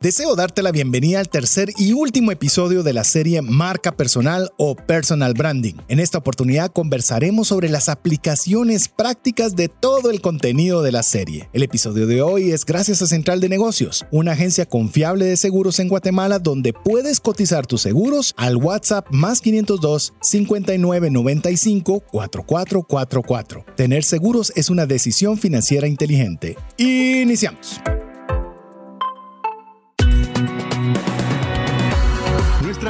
Deseo 0.00 0.36
darte 0.36 0.62
la 0.62 0.70
bienvenida 0.70 1.18
al 1.18 1.28
tercer 1.28 1.70
y 1.76 1.92
último 1.92 2.30
episodio 2.30 2.84
de 2.84 2.92
la 2.92 3.02
serie 3.02 3.42
Marca 3.42 3.96
Personal 3.96 4.48
o 4.56 4.76
Personal 4.76 5.34
Branding. 5.34 5.74
En 5.88 5.98
esta 5.98 6.18
oportunidad 6.18 6.70
conversaremos 6.70 7.48
sobre 7.48 7.68
las 7.68 7.88
aplicaciones 7.88 8.86
prácticas 8.86 9.56
de 9.56 9.66
todo 9.66 10.12
el 10.12 10.20
contenido 10.20 10.82
de 10.82 10.92
la 10.92 11.02
serie. 11.02 11.48
El 11.52 11.64
episodio 11.64 12.06
de 12.06 12.22
hoy 12.22 12.52
es 12.52 12.64
gracias 12.64 13.02
a 13.02 13.08
Central 13.08 13.40
de 13.40 13.48
Negocios, 13.48 14.06
una 14.12 14.30
agencia 14.32 14.66
confiable 14.66 15.24
de 15.24 15.36
seguros 15.36 15.80
en 15.80 15.88
Guatemala 15.88 16.38
donde 16.38 16.72
puedes 16.72 17.18
cotizar 17.18 17.66
tus 17.66 17.80
seguros 17.82 18.34
al 18.36 18.54
WhatsApp 18.54 19.04
más 19.10 19.40
502 19.40 20.14
5995 20.20 22.04
4444. 22.12 23.64
Tener 23.74 24.04
seguros 24.04 24.52
es 24.54 24.70
una 24.70 24.86
decisión 24.86 25.38
financiera 25.38 25.88
inteligente. 25.88 26.56
Iniciamos. 26.76 27.80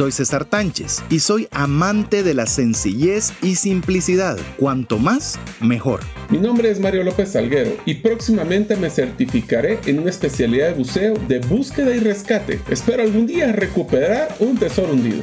Soy 0.00 0.12
César 0.12 0.46
Tánchez 0.46 1.04
y 1.10 1.18
soy 1.18 1.46
amante 1.50 2.22
de 2.22 2.32
la 2.32 2.46
sencillez 2.46 3.34
y 3.42 3.56
simplicidad. 3.56 4.38
Cuanto 4.56 4.98
más, 4.98 5.38
mejor. 5.60 6.00
Mi 6.30 6.38
nombre 6.38 6.70
es 6.70 6.80
Mario 6.80 7.02
López 7.02 7.32
Salguero 7.32 7.72
y 7.84 7.96
próximamente 7.96 8.76
me 8.76 8.88
certificaré 8.88 9.78
en 9.84 9.98
una 9.98 10.08
especialidad 10.08 10.68
de 10.68 10.72
buceo 10.72 11.14
de 11.28 11.40
búsqueda 11.40 11.94
y 11.94 11.98
rescate. 11.98 12.60
Espero 12.70 13.02
algún 13.02 13.26
día 13.26 13.52
recuperar 13.52 14.34
un 14.38 14.56
tesoro 14.56 14.94
hundido. 14.94 15.20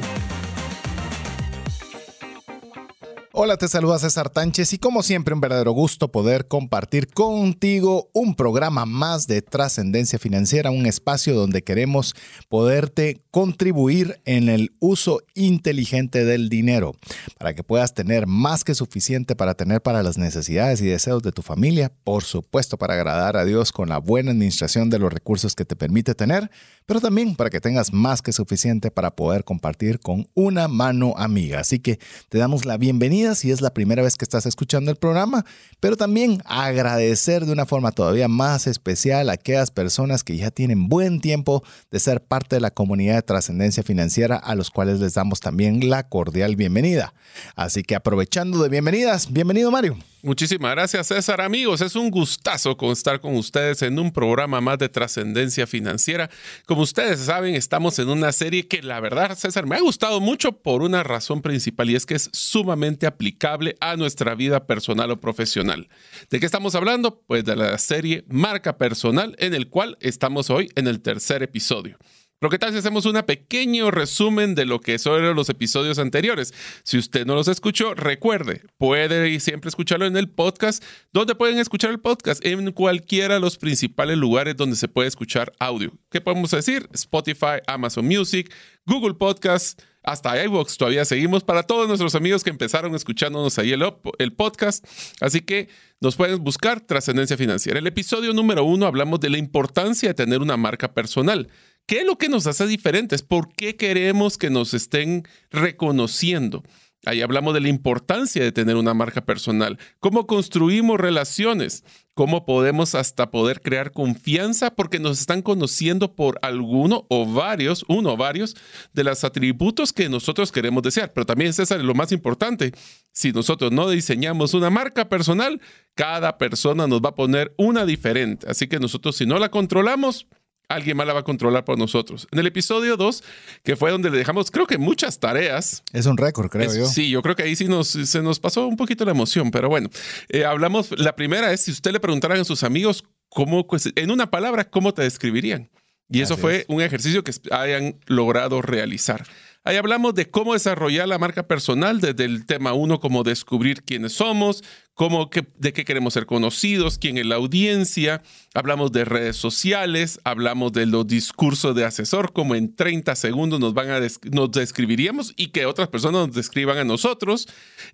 Hola, 3.40 3.56
te 3.56 3.68
saluda 3.68 4.00
César 4.00 4.30
Tánchez 4.30 4.72
y 4.72 4.78
como 4.78 5.04
siempre 5.04 5.32
un 5.32 5.40
verdadero 5.40 5.70
gusto 5.70 6.10
poder 6.10 6.48
compartir 6.48 7.06
contigo 7.06 8.10
un 8.12 8.34
programa 8.34 8.84
más 8.84 9.28
de 9.28 9.42
trascendencia 9.42 10.18
financiera, 10.18 10.72
un 10.72 10.86
espacio 10.86 11.36
donde 11.36 11.62
queremos 11.62 12.16
poderte 12.48 13.22
contribuir 13.30 14.20
en 14.24 14.48
el 14.48 14.72
uso 14.80 15.20
inteligente 15.36 16.24
del 16.24 16.48
dinero 16.48 16.96
para 17.38 17.54
que 17.54 17.62
puedas 17.62 17.94
tener 17.94 18.26
más 18.26 18.64
que 18.64 18.74
suficiente 18.74 19.36
para 19.36 19.54
tener 19.54 19.82
para 19.82 20.02
las 20.02 20.18
necesidades 20.18 20.80
y 20.80 20.86
deseos 20.86 21.22
de 21.22 21.30
tu 21.30 21.42
familia, 21.42 21.92
por 22.02 22.24
supuesto 22.24 22.76
para 22.76 22.94
agradar 22.94 23.36
a 23.36 23.44
Dios 23.44 23.70
con 23.70 23.88
la 23.88 23.98
buena 23.98 24.32
administración 24.32 24.90
de 24.90 24.98
los 24.98 25.12
recursos 25.12 25.54
que 25.54 25.64
te 25.64 25.76
permite 25.76 26.16
tener, 26.16 26.50
pero 26.88 27.02
también 27.02 27.36
para 27.36 27.50
que 27.50 27.60
tengas 27.60 27.92
más 27.92 28.22
que 28.22 28.32
suficiente 28.32 28.90
para 28.90 29.10
poder 29.10 29.44
compartir 29.44 30.00
con 30.00 30.26
una 30.32 30.68
mano 30.68 31.12
amiga. 31.18 31.60
Así 31.60 31.80
que 31.80 31.98
te 32.30 32.38
damos 32.38 32.64
la 32.64 32.78
bienvenida 32.78 33.34
si 33.34 33.50
es 33.50 33.60
la 33.60 33.74
primera 33.74 34.02
vez 34.02 34.16
que 34.16 34.24
estás 34.24 34.46
escuchando 34.46 34.90
el 34.90 34.96
programa, 34.96 35.44
pero 35.80 35.98
también 35.98 36.42
agradecer 36.46 37.44
de 37.44 37.52
una 37.52 37.66
forma 37.66 37.92
todavía 37.92 38.26
más 38.26 38.66
especial 38.66 39.28
a 39.28 39.34
aquellas 39.34 39.70
personas 39.70 40.24
que 40.24 40.38
ya 40.38 40.50
tienen 40.50 40.88
buen 40.88 41.20
tiempo 41.20 41.62
de 41.90 42.00
ser 42.00 42.22
parte 42.22 42.56
de 42.56 42.60
la 42.62 42.70
comunidad 42.70 43.16
de 43.16 43.22
trascendencia 43.22 43.82
financiera 43.82 44.36
a 44.36 44.54
los 44.54 44.70
cuales 44.70 44.98
les 44.98 45.12
damos 45.12 45.40
también 45.40 45.90
la 45.90 46.08
cordial 46.08 46.56
bienvenida. 46.56 47.12
Así 47.54 47.82
que 47.82 47.96
aprovechando 47.96 48.62
de 48.62 48.70
bienvenidas, 48.70 49.30
bienvenido 49.30 49.70
Mario. 49.70 49.98
Muchísimas 50.20 50.72
gracias 50.72 51.06
César. 51.06 51.40
Amigos, 51.40 51.80
es 51.80 51.94
un 51.94 52.10
gustazo 52.10 52.76
estar 52.90 53.20
con 53.20 53.36
ustedes 53.36 53.82
en 53.82 53.96
un 54.00 54.10
programa 54.12 54.60
más 54.60 54.76
de 54.78 54.88
trascendencia 54.88 55.64
financiera. 55.64 56.28
Como 56.66 56.82
ustedes 56.82 57.20
saben, 57.20 57.54
estamos 57.54 58.00
en 58.00 58.08
una 58.08 58.32
serie 58.32 58.66
que 58.66 58.82
la 58.82 58.98
verdad, 58.98 59.36
César, 59.36 59.66
me 59.66 59.76
ha 59.76 59.80
gustado 59.80 60.20
mucho 60.20 60.50
por 60.50 60.82
una 60.82 61.04
razón 61.04 61.40
principal 61.40 61.88
y 61.90 61.94
es 61.94 62.04
que 62.04 62.16
es 62.16 62.30
sumamente 62.32 63.06
aplicable 63.06 63.76
a 63.80 63.94
nuestra 63.94 64.34
vida 64.34 64.66
personal 64.66 65.12
o 65.12 65.20
profesional. 65.20 65.88
¿De 66.30 66.40
qué 66.40 66.46
estamos 66.46 66.74
hablando? 66.74 67.22
Pues 67.28 67.44
de 67.44 67.54
la 67.54 67.78
serie 67.78 68.24
Marca 68.28 68.76
Personal 68.76 69.36
en 69.38 69.54
el 69.54 69.68
cual 69.68 69.98
estamos 70.00 70.50
hoy 70.50 70.68
en 70.74 70.88
el 70.88 71.00
tercer 71.00 71.44
episodio. 71.44 71.96
Pero 72.38 72.50
¿qué 72.50 72.58
tal 72.58 72.72
si 72.72 72.78
hacemos 72.78 73.04
un 73.04 73.20
pequeño 73.22 73.90
resumen 73.90 74.54
de 74.54 74.64
lo 74.64 74.80
que 74.80 74.98
son 74.98 75.34
los 75.34 75.48
episodios 75.48 75.98
anteriores? 75.98 76.54
Si 76.84 76.96
usted 76.96 77.26
no 77.26 77.34
los 77.34 77.48
escuchó, 77.48 77.94
recuerde, 77.94 78.62
puede 78.78 79.40
siempre 79.40 79.68
escucharlo 79.68 80.06
en 80.06 80.16
el 80.16 80.28
podcast. 80.28 80.84
¿Dónde 81.12 81.34
pueden 81.34 81.58
escuchar 81.58 81.90
el 81.90 81.98
podcast? 81.98 82.44
En 82.44 82.70
cualquiera 82.70 83.34
de 83.34 83.40
los 83.40 83.58
principales 83.58 84.18
lugares 84.18 84.56
donde 84.56 84.76
se 84.76 84.86
puede 84.86 85.08
escuchar 85.08 85.52
audio. 85.58 85.92
¿Qué 86.10 86.20
podemos 86.20 86.52
decir? 86.52 86.88
Spotify, 86.92 87.60
Amazon 87.66 88.06
Music, 88.06 88.54
Google 88.86 89.14
Podcast, 89.14 89.82
hasta 90.04 90.42
iVoox 90.44 90.78
todavía 90.78 91.04
seguimos 91.04 91.44
para 91.44 91.64
todos 91.64 91.88
nuestros 91.88 92.14
amigos 92.14 92.44
que 92.44 92.50
empezaron 92.50 92.94
escuchándonos 92.94 93.58
ahí 93.58 93.72
el, 93.72 93.82
el 94.18 94.32
podcast. 94.32 94.86
Así 95.20 95.40
que 95.40 95.68
nos 96.00 96.16
pueden 96.16 96.42
buscar 96.42 96.80
Trascendencia 96.80 97.36
Financiera. 97.36 97.78
El 97.80 97.86
episodio 97.86 98.32
número 98.32 98.64
uno 98.64 98.86
hablamos 98.86 99.20
de 99.20 99.28
la 99.28 99.38
importancia 99.38 100.10
de 100.10 100.14
tener 100.14 100.40
una 100.40 100.56
marca 100.56 100.94
personal. 100.94 101.48
¿Qué 101.88 102.00
es 102.00 102.06
lo 102.06 102.18
que 102.18 102.28
nos 102.28 102.46
hace 102.46 102.66
diferentes? 102.66 103.22
¿Por 103.22 103.50
qué 103.50 103.74
queremos 103.76 104.36
que 104.36 104.50
nos 104.50 104.74
estén 104.74 105.26
reconociendo? 105.50 106.62
Ahí 107.06 107.22
hablamos 107.22 107.54
de 107.54 107.60
la 107.60 107.70
importancia 107.70 108.44
de 108.44 108.52
tener 108.52 108.76
una 108.76 108.92
marca 108.92 109.24
personal, 109.24 109.78
cómo 109.98 110.26
construimos 110.26 111.00
relaciones, 111.00 111.84
cómo 112.12 112.44
podemos 112.44 112.94
hasta 112.94 113.30
poder 113.30 113.62
crear 113.62 113.92
confianza 113.92 114.74
porque 114.74 114.98
nos 114.98 115.18
están 115.18 115.40
conociendo 115.40 116.14
por 116.14 116.38
alguno 116.42 117.06
o 117.08 117.24
varios, 117.24 117.86
uno 117.88 118.12
o 118.12 118.16
varios 118.18 118.54
de 118.92 119.04
los 119.04 119.24
atributos 119.24 119.94
que 119.94 120.10
nosotros 120.10 120.52
queremos 120.52 120.82
desear. 120.82 121.14
Pero 121.14 121.24
también, 121.24 121.54
César, 121.54 121.82
lo 121.82 121.94
más 121.94 122.12
importante, 122.12 122.72
si 123.12 123.32
nosotros 123.32 123.72
no 123.72 123.88
diseñamos 123.88 124.52
una 124.52 124.68
marca 124.68 125.08
personal, 125.08 125.62
cada 125.94 126.36
persona 126.36 126.86
nos 126.86 127.00
va 127.00 127.10
a 127.10 127.14
poner 127.14 127.54
una 127.56 127.86
diferente. 127.86 128.46
Así 128.46 128.68
que 128.68 128.78
nosotros 128.78 129.16
si 129.16 129.24
no 129.24 129.38
la 129.38 129.48
controlamos, 129.48 130.26
alguien 130.68 130.96
más 130.96 131.06
la 131.06 131.14
va 131.14 131.20
a 131.20 131.24
controlar 131.24 131.64
por 131.64 131.78
nosotros. 131.78 132.28
En 132.30 132.38
el 132.38 132.46
episodio 132.46 132.96
2, 132.96 133.24
que 133.64 133.76
fue 133.76 133.90
donde 133.90 134.10
le 134.10 134.18
dejamos, 134.18 134.50
creo 134.50 134.66
que 134.66 134.78
muchas 134.78 135.18
tareas. 135.18 135.82
Es 135.92 136.06
un 136.06 136.16
récord, 136.16 136.48
creo 136.50 136.72
yo. 136.72 136.86
Sí, 136.86 137.10
yo 137.10 137.22
creo 137.22 137.34
que 137.34 137.42
ahí 137.42 137.56
sí 137.56 137.66
nos, 137.66 137.88
se 137.88 138.22
nos 138.22 138.38
pasó 138.38 138.66
un 138.66 138.76
poquito 138.76 139.04
la 139.04 139.12
emoción, 139.12 139.50
pero 139.50 139.68
bueno, 139.68 139.88
eh, 140.28 140.44
hablamos, 140.44 140.90
la 140.98 141.16
primera 141.16 141.52
es 141.52 141.62
si 141.62 141.70
usted 141.70 141.92
le 141.92 142.00
preguntaran 142.00 142.40
a 142.40 142.44
sus 142.44 142.62
amigos 142.62 143.04
cómo, 143.28 143.66
pues, 143.66 143.90
en 143.94 144.10
una 144.10 144.30
palabra, 144.30 144.68
¿cómo 144.68 144.92
te 144.92 145.02
describirían? 145.02 145.70
Y 146.10 146.22
eso 146.22 146.38
fue 146.38 146.64
un 146.68 146.80
ejercicio 146.80 147.22
que 147.22 147.32
hayan 147.50 147.98
logrado 148.06 148.62
realizar. 148.62 149.26
Ahí 149.62 149.76
hablamos 149.76 150.14
de 150.14 150.30
cómo 150.30 150.54
desarrollar 150.54 151.06
la 151.06 151.18
marca 151.18 151.46
personal, 151.46 152.00
desde 152.00 152.24
el 152.24 152.46
tema 152.46 152.72
uno, 152.72 153.00
como 153.00 153.22
descubrir 153.22 153.82
quiénes 153.82 154.14
somos, 154.14 154.64
cómo, 154.98 155.30
de 155.58 155.72
qué 155.72 155.84
queremos 155.84 156.14
ser 156.14 156.26
conocidos, 156.26 156.98
quién 156.98 157.18
es 157.18 157.24
la 157.24 157.36
audiencia. 157.36 158.20
Hablamos 158.52 158.90
de 158.90 159.04
redes 159.04 159.36
sociales, 159.36 160.18
hablamos 160.24 160.72
de 160.72 160.86
los 160.86 161.06
discursos 161.06 161.76
de 161.76 161.84
asesor, 161.84 162.32
como 162.32 162.56
en 162.56 162.74
30 162.74 163.14
segundos 163.14 163.60
nos, 163.60 163.74
van 163.74 163.90
a 163.90 164.00
nos 164.32 164.50
describiríamos 164.50 165.34
y 165.36 165.50
que 165.50 165.66
otras 165.66 165.86
personas 165.86 166.26
nos 166.26 166.34
describan 166.34 166.78
a 166.78 166.84
nosotros. 166.84 167.46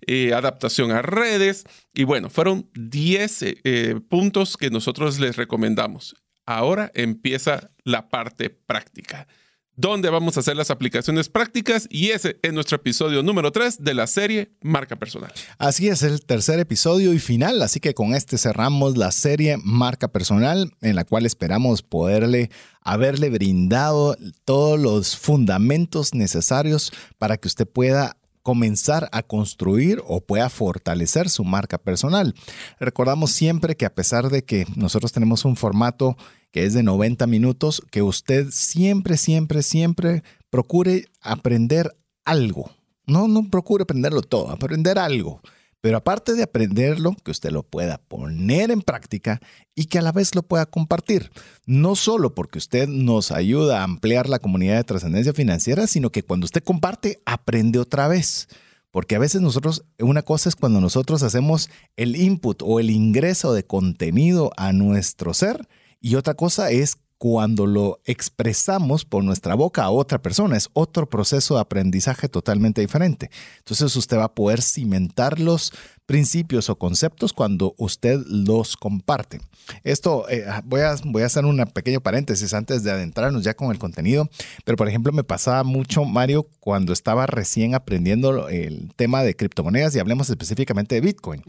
Eh, 0.07 0.33
adaptación 0.33 0.91
a 0.91 1.03
redes. 1.03 1.65
Y 1.93 2.05
bueno, 2.05 2.31
fueron 2.31 2.71
10 2.73 3.43
eh, 3.43 3.99
puntos 4.09 4.57
que 4.57 4.71
nosotros 4.71 5.19
les 5.19 5.35
recomendamos. 5.35 6.15
Ahora 6.47 6.91
empieza 6.95 7.69
la 7.83 8.09
parte 8.09 8.49
práctica 8.49 9.27
donde 9.75 10.09
vamos 10.09 10.37
a 10.37 10.39
hacer 10.39 10.55
las 10.55 10.71
aplicaciones 10.71 11.29
prácticas 11.29 11.87
y 11.89 12.09
ese 12.09 12.37
es 12.41 12.53
nuestro 12.53 12.77
episodio 12.77 13.23
número 13.23 13.51
3 13.51 13.83
de 13.83 13.93
la 13.93 14.07
serie 14.07 14.51
Marca 14.61 14.95
Personal. 14.95 15.31
Así 15.57 15.89
es 15.89 16.03
el 16.03 16.25
tercer 16.25 16.59
episodio 16.59 17.13
y 17.13 17.19
final, 17.19 17.61
así 17.61 17.79
que 17.79 17.93
con 17.93 18.13
este 18.13 18.37
cerramos 18.37 18.97
la 18.97 19.11
serie 19.11 19.57
Marca 19.63 20.07
Personal 20.07 20.71
en 20.81 20.95
la 20.95 21.03
cual 21.03 21.25
esperamos 21.25 21.81
poderle 21.81 22.49
haberle 22.81 23.29
brindado 23.29 24.15
todos 24.45 24.79
los 24.79 25.17
fundamentos 25.17 26.13
necesarios 26.13 26.93
para 27.17 27.37
que 27.37 27.47
usted 27.47 27.67
pueda 27.67 28.15
comenzar 28.45 29.09
a 29.11 29.23
construir 29.23 30.03
o 30.05 30.21
pueda 30.21 30.51
fortalecer 30.51 31.29
su 31.29 31.43
marca 31.43 31.79
personal. 31.79 32.35
Recordamos 32.79 33.31
siempre 33.31 33.75
que 33.75 33.87
a 33.87 33.95
pesar 33.95 34.29
de 34.29 34.45
que 34.45 34.67
nosotros 34.75 35.11
tenemos 35.11 35.45
un 35.45 35.55
formato 35.55 36.15
que 36.55 36.63
es 36.63 36.73
de 36.73 36.83
90 36.83 37.27
minutos, 37.27 37.83
que 37.91 38.01
usted 38.01 38.47
siempre, 38.49 39.17
siempre, 39.17 39.61
siempre 39.61 40.23
procure 40.49 41.09
aprender 41.19 41.97
algo. 42.23 42.71
No, 43.05 43.27
no 43.27 43.49
procure 43.49 43.83
aprenderlo 43.83 44.21
todo, 44.21 44.49
aprender 44.51 44.97
algo. 44.97 45.41
Pero 45.81 45.97
aparte 45.97 46.31
de 46.31 46.43
aprenderlo, 46.43 47.13
que 47.25 47.31
usted 47.31 47.51
lo 47.51 47.63
pueda 47.63 47.97
poner 47.97 48.71
en 48.71 48.81
práctica 48.81 49.41
y 49.75 49.87
que 49.87 49.99
a 49.99 50.01
la 50.01 50.13
vez 50.13 50.33
lo 50.33 50.43
pueda 50.43 50.65
compartir. 50.65 51.29
No 51.65 51.97
solo 51.97 52.33
porque 52.33 52.59
usted 52.59 52.87
nos 52.87 53.33
ayuda 53.33 53.81
a 53.81 53.83
ampliar 53.83 54.29
la 54.29 54.39
comunidad 54.39 54.77
de 54.77 54.85
trascendencia 54.85 55.33
financiera, 55.33 55.87
sino 55.87 56.09
que 56.09 56.23
cuando 56.23 56.45
usted 56.45 56.63
comparte, 56.63 57.19
aprende 57.25 57.79
otra 57.79 58.07
vez 58.07 58.47
Porque 58.91 59.17
a 59.17 59.19
veces 59.19 59.41
nosotros, 59.41 59.83
una 59.99 60.21
cosa 60.21 60.47
es 60.47 60.55
cuando 60.55 60.79
nosotros 60.79 61.21
hacemos 61.21 61.69
el 61.97 62.15
input 62.15 62.61
o 62.63 62.79
el 62.79 62.91
ingreso 62.91 63.53
de 63.53 63.65
contenido 63.65 64.51
a 64.55 64.71
nuestro 64.71 65.33
ser 65.33 65.67
y 66.01 66.15
otra 66.15 66.33
cosa 66.33 66.71
es 66.71 66.97
cuando 67.17 67.65
lo 67.65 68.01
expresamos 68.05 69.05
por 69.05 69.23
nuestra 69.23 69.55
boca 69.55 69.83
a 69.83 69.89
otra 69.89 70.21
persona. 70.21 70.57
Es 70.57 70.69
otro 70.73 71.09
proceso 71.09 71.55
de 71.55 71.61
aprendizaje 71.61 72.29
totalmente 72.29 72.81
diferente. 72.81 73.29
Entonces 73.59 73.95
usted 73.95 74.17
va 74.17 74.25
a 74.25 74.35
poder 74.35 74.61
cimentar 74.61 75.39
los 75.39 75.73
principios 76.05 76.69
o 76.69 76.77
conceptos 76.77 77.33
cuando 77.33 77.73
usted 77.77 78.19
los 78.27 78.77
comparte. 78.77 79.39
Esto, 79.83 80.29
eh, 80.29 80.45
voy, 80.63 80.81
a, 80.81 80.95
voy 81.03 81.23
a 81.23 81.25
hacer 81.25 81.45
un 81.45 81.57
pequeño 81.73 82.01
paréntesis 82.01 82.53
antes 82.53 82.83
de 82.83 82.91
adentrarnos 82.91 83.43
ya 83.43 83.55
con 83.55 83.71
el 83.71 83.79
contenido, 83.79 84.29
pero 84.63 84.77
por 84.77 84.87
ejemplo 84.87 85.11
me 85.11 85.23
pasaba 85.23 85.63
mucho, 85.63 86.05
Mario, 86.05 86.47
cuando 86.59 86.93
estaba 86.93 87.25
recién 87.25 87.73
aprendiendo 87.73 88.47
el 88.49 88.93
tema 88.95 89.23
de 89.23 89.35
criptomonedas 89.35 89.95
y 89.95 89.99
hablemos 89.99 90.29
específicamente 90.29 90.95
de 90.95 91.01
Bitcoin, 91.01 91.41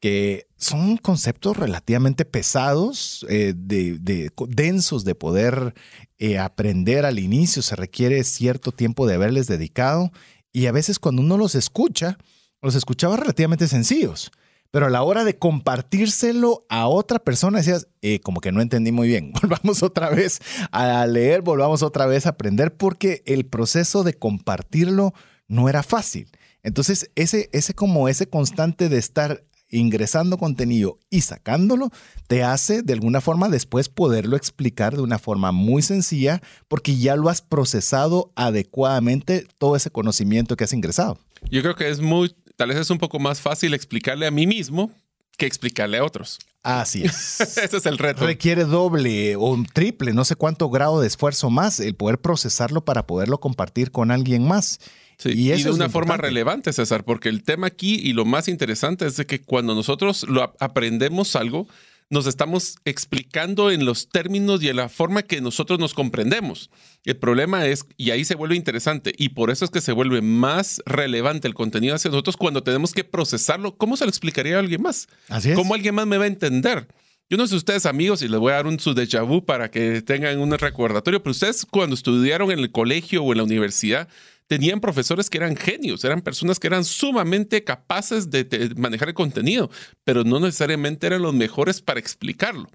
que 0.00 0.46
son 0.58 0.98
conceptos 0.98 1.56
relativamente 1.56 2.26
pesados, 2.26 3.24
eh, 3.30 3.54
de, 3.56 4.30
densos 4.48 5.04
de 5.04 5.14
poder 5.14 5.74
eh, 6.18 6.38
aprender 6.38 7.06
al 7.06 7.18
inicio, 7.18 7.62
se 7.62 7.76
requiere 7.76 8.22
cierto 8.24 8.72
tiempo 8.72 9.06
de 9.06 9.14
haberles 9.14 9.46
dedicado 9.46 10.12
y 10.52 10.66
a 10.66 10.72
veces 10.72 10.98
cuando 10.98 11.22
uno 11.22 11.36
los 11.36 11.54
escucha, 11.54 12.18
los 12.64 12.74
escuchaba 12.74 13.16
relativamente 13.16 13.68
sencillos, 13.68 14.32
pero 14.70 14.86
a 14.86 14.90
la 14.90 15.02
hora 15.02 15.22
de 15.22 15.38
compartírselo 15.38 16.64
a 16.68 16.88
otra 16.88 17.18
persona 17.18 17.58
decías, 17.58 17.86
eh, 18.02 18.20
como 18.20 18.40
que 18.40 18.50
no 18.50 18.60
entendí 18.60 18.90
muy 18.90 19.06
bien, 19.06 19.32
volvamos 19.42 19.82
otra 19.82 20.10
vez 20.10 20.40
a 20.72 21.06
leer, 21.06 21.42
volvamos 21.42 21.82
otra 21.82 22.06
vez 22.06 22.26
a 22.26 22.30
aprender, 22.30 22.76
porque 22.76 23.22
el 23.26 23.46
proceso 23.46 24.02
de 24.02 24.14
compartirlo 24.14 25.14
no 25.46 25.68
era 25.68 25.82
fácil. 25.82 26.28
Entonces, 26.62 27.10
ese, 27.14 27.50
ese 27.52 27.74
como 27.74 28.08
ese 28.08 28.26
constante 28.28 28.88
de 28.88 28.98
estar 28.98 29.44
ingresando 29.68 30.38
contenido 30.38 30.98
y 31.10 31.20
sacándolo, 31.20 31.90
te 32.26 32.42
hace 32.42 32.82
de 32.82 32.92
alguna 32.92 33.20
forma 33.20 33.48
después 33.48 33.88
poderlo 33.88 34.36
explicar 34.36 34.96
de 34.96 35.02
una 35.02 35.18
forma 35.18 35.52
muy 35.52 35.82
sencilla 35.82 36.40
porque 36.68 36.96
ya 36.96 37.16
lo 37.16 37.28
has 37.28 37.42
procesado 37.42 38.32
adecuadamente 38.36 39.46
todo 39.58 39.76
ese 39.76 39.90
conocimiento 39.90 40.56
que 40.56 40.64
has 40.64 40.72
ingresado. 40.72 41.18
Yo 41.50 41.62
creo 41.62 41.74
que 41.74 41.90
es 41.90 42.00
muy 42.00 42.34
tal 42.56 42.68
vez 42.68 42.78
es 42.78 42.90
un 42.90 42.98
poco 42.98 43.18
más 43.18 43.40
fácil 43.40 43.74
explicarle 43.74 44.26
a 44.26 44.30
mí 44.30 44.46
mismo 44.46 44.92
que 45.36 45.46
explicarle 45.46 45.98
a 45.98 46.04
otros. 46.04 46.38
Así 46.62 47.04
es. 47.04 47.40
Ese 47.58 47.76
es 47.76 47.86
el 47.86 47.98
reto. 47.98 48.26
Requiere 48.26 48.64
doble 48.64 49.36
o 49.36 49.62
triple, 49.72 50.12
no 50.12 50.24
sé 50.24 50.36
cuánto 50.36 50.70
grado 50.70 51.00
de 51.00 51.06
esfuerzo 51.06 51.50
más 51.50 51.80
el 51.80 51.94
poder 51.94 52.18
procesarlo 52.18 52.84
para 52.84 53.06
poderlo 53.06 53.38
compartir 53.38 53.90
con 53.90 54.10
alguien 54.10 54.46
más. 54.46 54.80
y, 55.24 55.50
eso 55.50 55.68
de 55.68 55.74
una 55.74 55.90
forma 55.90 56.16
relevante, 56.16 56.72
César, 56.72 57.04
porque 57.04 57.28
el 57.28 57.42
tema 57.42 57.66
aquí 57.66 57.96
y 57.96 58.12
lo 58.12 58.24
más 58.24 58.48
interesante 58.48 59.06
es 59.06 59.16
de 59.16 59.26
que 59.26 59.42
cuando 59.42 59.74
nosotros 59.74 60.24
lo 60.28 60.54
aprendemos 60.58 61.36
algo, 61.36 61.68
nos 62.10 62.26
estamos 62.26 62.76
explicando 62.84 63.70
en 63.70 63.84
los 63.84 64.08
términos 64.08 64.62
y 64.62 64.68
en 64.68 64.76
la 64.76 64.88
forma 64.88 65.22
que 65.22 65.40
nosotros 65.40 65.78
nos 65.78 65.94
comprendemos. 65.94 66.70
El 67.04 67.16
problema 67.16 67.66
es, 67.66 67.86
y 67.96 68.10
ahí 68.10 68.24
se 68.24 68.34
vuelve 68.34 68.56
interesante, 68.56 69.14
y 69.16 69.30
por 69.30 69.50
eso 69.50 69.64
es 69.64 69.70
que 69.70 69.80
se 69.80 69.92
vuelve 69.92 70.22
más 70.22 70.82
relevante 70.86 71.48
el 71.48 71.54
contenido 71.54 71.94
hacia 71.94 72.10
nosotros 72.10 72.36
cuando 72.36 72.62
tenemos 72.62 72.92
que 72.92 73.04
procesarlo. 73.04 73.76
¿Cómo 73.76 73.96
se 73.96 74.04
lo 74.04 74.10
explicaría 74.10 74.56
a 74.56 74.60
alguien 74.60 74.82
más? 74.82 75.08
Así 75.28 75.50
es. 75.50 75.56
¿Cómo 75.56 75.74
alguien 75.74 75.94
más 75.94 76.06
me 76.06 76.18
va 76.18 76.24
a 76.24 76.28
entender? 76.28 76.88
Yo 77.30 77.38
no 77.38 77.46
sé 77.46 77.56
ustedes 77.56 77.86
amigos 77.86 78.20
y 78.20 78.28
les 78.28 78.38
voy 78.38 78.52
a 78.52 78.56
dar 78.56 78.66
un 78.66 78.78
su 78.78 78.94
déjà 78.94 79.26
vu 79.26 79.44
para 79.44 79.70
que 79.70 80.02
tengan 80.02 80.38
un 80.38 80.52
recordatorio, 80.52 81.22
pero 81.22 81.30
ustedes 81.30 81.64
cuando 81.64 81.94
estudiaron 81.94 82.50
en 82.50 82.58
el 82.58 82.70
colegio 82.70 83.24
o 83.24 83.32
en 83.32 83.38
la 83.38 83.44
universidad, 83.44 84.08
tenían 84.46 84.80
profesores 84.80 85.30
que 85.30 85.38
eran 85.38 85.56
genios, 85.56 86.04
eran 86.04 86.22
personas 86.22 86.58
que 86.58 86.66
eran 86.66 86.84
sumamente 86.84 87.64
capaces 87.64 88.30
de, 88.30 88.74
manejar 88.76 89.08
el 89.08 89.14
contenido, 89.14 89.70
pero 90.04 90.24
no 90.24 90.40
necesariamente 90.40 91.06
eran 91.06 91.22
los 91.22 91.34
mejores 91.34 91.80
para 91.80 92.00
explicarlo. 92.00 92.68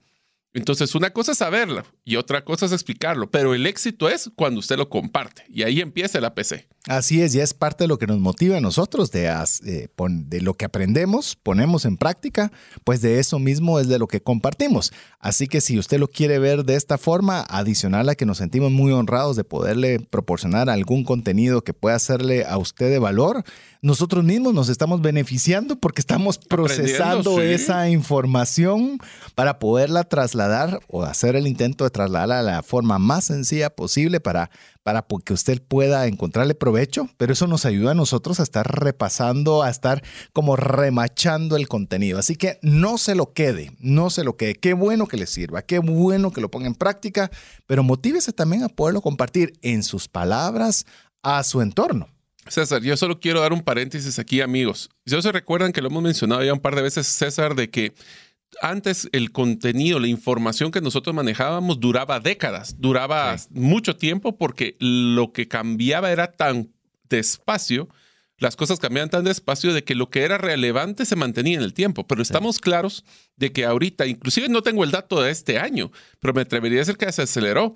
Entonces, 0.51 0.95
una 0.95 1.11
cosa 1.11 1.33
es 1.33 1.37
saberlo 1.37 1.83
y 2.03 2.15
otra 2.15 2.43
cosa 2.43 2.65
es 2.65 2.71
explicarlo, 2.71 3.29
pero 3.29 3.53
el 3.53 3.67
éxito 3.67 4.09
es 4.09 4.31
cuando 4.35 4.59
usted 4.59 4.77
lo 4.77 4.89
comparte 4.89 5.43
y 5.47 5.61
ahí 5.61 5.79
empieza 5.79 6.17
el 6.17 6.25
APC. 6.25 6.67
Así 6.89 7.21
es, 7.21 7.33
ya 7.33 7.43
es 7.43 7.53
parte 7.53 7.83
de 7.83 7.87
lo 7.87 7.99
que 7.99 8.07
nos 8.07 8.17
motiva 8.17 8.57
a 8.57 8.61
nosotros, 8.61 9.11
de, 9.11 9.27
eh, 9.63 9.89
de 9.95 10.41
lo 10.41 10.55
que 10.55 10.65
aprendemos, 10.65 11.35
ponemos 11.35 11.85
en 11.85 11.97
práctica, 11.97 12.51
pues 12.83 12.99
de 13.01 13.19
eso 13.19 13.37
mismo 13.37 13.79
es 13.79 13.87
de 13.87 13.99
lo 13.99 14.07
que 14.07 14.23
compartimos. 14.23 14.91
Así 15.19 15.45
que 15.45 15.61
si 15.61 15.77
usted 15.77 15.99
lo 15.99 16.07
quiere 16.07 16.39
ver 16.39 16.65
de 16.65 16.73
esta 16.73 16.97
forma, 16.97 17.45
adicional 17.47 18.09
a 18.09 18.15
que 18.15 18.25
nos 18.25 18.39
sentimos 18.39 18.71
muy 18.71 18.91
honrados 18.91 19.35
de 19.35 19.43
poderle 19.43 19.99
proporcionar 19.99 20.67
algún 20.67 21.03
contenido 21.03 21.63
que 21.63 21.75
pueda 21.75 21.95
hacerle 21.95 22.43
a 22.45 22.57
usted 22.57 22.89
de 22.89 22.97
valor, 22.97 23.43
nosotros 23.83 24.23
mismos 24.23 24.55
nos 24.55 24.67
estamos 24.67 24.99
beneficiando 24.99 25.75
porque 25.75 26.01
estamos 26.01 26.39
procesando 26.39 27.39
esa 27.39 27.87
información 27.87 28.97
para 29.35 29.59
poderla 29.59 30.05
trasladar 30.05 30.79
o 30.87 31.03
hacer 31.03 31.35
el 31.35 31.45
intento 31.45 31.83
de 31.83 31.91
trasladarla 31.91 32.39
a 32.39 32.43
la 32.43 32.63
forma 32.63 32.97
más 32.97 33.25
sencilla 33.25 33.69
posible 33.69 34.19
para, 34.19 34.49
para 34.89 35.05
que 35.23 35.33
usted 35.33 35.61
pueda 35.61 36.07
encontrarle 36.07 36.55
provecho, 36.55 37.09
pero 37.17 37.33
eso 37.33 37.47
nos 37.47 37.65
ayuda 37.65 37.91
a 37.91 37.95
nosotros 37.95 38.39
a 38.39 38.43
estar 38.43 38.65
repasando, 38.81 39.61
a 39.61 39.69
estar 39.69 40.03
como 40.33 40.55
remachando 40.55 41.55
el 41.55 41.67
contenido. 41.67 42.17
Así 42.17 42.35
que 42.35 42.57
no 42.61 42.97
se 42.97 43.15
lo 43.15 43.33
quede, 43.33 43.71
no 43.79 44.09
se 44.09 44.23
lo 44.23 44.35
quede. 44.35 44.55
Qué 44.55 44.73
bueno 44.73 45.07
que 45.07 45.17
le 45.17 45.27
sirva, 45.27 45.61
qué 45.61 45.79
bueno 45.79 46.31
que 46.31 46.41
lo 46.41 46.49
ponga 46.49 46.67
en 46.67 46.75
práctica, 46.75 47.29
pero 47.67 47.83
motívese 47.83 48.33
también 48.33 48.63
a 48.63 48.69
poderlo 48.69 49.01
compartir 49.01 49.53
en 49.61 49.83
sus 49.83 50.07
palabras 50.07 50.85
a 51.21 51.43
su 51.43 51.61
entorno. 51.61 52.07
César, 52.47 52.81
yo 52.81 52.97
solo 52.97 53.19
quiero 53.19 53.41
dar 53.41 53.53
un 53.53 53.61
paréntesis 53.61 54.17
aquí, 54.17 54.41
amigos. 54.41 54.89
Si 55.05 55.21
se 55.21 55.31
recuerdan 55.31 55.71
que 55.71 55.81
lo 55.81 55.89
hemos 55.89 56.01
mencionado 56.01 56.43
ya 56.43 56.53
un 56.53 56.59
par 56.59 56.75
de 56.75 56.81
veces, 56.81 57.05
César, 57.05 57.53
de 57.53 57.69
que 57.69 57.93
antes 58.61 59.09
el 59.11 59.31
contenido, 59.31 59.99
la 59.99 60.07
información 60.07 60.71
que 60.71 60.81
nosotros 60.81 61.15
manejábamos 61.15 61.79
duraba 61.79 62.19
décadas, 62.19 62.75
duraba 62.79 63.35
mucho 63.51 63.95
tiempo 63.95 64.37
porque 64.37 64.75
lo 64.79 65.31
que 65.31 65.47
cambiaba 65.47 66.11
era 66.11 66.31
tan 66.31 66.73
despacio, 67.09 67.89
las 68.37 68.55
cosas 68.55 68.79
cambiaban 68.79 69.09
tan 69.09 69.25
despacio 69.25 69.73
de 69.73 69.83
que 69.83 69.95
lo 69.95 70.09
que 70.09 70.21
era 70.23 70.37
relevante 70.37 71.05
se 71.05 71.15
mantenía 71.15 71.57
en 71.57 71.63
el 71.63 71.73
tiempo. 71.73 72.07
Pero 72.07 72.21
estamos 72.21 72.59
claros 72.59 73.03
de 73.35 73.51
que 73.51 73.65
ahorita, 73.65 74.07
inclusive 74.07 74.47
no 74.47 74.63
tengo 74.63 74.83
el 74.83 74.91
dato 74.91 75.21
de 75.21 75.31
este 75.31 75.59
año, 75.59 75.91
pero 76.19 76.33
me 76.33 76.41
atrevería 76.41 76.79
a 76.79 76.81
decir 76.81 76.97
que 76.97 77.11
se 77.11 77.23
aceleró 77.23 77.75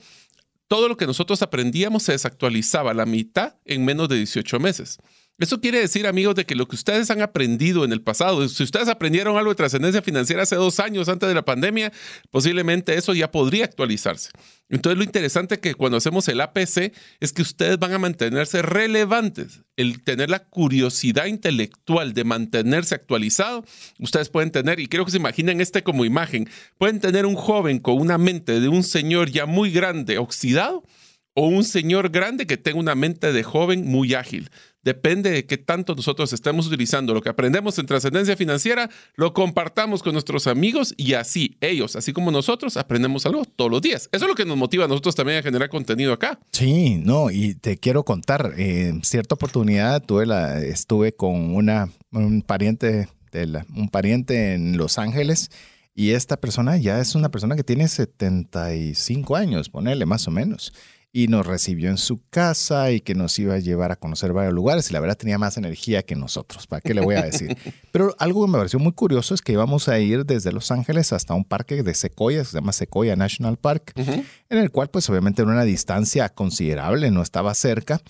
todo 0.67 0.87
lo 0.87 0.97
que 0.97 1.05
nosotros 1.05 1.41
aprendíamos 1.41 2.03
se 2.03 2.13
desactualizaba 2.13 2.93
la 2.93 3.05
mitad 3.05 3.55
en 3.65 3.83
menos 3.85 4.09
de 4.09 4.15
18 4.15 4.59
meses. 4.59 4.97
Eso 5.39 5.59
quiere 5.59 5.79
decir, 5.79 6.05
amigos, 6.05 6.35
de 6.35 6.45
que 6.45 6.53
lo 6.53 6.67
que 6.67 6.75
ustedes 6.75 7.09
han 7.09 7.21
aprendido 7.21 7.83
en 7.83 7.91
el 7.91 8.01
pasado, 8.01 8.47
si 8.47 8.61
ustedes 8.61 8.87
aprendieron 8.87 9.35
algo 9.35 9.49
de 9.49 9.55
trascendencia 9.55 10.03
financiera 10.03 10.43
hace 10.43 10.55
dos 10.55 10.79
años 10.79 11.09
antes 11.09 11.27
de 11.27 11.33
la 11.33 11.43
pandemia, 11.43 11.91
posiblemente 12.29 12.95
eso 12.95 13.15
ya 13.15 13.31
podría 13.31 13.65
actualizarse. 13.65 14.29
Entonces, 14.69 14.97
lo 14.97 15.03
interesante 15.03 15.59
que 15.59 15.73
cuando 15.73 15.97
hacemos 15.97 16.27
el 16.27 16.39
APC 16.39 16.93
es 17.19 17.33
que 17.33 17.41
ustedes 17.41 17.79
van 17.79 17.93
a 17.93 17.99
mantenerse 17.99 18.61
relevantes. 18.61 19.61
El 19.75 20.03
tener 20.03 20.29
la 20.29 20.45
curiosidad 20.45 21.25
intelectual 21.25 22.13
de 22.13 22.23
mantenerse 22.23 22.93
actualizado, 22.93 23.65
ustedes 23.97 24.29
pueden 24.29 24.51
tener, 24.51 24.79
y 24.79 24.87
quiero 24.87 25.03
que 25.03 25.11
se 25.11 25.17
imaginen 25.17 25.61
este 25.61 25.81
como 25.81 26.05
imagen, 26.05 26.47
pueden 26.77 26.99
tener 26.99 27.25
un 27.25 27.35
joven 27.35 27.79
con 27.79 27.99
una 27.99 28.19
mente 28.19 28.59
de 28.59 28.67
un 28.67 28.83
señor 28.83 29.31
ya 29.31 29.47
muy 29.47 29.71
grande, 29.71 30.19
oxidado, 30.19 30.83
o 31.33 31.47
un 31.47 31.63
señor 31.63 32.09
grande 32.09 32.45
que 32.45 32.57
tenga 32.57 32.79
una 32.79 32.95
mente 32.95 33.33
de 33.33 33.43
joven 33.43 33.85
muy 33.85 34.13
ágil. 34.13 34.49
Depende 34.83 35.31
de 35.31 35.45
qué 35.45 35.57
tanto 35.57 35.95
nosotros 35.95 36.33
estemos 36.33 36.67
utilizando 36.67 37.13
lo 37.13 37.21
que 37.21 37.29
aprendemos 37.29 37.79
en 37.79 37.85
trascendencia 37.85 38.35
financiera, 38.35 38.89
lo 39.15 39.33
compartamos 39.33 40.03
con 40.03 40.11
nuestros 40.11 40.45
amigos 40.45 40.93
y 40.97 41.13
así 41.13 41.57
ellos, 41.61 41.95
así 41.95 42.11
como 42.11 42.31
nosotros, 42.31 42.75
aprendemos 42.75 43.25
algo 43.25 43.45
todos 43.45 43.71
los 43.71 43.81
días. 43.81 44.09
Eso 44.11 44.25
es 44.25 44.29
lo 44.29 44.35
que 44.35 44.43
nos 44.43 44.57
motiva 44.57 44.83
a 44.83 44.87
nosotros 44.89 45.15
también 45.15 45.39
a 45.39 45.41
generar 45.41 45.69
contenido 45.69 46.11
acá. 46.11 46.37
Sí, 46.51 46.95
no, 46.95 47.31
y 47.31 47.55
te 47.55 47.77
quiero 47.77 48.03
contar, 48.03 48.55
en 48.57 49.03
cierta 49.05 49.35
oportunidad 49.35 50.03
tuve 50.03 50.25
la, 50.25 50.61
estuve 50.61 51.13
con 51.13 51.55
una, 51.55 51.89
un 52.11 52.41
pariente, 52.41 53.07
de 53.31 53.63
un 53.73 53.87
pariente 53.87 54.53
en 54.53 54.75
Los 54.75 54.97
Ángeles. 54.97 55.49
Y 55.95 56.09
esta 56.09 56.37
persona 56.37 56.75
ya 56.77 56.99
es 56.99 57.13
una 57.13 57.29
persona 57.29 57.55
que 57.55 57.63
tiene 57.63 57.87
75 57.87 59.35
años, 59.35 59.69
ponele 59.69 60.07
más 60.07 60.27
o 60.27 60.31
menos 60.31 60.73
y 61.15 61.27
nos 61.27 61.45
recibió 61.45 61.91
en 61.91 61.99
su 61.99 62.27
casa 62.31 62.91
y 62.91 62.99
que 62.99 63.13
nos 63.13 63.37
iba 63.37 63.53
a 63.53 63.59
llevar 63.59 63.91
a 63.91 63.95
conocer 63.95 64.33
varios 64.33 64.55
lugares 64.55 64.89
y 64.89 64.93
la 64.93 64.99
verdad 64.99 65.15
tenía 65.15 65.37
más 65.37 65.57
energía 65.57 66.01
que 66.01 66.15
nosotros, 66.15 66.65
¿para 66.65 66.81
qué 66.81 66.95
le 66.95 67.01
voy 67.01 67.13
a 67.13 67.21
decir? 67.21 67.55
Pero 67.91 68.15
algo 68.17 68.43
que 68.43 68.51
me 68.51 68.57
pareció 68.57 68.79
muy 68.79 68.93
curioso 68.93 69.35
es 69.35 69.43
que 69.43 69.53
íbamos 69.53 69.87
a 69.87 69.99
ir 69.99 70.25
desde 70.25 70.51
Los 70.51 70.71
Ángeles 70.71 71.13
hasta 71.13 71.35
un 71.35 71.45
parque 71.45 71.83
de 71.83 71.93
secoyas, 71.93 72.47
se 72.47 72.57
llama 72.57 72.73
Sequoia 72.73 73.15
National 73.15 73.57
Park, 73.57 73.93
en 73.95 74.57
el 74.57 74.71
cual 74.71 74.89
pues 74.89 75.07
obviamente 75.07 75.43
en 75.43 75.49
una 75.49 75.63
distancia 75.63 76.27
considerable, 76.29 77.11
no 77.11 77.21
estaba 77.21 77.53
cerca. 77.53 78.01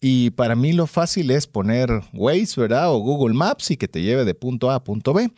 Y 0.00 0.30
para 0.30 0.56
mí 0.56 0.72
lo 0.72 0.86
fácil 0.86 1.30
es 1.30 1.46
poner 1.46 1.90
Waze, 2.12 2.60
¿verdad? 2.60 2.90
O 2.92 2.98
Google 2.98 3.34
Maps 3.34 3.70
y 3.70 3.76
que 3.76 3.88
te 3.88 4.02
lleve 4.02 4.24
de 4.24 4.34
punto 4.34 4.70
A 4.70 4.76
a 4.76 4.84
punto 4.84 5.12
B. 5.12 5.30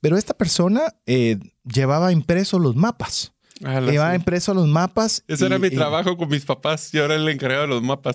Pero 0.00 0.16
esta 0.16 0.34
persona 0.34 0.94
eh, 1.06 1.38
llevaba 1.64 2.12
impresos 2.12 2.60
los 2.60 2.76
mapas. 2.76 3.32
Ah, 3.64 3.80
sí. 4.10 4.16
impreso 4.16 4.54
los 4.54 4.66
mapas. 4.66 5.22
Ese 5.28 5.44
y- 5.44 5.46
era 5.46 5.58
mi 5.58 5.68
y- 5.68 5.70
trabajo 5.70 6.16
con 6.16 6.28
mis 6.28 6.44
papás. 6.44 6.90
Yo 6.92 7.04
era 7.04 7.14
el 7.14 7.28
encargado 7.28 7.62
de 7.62 7.68
los 7.68 7.82
mapas. 7.82 8.14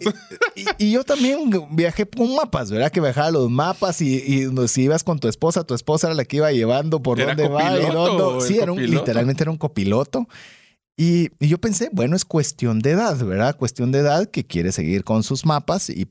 Y, 0.55 0.65
y 0.87 0.91
yo 0.91 1.03
también 1.03 1.49
viajé 1.71 2.05
con 2.07 2.35
mapas, 2.35 2.71
¿verdad? 2.71 2.91
Que 2.91 2.99
viajaba 3.01 3.31
los 3.31 3.49
mapas 3.49 4.01
y, 4.01 4.47
si 4.67 4.81
ibas 4.83 5.03
con 5.03 5.19
tu 5.19 5.27
esposa, 5.27 5.63
tu 5.63 5.73
esposa 5.73 6.07
era 6.07 6.15
la 6.15 6.25
que 6.25 6.37
iba 6.37 6.51
llevando 6.51 7.01
por 7.01 7.19
Era 7.19 7.35
dónde 7.35 7.47
va 7.49 7.79
y 7.79 7.85
dónde. 7.91 8.45
Sí, 8.45 8.57
era 8.59 8.71
un- 8.71 8.85
literalmente 8.85 9.43
era 9.43 9.51
un 9.51 9.57
copiloto. 9.57 10.27
Y, 10.99 11.29
y 11.39 11.47
yo 11.47 11.59
pensé, 11.59 11.89
bueno, 11.93 12.15
es 12.15 12.25
cuestión 12.25 12.79
de 12.79 12.91
edad, 12.91 13.15
¿verdad? 13.23 13.55
Cuestión 13.55 13.91
de 13.91 13.99
edad 13.99 14.29
que 14.31 14.47
quiere 14.47 14.71
seguir 14.71 15.03
con 15.03 15.21
sus 15.21 15.45
mapas 15.45 15.91
y, 15.91 16.07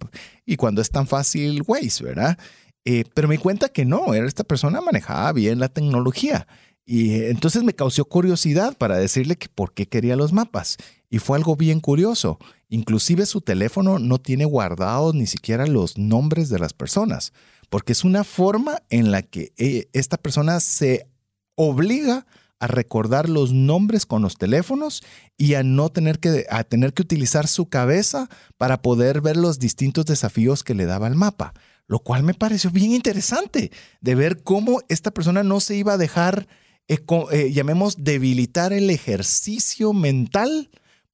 y 0.46 0.56
cuando 0.56 0.80
es 0.80 0.90
tan 0.90 1.08
fácil, 1.08 1.62
Waze, 1.66 2.04
¿verdad? 2.04 2.38
Eh, 2.84 3.02
pero 3.12 3.26
me 3.26 3.34
di 3.36 3.42
cuenta 3.42 3.68
que 3.68 3.84
no, 3.84 4.14
era 4.14 4.28
esta 4.28 4.44
persona 4.44 4.80
manejaba 4.80 5.32
bien 5.32 5.58
la 5.58 5.68
tecnología. 5.68 6.46
Y 6.86 7.14
eh, 7.14 7.30
entonces 7.30 7.64
me 7.64 7.74
causó 7.74 8.04
curiosidad 8.04 8.76
para 8.78 8.96
decirle 8.96 9.36
que 9.36 9.48
por 9.48 9.74
qué 9.74 9.86
quería 9.86 10.14
los 10.14 10.32
mapas. 10.32 10.76
Y 11.10 11.18
fue 11.18 11.36
algo 11.36 11.56
bien 11.56 11.80
curioso. 11.80 12.38
Inclusive 12.68 13.26
su 13.26 13.40
teléfono 13.40 13.98
no 13.98 14.18
tiene 14.18 14.44
guardados 14.44 15.14
ni 15.14 15.26
siquiera 15.26 15.66
los 15.66 15.98
nombres 15.98 16.48
de 16.48 16.60
las 16.60 16.72
personas, 16.72 17.32
porque 17.68 17.92
es 17.92 18.04
una 18.04 18.24
forma 18.24 18.82
en 18.88 19.10
la 19.10 19.22
que 19.22 19.52
eh, 19.56 19.88
esta 19.92 20.16
persona 20.16 20.60
se 20.60 21.08
obliga 21.56 22.26
a 22.58 22.66
recordar 22.66 23.28
los 23.28 23.52
nombres 23.52 24.06
con 24.06 24.22
los 24.22 24.36
teléfonos 24.36 25.02
y 25.36 25.54
a 25.54 25.62
no 25.62 25.90
tener 25.90 26.18
que, 26.20 26.46
a 26.50 26.64
tener 26.64 26.94
que 26.94 27.02
utilizar 27.02 27.48
su 27.48 27.68
cabeza 27.68 28.28
para 28.56 28.80
poder 28.80 29.20
ver 29.20 29.36
los 29.36 29.58
distintos 29.58 30.06
desafíos 30.06 30.64
que 30.64 30.74
le 30.74 30.86
daba 30.86 31.06
el 31.08 31.16
mapa. 31.16 31.52
Lo 31.86 32.00
cual 32.00 32.22
me 32.22 32.34
pareció 32.34 32.70
bien 32.70 32.92
interesante 32.92 33.70
de 34.00 34.14
ver 34.14 34.42
cómo 34.42 34.80
esta 34.88 35.12
persona 35.12 35.42
no 35.42 35.60
se 35.60 35.76
iba 35.76 35.92
a 35.92 35.98
dejar, 35.98 36.48
eh, 36.88 37.52
llamemos, 37.52 38.04
debilitar 38.04 38.72
el 38.72 38.90
ejercicio 38.90 39.92
mental 39.92 40.70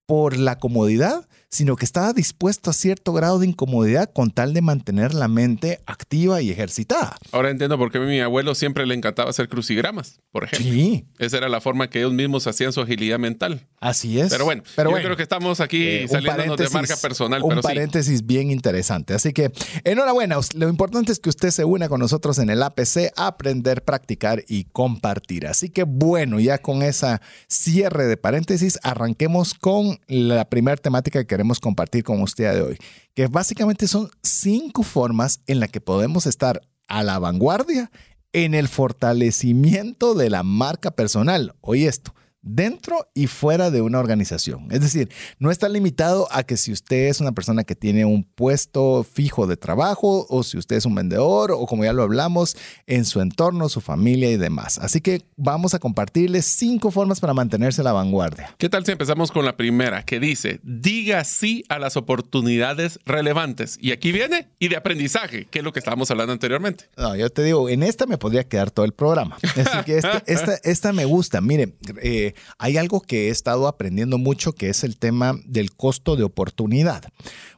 por 0.06 0.36
la 0.36 0.58
comodidad, 0.58 1.28
sino 1.52 1.76
que 1.76 1.84
estaba 1.84 2.12
dispuesto 2.14 2.70
a 2.70 2.72
cierto 2.72 3.12
grado 3.12 3.38
de 3.38 3.46
incomodidad 3.46 4.10
con 4.12 4.30
tal 4.32 4.54
de 4.54 4.62
mantener 4.62 5.12
la 5.14 5.28
mente 5.28 5.80
activa 5.86 6.40
y 6.42 6.50
ejercitada. 6.50 7.14
Ahora 7.30 7.50
entiendo 7.50 7.76
por 7.78 7.92
qué 7.92 7.98
a 7.98 8.00
mi 8.00 8.18
abuelo 8.20 8.54
siempre 8.54 8.86
le 8.86 8.94
encantaba 8.94 9.28
hacer 9.30 9.48
crucigramas, 9.50 10.18
por 10.32 10.44
ejemplo. 10.44 10.72
Sí, 10.72 11.04
Esa 11.18 11.36
era 11.36 11.48
la 11.50 11.60
forma 11.60 11.90
que 11.90 11.98
ellos 12.00 12.14
mismos 12.14 12.46
hacían 12.46 12.72
su 12.72 12.80
agilidad 12.80 13.18
mental. 13.18 13.68
así 13.80 14.18
es. 14.18 14.30
Pero 14.32 14.46
bueno, 14.46 14.62
Pero 14.74 14.88
yo 14.88 14.92
bueno. 14.92 15.04
creo 15.04 15.16
que 15.18 15.22
estamos 15.22 15.60
aquí 15.60 15.82
Eh, 15.86 16.02
un 16.04 16.08
saliéndonos 16.08 16.56
de 16.56 16.68
marca 16.70 16.96
personal, 16.96 17.42
Un 17.42 17.50
pero 17.50 17.60
sí. 17.62 17.68
paréntesis 17.68 18.24
bien 18.26 18.50
interesante. 18.50 19.12
Así 19.12 19.34
que 19.34 19.52
enhorabuena. 19.84 20.38
Lo 20.54 20.68
importante 20.70 21.12
es 21.12 21.18
que 21.20 21.28
usted 21.28 21.50
se 21.50 21.66
una 21.66 21.88
con 21.90 22.00
nosotros 22.00 22.38
en 22.38 22.48
el 22.48 22.62
APC, 22.62 23.12
aprender, 23.16 23.82
practicar 23.84 24.42
y 24.48 24.64
compartir. 24.64 25.46
Así 25.46 25.68
que 25.68 25.82
bueno, 25.82 26.40
ya 26.40 26.56
con 26.58 26.82
esa 26.82 27.20
cierre 27.46 28.06
de 28.06 28.16
paréntesis, 28.16 28.78
arranquemos 28.82 29.52
con 29.52 29.98
la 30.08 30.46
primera 30.48 30.76
temática 30.78 31.20
que 31.20 31.26
queremos 31.26 31.41
compartir 31.60 32.04
con 32.04 32.22
usted 32.22 32.52
de 32.54 32.62
hoy, 32.62 32.78
que 33.14 33.26
básicamente 33.26 33.86
son 33.88 34.10
cinco 34.22 34.82
formas 34.82 35.40
en 35.46 35.60
las 35.60 35.70
que 35.70 35.80
podemos 35.80 36.26
estar 36.26 36.60
a 36.88 37.02
la 37.02 37.18
vanguardia 37.18 37.90
en 38.32 38.54
el 38.54 38.68
fortalecimiento 38.68 40.14
de 40.14 40.30
la 40.30 40.42
marca 40.42 40.92
personal. 40.92 41.54
Oye 41.60 41.86
esto, 41.86 42.14
dentro 42.42 43.08
y 43.14 43.28
fuera 43.28 43.70
de 43.70 43.80
una 43.80 43.98
organización. 43.98 44.68
Es 44.70 44.80
decir, 44.80 45.08
no 45.38 45.50
está 45.50 45.68
limitado 45.68 46.28
a 46.30 46.42
que 46.42 46.56
si 46.56 46.72
usted 46.72 47.08
es 47.08 47.20
una 47.20 47.32
persona 47.32 47.64
que 47.64 47.74
tiene 47.74 48.04
un 48.04 48.24
puesto 48.24 49.04
fijo 49.04 49.46
de 49.46 49.56
trabajo 49.56 50.26
o 50.28 50.42
si 50.42 50.58
usted 50.58 50.76
es 50.76 50.84
un 50.84 50.94
vendedor 50.94 51.52
o 51.52 51.66
como 51.66 51.84
ya 51.84 51.92
lo 51.92 52.02
hablamos, 52.02 52.56
en 52.86 53.04
su 53.04 53.20
entorno, 53.20 53.68
su 53.68 53.80
familia 53.80 54.30
y 54.30 54.36
demás. 54.36 54.78
Así 54.78 55.00
que 55.00 55.22
vamos 55.36 55.74
a 55.74 55.78
compartirles 55.78 56.44
cinco 56.44 56.90
formas 56.90 57.20
para 57.20 57.34
mantenerse 57.34 57.80
a 57.80 57.84
la 57.84 57.92
vanguardia. 57.92 58.54
¿Qué 58.58 58.68
tal 58.68 58.84
si 58.84 58.92
empezamos 58.92 59.30
con 59.30 59.44
la 59.44 59.56
primera, 59.56 60.04
que 60.04 60.20
dice, 60.20 60.60
diga 60.62 61.24
sí 61.24 61.64
a 61.68 61.78
las 61.78 61.96
oportunidades 61.96 62.98
relevantes? 63.04 63.78
Y 63.80 63.92
aquí 63.92 64.12
viene, 64.12 64.48
y 64.58 64.68
de 64.68 64.76
aprendizaje, 64.76 65.46
que 65.46 65.60
es 65.60 65.64
lo 65.64 65.72
que 65.72 65.78
estábamos 65.78 66.10
hablando 66.10 66.32
anteriormente. 66.32 66.86
No, 66.96 67.14
yo 67.14 67.30
te 67.30 67.42
digo, 67.44 67.68
en 67.68 67.82
esta 67.82 68.06
me 68.06 68.18
podría 68.18 68.44
quedar 68.44 68.70
todo 68.70 68.84
el 68.84 68.92
programa. 68.92 69.38
Así 69.42 69.84
que 69.84 69.98
esta, 69.98 70.22
esta, 70.26 70.58
esta 70.64 70.92
me 70.92 71.04
gusta. 71.04 71.40
Mire, 71.40 71.74
eh, 72.02 72.31
hay 72.58 72.76
algo 72.76 73.00
que 73.00 73.28
he 73.28 73.30
estado 73.30 73.66
aprendiendo 73.68 74.18
mucho 74.18 74.52
que 74.52 74.68
es 74.68 74.84
el 74.84 74.96
tema 74.96 75.38
del 75.44 75.74
costo 75.74 76.16
de 76.16 76.24
oportunidad. 76.24 77.04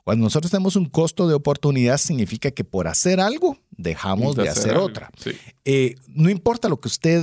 Cuando 0.05 0.25
nosotros 0.25 0.51
tenemos 0.51 0.77
un 0.77 0.87
costo 0.87 1.29
de 1.29 1.35
oportunidad, 1.35 1.99
significa 1.99 2.51
que 2.51 2.65
por 2.65 2.89
hacer 2.89 3.21
algo 3.21 3.59
dejamos 3.71 4.37
de, 4.37 4.49
hacer, 4.49 4.77
otra. 4.77 5.11
Sí. 5.19 5.33
Eh, 5.65 5.97
no 6.09 6.31
importa 6.31 6.69
lo 6.69 6.81
que 6.81 6.89
usted 6.89 7.23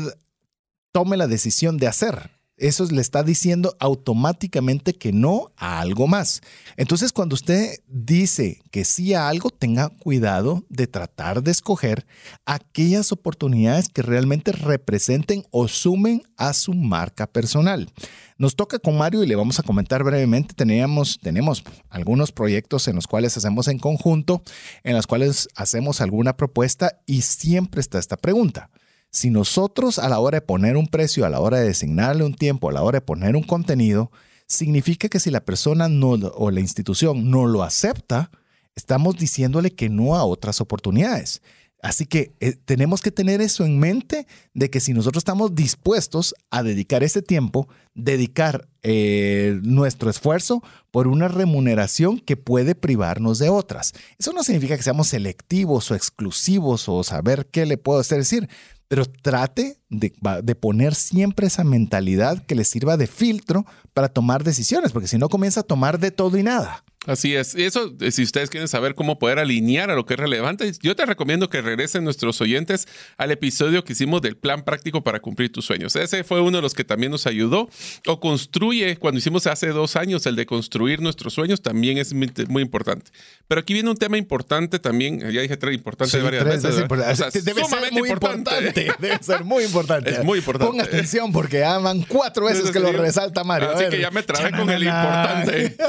tome 0.92 1.18
la 1.18 1.28
decisión 1.28 1.78
de 1.78 1.88
hacer. 1.88 2.32
Eso 2.62 2.86
le 2.86 3.02
está 3.02 3.24
diciendo 3.24 3.76
automáticamente 3.80 4.94
que 4.94 5.12
no 5.12 5.52
a 5.58 5.80
algo 5.82 6.06
más. 6.06 6.42
Entonces, 6.78 7.12
cuando 7.12 7.34
usted 7.34 7.80
dice 7.88 8.62
que 8.70 8.86
sí 8.86 9.16
a 9.16 9.30
algo, 9.30 9.50
tenga 9.50 9.90
cuidado 9.90 10.64
de 10.70 10.86
tratar 10.86 11.42
de 11.42 11.50
escoger 11.50 12.06
aquellas 12.46 13.12
oportunidades 13.12 13.90
que 13.90 14.04
realmente 14.04 14.52
representen 14.52 15.44
o 15.50 15.68
sumen 15.68 16.22
a 16.38 16.54
su 16.54 16.76
marca 16.76 17.26
personal. 17.26 17.90
Nos 18.38 18.56
toca 18.56 18.78
con 18.78 18.96
Mario 18.96 19.24
y 19.24 19.28
le 19.28 19.36
vamos 19.36 19.58
a 19.58 19.64
comentar 19.64 20.04
brevemente. 20.04 20.54
Teníamos, 20.54 21.18
tenemos 21.20 21.64
algunos 21.90 22.32
proyectos 22.32 22.88
en 22.88 22.96
los 22.96 23.08
cuales 23.08 23.36
hacemos 23.38 23.70
en 23.70 23.80
conjunto, 23.80 24.44
en 24.84 24.96
los 24.96 25.08
cuales 25.08 25.48
hacemos 25.56 26.00
alguna 26.00 26.38
propuesta 26.38 27.00
y 27.08 27.24
siempre 27.24 27.82
está 27.82 27.98
esta 27.98 28.18
pregunta. 28.18 28.70
Si 29.12 29.30
nosotros 29.30 30.00
a 30.00 30.08
la 30.08 30.20
hora 30.20 30.38
de 30.38 30.46
poner 30.46 30.78
un 30.78 30.88
precio, 30.88 31.26
a 31.26 31.30
la 31.30 31.42
hora 31.42 31.60
de 31.60 31.68
designarle 31.68 32.24
un 32.24 32.34
tiempo, 32.34 32.70
a 32.70 32.72
la 32.72 32.82
hora 32.82 33.00
de 33.00 33.06
poner 33.06 33.36
un 33.36 33.44
contenido, 33.44 34.10
significa 34.48 35.10
que 35.10 35.20
si 35.20 35.30
la 35.32 35.44
persona 35.44 35.90
no, 35.90 36.12
o 36.12 36.50
la 36.50 36.62
institución 36.62 37.30
no 37.30 37.46
lo 37.46 37.64
acepta, 37.64 38.32
estamos 38.74 39.18
diciéndole 39.18 39.72
que 39.72 39.90
no 39.90 40.16
a 40.16 40.24
otras 40.24 40.62
oportunidades. 40.62 41.42
Así 41.82 42.06
que 42.06 42.32
eh, 42.40 42.54
tenemos 42.54 43.02
que 43.02 43.12
tener 43.12 43.42
eso 43.42 43.66
en 43.66 43.80
mente 43.80 44.28
de 44.54 44.70
que 44.70 44.80
si 44.80 44.94
nosotros 44.94 45.22
estamos 45.22 45.56
dispuestos 45.56 46.36
a 46.52 46.62
dedicar 46.62 47.04
ese 47.04 47.24
tiempo, 47.24 47.68
dedicar 47.96 48.70
eh, 48.84 49.60
nuestro 49.64 50.10
esfuerzo 50.10 50.62
por 50.92 51.08
una 51.08 51.28
remuneración 51.28 52.20
que 52.20 52.38
puede 52.38 52.76
privarnos 52.76 53.40
de 53.40 53.50
otras. 53.50 53.94
Eso 54.20 54.32
no 54.32 54.44
significa 54.44 54.78
que 54.78 54.84
seamos 54.84 55.08
selectivos 55.08 55.90
o 55.90 55.96
exclusivos 55.96 56.88
o 56.88 57.04
saber 57.04 57.48
qué 57.48 57.66
le 57.66 57.78
puedo 57.78 58.00
hacer 58.00 58.20
decir, 58.20 58.48
pero 58.92 59.06
trate 59.06 59.78
de, 59.92 60.12
de 60.44 60.56
poner 60.56 60.96
siempre 60.96 61.46
esa 61.48 61.64
mentalidad 61.64 62.44
que 62.46 62.56
le 62.56 62.64
sirva 62.64 62.98
de 62.98 63.06
filtro 63.08 63.66
para 63.94 64.10
tomar 64.10 64.44
decisiones, 64.44 64.92
porque 64.92 65.08
si 65.08 65.18
no 65.18 65.30
comienza 65.30 65.60
a 65.60 65.64
tomar 65.64 66.00
de 66.00 66.12
todo 66.12 66.38
y 66.38 66.44
nada. 66.44 66.84
Así 67.08 67.34
es. 67.34 67.56
Eso, 67.56 67.92
eh, 68.00 68.12
si 68.12 68.22
ustedes 68.22 68.52
quieren 68.52 68.68
saber 68.68 68.94
cómo 68.94 69.18
poder 69.18 69.40
alinear 69.40 69.90
a 69.90 69.96
lo 69.96 70.06
que 70.06 70.14
es 70.14 70.20
relevante, 70.20 70.72
yo 70.84 70.96
te 70.96 71.04
recomiendo 71.04 71.50
que 71.50 71.60
regresen 71.60 72.04
nuestros 72.04 72.40
oyentes 72.42 72.88
al 73.18 73.32
episodio 73.32 73.84
que 73.84 73.94
hicimos 73.94 74.22
del 74.22 74.38
plan 74.38 74.64
práctico 74.64 75.04
para 75.04 75.20
cumplir 75.20 75.52
tus 75.52 75.66
sueños. 75.66 75.96
Ese 75.96 76.24
fue 76.24 76.42
uno 76.42 76.60
de 76.60 76.62
los 76.62 76.76
que 76.76 76.84
también 76.84 77.12
nos 77.12 77.26
ayudó. 77.26 77.70
O 78.06 78.20
construye, 78.20 78.98
cuando 78.98 79.18
hicimos 79.18 79.48
hace 79.48 79.70
dos 79.70 79.96
años 79.96 80.28
el 80.28 80.36
de 80.36 80.46
construir 80.46 81.02
nuestros 81.02 81.34
sueños, 81.34 81.64
también 81.64 81.98
es 81.98 82.14
muy, 82.14 82.32
muy 82.48 82.62
importante. 82.62 83.10
Pero 83.48 83.62
aquí 83.62 83.74
viene 83.74 83.90
un 83.90 83.98
tema 83.98 84.20
importante 84.20 84.78
también. 84.78 85.22
Ya 85.32 85.42
dije 85.42 85.58
tres 85.58 85.74
importantes 85.74 86.12
Sí, 86.12 86.24
varias 86.24 86.44
tres 86.44 86.62
veces. 86.62 86.82
importante. 86.82 87.14
O 87.14 87.16
sea, 87.16 87.30
Debe 87.42 87.62
ser 87.62 87.66
sumamente 87.66 88.00
muy 88.00 88.10
importante. 88.12 88.52
Debe 89.00 89.18
ser 89.24 89.44
muy 89.44 89.64
importante. 89.64 89.81
Es 90.06 90.24
muy 90.24 90.40
importante. 90.40 90.72
Ponga 90.72 90.84
atención 90.84 91.32
porque 91.32 91.60
ya 91.60 91.78
van 91.78 92.02
cuatro 92.04 92.46
veces 92.46 92.72
que 92.72 92.80
lo 92.80 92.92
resalta 92.92 93.44
Mario. 93.44 93.72
Así 93.72 93.86
que 93.90 94.00
ya 94.00 94.12
me 94.12 94.24
trabé 94.24 94.52
con 94.52 94.70
el 94.70 94.84
importante. 94.84 95.78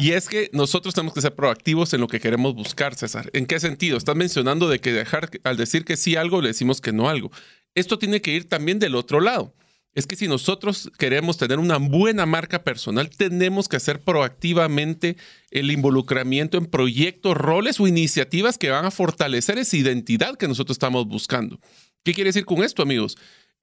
Y 0.00 0.12
es 0.12 0.28
que 0.28 0.50
nosotros 0.52 0.94
tenemos 0.94 1.14
que 1.14 1.20
ser 1.20 1.34
proactivos 1.34 1.92
en 1.92 2.00
lo 2.00 2.08
que 2.08 2.20
queremos 2.20 2.54
buscar, 2.54 2.94
César. 2.94 3.30
¿En 3.32 3.46
qué 3.46 3.60
sentido? 3.60 3.96
Estás 3.96 4.16
mencionando 4.16 4.68
de 4.68 4.80
que 4.80 4.92
dejar, 4.92 5.30
al 5.44 5.56
decir 5.56 5.84
que 5.84 5.96
sí 5.96 6.16
algo, 6.16 6.40
le 6.40 6.48
decimos 6.48 6.80
que 6.80 6.92
no 6.92 7.08
algo. 7.08 7.30
Esto 7.74 7.98
tiene 7.98 8.20
que 8.20 8.32
ir 8.32 8.48
también 8.48 8.78
del 8.78 8.94
otro 8.94 9.20
lado. 9.20 9.54
Es 9.94 10.06
que 10.06 10.16
si 10.16 10.26
nosotros 10.26 10.90
queremos 10.98 11.36
tener 11.36 11.58
una 11.58 11.76
buena 11.76 12.24
marca 12.24 12.64
personal, 12.64 13.10
tenemos 13.10 13.68
que 13.68 13.76
hacer 13.76 14.00
proactivamente 14.00 15.18
el 15.50 15.70
involucramiento 15.70 16.56
en 16.56 16.64
proyectos, 16.64 17.36
roles 17.36 17.78
o 17.78 17.86
iniciativas 17.86 18.56
que 18.56 18.70
van 18.70 18.86
a 18.86 18.90
fortalecer 18.90 19.58
esa 19.58 19.76
identidad 19.76 20.36
que 20.36 20.48
nosotros 20.48 20.76
estamos 20.76 21.06
buscando. 21.06 21.60
¿Qué 22.02 22.14
quiere 22.14 22.28
decir 22.28 22.44
con 22.44 22.62
esto, 22.62 22.82
amigos? 22.82 23.16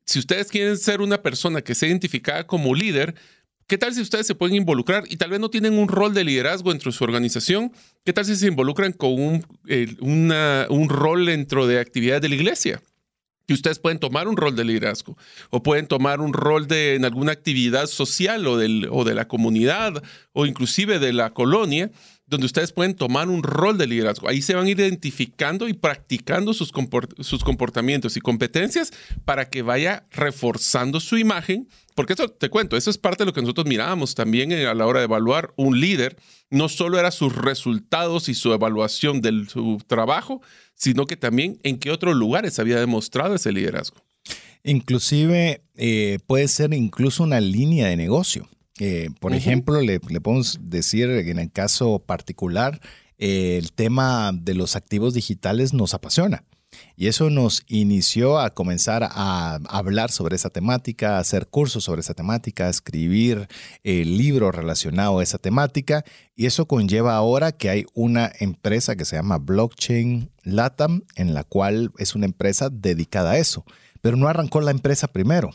Si 0.05 0.19
ustedes 0.19 0.47
quieren 0.47 0.77
ser 0.77 1.01
una 1.01 1.21
persona 1.21 1.61
que 1.61 1.75
sea 1.75 1.89
identificada 1.89 2.47
como 2.47 2.73
líder, 2.73 3.15
¿Qué 3.69 3.77
tal 3.77 3.93
si 3.93 4.01
ustedes 4.01 4.25
se 4.25 4.33
pueden 4.33 4.55
involucrar 4.55 5.03
y 5.09 5.17
tal 5.17 5.29
vez 5.29 5.39
no 5.39 5.51
tienen 5.51 5.77
un 5.77 5.87
rol 5.87 6.15
de 6.15 6.23
liderazgo 6.23 6.71
dentro 6.71 6.89
de 6.89 6.97
su 6.97 7.03
organización? 7.03 7.71
¿Qué 8.03 8.11
tal 8.13 8.25
si 8.25 8.35
se 8.35 8.47
involucran 8.47 8.93
con 8.93 9.11
un, 9.11 9.45
un 9.69 10.89
rol 10.89 11.27
dentro 11.27 11.67
de 11.67 11.79
actividades 11.79 12.23
de 12.23 12.29
la 12.29 12.35
iglesia? 12.35 12.81
Y 13.45 13.53
ustedes 13.53 13.77
pueden 13.77 13.99
tomar 13.99 14.27
un 14.27 14.37
rol 14.37 14.55
de 14.55 14.63
liderazgo 14.63 15.15
o 15.51 15.61
pueden 15.61 15.85
tomar 15.85 16.19
un 16.19 16.33
rol 16.33 16.67
de, 16.67 16.95
en 16.95 17.05
alguna 17.05 17.31
actividad 17.31 17.85
social 17.85 18.47
o, 18.47 18.57
del, 18.57 18.87
o 18.89 19.03
de 19.03 19.13
la 19.13 19.27
comunidad 19.27 20.01
o 20.33 20.47
inclusive 20.47 20.97
de 20.97 21.13
la 21.13 21.31
colonia, 21.35 21.91
donde 22.29 22.45
ustedes 22.45 22.71
pueden 22.71 22.93
tomar 22.93 23.27
un 23.27 23.41
rol 23.41 23.77
de 23.77 23.87
liderazgo. 23.87 24.29
Ahí 24.29 24.41
se 24.41 24.53
van 24.53 24.67
identificando 24.67 25.67
y 25.67 25.73
practicando 25.73 26.53
sus, 26.53 26.71
sus 27.19 27.43
comportamientos 27.43 28.15
y 28.17 28.21
competencias 28.21 28.93
para 29.25 29.49
que 29.49 29.63
vaya 29.63 30.05
reforzando 30.11 30.99
su 30.99 31.17
imagen. 31.17 31.67
Porque 31.95 32.13
eso 32.13 32.29
te 32.29 32.49
cuento, 32.49 32.77
eso 32.77 32.91
es 32.91 32.97
parte 32.97 33.23
de 33.23 33.25
lo 33.25 33.33
que 33.33 33.41
nosotros 33.41 33.65
mirábamos 33.65 34.15
también 34.15 34.53
a 34.53 34.73
la 34.73 34.85
hora 34.85 34.99
de 34.99 35.05
evaluar 35.05 35.53
un 35.57 35.79
líder. 35.81 36.17
No 36.51 36.69
solo 36.69 36.99
era 36.99 37.11
sus 37.11 37.35
resultados 37.35 38.29
y 38.29 38.35
su 38.35 38.53
evaluación 38.53 39.21
de 39.21 39.45
su 39.49 39.81
trabajo, 39.87 40.41
sino 40.75 41.07
que 41.07 41.17
también 41.17 41.59
en 41.63 41.79
qué 41.79 41.89
otros 41.91 42.15
lugares 42.15 42.59
había 42.59 42.79
demostrado 42.79 43.35
ese 43.35 43.51
liderazgo. 43.51 43.97
Inclusive 44.63 45.63
eh, 45.75 46.19
puede 46.27 46.47
ser 46.47 46.73
incluso 46.73 47.23
una 47.23 47.41
línea 47.41 47.87
de 47.87 47.97
negocio. 47.97 48.47
Eh, 48.79 49.09
por 49.19 49.33
ejemplo, 49.33 49.81
le, 49.81 49.99
podemos 49.99 50.59
decir 50.61 51.09
en 51.09 51.39
el 51.39 51.51
caso 51.51 51.99
particular, 51.99 52.79
eh, 53.17 53.57
el 53.57 53.73
tema 53.73 54.31
de 54.33 54.55
los 54.55 54.75
activos 54.75 55.13
digitales 55.13 55.73
nos 55.73 55.93
apasiona. 55.93 56.43
Y 56.95 57.07
eso 57.07 57.29
nos 57.29 57.63
inició 57.67 58.39
a 58.39 58.53
comenzar 58.53 59.03
a 59.03 59.59
hablar 59.69 60.11
sobre 60.11 60.35
esa 60.35 60.49
temática, 60.49 61.17
a 61.17 61.19
hacer 61.19 61.47
cursos 61.47 61.83
sobre 61.83 62.01
esa 62.01 62.13
temática, 62.13 62.67
a 62.67 62.69
escribir 62.69 63.47
el 63.83 64.17
libro 64.17 64.51
relacionado 64.51 65.19
a 65.19 65.23
esa 65.23 65.37
temática. 65.37 66.03
Y 66.35 66.45
eso 66.45 66.67
conlleva 66.67 67.15
ahora 67.15 67.51
que 67.51 67.69
hay 67.69 67.85
una 67.93 68.31
empresa 68.39 68.95
que 68.95 69.05
se 69.05 69.15
llama 69.15 69.37
Blockchain 69.37 70.29
Latam, 70.43 71.03
en 71.15 71.33
la 71.33 71.43
cual 71.43 71.91
es 71.97 72.15
una 72.15 72.25
empresa 72.25 72.69
dedicada 72.69 73.31
a 73.31 73.37
eso. 73.37 73.65
Pero 74.01 74.15
no 74.15 74.27
arrancó 74.27 74.61
la 74.61 74.71
empresa 74.71 75.07
primero. 75.07 75.51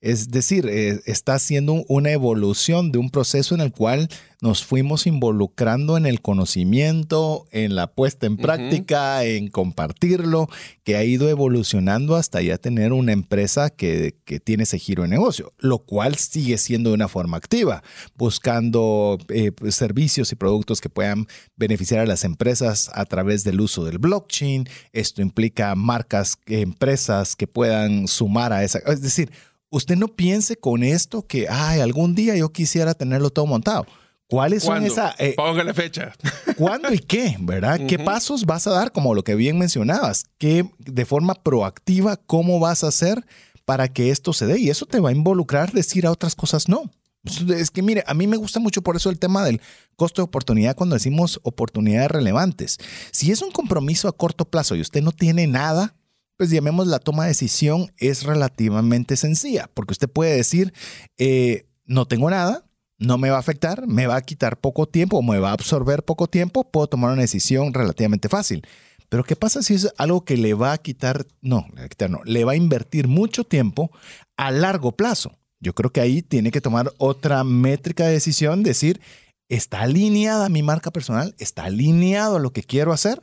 Es 0.00 0.30
decir, 0.30 0.68
eh, 0.68 1.00
está 1.06 1.34
haciendo 1.34 1.84
una 1.88 2.12
evolución 2.12 2.92
de 2.92 2.98
un 2.98 3.10
proceso 3.10 3.56
en 3.56 3.60
el 3.60 3.72
cual 3.72 4.08
nos 4.40 4.64
fuimos 4.64 5.08
involucrando 5.08 5.96
en 5.96 6.06
el 6.06 6.20
conocimiento, 6.20 7.48
en 7.50 7.74
la 7.74 7.88
puesta 7.88 8.26
en 8.26 8.36
práctica, 8.36 9.24
en 9.24 9.48
compartirlo, 9.48 10.48
que 10.84 10.94
ha 10.94 11.02
ido 11.02 11.28
evolucionando 11.28 12.14
hasta 12.14 12.40
ya 12.40 12.56
tener 12.58 12.92
una 12.92 13.10
empresa 13.10 13.70
que, 13.70 14.14
tiene 14.44 14.62
ese 14.62 14.78
giro 14.78 15.02
de 15.02 15.08
negocio, 15.08 15.50
lo 15.58 15.78
cual 15.78 16.14
sigue 16.14 16.58
siendo 16.58 16.90
de 16.90 16.94
una 16.94 17.08
forma 17.08 17.36
activa, 17.36 17.82
buscando 18.16 19.18
eh, 19.30 19.50
pues, 19.50 19.74
servicios 19.74 20.30
y 20.30 20.36
productos 20.36 20.80
que 20.80 20.88
puedan 20.88 21.26
beneficiar 21.56 22.00
a 22.00 22.06
las 22.06 22.22
empresas 22.22 22.88
a 22.94 23.04
través 23.06 23.42
del 23.42 23.60
uso 23.60 23.84
del 23.84 23.98
blockchain. 23.98 24.68
Esto 24.92 25.22
implica 25.22 25.74
marcas, 25.74 26.38
empresas 26.46 27.34
que 27.34 27.48
puedan 27.48 28.06
sumar 28.06 28.52
a 28.52 28.62
esa, 28.62 28.78
es 28.86 29.02
decir, 29.02 29.32
usted 29.70 29.96
no 29.96 30.08
piense 30.08 30.56
con 30.56 30.82
esto 30.82 31.26
que, 31.26 31.46
ay, 31.48 31.80
algún 31.80 32.14
día 32.14 32.36
yo 32.36 32.50
quisiera 32.50 32.94
tenerlo 32.94 33.30
todo 33.30 33.46
montado. 33.46 33.86
¿Cuáles 34.28 34.62
son 34.62 34.84
esas? 34.84 35.14
Eh, 35.18 35.34
la 35.38 35.74
fecha. 35.74 36.12
¿Cuándo 36.56 36.92
y 36.92 36.98
qué? 36.98 37.36
¿Verdad? 37.40 37.80
¿Qué 37.86 37.98
pasos 37.98 38.44
vas 38.44 38.66
a 38.66 38.72
dar? 38.72 38.92
Como 38.92 39.14
lo 39.14 39.24
que 39.24 39.34
bien 39.34 39.58
mencionabas. 39.58 40.26
¿Qué, 40.36 40.68
de 40.78 41.04
forma 41.06 41.34
proactiva, 41.34 42.16
cómo 42.16 42.60
vas 42.60 42.84
a 42.84 42.88
hacer 42.88 43.24
para 43.64 43.88
que 43.88 44.10
esto 44.10 44.34
se 44.34 44.46
dé? 44.46 44.58
Y 44.58 44.68
eso 44.68 44.84
te 44.84 45.00
va 45.00 45.08
a 45.08 45.12
involucrar 45.12 45.72
decir 45.72 46.06
a 46.06 46.10
otras 46.10 46.34
cosas 46.34 46.68
no. 46.68 46.90
Es 47.24 47.70
que 47.70 47.82
mire, 47.82 48.04
a 48.06 48.14
mí 48.14 48.26
me 48.26 48.36
gusta 48.36 48.60
mucho 48.60 48.82
por 48.82 48.96
eso 48.96 49.10
el 49.10 49.18
tema 49.18 49.44
del 49.44 49.60
costo 49.96 50.22
de 50.22 50.26
oportunidad 50.26 50.76
cuando 50.76 50.94
decimos 50.94 51.40
oportunidades 51.42 52.10
relevantes. 52.10 52.78
Si 53.10 53.32
es 53.32 53.40
un 53.40 53.50
compromiso 53.50 54.08
a 54.08 54.16
corto 54.16 54.44
plazo 54.44 54.76
y 54.76 54.82
usted 54.82 55.02
no 55.02 55.12
tiene 55.12 55.46
nada, 55.46 55.94
pues 56.38 56.50
llamemos 56.50 56.86
la 56.86 57.00
toma 57.00 57.24
de 57.24 57.30
decisión 57.30 57.92
es 57.98 58.22
relativamente 58.22 59.16
sencilla, 59.16 59.68
porque 59.74 59.92
usted 59.92 60.08
puede 60.08 60.36
decir, 60.36 60.72
eh, 61.18 61.66
no 61.84 62.06
tengo 62.06 62.30
nada, 62.30 62.64
no 62.98 63.18
me 63.18 63.28
va 63.28 63.36
a 63.36 63.40
afectar, 63.40 63.86
me 63.88 64.06
va 64.06 64.16
a 64.16 64.22
quitar 64.22 64.58
poco 64.58 64.86
tiempo 64.86 65.18
o 65.18 65.22
me 65.22 65.40
va 65.40 65.50
a 65.50 65.54
absorber 65.54 66.04
poco 66.04 66.28
tiempo, 66.28 66.70
puedo 66.70 66.86
tomar 66.86 67.12
una 67.12 67.22
decisión 67.22 67.74
relativamente 67.74 68.28
fácil. 68.28 68.64
Pero 69.08 69.24
¿qué 69.24 69.34
pasa 69.34 69.62
si 69.62 69.74
es 69.74 69.92
algo 69.98 70.24
que 70.24 70.36
le 70.36 70.54
va 70.54 70.72
a 70.72 70.78
quitar, 70.78 71.26
no, 71.40 71.66
le 71.74 71.80
va 71.80 71.86
a 71.86 71.88
quitar, 71.88 72.10
no, 72.10 72.20
le 72.24 72.44
va 72.44 72.52
a 72.52 72.56
invertir 72.56 73.08
mucho 73.08 73.42
tiempo 73.42 73.90
a 74.36 74.52
largo 74.52 74.92
plazo? 74.92 75.38
Yo 75.58 75.74
creo 75.74 75.90
que 75.90 76.00
ahí 76.00 76.22
tiene 76.22 76.52
que 76.52 76.60
tomar 76.60 76.92
otra 76.98 77.42
métrica 77.42 78.06
de 78.06 78.12
decisión, 78.12 78.62
decir, 78.62 79.00
¿está 79.48 79.80
alineada 79.80 80.48
mi 80.48 80.62
marca 80.62 80.92
personal? 80.92 81.34
¿Está 81.38 81.64
alineado 81.64 82.36
a 82.36 82.40
lo 82.40 82.52
que 82.52 82.62
quiero 82.62 82.92
hacer? 82.92 83.22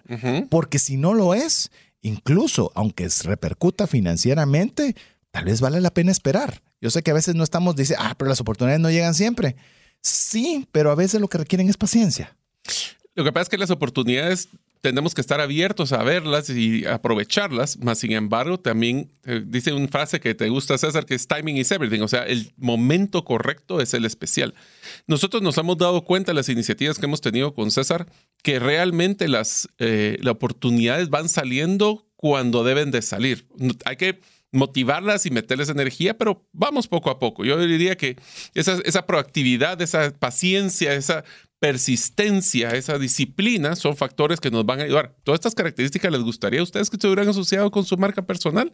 Porque 0.49 0.79
si 0.79 0.97
no 0.97 1.13
lo 1.13 1.33
es, 1.33 1.71
incluso 2.05 2.71
aunque 2.75 3.09
repercuta 3.23 3.87
financieramente, 3.87 4.95
tal 5.31 5.45
vez 5.45 5.59
vale 5.59 5.81
la 5.81 5.93
pena 5.93 6.11
esperar. 6.11 6.61
Yo 6.79 6.91
sé 6.91 7.01
que 7.01 7.11
a 7.11 7.15
veces 7.15 7.33
no 7.33 7.43
estamos, 7.43 7.75
dice, 7.75 7.95
ah, 7.97 8.13
pero 8.17 8.29
las 8.29 8.39
oportunidades 8.39 8.79
no 8.79 8.91
llegan 8.91 9.15
siempre. 9.15 9.55
Sí, 10.01 10.67
pero 10.71 10.91
a 10.91 10.95
veces 10.95 11.19
lo 11.19 11.27
que 11.27 11.39
requieren 11.39 11.67
es 11.67 11.77
paciencia. 11.77 12.37
Lo 13.15 13.23
que 13.23 13.31
pasa 13.31 13.43
es 13.43 13.49
que 13.49 13.57
las 13.57 13.71
oportunidades 13.71 14.49
tenemos 14.85 15.15
que 15.15 15.21
estar 15.21 15.41
abiertos 15.41 15.93
a 15.93 16.03
verlas 16.03 16.47
y 16.51 16.85
aprovecharlas, 16.85 17.79
más 17.79 17.97
sin 17.97 18.11
embargo, 18.11 18.59
también 18.59 19.09
eh, 19.23 19.41
dice 19.43 19.73
una 19.73 19.87
frase 19.87 20.19
que 20.19 20.35
te 20.35 20.47
gusta, 20.47 20.77
César, 20.77 21.07
que 21.07 21.15
es 21.15 21.27
timing 21.27 21.57
is 21.57 21.71
everything, 21.71 22.01
o 22.01 22.07
sea, 22.07 22.21
el 22.21 22.53
momento 22.55 23.25
correcto 23.25 23.81
es 23.81 23.95
el 23.95 24.05
especial. 24.05 24.53
Nosotros 25.07 25.41
nos 25.41 25.57
hemos 25.57 25.79
dado 25.79 26.03
cuenta 26.03 26.33
de 26.33 26.35
las 26.35 26.49
iniciativas 26.49 26.99
que 26.99 27.07
hemos 27.07 27.19
tenido 27.19 27.55
con 27.55 27.71
César, 27.71 28.05
que 28.43 28.59
realmente 28.59 29.27
las, 29.27 29.67
eh, 29.79 30.19
las 30.21 30.33
oportunidades 30.33 31.09
van 31.09 31.29
saliendo 31.29 32.05
cuando 32.15 32.63
deben 32.63 32.91
de 32.91 33.01
salir. 33.01 33.47
Hay 33.85 33.95
que 33.95 34.19
motivarlas 34.51 35.25
y 35.25 35.31
meterles 35.31 35.69
energía, 35.69 36.15
pero 36.15 36.47
vamos 36.53 36.87
poco 36.87 37.09
a 37.09 37.17
poco. 37.17 37.43
Yo 37.43 37.57
diría 37.57 37.97
que 37.97 38.17
esa, 38.53 38.77
esa 38.85 39.07
proactividad, 39.07 39.81
esa 39.81 40.11
paciencia, 40.11 40.93
esa 40.93 41.23
persistencia, 41.59 42.71
esa 42.71 42.99
disciplina 42.99 43.75
son 43.75 43.95
factores 43.95 44.39
que 44.39 44.51
nos 44.51 44.65
van 44.65 44.79
a 44.81 44.83
ayudar. 44.83 45.15
Todas 45.23 45.39
estas 45.39 45.55
características 45.55 46.11
les 46.11 46.21
gustaría 46.21 46.59
a 46.59 46.63
ustedes 46.63 46.89
que 46.89 46.97
se 46.99 47.07
hubieran 47.07 47.29
asociado 47.29 47.71
con 47.71 47.85
su 47.85 47.97
marca 47.97 48.25
personal, 48.25 48.73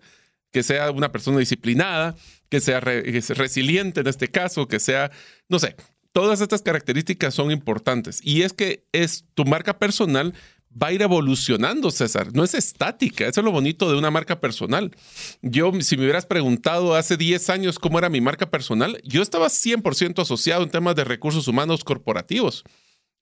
que 0.52 0.64
sea 0.64 0.92
una 0.92 1.12
persona 1.12 1.40
disciplinada, 1.40 2.16
que 2.50 2.60
sea 2.60 2.80
resiliente 2.80 4.02
en 4.02 4.08
este 4.08 4.30
caso, 4.30 4.68
que 4.68 4.80
sea, 4.80 5.12
no 5.48 5.60
sé, 5.60 5.76
todas 6.12 6.42
estas 6.42 6.62
características 6.62 7.34
son 7.34 7.52
importantes. 7.52 8.20
Y 8.24 8.42
es 8.42 8.54
que 8.54 8.86
es 8.92 9.26
tu 9.34 9.46
marca 9.46 9.80
personal 9.80 10.34
va 10.80 10.88
a 10.88 10.94
ir 10.94 11.02
evolucionando, 11.02 11.92
César. 11.92 12.34
No 12.34 12.44
es 12.44 12.54
estática. 12.54 13.28
Eso 13.28 13.42
es 13.42 13.46
lo 13.46 13.52
bonito 13.52 13.92
de 13.92 13.98
una 13.98 14.12
marca 14.12 14.40
personal. 14.40 14.92
Yo, 15.42 15.72
si 15.82 15.98
me 15.98 16.04
hubieras 16.04 16.26
preguntado 16.26 16.96
hace 16.96 17.18
10 17.18 17.50
años 17.50 17.80
cómo 17.80 18.00
era 18.00 18.10
mi 18.10 18.22
marca 18.22 18.50
personal, 18.50 19.02
yo 19.04 19.22
estaba 19.22 19.48
100% 19.48 20.22
asociado 20.22 20.64
en 20.64 20.70
temas 20.70 20.96
de 20.96 21.04
recursos 21.04 21.48
humanos 21.48 21.84
corporativos. 21.84 22.64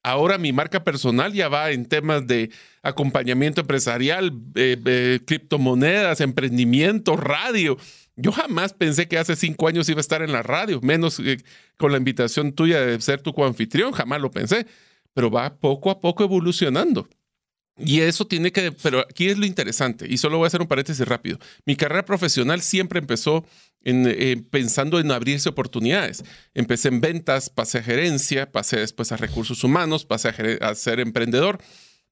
Ahora 0.01 0.37
mi 0.37 0.53
marca 0.53 0.83
personal 0.83 1.33
ya 1.33 1.49
va 1.49 1.71
en 1.71 1.85
temas 1.85 2.25
de 2.25 2.51
acompañamiento 2.83 3.61
empresarial, 3.61 4.31
eh, 4.55 4.77
eh, 4.85 5.19
criptomonedas, 5.25 6.21
emprendimiento, 6.21 7.17
radio. 7.17 7.77
Yo 8.15 8.31
jamás 8.31 8.73
pensé 8.73 9.09
que 9.09 9.17
hace 9.17 9.35
cinco 9.35 9.67
años 9.67 9.89
iba 9.89 9.99
a 9.99 10.01
estar 10.01 10.21
en 10.21 10.31
la 10.31 10.41
radio, 10.41 10.79
menos 10.81 11.19
eh, 11.19 11.37
con 11.77 11.91
la 11.91 11.97
invitación 11.97 12.53
tuya 12.53 12.79
de 12.79 12.99
ser 13.01 13.21
tu 13.21 13.33
coanfitrión, 13.33 13.91
jamás 13.91 14.21
lo 14.21 14.31
pensé, 14.31 14.67
pero 15.13 15.29
va 15.29 15.55
poco 15.55 15.91
a 15.91 15.99
poco 15.99 16.23
evolucionando. 16.23 17.09
Y 17.79 18.01
eso 18.01 18.25
tiene 18.27 18.51
que, 18.51 18.71
pero 18.71 18.99
aquí 18.99 19.29
es 19.29 19.37
lo 19.37 19.45
interesante, 19.45 20.05
y 20.09 20.17
solo 20.17 20.37
voy 20.37 20.45
a 20.45 20.47
hacer 20.47 20.61
un 20.61 20.67
paréntesis 20.67 21.07
rápido. 21.07 21.39
Mi 21.65 21.75
carrera 21.75 22.05
profesional 22.05 22.61
siempre 22.61 22.99
empezó 22.99 23.45
en, 23.83 24.05
eh, 24.07 24.43
pensando 24.49 24.99
en 24.99 25.11
abrirse 25.11 25.49
oportunidades. 25.49 26.23
Empecé 26.53 26.89
en 26.89 27.01
ventas, 27.01 27.49
pasé 27.49 27.79
a 27.79 27.83
gerencia, 27.83 28.51
pasé 28.51 28.79
después 28.79 29.11
a 29.11 29.17
recursos 29.17 29.63
humanos, 29.63 30.05
pasé 30.05 30.29
a 30.61 30.75
ser 30.75 30.99
emprendedor. 30.99 31.59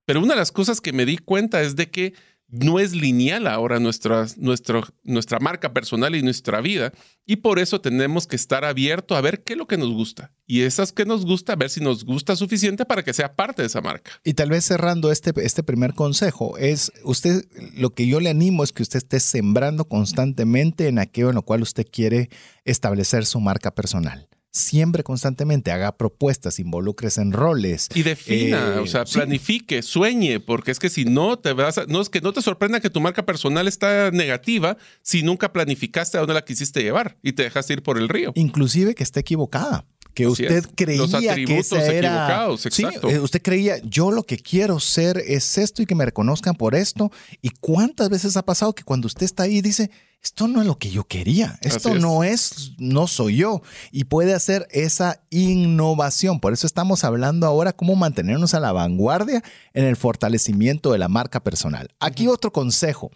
Pero 0.06 0.22
una 0.22 0.34
de 0.34 0.40
las 0.40 0.54
cosas 0.54 0.80
que 0.80 0.94
me 0.94 1.06
di 1.06 1.18
cuenta 1.18 1.62
es 1.62 1.76
de 1.76 1.90
que 1.90 2.14
no 2.50 2.80
es 2.80 2.94
lineal 2.94 3.46
ahora 3.48 3.80
nuestra, 3.80 4.26
nuestra 4.38 5.40
marca 5.40 5.74
personal 5.74 6.16
y 6.16 6.22
nuestra 6.22 6.62
vida. 6.62 6.94
Y 7.26 7.38
por 7.38 7.60
eso 7.60 7.82
tenemos 7.82 8.26
que 8.26 8.38
estar 8.38 8.64
abiertos 8.64 9.18
a 9.18 9.22
ver 9.22 9.44
qué 9.44 9.54
es 9.54 9.60
lo 9.60 9.68
que 9.68 9.78
nos 9.78 9.90
gusta. 9.90 10.32
Y 10.46 10.62
esas 10.62 10.94
que 10.94 11.06
nos 11.06 11.26
gusta, 11.26 11.54
a 11.54 11.56
ver 11.58 11.70
si 11.70 11.82
nos 11.82 12.06
gusta 12.06 12.38
suficiente 12.38 12.86
para 12.86 13.04
que 13.04 13.14
sea 13.14 13.36
parte 13.36 13.62
de 13.62 13.68
esa 13.68 13.82
marca. 13.82 14.12
Y 14.24 14.34
tal 14.34 14.50
vez 14.50 14.64
cerrando 14.64 15.12
este, 15.12 15.34
este 15.44 15.62
primer 15.62 15.94
consejo, 15.94 16.58
es 16.58 16.92
usted, 17.04 17.44
lo 17.76 17.90
que 17.90 18.08
yo 18.08 18.22
le 18.22 18.30
animo 18.30 18.64
es 18.64 18.72
que 18.72 18.84
usted 18.84 18.98
esté 18.98 19.20
sembrando 19.20 19.86
constantemente 19.86 20.88
en 20.88 21.00
aquello 21.00 21.30
en 21.30 21.36
lo 21.36 21.42
cual 21.42 21.64
usted 21.64 21.86
quiere 21.92 22.30
establecer 22.64 23.26
su 23.26 23.42
marca 23.42 23.76
personal 23.76 24.28
siempre 24.58 25.04
constantemente, 25.04 25.72
haga 25.72 25.98
propuestas, 25.98 26.60
involucres 26.60 27.18
en 27.18 27.32
roles. 27.32 27.90
Y 27.94 28.04
defina, 28.04 28.76
eh, 28.76 28.80
o 28.80 28.88
sea, 28.88 29.06
planifique, 29.06 29.82
sueñe, 29.82 30.40
porque 30.40 30.72
es 30.72 30.80
que 30.80 30.90
si 30.90 31.06
no 31.06 31.40
te 31.40 31.54
vas 31.54 31.78
a, 31.78 31.86
no 31.86 32.02
es 32.02 32.10
que 32.10 32.22
no 32.22 32.34
te 32.34 32.42
sorprenda 32.42 32.80
que 32.80 32.90
tu 32.90 33.00
marca 33.00 33.26
personal 33.26 33.68
está 33.68 34.12
negativa 34.12 34.78
si 35.02 35.24
nunca 35.24 35.54
planificaste 35.54 36.18
a 36.18 36.22
dónde 36.22 36.34
la 36.34 36.44
quisiste 36.44 36.82
llevar 36.82 37.18
y 37.24 37.34
te 37.34 37.44
dejaste 37.44 37.74
ir 37.74 37.84
por 37.84 37.98
el 37.98 38.10
río. 38.10 38.32
Inclusive 38.36 38.96
que 38.96 39.04
esté 39.04 39.22
equivocada 39.22 39.86
que 40.18 40.28
usted 40.28 40.52
es. 40.66 40.68
creía 40.76 41.36
que 41.36 41.60
ese 41.60 41.76
era 41.98 42.08
equivocados, 42.10 42.62
Sí, 42.62 42.68
exacto. 42.84 43.10
eh, 43.10 43.20
usted 43.20 43.42
creía 43.42 43.78
yo 43.84 44.12
lo 44.12 44.24
que 44.24 44.38
quiero 44.38 44.80
ser 44.80 45.18
es 45.26 45.58
esto 45.58 45.82
y 45.82 45.86
que 45.86 45.96
me 45.96 46.06
reconozcan 46.06 46.56
por 46.56 46.74
esto 46.76 47.12
y 47.42 47.50
cuántas 47.52 48.10
veces 48.10 48.36
ha 48.38 48.44
pasado 48.44 48.74
que 48.74 48.84
cuando 48.84 49.06
usted 49.08 49.24
está 49.26 49.44
ahí 49.44 49.62
dice 49.62 49.92
esto 50.24 50.48
no 50.48 50.62
es 50.62 50.68
lo 50.68 50.78
que 50.80 50.90
yo 50.90 51.04
quería, 51.04 51.60
esto 51.62 51.90
es. 51.94 52.02
no 52.02 52.24
es, 52.24 52.72
no 52.80 53.06
soy 53.08 53.38
yo 53.38 53.62
y 53.92 54.06
puede 54.06 54.34
hacer 54.34 54.68
esa 54.72 55.22
innovación. 55.30 56.40
Por 56.40 56.54
eso 56.54 56.66
estamos 56.66 57.04
hablando 57.04 57.46
ahora 57.46 57.72
cómo 57.74 57.96
mantenernos 57.96 58.56
a 58.56 58.60
la 58.60 58.72
vanguardia 58.72 59.44
en 59.74 59.86
el 59.86 59.96
fortalecimiento 59.96 60.92
de 60.92 60.98
la 60.98 61.08
marca 61.08 61.44
personal. 61.44 61.90
Aquí 62.00 62.28
otro 62.28 62.52
consejo. 62.52 63.12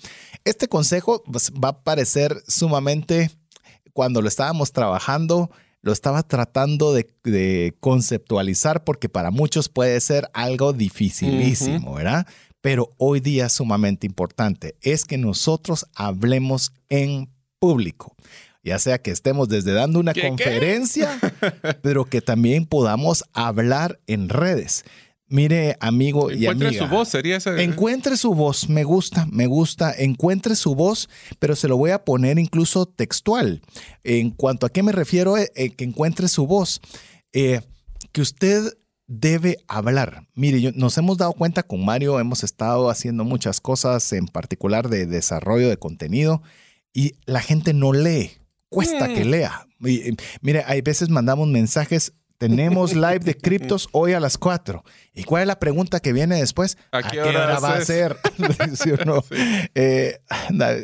Este 0.46 0.68
consejo 0.68 1.24
va 1.62 1.70
a 1.70 1.84
parecer 1.84 2.44
sumamente 2.48 3.32
cuando 3.94 4.22
lo 4.22 4.28
estábamos 4.28 4.72
trabajando, 4.72 5.50
lo 5.82 5.92
estaba 5.92 6.24
tratando 6.24 6.94
de, 6.94 7.08
de 7.24 7.76
conceptualizar 7.80 8.84
porque 8.84 9.10
para 9.10 9.32
muchos 9.32 9.70
puede 9.70 10.00
ser 10.00 10.30
algo 10.34 10.74
dificilísimo, 10.74 11.96
¿verdad? 11.96 12.28
Pero 12.62 12.94
hoy 12.98 13.20
día 13.20 13.48
es 13.48 13.54
sumamente 13.54 14.06
importante, 14.06 14.76
es 14.82 15.06
que 15.06 15.18
nosotros 15.18 15.88
hablemos 15.96 16.72
en 16.90 17.30
público. 17.60 18.16
Ya 18.64 18.78
sea 18.78 19.02
que 19.02 19.10
estemos 19.10 19.50
desde 19.50 19.74
dando 19.74 20.00
una 20.00 20.14
¿Qué, 20.14 20.22
qué? 20.22 20.28
conferencia, 20.30 21.20
pero 21.82 22.06
que 22.06 22.22
también 22.22 22.68
podamos 22.68 23.24
hablar 23.34 24.00
en 24.06 24.30
redes. 24.30 24.86
Mire, 25.34 25.78
amigo 25.80 26.30
y 26.30 26.44
Encuentre 26.44 26.68
amiga. 26.68 26.84
su 26.90 26.94
voz, 26.94 27.08
sería 27.08 27.38
ese. 27.38 27.64
Encuentre 27.64 28.18
su 28.18 28.34
voz, 28.34 28.68
me 28.68 28.84
gusta, 28.84 29.26
me 29.32 29.48
gusta. 29.48 29.94
Encuentre 29.98 30.58
su 30.58 30.76
voz, 30.76 31.08
pero 31.40 31.56
se 31.56 31.70
lo 31.70 31.78
voy 31.78 31.92
a 31.92 32.04
poner 32.04 32.38
incluso 32.38 32.86
textual. 32.86 33.62
En 34.04 34.32
cuanto 34.32 34.66
a 34.66 34.70
qué 34.70 34.84
me 34.84 34.92
refiero, 34.92 35.38
eh, 35.38 35.50
eh, 35.56 35.70
que 35.70 35.86
encuentre 35.86 36.28
su 36.28 36.46
voz. 36.48 36.82
Eh, 37.32 37.62
que 38.12 38.20
usted 38.22 38.74
debe 39.08 39.58
hablar. 39.70 40.28
Mire, 40.36 40.60
yo- 40.60 40.72
nos 40.76 40.98
hemos 40.98 41.18
dado 41.18 41.32
cuenta 41.32 41.64
con 41.64 41.84
Mario, 41.86 42.20
hemos 42.20 42.44
estado 42.44 42.90
haciendo 42.90 43.24
muchas 43.24 43.62
cosas, 43.62 44.12
en 44.12 44.26
particular 44.28 44.90
de 44.90 45.06
desarrollo 45.06 45.70
de 45.70 45.78
contenido, 45.78 46.42
y 46.94 47.14
la 47.26 47.40
gente 47.42 47.74
no 47.74 47.94
lee. 47.94 48.32
Cuesta 48.68 49.08
Mm. 49.08 49.14
que 49.16 49.24
lea. 49.26 49.66
Y, 49.80 50.10
eh, 50.10 50.16
mire, 50.42 50.64
hay 50.68 50.82
veces 50.82 51.08
mandamos 51.10 51.48
mensajes. 51.48 52.14
Tenemos 52.42 52.96
live 52.96 53.20
de 53.20 53.38
criptos 53.38 53.88
hoy 53.92 54.14
a 54.14 54.20
las 54.20 54.40
4. 54.40 54.84
¿Y 55.14 55.26
cuál 55.26 55.44
es 55.44 55.48
la 55.48 55.60
pregunta 55.60 56.00
que 56.00 56.12
viene 56.12 56.40
después? 56.40 56.76
¿A 56.92 57.04
qué 57.04 57.22
hora 57.22 57.60
va 57.60 57.74
a 57.76 57.86
ser? 57.86 58.18
Eh, 59.76 60.20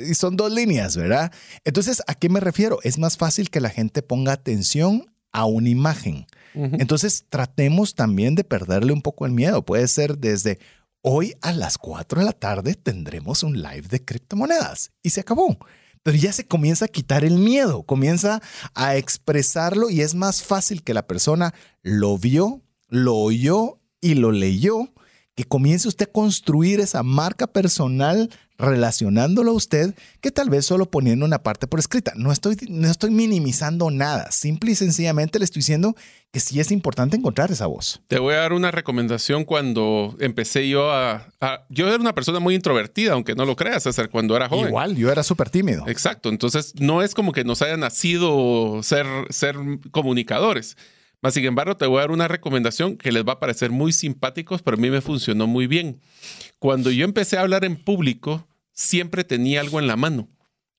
y 0.07 0.13
son 0.13 0.37
dos 0.37 0.51
líneas, 0.51 0.95
¿verdad? 0.95 1.31
Entonces, 1.63 2.03
¿a 2.05 2.13
qué 2.13 2.29
me 2.29 2.39
refiero? 2.39 2.77
Es 2.83 2.99
más 2.99 3.17
fácil 3.17 3.49
que 3.49 3.59
la 3.59 3.69
gente 3.69 4.03
ponga 4.03 4.33
atención 4.33 5.11
a 5.31 5.45
una 5.45 5.69
imagen. 5.69 6.27
Entonces, 6.53 7.25
tratemos 7.29 7.95
también 7.95 8.35
de 8.35 8.43
perderle 8.43 8.93
un 8.93 9.01
poco 9.01 9.25
el 9.25 9.31
miedo. 9.31 9.65
Puede 9.65 9.87
ser 9.87 10.19
desde 10.19 10.59
hoy 11.01 11.33
a 11.41 11.53
las 11.53 11.79
4 11.79 12.19
de 12.19 12.25
la 12.25 12.33
tarde 12.33 12.75
tendremos 12.75 13.41
un 13.41 13.61
live 13.61 13.87
de 13.89 14.05
criptomonedas 14.05 14.91
y 15.01 15.09
se 15.09 15.21
acabó. 15.21 15.57
Pero 16.07 16.19
ya 16.19 16.31
se 16.31 16.47
comienza 16.47 16.85
a 16.85 16.87
quitar 16.87 17.25
el 17.25 17.37
miedo, 17.37 17.83
comienza 17.83 18.41
a 18.73 18.95
expresarlo 18.95 19.89
y 19.89 19.99
es 19.99 20.15
más 20.15 20.41
fácil 20.41 20.81
que 20.81 20.93
la 20.93 21.05
persona 21.05 21.53
lo 21.81 22.17
vio, 22.17 22.61
lo 22.87 23.17
oyó 23.17 23.81
y 23.99 24.15
lo 24.15 24.31
leyó, 24.31 24.93
que 25.38 25.43
comience 25.45 25.88
usted 25.88 26.08
a 26.10 26.12
construir 26.12 26.80
esa 26.80 27.04
marca 27.04 27.45
personal 27.45 28.28
relacionándolo 28.58 29.52
a 29.52 29.54
usted 29.54 29.93
que 30.19 30.32
tal 30.32 30.50
vez 30.50 30.65
solo 30.65 30.88
poniendo 30.89 31.26
una 31.26 31.43
parte 31.43 31.67
por 31.67 31.80
escrita. 31.80 32.13
No 32.15 32.32
estoy, 32.32 32.58
no 32.69 32.89
estoy 32.89 33.12
minimizando 33.12 33.91
nada, 33.91 34.32
simple 34.32 34.71
y 34.71 34.76
sencillamente 34.76 35.38
le 35.38 35.45
estoy 35.45 35.60
diciendo 35.60 35.95
que 36.32 36.39
sí 36.39 36.60
es 36.60 36.71
importante 36.71 37.15
encontrar 37.17 37.52
esa 37.52 37.67
voz. 37.67 38.02
Te 38.08 38.17
voy 38.17 38.34
a 38.34 38.38
dar 38.38 38.54
una 38.54 38.71
recomendación 38.71 39.45
cuando 39.45 40.15
empecé 40.19 40.67
yo 40.67 40.91
a, 40.91 41.28
a- 41.39 41.65
Yo 41.69 41.88
era 41.88 41.97
una 41.97 42.15
persona 42.15 42.39
muy 42.39 42.56
introvertida, 42.56 43.13
aunque 43.13 43.36
no 43.36 43.45
lo 43.45 43.56
creas, 43.56 43.84
César, 43.84 44.10
cuando 44.10 44.36
era 44.36 44.50
joven. 44.50 44.69
Igual, 44.69 44.95
yo 44.95 45.12
era 45.12 45.21
súper 45.21 45.52
tímido. 45.52 45.88
Exacto, 45.88 46.30
entonces 46.30 46.73
no 46.80 47.04
es 47.04 47.13
como 47.13 47.32
que 47.32 47.43
nos 47.43 47.62
haya 47.62 47.78
nacido 47.78 48.82
ser, 48.82 49.06
ser 49.30 49.56
comunicadores. 49.91 50.78
Más 51.21 51.34
sin 51.34 51.45
embargo, 51.45 51.75
te 51.75 51.88
voy 51.88 51.97
a 51.97 52.01
dar 52.01 52.12
una 52.12 52.27
recomendación 52.27 52.97
que 52.97 53.12
les 53.12 53.23
va 53.23 53.34
a 53.34 53.39
parecer 53.39 53.71
muy 53.71 53.91
simpáticos, 53.91 54.62
pero 54.62 54.77
a 54.77 54.80
mí 54.80 54.89
me 54.89 55.01
funcionó 55.01 55.47
muy 55.47 55.67
bien. 55.67 55.99
Cuando 56.60 56.91
yo 56.91 57.06
empecé 57.06 57.38
a 57.38 57.41
hablar 57.41 57.65
en 57.65 57.75
público, 57.75 58.47
siempre 58.71 59.23
tenía 59.23 59.62
algo 59.62 59.80
en 59.80 59.88
la 59.88 59.95
mano. 59.95 60.27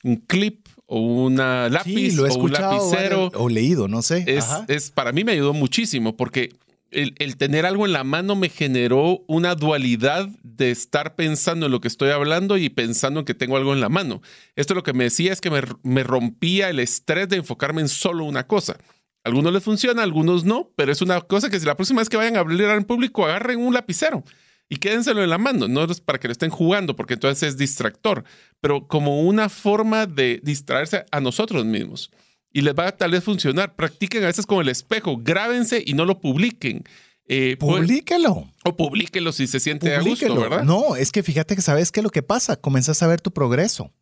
Un 0.04 0.16
clip 0.16 0.68
o 0.86 1.00
una 1.00 1.68
lápiz 1.68 1.92
Sí, 1.92 2.10
lo 2.12 2.26
he 2.26 2.30
o 2.30 2.38
un 2.38 2.52
lapicero. 2.52 3.30
o 3.34 3.48
leído, 3.48 3.88
no 3.88 4.00
sé. 4.00 4.24
Es, 4.68 4.90
para 4.90 5.12
mí 5.12 5.24
me 5.24 5.32
ayudó 5.32 5.52
muchísimo 5.52 6.16
porque 6.16 6.54
el, 6.90 7.14
el 7.18 7.36
tener 7.36 7.66
algo 7.66 7.84
en 7.84 7.92
la 7.92 8.04
mano 8.04 8.36
me 8.36 8.48
generó 8.48 9.24
una 9.26 9.54
dualidad 9.56 10.28
de 10.42 10.70
estar 10.70 11.16
pensando 11.16 11.66
en 11.66 11.72
lo 11.72 11.80
que 11.80 11.88
estoy 11.88 12.10
hablando 12.10 12.56
y 12.56 12.70
pensando 12.70 13.20
en 13.20 13.26
que 13.26 13.34
tengo 13.34 13.56
algo 13.56 13.74
en 13.74 13.80
la 13.80 13.88
mano. 13.88 14.22
Esto 14.56 14.74
lo 14.74 14.82
que 14.82 14.92
me 14.92 15.04
decía 15.04 15.32
es 15.32 15.40
que 15.40 15.50
me, 15.50 15.60
me 15.82 16.04
rompía 16.04 16.70
el 16.70 16.78
estrés 16.78 17.28
de 17.28 17.36
enfocarme 17.36 17.82
en 17.82 17.88
solo 17.88 18.24
una 18.24 18.46
cosa. 18.46 18.78
A 19.24 19.28
algunos 19.28 19.52
les 19.52 19.62
funciona, 19.62 20.00
a 20.02 20.04
algunos 20.04 20.44
no, 20.44 20.70
pero 20.76 20.92
es 20.92 21.02
una 21.02 21.20
cosa 21.20 21.50
que 21.50 21.58
si 21.60 21.66
la 21.66 21.76
próxima 21.76 22.00
vez 22.00 22.08
que 22.08 22.16
vayan 22.16 22.36
a 22.36 22.40
hablar 22.40 22.76
en 22.78 22.84
público, 22.84 23.24
agarren 23.26 23.58
un 23.60 23.74
lapicero 23.74 24.24
y 24.68 24.76
quédenselo 24.76 25.22
en 25.22 25.30
la 25.30 25.38
mano. 25.38 25.66
No 25.68 25.84
es 25.84 26.00
para 26.00 26.18
que 26.18 26.28
lo 26.28 26.32
estén 26.32 26.50
jugando, 26.50 26.94
porque 26.96 27.14
entonces 27.14 27.42
es 27.48 27.56
distractor, 27.56 28.24
pero 28.60 28.86
como 28.86 29.22
una 29.22 29.48
forma 29.48 30.06
de 30.06 30.40
distraerse 30.42 31.04
a 31.10 31.20
nosotros 31.20 31.64
mismos 31.64 32.10
y 32.52 32.62
les 32.62 32.74
va 32.74 32.88
a 32.88 32.92
tal 32.96 33.10
vez 33.10 33.24
funcionar. 33.24 33.74
Practiquen 33.76 34.22
a 34.24 34.26
veces 34.28 34.46
con 34.46 34.60
el 34.60 34.68
espejo, 34.68 35.16
grábense 35.18 35.82
y 35.84 35.94
no 35.94 36.04
lo 36.04 36.20
publiquen. 36.20 36.84
Eh, 37.30 37.56
pues- 37.60 37.80
Publíquelo. 37.82 38.50
o 38.64 38.76
publíquenlo 38.76 39.32
si 39.32 39.46
se 39.46 39.60
siente 39.60 39.94
a 39.94 39.98
Publíquelo. 39.98 40.34
gusto, 40.36 40.48
¿verdad? 40.50 40.64
No, 40.64 40.96
es 40.96 41.12
que 41.12 41.22
fíjate 41.22 41.56
que 41.56 41.60
sabes 41.62 41.92
qué 41.92 42.00
es 42.00 42.04
lo 42.04 42.08
que 42.10 42.22
pasa. 42.22 42.56
Comenzás 42.56 43.02
a 43.02 43.06
ver 43.06 43.20
tu 43.20 43.32
progreso. 43.32 43.92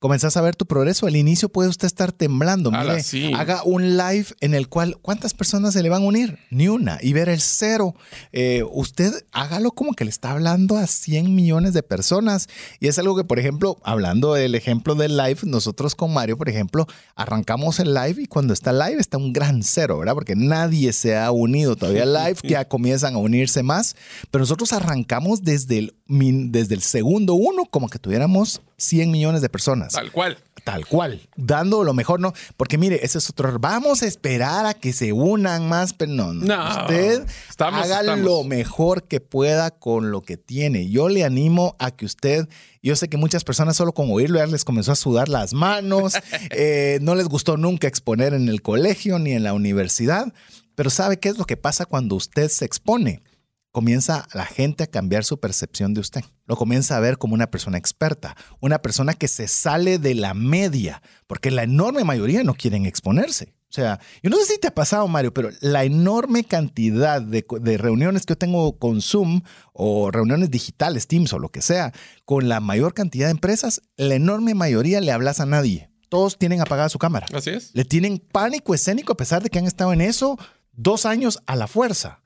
Comenzás 0.00 0.36
a 0.36 0.42
ver 0.42 0.54
tu 0.54 0.64
progreso. 0.64 1.08
Al 1.08 1.16
inicio 1.16 1.48
puede 1.48 1.68
usted 1.68 1.86
estar 1.86 2.12
temblando. 2.12 2.70
Mire, 2.70 3.02
sí. 3.02 3.32
haga 3.34 3.64
un 3.64 3.96
live 3.96 4.26
en 4.40 4.54
el 4.54 4.68
cual, 4.68 4.96
¿cuántas 5.02 5.34
personas 5.34 5.74
se 5.74 5.82
le 5.82 5.88
van 5.88 6.02
a 6.02 6.06
unir? 6.06 6.38
Ni 6.50 6.68
una. 6.68 6.98
Y 7.02 7.14
ver 7.14 7.28
el 7.28 7.40
cero. 7.40 7.96
Eh, 8.30 8.62
usted 8.70 9.12
hágalo 9.32 9.72
como 9.72 9.94
que 9.94 10.04
le 10.04 10.10
está 10.10 10.30
hablando 10.30 10.76
a 10.76 10.86
100 10.86 11.34
millones 11.34 11.72
de 11.72 11.82
personas. 11.82 12.46
Y 12.78 12.86
es 12.86 12.96
algo 13.00 13.16
que, 13.16 13.24
por 13.24 13.40
ejemplo, 13.40 13.76
hablando 13.82 14.34
del 14.34 14.54
ejemplo 14.54 14.94
del 14.94 15.16
live, 15.16 15.40
nosotros 15.42 15.96
con 15.96 16.14
Mario, 16.14 16.36
por 16.36 16.48
ejemplo, 16.48 16.86
arrancamos 17.16 17.80
el 17.80 17.92
live 17.92 18.22
y 18.22 18.26
cuando 18.26 18.52
está 18.52 18.72
live 18.72 19.00
está 19.00 19.18
un 19.18 19.32
gran 19.32 19.64
cero, 19.64 19.98
¿verdad? 19.98 20.14
Porque 20.14 20.36
nadie 20.36 20.92
se 20.92 21.16
ha 21.16 21.32
unido 21.32 21.74
todavía 21.74 22.04
al 22.04 22.12
live, 22.24 22.36
ya 22.44 22.68
comienzan 22.68 23.16
a 23.16 23.18
unirse 23.18 23.64
más. 23.64 23.96
Pero 24.30 24.42
nosotros 24.42 24.72
arrancamos 24.72 25.42
desde 25.42 25.78
el, 25.78 25.97
desde 26.08 26.74
el 26.74 26.80
segundo 26.82 27.34
uno 27.34 27.64
como 27.70 27.88
que 27.88 27.98
tuviéramos 27.98 28.62
100 28.78 29.10
millones 29.10 29.42
de 29.42 29.48
personas. 29.48 29.92
Tal 29.92 30.10
cual. 30.10 30.38
Tal 30.64 30.84
cual, 30.86 31.26
dando 31.36 31.82
lo 31.82 31.94
mejor, 31.94 32.20
¿no? 32.20 32.34
Porque 32.58 32.76
mire, 32.76 33.00
ese 33.02 33.16
es 33.18 33.30
otro. 33.30 33.48
error. 33.48 33.60
Vamos 33.60 34.02
a 34.02 34.06
esperar 34.06 34.66
a 34.66 34.74
que 34.74 34.92
se 34.92 35.14
unan 35.14 35.66
más, 35.66 35.94
pero 35.94 36.12
no. 36.12 36.34
no. 36.34 36.44
No, 36.44 36.82
usted 36.82 37.26
estamos- 37.48 37.84
haga 37.84 38.00
estamos. 38.00 38.24
lo 38.26 38.44
mejor 38.44 39.04
que 39.04 39.20
pueda 39.20 39.70
con 39.70 40.10
lo 40.10 40.20
que 40.20 40.36
tiene. 40.36 40.90
Yo 40.90 41.08
le 41.08 41.24
animo 41.24 41.74
a 41.78 41.90
que 41.90 42.04
usted, 42.04 42.48
yo 42.82 42.96
sé 42.96 43.08
que 43.08 43.16
muchas 43.16 43.44
personas 43.44 43.76
solo 43.78 43.92
con 43.92 44.10
oírlo 44.10 44.40
ya 44.40 44.46
les 44.46 44.64
comenzó 44.64 44.92
a 44.92 44.96
sudar 44.96 45.30
las 45.30 45.54
manos, 45.54 46.12
eh, 46.50 46.98
no 47.00 47.14
les 47.14 47.28
gustó 47.28 47.56
nunca 47.56 47.88
exponer 47.88 48.34
en 48.34 48.48
el 48.50 48.60
colegio 48.60 49.18
ni 49.18 49.32
en 49.32 49.44
la 49.44 49.54
universidad, 49.54 50.34
pero 50.74 50.90
¿sabe 50.90 51.18
qué 51.18 51.30
es 51.30 51.38
lo 51.38 51.46
que 51.46 51.56
pasa 51.56 51.86
cuando 51.86 52.14
usted 52.14 52.50
se 52.50 52.66
expone? 52.66 53.22
Comienza 53.72 54.26
la 54.34 54.46
gente 54.46 54.84
a 54.84 54.86
cambiar 54.86 55.24
su 55.24 55.38
percepción 55.40 55.94
de 55.94 56.00
usted. 56.00 56.24
Lo 56.46 56.56
comienza 56.56 56.96
a 56.96 57.00
ver 57.00 57.18
como 57.18 57.34
una 57.34 57.50
persona 57.50 57.78
experta, 57.78 58.36
una 58.60 58.80
persona 58.80 59.14
que 59.14 59.28
se 59.28 59.48
sale 59.48 59.98
de 59.98 60.14
la 60.14 60.34
media, 60.34 61.02
porque 61.26 61.50
la 61.50 61.62
enorme 61.62 62.04
mayoría 62.04 62.42
no 62.44 62.54
quieren 62.54 62.86
exponerse. 62.86 63.54
O 63.70 63.72
sea, 63.72 64.00
yo 64.22 64.30
no 64.30 64.38
sé 64.38 64.54
si 64.54 64.58
te 64.58 64.68
ha 64.68 64.74
pasado, 64.74 65.06
Mario, 65.08 65.34
pero 65.34 65.50
la 65.60 65.84
enorme 65.84 66.42
cantidad 66.42 67.20
de, 67.20 67.44
de 67.60 67.76
reuniones 67.76 68.24
que 68.24 68.32
yo 68.32 68.38
tengo 68.38 68.78
con 68.78 69.02
Zoom 69.02 69.42
o 69.74 70.10
reuniones 70.10 70.50
digitales, 70.50 71.06
Teams 71.06 71.34
o 71.34 71.38
lo 71.38 71.50
que 71.50 71.60
sea, 71.60 71.92
con 72.24 72.48
la 72.48 72.60
mayor 72.60 72.94
cantidad 72.94 73.26
de 73.26 73.32
empresas, 73.32 73.82
la 73.98 74.14
enorme 74.14 74.54
mayoría 74.54 75.02
le 75.02 75.12
hablas 75.12 75.40
a 75.40 75.46
nadie. 75.46 75.90
Todos 76.08 76.38
tienen 76.38 76.62
apagada 76.62 76.88
su 76.88 76.98
cámara. 76.98 77.26
Así 77.34 77.50
es. 77.50 77.70
Le 77.74 77.84
tienen 77.84 78.18
pánico 78.18 78.74
escénico 78.74 79.12
a 79.12 79.16
pesar 79.18 79.42
de 79.42 79.50
que 79.50 79.58
han 79.58 79.66
estado 79.66 79.92
en 79.92 80.00
eso 80.00 80.38
dos 80.72 81.04
años 81.04 81.40
a 81.46 81.54
la 81.54 81.66
fuerza. 81.66 82.22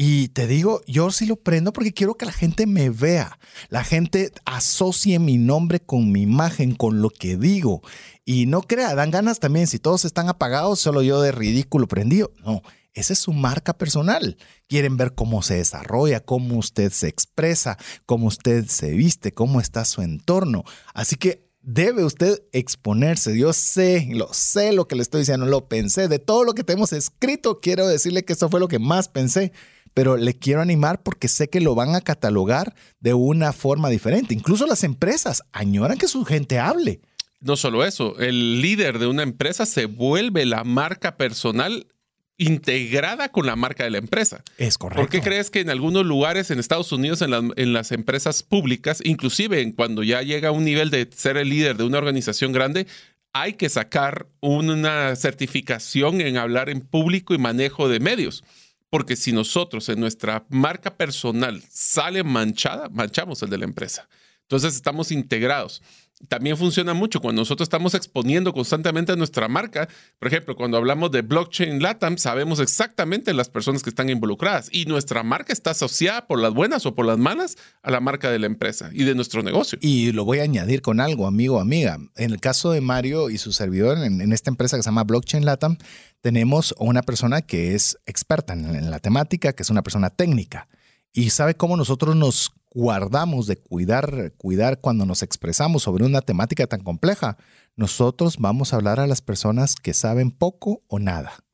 Y 0.00 0.28
te 0.28 0.46
digo, 0.46 0.80
yo 0.86 1.10
sí 1.10 1.26
lo 1.26 1.34
prendo 1.34 1.72
porque 1.72 1.92
quiero 1.92 2.14
que 2.14 2.24
la 2.24 2.30
gente 2.30 2.68
me 2.68 2.88
vea. 2.88 3.40
La 3.68 3.82
gente 3.82 4.30
asocie 4.44 5.18
mi 5.18 5.38
nombre 5.38 5.80
con 5.80 6.12
mi 6.12 6.22
imagen, 6.22 6.76
con 6.76 7.02
lo 7.02 7.10
que 7.10 7.36
digo. 7.36 7.82
Y 8.24 8.46
no 8.46 8.62
crea, 8.62 8.94
dan 8.94 9.10
ganas 9.10 9.40
también, 9.40 9.66
si 9.66 9.80
todos 9.80 10.04
están 10.04 10.28
apagados, 10.28 10.78
solo 10.78 11.02
yo 11.02 11.20
de 11.20 11.32
ridículo 11.32 11.88
prendido. 11.88 12.30
No, 12.44 12.62
esa 12.94 13.12
es 13.12 13.18
su 13.18 13.32
marca 13.32 13.76
personal. 13.76 14.36
Quieren 14.68 14.96
ver 14.96 15.16
cómo 15.16 15.42
se 15.42 15.56
desarrolla, 15.56 16.20
cómo 16.20 16.58
usted 16.58 16.92
se 16.92 17.08
expresa, 17.08 17.76
cómo 18.06 18.28
usted 18.28 18.66
se 18.68 18.90
viste, 18.90 19.32
cómo 19.32 19.60
está 19.60 19.84
su 19.84 20.02
entorno. 20.02 20.62
Así 20.94 21.16
que 21.16 21.50
debe 21.60 22.04
usted 22.04 22.40
exponerse. 22.52 23.36
Yo 23.36 23.52
sé, 23.52 24.06
lo 24.12 24.32
sé 24.32 24.72
lo 24.72 24.86
que 24.86 24.94
le 24.94 25.02
estoy 25.02 25.22
diciendo, 25.22 25.44
lo 25.44 25.68
pensé. 25.68 26.06
De 26.06 26.20
todo 26.20 26.44
lo 26.44 26.54
que 26.54 26.62
tenemos 26.62 26.92
escrito, 26.92 27.58
quiero 27.60 27.88
decirle 27.88 28.24
que 28.24 28.34
eso 28.34 28.48
fue 28.48 28.60
lo 28.60 28.68
que 28.68 28.78
más 28.78 29.08
pensé 29.08 29.50
pero 29.98 30.16
le 30.16 30.32
quiero 30.34 30.60
animar 30.60 31.02
porque 31.02 31.26
sé 31.26 31.50
que 31.50 31.60
lo 31.60 31.74
van 31.74 31.96
a 31.96 32.00
catalogar 32.00 32.72
de 33.00 33.14
una 33.14 33.52
forma 33.52 33.90
diferente. 33.90 34.32
Incluso 34.32 34.64
las 34.64 34.84
empresas 34.84 35.42
añoran 35.50 35.98
que 35.98 36.06
su 36.06 36.24
gente 36.24 36.60
hable. 36.60 37.00
No 37.40 37.56
solo 37.56 37.84
eso, 37.84 38.16
el 38.20 38.62
líder 38.62 39.00
de 39.00 39.08
una 39.08 39.24
empresa 39.24 39.66
se 39.66 39.86
vuelve 39.86 40.46
la 40.46 40.62
marca 40.62 41.16
personal 41.16 41.88
integrada 42.36 43.32
con 43.32 43.44
la 43.44 43.56
marca 43.56 43.82
de 43.82 43.90
la 43.90 43.98
empresa. 43.98 44.44
Es 44.56 44.78
correcto. 44.78 45.02
¿Por 45.02 45.10
qué 45.10 45.20
crees 45.20 45.50
que 45.50 45.58
en 45.58 45.68
algunos 45.68 46.06
lugares 46.06 46.52
en 46.52 46.60
Estados 46.60 46.92
Unidos, 46.92 47.20
en, 47.20 47.72
las 47.72 47.90
empresas 47.90 48.44
públicas, 48.44 49.00
inclusive 49.02 49.74
cuando 49.74 50.04
ya 50.04 50.22
llega 50.22 50.50
a 50.50 50.52
un 50.52 50.62
nivel 50.62 50.90
de 50.90 51.10
ser 51.12 51.36
el 51.36 51.48
líder 51.48 51.76
de 51.76 51.82
una 51.82 51.98
organización 51.98 52.52
grande, 52.52 52.86
hay 53.32 53.54
que 53.54 53.68
sacar 53.68 54.28
una 54.38 55.16
certificación 55.16 56.20
en 56.20 56.36
hablar 56.36 56.70
en 56.70 56.82
público 56.82 57.34
y 57.34 57.38
manejo 57.38 57.88
de 57.88 57.98
medios? 57.98 58.44
Porque 58.90 59.16
si 59.16 59.32
nosotros 59.32 59.88
en 59.88 60.00
nuestra 60.00 60.46
marca 60.48 60.96
personal 60.96 61.62
sale 61.70 62.22
manchada, 62.24 62.88
manchamos 62.88 63.42
el 63.42 63.50
de 63.50 63.58
la 63.58 63.64
empresa. 63.64 64.08
Entonces 64.42 64.74
estamos 64.74 65.12
integrados 65.12 65.82
también 66.26 66.56
funciona 66.56 66.94
mucho 66.94 67.20
cuando 67.20 67.42
nosotros 67.42 67.66
estamos 67.66 67.94
exponiendo 67.94 68.52
constantemente 68.52 69.12
a 69.12 69.16
nuestra 69.16 69.46
marca. 69.46 69.88
Por 70.18 70.28
ejemplo, 70.28 70.56
cuando 70.56 70.76
hablamos 70.76 71.12
de 71.12 71.22
blockchain 71.22 71.80
LATAM, 71.80 72.18
sabemos 72.18 72.58
exactamente 72.58 73.32
las 73.32 73.48
personas 73.48 73.84
que 73.84 73.90
están 73.90 74.10
involucradas 74.10 74.68
y 74.72 74.86
nuestra 74.86 75.22
marca 75.22 75.52
está 75.52 75.70
asociada 75.70 76.26
por 76.26 76.40
las 76.40 76.52
buenas 76.52 76.86
o 76.86 76.94
por 76.94 77.06
las 77.06 77.18
malas 77.18 77.56
a 77.82 77.92
la 77.92 78.00
marca 78.00 78.30
de 78.30 78.40
la 78.40 78.46
empresa 78.46 78.90
y 78.92 79.04
de 79.04 79.14
nuestro 79.14 79.42
negocio. 79.42 79.78
Y 79.80 80.10
lo 80.10 80.24
voy 80.24 80.40
a 80.40 80.42
añadir 80.42 80.82
con 80.82 81.00
algo, 81.00 81.26
amigo, 81.26 81.60
amiga. 81.60 81.98
En 82.16 82.32
el 82.32 82.40
caso 82.40 82.72
de 82.72 82.80
Mario 82.80 83.30
y 83.30 83.38
su 83.38 83.52
servidor 83.52 83.98
en, 83.98 84.32
esta 84.32 84.50
empresa 84.50 84.76
que 84.76 84.82
se 84.82 84.88
llama 84.88 85.04
Blockchain 85.04 85.44
LATAM, 85.44 85.78
tenemos 86.20 86.74
una 86.78 87.02
persona 87.02 87.42
que 87.42 87.76
es 87.76 87.96
experta 88.06 88.54
en 88.54 88.90
la 88.90 88.98
temática, 88.98 89.52
que 89.52 89.62
es 89.62 89.70
una 89.70 89.82
persona 89.82 90.10
técnica 90.10 90.68
y 91.12 91.30
sabe 91.30 91.56
cómo 91.56 91.76
nosotros 91.76 92.14
nos 92.16 92.52
guardamos 92.70 93.46
de 93.46 93.56
cuidar, 93.56 94.32
cuidar 94.36 94.80
cuando 94.80 95.06
nos 95.06 95.22
expresamos 95.22 95.82
sobre 95.82 96.04
una 96.04 96.20
temática 96.20 96.66
tan 96.66 96.82
compleja, 96.82 97.36
nosotros 97.76 98.36
vamos 98.38 98.72
a 98.72 98.76
hablar 98.76 99.00
a 99.00 99.06
las 99.06 99.22
personas 99.22 99.74
que 99.74 99.94
saben 99.94 100.30
poco 100.30 100.82
o 100.88 100.98
nada. 100.98 101.44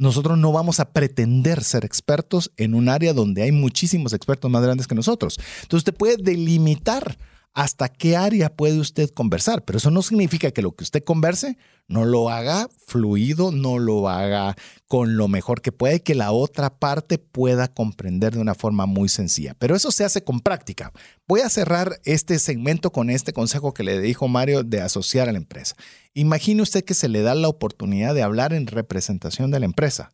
Nosotros 0.00 0.38
no 0.38 0.52
vamos 0.52 0.78
a 0.78 0.92
pretender 0.92 1.64
ser 1.64 1.84
expertos 1.84 2.52
en 2.56 2.74
un 2.74 2.88
área 2.88 3.12
donde 3.12 3.42
hay 3.42 3.50
muchísimos 3.50 4.12
expertos 4.12 4.48
más 4.50 4.62
grandes 4.62 4.86
que 4.86 4.94
nosotros. 4.94 5.38
Entonces 5.62 5.78
usted 5.78 5.94
puede 5.94 6.16
delimitar 6.16 7.18
hasta 7.54 7.88
qué 7.88 8.16
área 8.16 8.54
puede 8.54 8.78
usted 8.78 9.10
conversar, 9.10 9.64
pero 9.64 9.78
eso 9.78 9.90
no 9.90 10.02
significa 10.02 10.50
que 10.50 10.62
lo 10.62 10.72
que 10.72 10.84
usted 10.84 11.02
converse 11.02 11.58
no 11.88 12.04
lo 12.04 12.30
haga 12.30 12.68
fluido, 12.86 13.50
no 13.50 13.78
lo 13.78 14.08
haga 14.08 14.54
con 14.86 15.16
lo 15.16 15.26
mejor 15.26 15.60
que 15.60 15.72
puede, 15.72 16.02
que 16.02 16.14
la 16.14 16.30
otra 16.30 16.78
parte 16.78 17.18
pueda 17.18 17.66
comprender 17.66 18.34
de 18.34 18.40
una 18.40 18.54
forma 18.54 18.86
muy 18.86 19.08
sencilla. 19.08 19.54
Pero 19.58 19.74
eso 19.74 19.90
se 19.90 20.04
hace 20.04 20.22
con 20.22 20.40
práctica. 20.40 20.92
Voy 21.26 21.40
a 21.40 21.48
cerrar 21.48 21.98
este 22.04 22.38
segmento 22.38 22.92
con 22.92 23.10
este 23.10 23.32
consejo 23.32 23.74
que 23.74 23.82
le 23.82 24.00
dijo 24.00 24.28
Mario 24.28 24.62
de 24.62 24.80
asociar 24.80 25.28
a 25.28 25.32
la 25.32 25.38
empresa. 25.38 25.74
Imagine 26.14 26.62
usted 26.62 26.84
que 26.84 26.94
se 26.94 27.08
le 27.08 27.22
da 27.22 27.34
la 27.34 27.48
oportunidad 27.48 28.14
de 28.14 28.22
hablar 28.22 28.52
en 28.52 28.66
representación 28.66 29.50
de 29.50 29.60
la 29.60 29.66
empresa. 29.66 30.12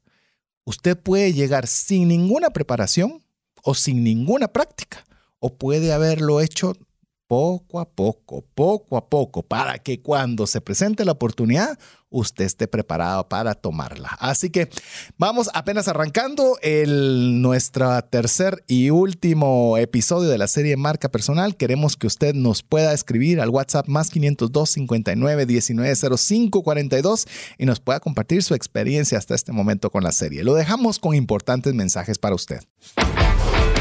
Usted 0.64 0.96
puede 0.96 1.34
llegar 1.34 1.66
sin 1.66 2.08
ninguna 2.08 2.50
preparación 2.50 3.22
o 3.62 3.74
sin 3.74 4.04
ninguna 4.04 4.48
práctica, 4.48 5.04
o 5.38 5.56
puede 5.56 5.92
haberlo 5.92 6.40
hecho 6.40 6.74
poco 7.34 7.80
a 7.80 7.84
poco, 7.84 8.44
poco 8.54 8.96
a 8.96 9.08
poco, 9.08 9.42
para 9.42 9.80
que 9.80 10.00
cuando 10.00 10.46
se 10.46 10.60
presente 10.60 11.04
la 11.04 11.10
oportunidad, 11.10 11.76
usted 12.10 12.44
esté 12.44 12.68
preparado 12.68 13.28
para 13.28 13.56
tomarla. 13.56 14.10
Así 14.20 14.50
que 14.50 14.68
vamos 15.18 15.50
apenas 15.52 15.88
arrancando 15.88 16.58
el, 16.62 17.42
nuestro 17.42 18.00
tercer 18.02 18.62
y 18.68 18.90
último 18.90 19.76
episodio 19.78 20.30
de 20.30 20.38
la 20.38 20.46
serie 20.46 20.76
Marca 20.76 21.08
Personal. 21.08 21.56
Queremos 21.56 21.96
que 21.96 22.06
usted 22.06 22.36
nos 22.36 22.62
pueda 22.62 22.92
escribir 22.92 23.40
al 23.40 23.50
WhatsApp 23.50 23.88
más 23.88 24.10
502 24.10 24.70
59 24.70 25.44
19 25.44 25.96
05 26.16 26.62
42 26.62 27.26
y 27.58 27.66
nos 27.66 27.80
pueda 27.80 27.98
compartir 27.98 28.44
su 28.44 28.54
experiencia 28.54 29.18
hasta 29.18 29.34
este 29.34 29.50
momento 29.50 29.90
con 29.90 30.04
la 30.04 30.12
serie. 30.12 30.44
Lo 30.44 30.54
dejamos 30.54 31.00
con 31.00 31.16
importantes 31.16 31.74
mensajes 31.74 32.16
para 32.16 32.36
usted. 32.36 32.60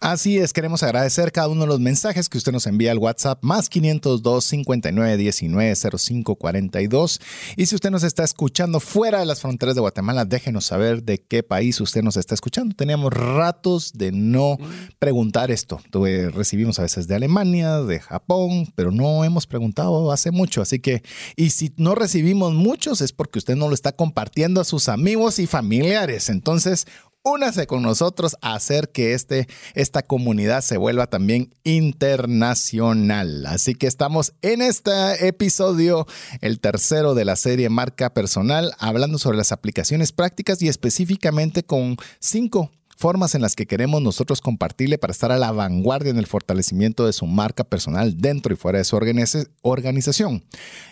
Así 0.00 0.38
es, 0.38 0.52
queremos 0.52 0.84
agradecer 0.84 1.32
cada 1.32 1.48
uno 1.48 1.62
de 1.62 1.66
los 1.66 1.80
mensajes 1.80 2.28
que 2.28 2.38
usted 2.38 2.52
nos 2.52 2.68
envía 2.68 2.92
al 2.92 2.98
WhatsApp 2.98 3.42
más 3.42 3.68
502 3.68 4.44
59 4.44 5.16
19 5.16 5.74
05 5.74 6.36
42. 6.36 7.20
Y 7.56 7.66
si 7.66 7.74
usted 7.74 7.90
nos 7.90 8.04
está 8.04 8.22
escuchando 8.22 8.78
fuera 8.78 9.18
de 9.18 9.26
las 9.26 9.40
fronteras 9.40 9.74
de 9.74 9.80
Guatemala, 9.80 10.24
déjenos 10.24 10.66
saber 10.66 11.02
de 11.02 11.18
qué 11.18 11.42
país 11.42 11.80
usted 11.80 12.02
nos 12.02 12.16
está 12.16 12.36
escuchando. 12.36 12.76
Teníamos 12.76 13.12
ratos 13.12 13.92
de 13.92 14.12
no 14.12 14.56
preguntar 15.00 15.50
esto. 15.50 15.80
recibimos 16.32 16.78
a 16.78 16.82
veces 16.82 17.08
de 17.08 17.16
Alemania, 17.16 17.80
de 17.80 17.98
Japón, 17.98 18.72
pero 18.76 18.92
no 18.92 19.24
hemos 19.24 19.48
preguntado 19.48 20.12
hace 20.12 20.30
mucho. 20.30 20.62
Así 20.62 20.78
que, 20.78 21.02
y 21.34 21.50
si 21.50 21.72
no 21.76 21.96
recibimos 21.96 22.54
muchos 22.54 23.00
es 23.00 23.10
porque 23.10 23.40
usted 23.40 23.56
no 23.56 23.66
lo 23.66 23.74
está 23.74 23.90
compartiendo 23.90 24.60
a 24.60 24.64
sus 24.64 24.88
amigos 24.88 25.40
y 25.40 25.48
familiares. 25.48 26.28
Entonces, 26.28 26.86
únase 27.28 27.66
con 27.66 27.82
nosotros 27.82 28.36
a 28.40 28.54
hacer 28.54 28.90
que 28.90 29.14
este, 29.14 29.48
esta 29.74 30.02
comunidad 30.02 30.62
se 30.62 30.76
vuelva 30.76 31.06
también 31.06 31.54
internacional. 31.64 33.46
Así 33.46 33.74
que 33.74 33.86
estamos 33.86 34.32
en 34.42 34.62
este 34.62 35.26
episodio, 35.26 36.06
el 36.40 36.60
tercero 36.60 37.14
de 37.14 37.24
la 37.24 37.36
serie 37.36 37.68
Marca 37.68 38.14
Personal, 38.14 38.72
hablando 38.78 39.18
sobre 39.18 39.38
las 39.38 39.52
aplicaciones 39.52 40.12
prácticas 40.12 40.62
y 40.62 40.68
específicamente 40.68 41.62
con 41.62 41.96
cinco 42.20 42.70
formas 42.98 43.36
en 43.36 43.42
las 43.42 43.54
que 43.54 43.66
queremos 43.66 44.02
nosotros 44.02 44.40
compartirle 44.40 44.98
para 44.98 45.12
estar 45.12 45.30
a 45.30 45.38
la 45.38 45.52
vanguardia 45.52 46.10
en 46.10 46.18
el 46.18 46.26
fortalecimiento 46.26 47.06
de 47.06 47.12
su 47.12 47.26
marca 47.26 47.62
personal 47.62 48.16
dentro 48.18 48.52
y 48.52 48.56
fuera 48.56 48.78
de 48.78 48.84
su 48.84 48.96
organización. 49.62 50.44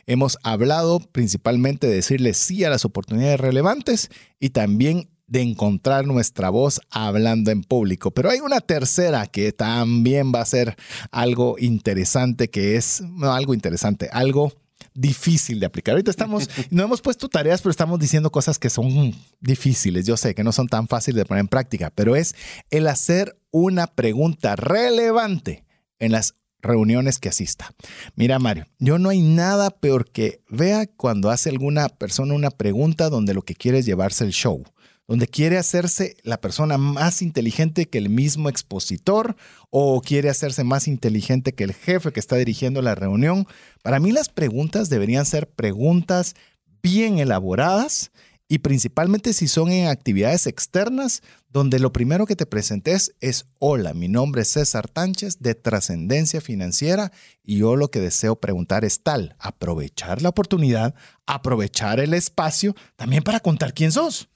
Hemos 0.06 0.38
hablado 0.44 1.00
principalmente 1.00 1.88
de 1.88 1.96
decirle 1.96 2.32
sí 2.32 2.62
a 2.62 2.70
las 2.70 2.84
oportunidades 2.84 3.40
relevantes 3.40 4.10
y 4.38 4.50
también 4.50 5.08
de 5.26 5.42
encontrar 5.42 6.06
nuestra 6.06 6.50
voz 6.50 6.80
hablando 6.90 7.50
en 7.50 7.62
público. 7.62 8.10
Pero 8.12 8.30
hay 8.30 8.40
una 8.40 8.60
tercera 8.60 9.26
que 9.26 9.52
también 9.52 10.32
va 10.34 10.40
a 10.40 10.46
ser 10.46 10.76
algo 11.10 11.56
interesante, 11.58 12.48
que 12.48 12.76
es, 12.76 13.02
no 13.02 13.32
algo 13.32 13.54
interesante, 13.54 14.08
algo 14.12 14.52
difícil 14.94 15.60
de 15.60 15.66
aplicar. 15.66 15.92
Ahorita 15.92 16.10
estamos, 16.10 16.48
no 16.70 16.82
hemos 16.82 17.00
puesto 17.00 17.28
tareas, 17.28 17.60
pero 17.60 17.70
estamos 17.70 17.98
diciendo 17.98 18.30
cosas 18.30 18.58
que 18.58 18.70
son 18.70 19.14
difíciles. 19.40 20.06
Yo 20.06 20.16
sé 20.16 20.34
que 20.34 20.44
no 20.44 20.52
son 20.52 20.68
tan 20.68 20.88
fáciles 20.88 21.16
de 21.16 21.26
poner 21.26 21.40
en 21.40 21.48
práctica, 21.48 21.90
pero 21.94 22.16
es 22.16 22.34
el 22.70 22.86
hacer 22.86 23.38
una 23.50 23.86
pregunta 23.86 24.56
relevante 24.56 25.64
en 25.98 26.12
las 26.12 26.34
reuniones 26.62 27.18
que 27.18 27.28
asista. 27.28 27.72
Mira, 28.16 28.38
Mario, 28.38 28.66
yo 28.78 28.98
no 28.98 29.10
hay 29.10 29.20
nada 29.20 29.70
peor 29.70 30.10
que 30.10 30.42
vea 30.48 30.86
cuando 30.86 31.30
hace 31.30 31.50
alguna 31.50 31.88
persona 31.88 32.34
una 32.34 32.50
pregunta 32.50 33.08
donde 33.08 33.34
lo 33.34 33.42
que 33.42 33.54
quiere 33.54 33.78
es 33.78 33.86
llevarse 33.86 34.24
el 34.24 34.32
show 34.32 34.64
donde 35.08 35.28
quiere 35.28 35.56
hacerse 35.56 36.16
la 36.22 36.40
persona 36.40 36.78
más 36.78 37.22
inteligente 37.22 37.86
que 37.86 37.98
el 37.98 38.08
mismo 38.08 38.48
expositor 38.48 39.36
o 39.70 40.00
quiere 40.00 40.28
hacerse 40.28 40.64
más 40.64 40.88
inteligente 40.88 41.52
que 41.52 41.64
el 41.64 41.74
jefe 41.74 42.12
que 42.12 42.20
está 42.20 42.36
dirigiendo 42.36 42.82
la 42.82 42.94
reunión. 42.94 43.46
Para 43.82 44.00
mí 44.00 44.12
las 44.12 44.28
preguntas 44.28 44.88
deberían 44.88 45.26
ser 45.26 45.48
preguntas 45.48 46.34
bien 46.82 47.18
elaboradas 47.18 48.10
y 48.48 48.58
principalmente 48.58 49.32
si 49.32 49.48
son 49.48 49.70
en 49.70 49.88
actividades 49.88 50.46
externas, 50.46 51.22
donde 51.48 51.80
lo 51.80 51.92
primero 51.92 52.26
que 52.26 52.36
te 52.36 52.46
presentes 52.46 53.14
es, 53.20 53.46
hola, 53.58 53.92
mi 53.92 54.08
nombre 54.08 54.42
es 54.42 54.48
César 54.48 54.88
Tánchez 54.88 55.38
de 55.40 55.54
Trascendencia 55.54 56.40
Financiera 56.40 57.10
y 57.42 57.58
yo 57.58 57.74
lo 57.74 57.90
que 57.90 57.98
deseo 57.98 58.36
preguntar 58.36 58.84
es 58.84 59.02
tal, 59.02 59.34
aprovechar 59.38 60.22
la 60.22 60.28
oportunidad, 60.28 60.94
aprovechar 61.26 61.98
el 61.98 62.14
espacio 62.14 62.76
también 62.94 63.24
para 63.24 63.40
contar 63.40 63.74
quién 63.74 63.90
sos. 63.90 64.28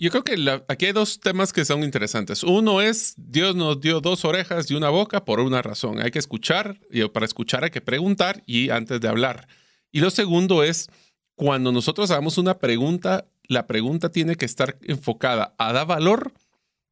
Yo 0.00 0.10
creo 0.10 0.22
que 0.22 0.62
aquí 0.68 0.86
hay 0.86 0.92
dos 0.92 1.18
temas 1.18 1.52
que 1.52 1.64
son 1.64 1.82
interesantes. 1.82 2.44
Uno 2.44 2.80
es, 2.80 3.14
Dios 3.16 3.56
nos 3.56 3.80
dio 3.80 4.00
dos 4.00 4.24
orejas 4.24 4.70
y 4.70 4.74
una 4.74 4.90
boca 4.90 5.24
por 5.24 5.40
una 5.40 5.60
razón. 5.60 6.00
Hay 6.00 6.12
que 6.12 6.20
escuchar 6.20 6.78
y 6.90 7.06
para 7.08 7.26
escuchar 7.26 7.64
hay 7.64 7.70
que 7.70 7.80
preguntar 7.80 8.42
y 8.46 8.70
antes 8.70 9.00
de 9.00 9.08
hablar. 9.08 9.48
Y 9.90 10.00
lo 10.00 10.10
segundo 10.10 10.62
es, 10.62 10.88
cuando 11.34 11.72
nosotros 11.72 12.10
hagamos 12.12 12.38
una 12.38 12.58
pregunta, 12.58 13.26
la 13.44 13.66
pregunta 13.66 14.10
tiene 14.10 14.36
que 14.36 14.44
estar 14.44 14.78
enfocada 14.82 15.54
a 15.58 15.72
dar 15.72 15.86
valor 15.86 16.32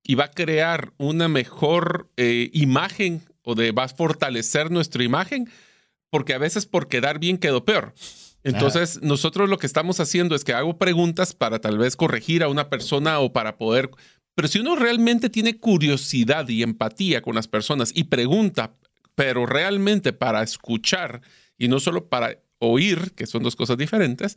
y 0.02 0.16
va 0.16 0.24
a 0.24 0.30
crear 0.30 0.92
una 0.98 1.28
mejor 1.28 2.10
eh, 2.16 2.50
imagen 2.52 3.22
o 3.42 3.54
de, 3.54 3.70
va 3.70 3.84
a 3.84 3.88
fortalecer 3.88 4.72
nuestra 4.72 5.04
imagen, 5.04 5.48
porque 6.10 6.34
a 6.34 6.38
veces 6.38 6.66
por 6.66 6.88
quedar 6.88 7.20
bien 7.20 7.38
quedó 7.38 7.64
peor. 7.64 7.94
Entonces, 8.42 9.00
nosotros 9.02 9.48
lo 9.48 9.58
que 9.58 9.66
estamos 9.66 9.98
haciendo 9.98 10.34
es 10.34 10.44
que 10.44 10.52
hago 10.52 10.78
preguntas 10.78 11.32
para 11.32 11.60
tal 11.60 11.78
vez 11.78 11.96
corregir 11.96 12.42
a 12.42 12.48
una 12.48 12.68
persona 12.68 13.18
o 13.18 13.32
para 13.32 13.58
poder... 13.58 13.90
Pero 14.34 14.48
si 14.48 14.58
uno 14.58 14.76
realmente 14.76 15.30
tiene 15.30 15.58
curiosidad 15.58 16.48
y 16.48 16.62
empatía 16.62 17.22
con 17.22 17.34
las 17.34 17.48
personas 17.48 17.90
y 17.94 18.04
pregunta, 18.04 18.76
pero 19.14 19.46
realmente 19.46 20.12
para 20.12 20.42
escuchar 20.42 21.22
y 21.56 21.68
no 21.68 21.80
solo 21.80 22.08
para 22.08 22.38
oír, 22.58 23.12
que 23.14 23.26
son 23.26 23.42
dos 23.42 23.56
cosas 23.56 23.78
diferentes, 23.78 24.36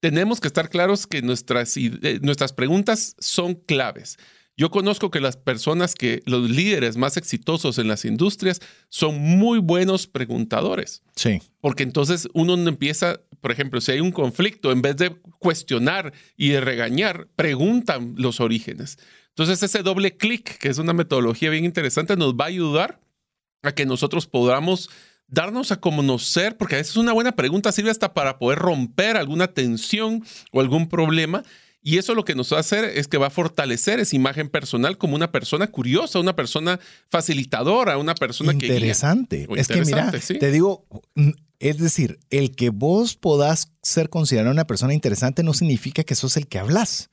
tenemos 0.00 0.40
que 0.40 0.48
estar 0.48 0.68
claros 0.68 1.06
que 1.06 1.22
nuestras, 1.22 1.76
nuestras 2.20 2.52
preguntas 2.52 3.16
son 3.18 3.54
claves. 3.54 4.18
Yo 4.58 4.70
conozco 4.70 5.10
que 5.10 5.20
las 5.20 5.36
personas 5.36 5.94
que, 5.94 6.22
los 6.24 6.48
líderes 6.48 6.96
más 6.96 7.18
exitosos 7.18 7.76
en 7.78 7.88
las 7.88 8.06
industrias 8.06 8.60
son 8.88 9.18
muy 9.20 9.58
buenos 9.58 10.06
preguntadores. 10.06 11.02
Sí. 11.14 11.42
Porque 11.60 11.82
entonces 11.82 12.26
uno 12.32 12.54
empieza, 12.54 13.20
por 13.42 13.52
ejemplo, 13.52 13.82
si 13.82 13.92
hay 13.92 14.00
un 14.00 14.12
conflicto, 14.12 14.72
en 14.72 14.80
vez 14.80 14.96
de 14.96 15.14
cuestionar 15.38 16.14
y 16.38 16.48
de 16.48 16.62
regañar, 16.62 17.28
preguntan 17.36 18.14
los 18.16 18.40
orígenes. 18.40 18.98
Entonces 19.28 19.62
ese 19.62 19.82
doble 19.82 20.16
clic, 20.16 20.56
que 20.56 20.68
es 20.68 20.78
una 20.78 20.94
metodología 20.94 21.50
bien 21.50 21.66
interesante, 21.66 22.16
nos 22.16 22.32
va 22.32 22.46
a 22.46 22.48
ayudar 22.48 23.00
a 23.62 23.72
que 23.72 23.84
nosotros 23.84 24.26
podamos 24.26 24.88
darnos 25.28 25.72
a 25.72 25.80
conocer, 25.80 26.56
porque 26.56 26.76
a 26.76 26.78
veces 26.78 26.96
una 26.96 27.12
buena 27.12 27.32
pregunta 27.32 27.72
sirve 27.72 27.90
hasta 27.90 28.14
para 28.14 28.38
poder 28.38 28.58
romper 28.58 29.18
alguna 29.18 29.48
tensión 29.48 30.24
o 30.52 30.60
algún 30.60 30.88
problema 30.88 31.42
y 31.86 31.98
eso 31.98 32.16
lo 32.16 32.24
que 32.24 32.34
nos 32.34 32.52
va 32.52 32.56
a 32.56 32.60
hacer 32.60 32.84
es 32.84 33.06
que 33.06 33.16
va 33.16 33.28
a 33.28 33.30
fortalecer 33.30 34.00
esa 34.00 34.16
imagen 34.16 34.48
personal 34.48 34.98
como 34.98 35.14
una 35.14 35.30
persona 35.30 35.68
curiosa, 35.68 36.18
una 36.18 36.34
persona 36.34 36.80
facilitadora, 37.08 37.96
una 37.96 38.16
persona 38.16 38.52
interesante. 38.52 39.46
que... 39.46 39.60
Es 39.60 39.68
que 39.68 39.82
mira, 39.82 40.10
te 40.10 40.50
digo, 40.50 40.84
es 41.60 41.78
decir, 41.78 42.18
el 42.30 42.56
que 42.56 42.70
vos 42.70 43.14
podás 43.14 43.70
ser 43.82 44.10
considerado 44.10 44.50
una 44.50 44.66
persona 44.66 44.94
interesante 44.94 45.44
no 45.44 45.54
significa 45.54 46.02
que 46.02 46.16
sos 46.16 46.36
el 46.36 46.48
que 46.48 46.58
hablas. 46.58 47.10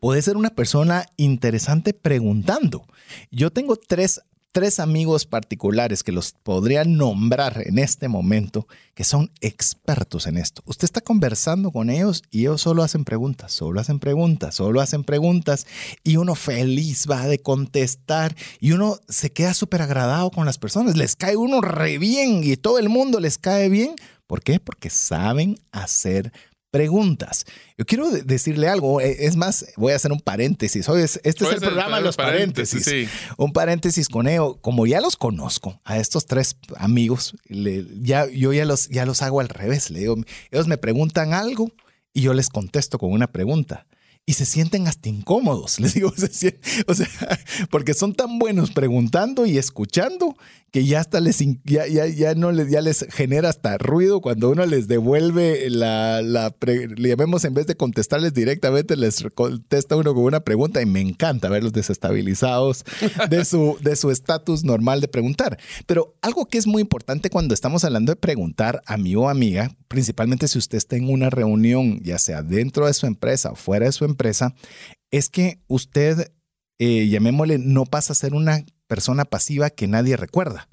Puede 0.00 0.22
ser 0.22 0.38
una 0.38 0.54
persona 0.54 1.04
interesante 1.18 1.92
preguntando. 1.92 2.86
Yo 3.30 3.50
tengo 3.50 3.76
tres 3.76 4.22
tres 4.54 4.78
amigos 4.78 5.26
particulares 5.26 6.04
que 6.04 6.12
los 6.12 6.30
podría 6.30 6.84
nombrar 6.84 7.60
en 7.66 7.80
este 7.80 8.06
momento, 8.06 8.68
que 8.94 9.02
son 9.02 9.32
expertos 9.40 10.28
en 10.28 10.36
esto. 10.36 10.62
Usted 10.64 10.84
está 10.84 11.00
conversando 11.00 11.72
con 11.72 11.90
ellos 11.90 12.22
y 12.30 12.42
ellos 12.42 12.60
solo 12.60 12.84
hacen 12.84 13.04
preguntas, 13.04 13.50
solo 13.50 13.80
hacen 13.80 13.98
preguntas, 13.98 14.54
solo 14.54 14.80
hacen 14.80 15.02
preguntas 15.02 15.66
y 16.04 16.18
uno 16.18 16.36
feliz 16.36 17.08
va 17.10 17.26
de 17.26 17.40
contestar 17.40 18.36
y 18.60 18.70
uno 18.70 19.00
se 19.08 19.32
queda 19.32 19.54
súper 19.54 19.82
agradado 19.82 20.30
con 20.30 20.46
las 20.46 20.56
personas. 20.56 20.96
Les 20.96 21.16
cae 21.16 21.36
uno 21.36 21.60
re 21.60 21.98
bien 21.98 22.44
y 22.44 22.56
todo 22.56 22.78
el 22.78 22.88
mundo 22.88 23.18
les 23.18 23.38
cae 23.38 23.68
bien. 23.68 23.96
¿Por 24.28 24.40
qué? 24.40 24.60
Porque 24.60 24.88
saben 24.88 25.58
hacer 25.72 26.32
preguntas. 26.74 27.46
Yo 27.78 27.86
quiero 27.86 28.10
decirle 28.10 28.66
algo, 28.66 29.00
eh, 29.00 29.26
es 29.26 29.36
más, 29.36 29.64
voy 29.76 29.92
a 29.92 29.96
hacer 29.96 30.10
un 30.10 30.18
paréntesis. 30.18 30.88
Hoy 30.88 31.02
este 31.02 31.28
es 31.28 31.40
el 31.40 31.60
programa 31.60 31.98
de 31.98 32.02
los 32.02 32.16
paréntesis. 32.16 33.08
Un 33.36 33.52
paréntesis 33.52 34.08
con 34.08 34.26
ellos. 34.26 34.56
Como 34.60 34.84
ya 34.84 35.00
los 35.00 35.14
conozco, 35.14 35.80
a 35.84 35.98
estos 35.98 36.26
tres 36.26 36.56
amigos, 36.76 37.36
ya, 37.48 38.26
yo 38.28 38.52
ya 38.52 38.64
los, 38.64 38.88
ya 38.88 39.06
los 39.06 39.22
hago 39.22 39.38
al 39.38 39.50
revés. 39.50 39.88
Le 39.90 40.00
digo, 40.00 40.16
ellos 40.50 40.66
me 40.66 40.76
preguntan 40.76 41.32
algo 41.32 41.70
y 42.12 42.22
yo 42.22 42.34
les 42.34 42.48
contesto 42.48 42.98
con 42.98 43.12
una 43.12 43.28
pregunta 43.30 43.86
y 44.26 44.32
se 44.32 44.44
sienten 44.44 44.88
hasta 44.88 45.08
incómodos. 45.08 45.78
Les 45.80 45.94
digo, 45.94 46.12
o 46.88 46.94
sea, 46.94 47.08
porque 47.70 47.94
son 47.94 48.14
tan 48.14 48.40
buenos 48.40 48.72
preguntando 48.72 49.46
y 49.46 49.58
escuchando 49.58 50.36
que 50.74 50.84
ya 50.84 50.98
hasta 50.98 51.20
les, 51.20 51.38
ya, 51.62 51.86
ya, 51.86 52.08
ya 52.08 52.34
no 52.34 52.50
les, 52.50 52.68
ya 52.68 52.80
les 52.80 53.06
genera 53.08 53.48
hasta 53.48 53.78
ruido 53.78 54.20
cuando 54.20 54.50
uno 54.50 54.66
les 54.66 54.88
devuelve 54.88 55.70
la, 55.70 56.20
la 56.20 56.52
le 56.66 57.10
llamemos 57.10 57.44
en 57.44 57.54
vez 57.54 57.68
de 57.68 57.76
contestarles 57.76 58.34
directamente, 58.34 58.96
les 58.96 59.24
contesta 59.36 59.94
uno 59.94 60.12
con 60.14 60.24
una 60.24 60.40
pregunta 60.40 60.82
y 60.82 60.86
me 60.86 61.00
encanta 61.00 61.48
verlos 61.48 61.72
desestabilizados 61.72 62.84
de 63.30 63.44
su 63.44 63.78
de 63.82 63.94
su 63.94 64.10
estatus 64.10 64.64
normal 64.64 65.00
de 65.00 65.06
preguntar. 65.06 65.60
Pero 65.86 66.16
algo 66.22 66.46
que 66.46 66.58
es 66.58 66.66
muy 66.66 66.82
importante 66.82 67.30
cuando 67.30 67.54
estamos 67.54 67.84
hablando 67.84 68.10
de 68.10 68.16
preguntar 68.16 68.82
a 68.84 68.96
mi 68.96 69.14
o 69.14 69.28
amiga, 69.28 69.76
principalmente 69.86 70.48
si 70.48 70.58
usted 70.58 70.78
está 70.78 70.96
en 70.96 71.08
una 71.08 71.30
reunión, 71.30 72.00
ya 72.02 72.18
sea 72.18 72.42
dentro 72.42 72.88
de 72.88 72.94
su 72.94 73.06
empresa 73.06 73.52
o 73.52 73.54
fuera 73.54 73.86
de 73.86 73.92
su 73.92 74.04
empresa, 74.04 74.56
es 75.12 75.28
que 75.28 75.60
usted, 75.68 76.32
eh, 76.80 77.06
llamémosle, 77.06 77.58
no 77.58 77.84
pasa 77.84 78.12
a 78.12 78.16
ser 78.16 78.34
una 78.34 78.64
persona 78.94 79.24
pasiva 79.24 79.70
que 79.70 79.88
nadie 79.88 80.16
recuerda, 80.16 80.68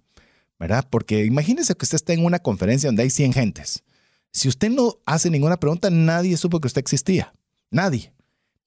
¿verdad? 0.60 0.86
Porque 0.88 1.25
imagínese 1.25 1.73
que 1.73 1.86
usted 1.86 1.95
está 1.95 2.13
en 2.13 2.23
una 2.23 2.38
conferencia 2.38 2.88
donde 2.88 3.01
hay 3.01 3.10
100 3.10 3.34
gentes. 3.34 3.84
Si 4.31 4.47
usted 4.47 4.69
no 4.69 4.99
hace 5.07 5.31
ninguna 5.31 5.57
pregunta, 5.57 5.89
nadie 5.89 6.38
supo 6.38 6.60
que 6.60 6.67
usted 6.67 6.81
existía. 6.81 7.34
Nadie. 7.71 8.13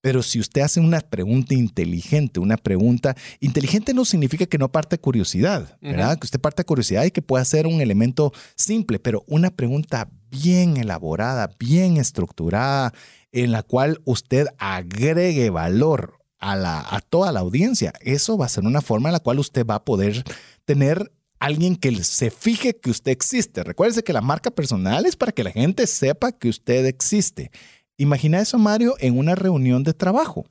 Pero 0.00 0.24
si 0.24 0.40
usted 0.40 0.62
hace 0.62 0.80
una 0.80 0.98
pregunta 0.98 1.54
inteligente, 1.54 2.40
una 2.40 2.56
pregunta 2.56 3.14
inteligente 3.38 3.94
no 3.94 4.04
significa 4.04 4.46
que 4.46 4.58
no 4.58 4.72
parte 4.72 4.98
curiosidad, 4.98 5.78
¿verdad? 5.80 6.18
Que 6.18 6.26
usted 6.26 6.40
parte 6.40 6.64
curiosidad 6.64 7.04
y 7.04 7.12
que 7.12 7.22
pueda 7.22 7.44
ser 7.44 7.68
un 7.68 7.80
elemento 7.80 8.32
simple, 8.56 8.98
pero 8.98 9.22
una 9.28 9.50
pregunta 9.50 10.10
bien 10.32 10.78
elaborada, 10.78 11.48
bien 11.60 11.98
estructurada, 11.98 12.92
en 13.30 13.52
la 13.52 13.62
cual 13.62 14.00
usted 14.04 14.48
agregue 14.58 15.48
valor 15.50 16.23
a, 16.44 17.00
toda 17.08 17.32
la 17.32 17.40
audiencia. 17.40 17.92
Eso 18.00 18.36
va 18.36 18.46
a 18.46 18.50
ser 18.50 18.64
una 18.64 18.80
forma 18.80 19.08
en 19.08 19.14
la 19.14 19.20
cual 19.20 19.38
usted 19.38 19.66
va 19.66 19.76
a 19.76 19.84
poder 19.84 20.24
tener 20.64 21.12
alguien 21.40 21.76
que 21.76 22.04
se 22.04 22.30
fije 22.30 22.76
que 22.76 22.90
usted 22.90 23.12
existe. 23.12 23.64
Recuerde 23.64 24.02
que 24.02 24.12
la 24.12 24.20
marca 24.20 24.50
personal 24.50 25.06
es 25.06 25.16
para 25.16 25.32
que 25.32 25.44
la 25.44 25.50
gente 25.50 25.86
sepa 25.86 26.32
que 26.32 26.48
usted 26.48 26.86
existe. 26.86 27.50
Imagina 27.96 28.40
eso, 28.40 28.58
Mario, 28.58 28.96
en 28.98 29.16
una 29.16 29.36
reunión 29.36 29.84
de 29.84 29.94
trabajo. 29.94 30.44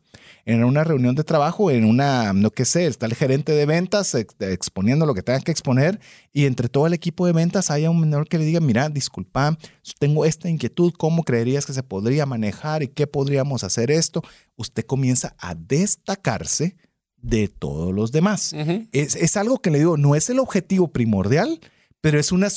En 0.45 0.63
una 0.63 0.83
reunión 0.83 1.15
de 1.15 1.23
trabajo, 1.23 1.71
en 1.71 1.85
una, 1.85 2.33
no 2.33 2.51
qué 2.51 2.65
sé, 2.65 2.85
está 2.85 3.05
el 3.05 3.15
gerente 3.15 3.53
de 3.53 3.65
ventas 3.65 4.13
exponiendo 4.13 5.05
lo 5.05 5.13
que 5.13 5.23
tenga 5.23 5.39
que 5.39 5.51
exponer 5.51 5.99
y 6.33 6.45
entre 6.45 6.67
todo 6.67 6.85
el 6.85 6.93
equipo 6.93 7.25
de 7.25 7.31
ventas 7.31 7.71
haya 7.71 7.89
un 7.89 8.01
menor 8.01 8.27
que 8.27 8.37
le 8.37 8.45
diga, 8.45 8.59
mira, 8.59 8.89
disculpa, 8.89 9.57
tengo 9.99 10.25
esta 10.25 10.49
inquietud, 10.49 10.93
¿cómo 10.97 11.23
creerías 11.23 11.65
que 11.65 11.71
se 11.71 11.83
podría 11.83 12.25
manejar 12.25 12.83
y 12.83 12.89
qué 12.89 13.07
podríamos 13.07 13.63
hacer 13.63 13.89
esto? 13.89 14.21
Usted 14.57 14.85
comienza 14.85 15.33
a 15.37 15.55
destacarse 15.55 16.75
de 17.17 17.47
todos 17.47 17.93
los 17.93 18.11
demás. 18.11 18.53
es, 18.91 19.15
es, 19.15 19.37
algo 19.37 19.59
que 19.59 19.71
le 19.71 19.79
digo, 19.79 19.95
no 19.95 20.15
es 20.15 20.29
el 20.29 20.39
objetivo 20.39 20.89
primordial, 20.89 21.61
pero 22.01 22.19
es 22.19 22.33
una, 22.33 22.47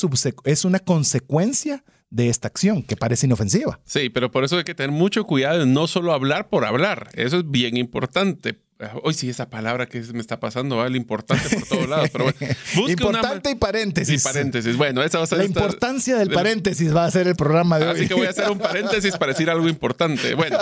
es 0.44 0.64
una 0.64 0.81
consecuencia 0.81 1.85
de 2.16 2.31
esta 2.31 2.48
acción 2.48 2.83
que 2.83 2.96
parece 2.96 3.26
inofensiva. 3.26 3.79
Sí, 3.85 4.09
pero 4.09 4.31
por 4.31 4.42
eso 4.42 4.57
hay 4.57 4.64
que 4.64 4.74
tener 4.74 4.90
mucho 4.90 5.24
cuidado 5.24 5.62
en 5.62 5.74
no 5.74 5.87
solo 5.87 6.12
hablar 6.12 6.48
por 6.48 6.64
hablar. 6.64 7.11
Eso 7.14 7.38
es 7.38 7.50
bien 7.50 7.76
importante. 7.76 8.59
Hoy 9.02 9.14
sí, 9.14 9.30
esa 9.30 9.48
palabra 9.48 9.86
que 9.86 10.00
me 10.12 10.20
está 10.20 10.38
pasando, 10.38 10.76
¿vale? 10.76 10.98
importante 10.98 11.48
por 11.48 11.66
todos 11.66 11.88
lados. 11.88 12.10
Pero 12.12 12.24
bueno, 12.24 12.54
importante 12.88 13.50
y 13.50 13.54
paréntesis. 13.54 14.20
Y 14.20 14.24
paréntesis. 14.24 14.76
Bueno, 14.76 15.02
esa 15.02 15.16
va 15.18 15.24
a 15.24 15.26
ser. 15.26 15.38
La 15.38 15.44
importancia 15.46 16.18
del 16.18 16.30
paréntesis 16.30 16.94
va 16.94 17.06
a 17.06 17.10
ser 17.10 17.26
el 17.26 17.36
programa 17.36 17.78
de 17.78 17.86
hoy. 17.86 17.94
Así 17.94 18.08
que 18.08 18.12
voy 18.12 18.26
a 18.26 18.30
hacer 18.30 18.50
un 18.50 18.58
paréntesis 18.58 19.16
para 19.16 19.32
decir 19.32 19.48
algo 19.48 19.66
importante. 19.66 20.34
Bueno, 20.34 20.58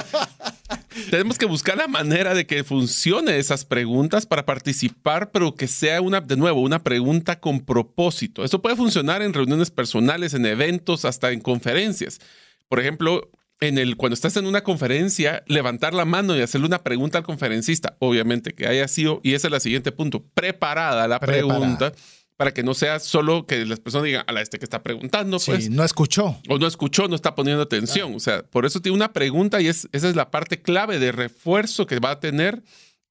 tenemos 1.11 1.39
que 1.39 1.47
buscar 1.47 1.77
la 1.77 1.89
manera 1.89 2.35
de 2.35 2.47
que 2.47 2.63
funcione 2.63 3.37
esas 3.39 3.65
preguntas 3.65 4.27
para 4.27 4.47
participar, 4.47 5.33
pero 5.33 5.57
que 5.57 5.67
sea 5.67 6.01
una, 6.01 6.21
de 6.21 6.37
nuevo, 6.37 6.61
una 6.61 6.85
pregunta 6.85 7.41
con 7.41 7.61
propósito. 7.61 8.45
Eso 8.45 8.63
puede 8.63 8.77
funcionar 8.77 9.23
en 9.23 9.33
reuniones 9.33 9.73
personales, 9.73 10.35
en 10.35 10.47
eventos, 10.47 11.05
hasta 11.05 11.33
en 11.33 11.41
conferencias. 11.41 12.21
Por 12.69 12.79
ejemplo, 12.79 13.29
en 13.61 13.79
el, 13.79 13.97
cuando 13.97 14.15
estás 14.15 14.37
en 14.37 14.47
una 14.47 14.63
conferencia, 14.63 15.43
levantar 15.47 15.95
la 15.95 16.05
mano 16.05 16.37
y 16.37 16.41
hacerle 16.41 16.67
una 16.67 16.83
pregunta 16.83 17.19
al 17.19 17.25
conferencista, 17.25 17.97
obviamente 18.01 18.55
que 18.55 18.67
haya 18.67 18.89
sido, 18.89 19.21
y 19.23 19.35
ese 19.35 19.47
es 19.49 19.53
el 19.53 19.61
siguiente 19.61 19.93
punto, 19.93 20.25
preparada 20.35 21.09
la 21.09 21.21
pregunta, 21.21 21.93
para 22.37 22.53
que 22.53 22.63
no 22.63 22.75
sea 22.75 22.99
solo 22.99 23.47
que 23.47 23.65
las 23.65 23.79
personas 23.79 24.07
digan, 24.07 24.25
a 24.27 24.33
la 24.33 24.43
este 24.43 24.59
que 24.59 24.65
está 24.65 24.83
preguntando, 24.83 25.39
pues. 25.39 25.65
Sí, 25.65 25.71
no 25.71 25.85
escuchó. 25.85 26.37
O 26.49 26.59
no 26.59 26.67
escuchó, 26.67 27.07
no 27.07 27.15
está 27.15 27.35
poniendo 27.35 27.63
atención. 27.63 28.15
O 28.15 28.21
sea, 28.21 28.43
por 28.43 28.67
eso 28.67 28.81
tiene 28.81 28.97
una 28.97 29.13
pregunta 29.13 29.61
y 29.61 29.69
es, 29.69 29.89
esa 29.93 30.09
es 30.09 30.17
la 30.17 30.31
parte 30.31 30.61
clave 30.61 30.99
de 30.99 31.13
refuerzo 31.13 31.87
que 31.87 32.01
va 32.01 32.11
a 32.11 32.21
tener 32.21 32.63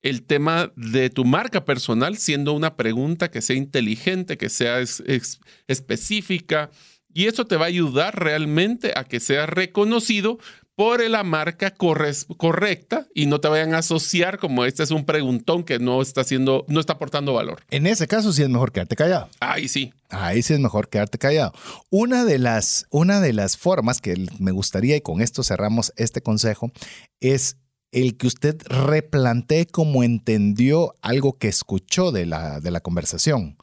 el 0.02 0.24
tema 0.24 0.74
de 0.76 1.10
tu 1.10 1.24
marca 1.24 1.64
personal, 1.64 2.18
siendo 2.18 2.52
una 2.52 2.76
pregunta 2.76 3.32
que 3.32 3.42
sea 3.42 3.56
inteligente, 3.56 4.38
que 4.38 4.50
sea 4.50 4.80
específica. 5.68 6.70
Y 7.14 7.28
eso 7.28 7.46
te 7.46 7.58
va 7.58 7.66
a 7.66 7.68
ayudar 7.68 8.20
realmente 8.20 8.94
a 8.96 9.04
que 9.04 9.20
sea 9.20 9.46
reconocido 9.46 10.40
por 10.76 11.08
la 11.08 11.24
marca 11.24 11.72
correcta 11.72 13.06
y 13.14 13.28
no 13.28 13.40
te 13.40 13.48
vayan 13.48 13.76
a 13.76 13.80
asociar 13.80 14.40
como 14.40 14.66
este 14.66 14.84
es 14.84 14.92
un 14.92 15.06
preguntón 15.06 15.64
que 15.64 15.78
no 15.80 16.02
está 16.02 16.22
haciendo, 16.22 16.66
no 16.68 16.80
está 16.80 16.94
aportando 16.94 17.34
valor. 17.34 17.62
En 17.70 17.86
ese 17.86 18.08
caso 18.08 18.34
sí 18.34 18.42
es 18.42 18.50
mejor 18.50 18.72
quedarte 18.72 18.96
callado. 18.96 19.30
Ahí 19.40 19.68
sí. 19.68 19.94
Ahí 20.10 20.42
sí 20.42 20.54
es 20.54 20.60
mejor 20.60 20.90
quedarte 20.90 21.18
callado. 21.18 21.54
Una 21.90 22.26
de 22.26 22.40
las, 22.40 22.88
una 22.90 23.20
de 23.20 23.34
las 23.34 23.56
formas 23.58 24.02
que 24.02 24.26
me 24.40 24.52
gustaría, 24.52 24.96
y 24.96 25.02
con 25.02 25.22
esto 25.22 25.44
cerramos 25.44 25.94
este 25.96 26.22
consejo, 26.22 26.72
es 27.20 27.58
el 27.92 28.18
que 28.18 28.26
usted 28.26 28.60
replantee 28.66 29.68
como 29.68 30.04
entendió 30.04 30.96
algo 31.04 31.38
que 31.38 31.48
escuchó 31.48 32.12
de 32.12 32.26
la, 32.26 32.60
de 32.60 32.72
la 32.72 32.82
conversación. 32.82 33.56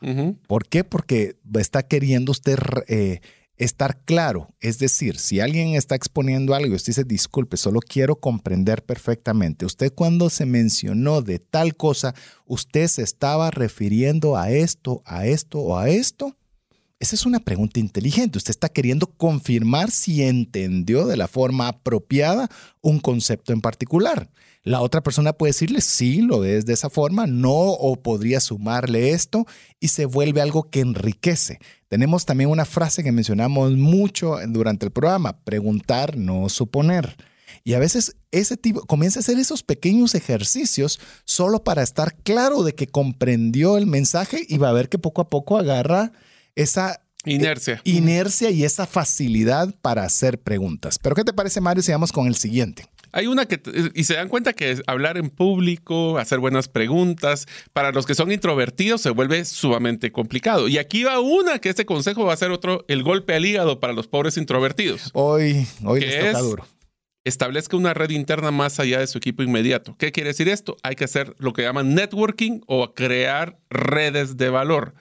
¿Por 0.46 0.68
qué? 0.68 0.84
Porque 0.84 1.36
está 1.58 1.82
queriendo 1.82 2.30
usted 2.30 2.56
eh, 2.86 3.20
estar 3.64 3.98
claro. 4.04 4.48
Es 4.60 4.78
decir, 4.78 5.18
si 5.18 5.40
alguien 5.40 5.74
está 5.74 5.94
exponiendo 5.94 6.54
algo 6.54 6.72
y 6.72 6.76
usted 6.76 6.92
dice, 6.92 7.04
disculpe, 7.04 7.56
solo 7.56 7.80
quiero 7.80 8.16
comprender 8.16 8.82
perfectamente. 8.82 9.66
Usted 9.66 9.92
cuando 9.94 10.30
se 10.30 10.46
mencionó 10.46 11.20
de 11.20 11.38
tal 11.38 11.76
cosa, 11.76 12.14
¿usted 12.46 12.88
se 12.88 13.02
estaba 13.02 13.50
refiriendo 13.50 14.36
a 14.36 14.50
esto, 14.50 15.02
a 15.04 15.26
esto 15.26 15.58
o 15.60 15.76
a 15.76 15.90
esto? 15.90 16.36
Esa 17.00 17.14
es 17.14 17.26
una 17.26 17.40
pregunta 17.40 17.80
inteligente. 17.80 18.38
Usted 18.38 18.50
está 18.50 18.70
queriendo 18.70 19.06
confirmar 19.06 19.90
si 19.90 20.22
entendió 20.22 21.06
de 21.06 21.16
la 21.16 21.28
forma 21.28 21.68
apropiada 21.68 22.48
un 22.80 22.98
concepto 22.98 23.52
en 23.52 23.60
particular. 23.60 24.30
La 24.62 24.82
otra 24.82 25.02
persona 25.02 25.32
puede 25.32 25.50
decirle, 25.50 25.80
sí, 25.80 26.20
lo 26.20 26.44
es 26.44 26.66
de 26.66 26.74
esa 26.74 26.90
forma, 26.90 27.26
no, 27.26 27.50
o 27.52 27.96
podría 27.96 28.40
sumarle 28.40 29.12
esto 29.12 29.46
y 29.80 29.88
se 29.88 30.04
vuelve 30.04 30.42
algo 30.42 30.68
que 30.68 30.80
enriquece. 30.80 31.58
Tenemos 31.90 32.24
también 32.24 32.50
una 32.50 32.64
frase 32.64 33.02
que 33.02 33.10
mencionamos 33.10 33.72
mucho 33.72 34.36
durante 34.46 34.86
el 34.86 34.92
programa, 34.92 35.40
preguntar, 35.42 36.16
no 36.16 36.48
suponer. 36.48 37.16
Y 37.64 37.74
a 37.74 37.80
veces 37.80 38.14
ese 38.30 38.56
tipo 38.56 38.82
comienza 38.82 39.18
a 39.18 39.22
hacer 39.22 39.40
esos 39.40 39.64
pequeños 39.64 40.14
ejercicios 40.14 41.00
solo 41.24 41.64
para 41.64 41.82
estar 41.82 42.14
claro 42.22 42.62
de 42.62 42.76
que 42.76 42.86
comprendió 42.86 43.76
el 43.76 43.88
mensaje 43.88 44.46
y 44.48 44.58
va 44.58 44.68
a 44.68 44.72
ver 44.72 44.88
que 44.88 44.98
poco 44.98 45.20
a 45.20 45.28
poco 45.30 45.58
agarra 45.58 46.12
esa 46.54 47.02
inercia. 47.24 47.80
inercia 47.82 48.50
y 48.50 48.62
esa 48.62 48.86
facilidad 48.86 49.74
para 49.82 50.04
hacer 50.04 50.40
preguntas. 50.40 50.96
Pero 51.00 51.16
¿qué 51.16 51.24
te 51.24 51.32
parece, 51.32 51.60
Mario, 51.60 51.82
si 51.82 51.90
vamos 51.90 52.12
con 52.12 52.28
el 52.28 52.36
siguiente? 52.36 52.86
Hay 53.12 53.26
una 53.26 53.46
que, 53.46 53.60
y 53.94 54.04
se 54.04 54.14
dan 54.14 54.28
cuenta 54.28 54.52
que 54.52 54.80
hablar 54.86 55.16
en 55.16 55.30
público, 55.30 56.18
hacer 56.18 56.38
buenas 56.38 56.68
preguntas, 56.68 57.46
para 57.72 57.92
los 57.92 58.06
que 58.06 58.14
son 58.14 58.32
introvertidos 58.32 59.00
se 59.00 59.10
vuelve 59.10 59.44
sumamente 59.44 60.12
complicado. 60.12 60.68
Y 60.68 60.78
aquí 60.78 61.04
va 61.04 61.20
una 61.20 61.58
que 61.58 61.68
este 61.68 61.86
consejo 61.86 62.24
va 62.24 62.32
a 62.32 62.36
ser 62.36 62.50
otro, 62.50 62.84
el 62.88 63.02
golpe 63.02 63.34
al 63.34 63.44
hígado 63.44 63.80
para 63.80 63.92
los 63.92 64.06
pobres 64.06 64.36
introvertidos. 64.36 65.10
Hoy, 65.12 65.66
hoy 65.84 66.00
les 66.00 66.26
toca 66.26 66.38
duro. 66.40 66.66
Establezca 67.24 67.76
una 67.76 67.92
red 67.92 68.10
interna 68.10 68.50
más 68.50 68.80
allá 68.80 69.00
de 69.00 69.06
su 69.06 69.18
equipo 69.18 69.42
inmediato. 69.42 69.94
¿Qué 69.98 70.10
quiere 70.10 70.28
decir 70.28 70.48
esto? 70.48 70.76
Hay 70.82 70.96
que 70.96 71.04
hacer 71.04 71.34
lo 71.38 71.52
que 71.52 71.62
llaman 71.62 71.94
networking 71.94 72.60
o 72.66 72.94
crear 72.94 73.58
redes 73.68 74.38
de 74.38 74.48
valor. 74.48 74.94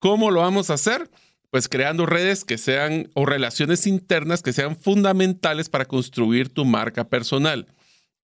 ¿Cómo 0.00 0.30
lo 0.30 0.40
vamos 0.40 0.70
a 0.70 0.74
hacer? 0.74 1.10
Pues 1.50 1.68
creando 1.68 2.06
redes 2.06 2.44
que 2.44 2.58
sean 2.58 3.10
o 3.14 3.26
relaciones 3.26 3.86
internas 3.86 4.42
que 4.42 4.52
sean 4.52 4.76
fundamentales 4.76 5.68
para 5.68 5.84
construir 5.84 6.48
tu 6.48 6.64
marca 6.64 7.08
personal. 7.08 7.66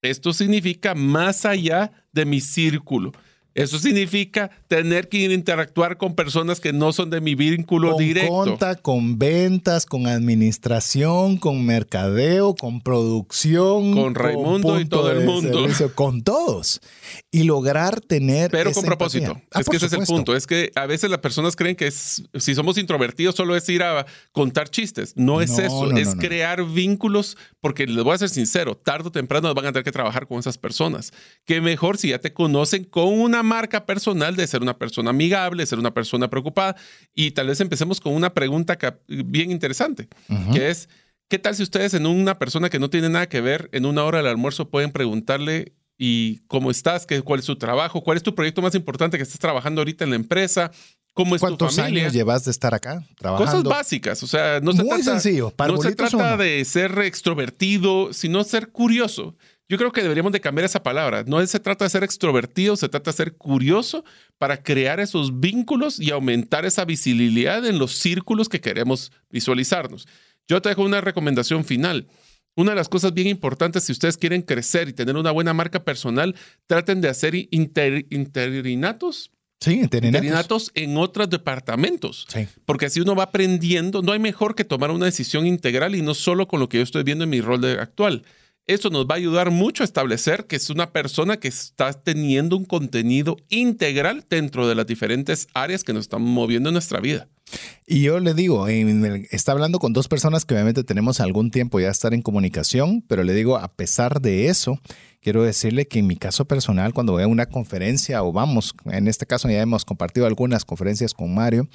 Esto 0.00 0.32
significa 0.32 0.94
más 0.94 1.44
allá 1.44 1.90
de 2.12 2.24
mi 2.24 2.40
círculo. 2.40 3.12
Eso 3.56 3.78
significa 3.78 4.50
tener 4.68 5.08
que 5.08 5.24
interactuar 5.32 5.96
con 5.96 6.14
personas 6.14 6.60
que 6.60 6.74
no 6.74 6.92
son 6.92 7.08
de 7.08 7.22
mi 7.22 7.34
vínculo 7.34 7.92
con 7.92 7.98
directo. 7.98 8.30
Conta, 8.30 8.74
con 8.74 9.18
ventas, 9.18 9.86
con 9.86 10.06
administración, 10.06 11.38
con 11.38 11.64
mercadeo, 11.64 12.54
con 12.54 12.82
producción. 12.82 13.94
Con 13.94 14.14
Raimundo 14.14 14.78
y 14.78 14.84
todo 14.84 15.10
el 15.10 15.24
mundo. 15.24 15.66
con 15.94 16.22
todos. 16.22 16.82
Y 17.30 17.44
lograr 17.44 18.02
tener. 18.02 18.50
Pero 18.50 18.72
con 18.72 18.84
propósito. 18.84 19.40
Ah, 19.50 19.60
es 19.60 19.68
que 19.70 19.78
ese 19.78 19.86
es 19.86 19.92
el 19.94 20.04
punto. 20.04 20.36
Es 20.36 20.46
que 20.46 20.70
a 20.74 20.84
veces 20.84 21.08
las 21.08 21.20
personas 21.20 21.56
creen 21.56 21.76
que 21.76 21.90
si 21.90 22.54
somos 22.54 22.76
introvertidos 22.76 23.36
solo 23.36 23.56
es 23.56 23.66
ir 23.70 23.82
a 23.82 24.04
contar 24.32 24.68
chistes. 24.68 25.14
No 25.16 25.40
es 25.40 25.58
eso. 25.58 25.96
es 25.96 26.14
crear 26.14 26.62
vínculos. 26.62 27.38
Porque 27.66 27.84
les 27.84 28.04
voy 28.04 28.14
a 28.14 28.18
ser 28.18 28.28
sincero, 28.28 28.76
tarde 28.76 29.08
o 29.08 29.10
temprano 29.10 29.52
van 29.52 29.66
a 29.66 29.72
tener 29.72 29.82
que 29.82 29.90
trabajar 29.90 30.28
con 30.28 30.38
esas 30.38 30.56
personas. 30.56 31.12
Que 31.44 31.60
mejor 31.60 31.98
si 31.98 32.10
ya 32.10 32.20
te 32.20 32.32
conocen 32.32 32.84
con 32.84 33.08
una 33.08 33.42
marca 33.42 33.86
personal 33.86 34.36
de 34.36 34.46
ser 34.46 34.62
una 34.62 34.78
persona 34.78 35.10
amigable, 35.10 35.66
ser 35.66 35.80
una 35.80 35.92
persona 35.92 36.30
preocupada. 36.30 36.76
Y 37.12 37.32
tal 37.32 37.48
vez 37.48 37.60
empecemos 37.60 38.00
con 38.00 38.14
una 38.14 38.32
pregunta 38.32 38.78
bien 39.08 39.50
interesante, 39.50 40.06
que 40.52 40.70
es, 40.70 40.88
¿qué 41.26 41.40
tal 41.40 41.56
si 41.56 41.64
ustedes 41.64 41.92
en 41.94 42.06
una 42.06 42.38
persona 42.38 42.70
que 42.70 42.78
no 42.78 42.88
tiene 42.88 43.08
nada 43.08 43.28
que 43.28 43.40
ver, 43.40 43.68
en 43.72 43.84
una 43.84 44.04
hora 44.04 44.18
del 44.18 44.28
almuerzo 44.28 44.70
pueden 44.70 44.92
preguntarle 44.92 45.74
y 45.98 46.38
cómo 46.46 46.70
estás, 46.70 47.04
¿Qué, 47.04 47.20
cuál 47.22 47.40
es 47.40 47.46
tu 47.46 47.56
trabajo, 47.56 48.04
cuál 48.04 48.16
es 48.16 48.22
tu 48.22 48.36
proyecto 48.36 48.62
más 48.62 48.76
importante 48.76 49.16
que 49.16 49.24
estás 49.24 49.40
trabajando 49.40 49.80
ahorita 49.80 50.04
en 50.04 50.10
la 50.10 50.16
empresa, 50.16 50.70
cómo 51.16 51.34
es 51.34 51.40
¿Cuántos 51.40 51.74
tu 51.74 51.80
familia? 51.80 52.02
años 52.02 52.12
llevas 52.12 52.44
de 52.44 52.50
estar 52.50 52.74
acá 52.74 53.02
trabajando? 53.16 53.50
Cosas 53.50 53.64
básicas, 53.64 54.22
o 54.22 54.26
sea, 54.26 54.60
no 54.60 54.72
se 54.72 54.84
Muy 54.84 55.02
trata, 55.02 55.18
sencillo, 55.18 55.50
no 55.58 55.80
se 55.80 55.94
trata 55.94 56.36
de 56.36 56.62
ser 56.66 56.98
extrovertido, 56.98 58.12
sino 58.12 58.44
ser 58.44 58.68
curioso. 58.68 59.34
Yo 59.66 59.78
creo 59.78 59.92
que 59.92 60.02
deberíamos 60.02 60.32
de 60.32 60.42
cambiar 60.42 60.66
esa 60.66 60.82
palabra. 60.82 61.24
No 61.26 61.44
se 61.46 61.58
trata 61.58 61.86
de 61.86 61.90
ser 61.90 62.04
extrovertido, 62.04 62.76
se 62.76 62.90
trata 62.90 63.12
de 63.12 63.16
ser 63.16 63.34
curioso 63.34 64.04
para 64.36 64.62
crear 64.62 65.00
esos 65.00 65.40
vínculos 65.40 65.98
y 65.98 66.10
aumentar 66.10 66.66
esa 66.66 66.84
visibilidad 66.84 67.64
en 67.64 67.78
los 67.78 67.92
círculos 67.92 68.50
que 68.50 68.60
queremos 68.60 69.10
visualizarnos. 69.30 70.06
Yo 70.46 70.60
te 70.60 70.68
dejo 70.68 70.82
una 70.82 71.00
recomendación 71.00 71.64
final. 71.64 72.08
Una 72.54 72.72
de 72.72 72.76
las 72.76 72.90
cosas 72.90 73.14
bien 73.14 73.26
importantes, 73.26 73.84
si 73.84 73.92
ustedes 73.92 74.18
quieren 74.18 74.42
crecer 74.42 74.88
y 74.88 74.92
tener 74.92 75.16
una 75.16 75.30
buena 75.30 75.54
marca 75.54 75.82
personal, 75.82 76.36
traten 76.66 77.00
de 77.00 77.08
hacer 77.08 77.34
interinatos. 77.34 79.30
Sí, 79.60 79.80
interinatos. 79.80 80.70
en 80.74 80.96
otros 80.96 81.30
departamentos. 81.30 82.26
Sí. 82.28 82.46
Porque 82.64 82.86
así 82.86 83.00
uno 83.00 83.14
va 83.14 83.24
aprendiendo. 83.24 84.02
No 84.02 84.12
hay 84.12 84.18
mejor 84.18 84.54
que 84.54 84.64
tomar 84.64 84.90
una 84.90 85.06
decisión 85.06 85.46
integral 85.46 85.94
y 85.94 86.02
no 86.02 86.14
solo 86.14 86.46
con 86.46 86.60
lo 86.60 86.68
que 86.68 86.78
yo 86.78 86.82
estoy 86.82 87.02
viendo 87.04 87.24
en 87.24 87.30
mi 87.30 87.40
rol 87.40 87.64
actual. 87.78 88.22
Eso 88.66 88.90
nos 88.90 89.06
va 89.06 89.14
a 89.14 89.18
ayudar 89.18 89.52
mucho 89.52 89.84
a 89.84 89.86
establecer 89.86 90.46
que 90.46 90.56
es 90.56 90.70
una 90.70 90.90
persona 90.90 91.36
que 91.36 91.46
está 91.46 91.92
teniendo 91.92 92.56
un 92.56 92.64
contenido 92.64 93.36
integral 93.48 94.24
dentro 94.28 94.66
de 94.66 94.74
las 94.74 94.88
diferentes 94.88 95.46
áreas 95.54 95.84
que 95.84 95.92
nos 95.92 96.02
están 96.02 96.22
moviendo 96.22 96.70
en 96.70 96.72
nuestra 96.72 96.98
vida. 96.98 97.28
Y 97.86 98.02
yo 98.02 98.18
le 98.18 98.34
digo, 98.34 98.66
está 98.66 99.52
hablando 99.52 99.78
con 99.78 99.92
dos 99.92 100.08
personas 100.08 100.44
que 100.44 100.54
obviamente 100.54 100.82
tenemos 100.82 101.20
algún 101.20 101.52
tiempo 101.52 101.78
ya 101.78 101.90
estar 101.90 102.12
en 102.12 102.22
comunicación, 102.22 103.04
pero 103.06 103.22
le 103.22 103.34
digo, 103.34 103.56
a 103.56 103.68
pesar 103.68 104.20
de 104.20 104.48
eso, 104.48 104.80
quiero 105.20 105.44
decirle 105.44 105.86
que 105.86 106.00
en 106.00 106.08
mi 106.08 106.16
caso 106.16 106.46
personal, 106.46 106.92
cuando 106.92 107.12
voy 107.12 107.22
a 107.22 107.28
una 107.28 107.46
conferencia 107.46 108.24
o 108.24 108.32
vamos, 108.32 108.74
en 108.86 109.06
este 109.06 109.26
caso 109.26 109.48
ya 109.48 109.62
hemos 109.62 109.84
compartido 109.84 110.26
algunas 110.26 110.64
conferencias 110.64 111.14
con 111.14 111.32
Mario, 111.32 111.68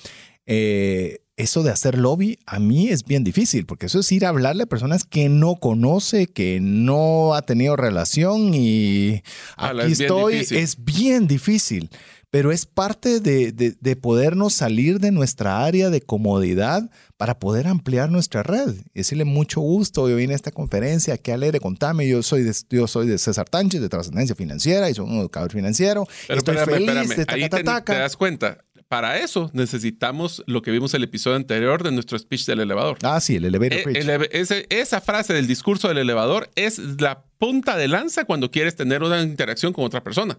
eh, 0.45 1.19
eso 1.41 1.63
de 1.63 1.71
hacer 1.71 1.97
lobby 1.97 2.39
a 2.45 2.59
mí 2.59 2.89
es 2.89 3.03
bien 3.03 3.23
difícil, 3.23 3.65
porque 3.65 3.87
eso 3.87 3.99
es 3.99 4.11
ir 4.11 4.25
a 4.25 4.29
hablarle 4.29 4.63
a 4.63 4.67
personas 4.67 5.03
que 5.03 5.29
no 5.29 5.55
conoce, 5.55 6.27
que 6.27 6.59
no 6.61 7.33
ha 7.33 7.41
tenido 7.41 7.75
relación 7.75 8.53
y 8.53 9.23
aquí 9.57 9.91
estoy, 9.91 10.45
es 10.49 10.83
bien 10.83 11.27
difícil 11.27 11.89
pero 12.31 12.53
es 12.53 12.65
parte 12.65 13.19
de, 13.19 13.51
de, 13.51 13.95
podernos 13.97 14.53
salir 14.53 14.99
de 14.99 15.11
nuestra 15.11 15.65
área 15.65 15.89
de 15.89 15.99
comodidad 16.01 16.89
para 17.17 17.37
poder 17.39 17.67
ampliar 17.67 18.09
nuestra 18.09 18.41
red. 18.41 18.73
Y 18.93 18.99
decirle 18.99 19.25
mucho 19.25 19.59
gusto, 19.59 20.07
yo 20.07 20.15
vine 20.15 20.31
a 20.31 20.37
esta 20.37 20.51
conferencia, 20.51 21.17
qué 21.17 21.33
alegre, 21.33 21.59
contame, 21.59 22.07
yo 22.07 22.23
soy 22.23 22.43
de, 22.43 22.55
yo 22.69 22.87
soy 22.87 23.07
de 23.07 23.17
César 23.17 23.49
Tánchez, 23.49 23.81
de 23.81 23.89
Trascendencia 23.89 24.33
Financiera, 24.33 24.89
y 24.89 24.93
soy 24.93 25.09
un 25.09 25.17
educador 25.17 25.51
financiero. 25.51 26.07
Pero 26.25 26.39
Estoy 26.39 26.55
espérame, 26.55 26.85
feliz 26.85 27.19
espérame. 27.19 27.43
Ahí 27.43 27.49
te, 27.49 27.63
te 27.93 27.99
das 27.99 28.15
cuenta, 28.15 28.63
para 28.87 29.19
eso 29.19 29.49
necesitamos 29.53 30.41
lo 30.47 30.61
que 30.61 30.71
vimos 30.71 30.93
en 30.93 30.99
el 30.99 31.03
episodio 31.03 31.35
anterior 31.35 31.83
de 31.83 31.91
nuestro 31.91 32.17
speech 32.17 32.45
del 32.45 32.61
elevador. 32.61 32.97
Ah, 33.03 33.19
sí, 33.19 33.35
el 33.35 33.45
elevator 33.45 33.89
eh, 33.93 34.29
ese, 34.31 34.67
esa 34.69 35.01
frase 35.01 35.33
del 35.33 35.47
discurso 35.47 35.89
del 35.89 35.97
elevador 35.97 36.49
es 36.55 36.79
la 37.01 37.25
punta 37.37 37.75
de 37.75 37.89
lanza 37.89 38.23
cuando 38.23 38.51
quieres 38.51 38.77
tener 38.77 39.03
una 39.03 39.21
interacción 39.21 39.73
con 39.73 39.83
otra 39.83 40.01
persona 40.01 40.37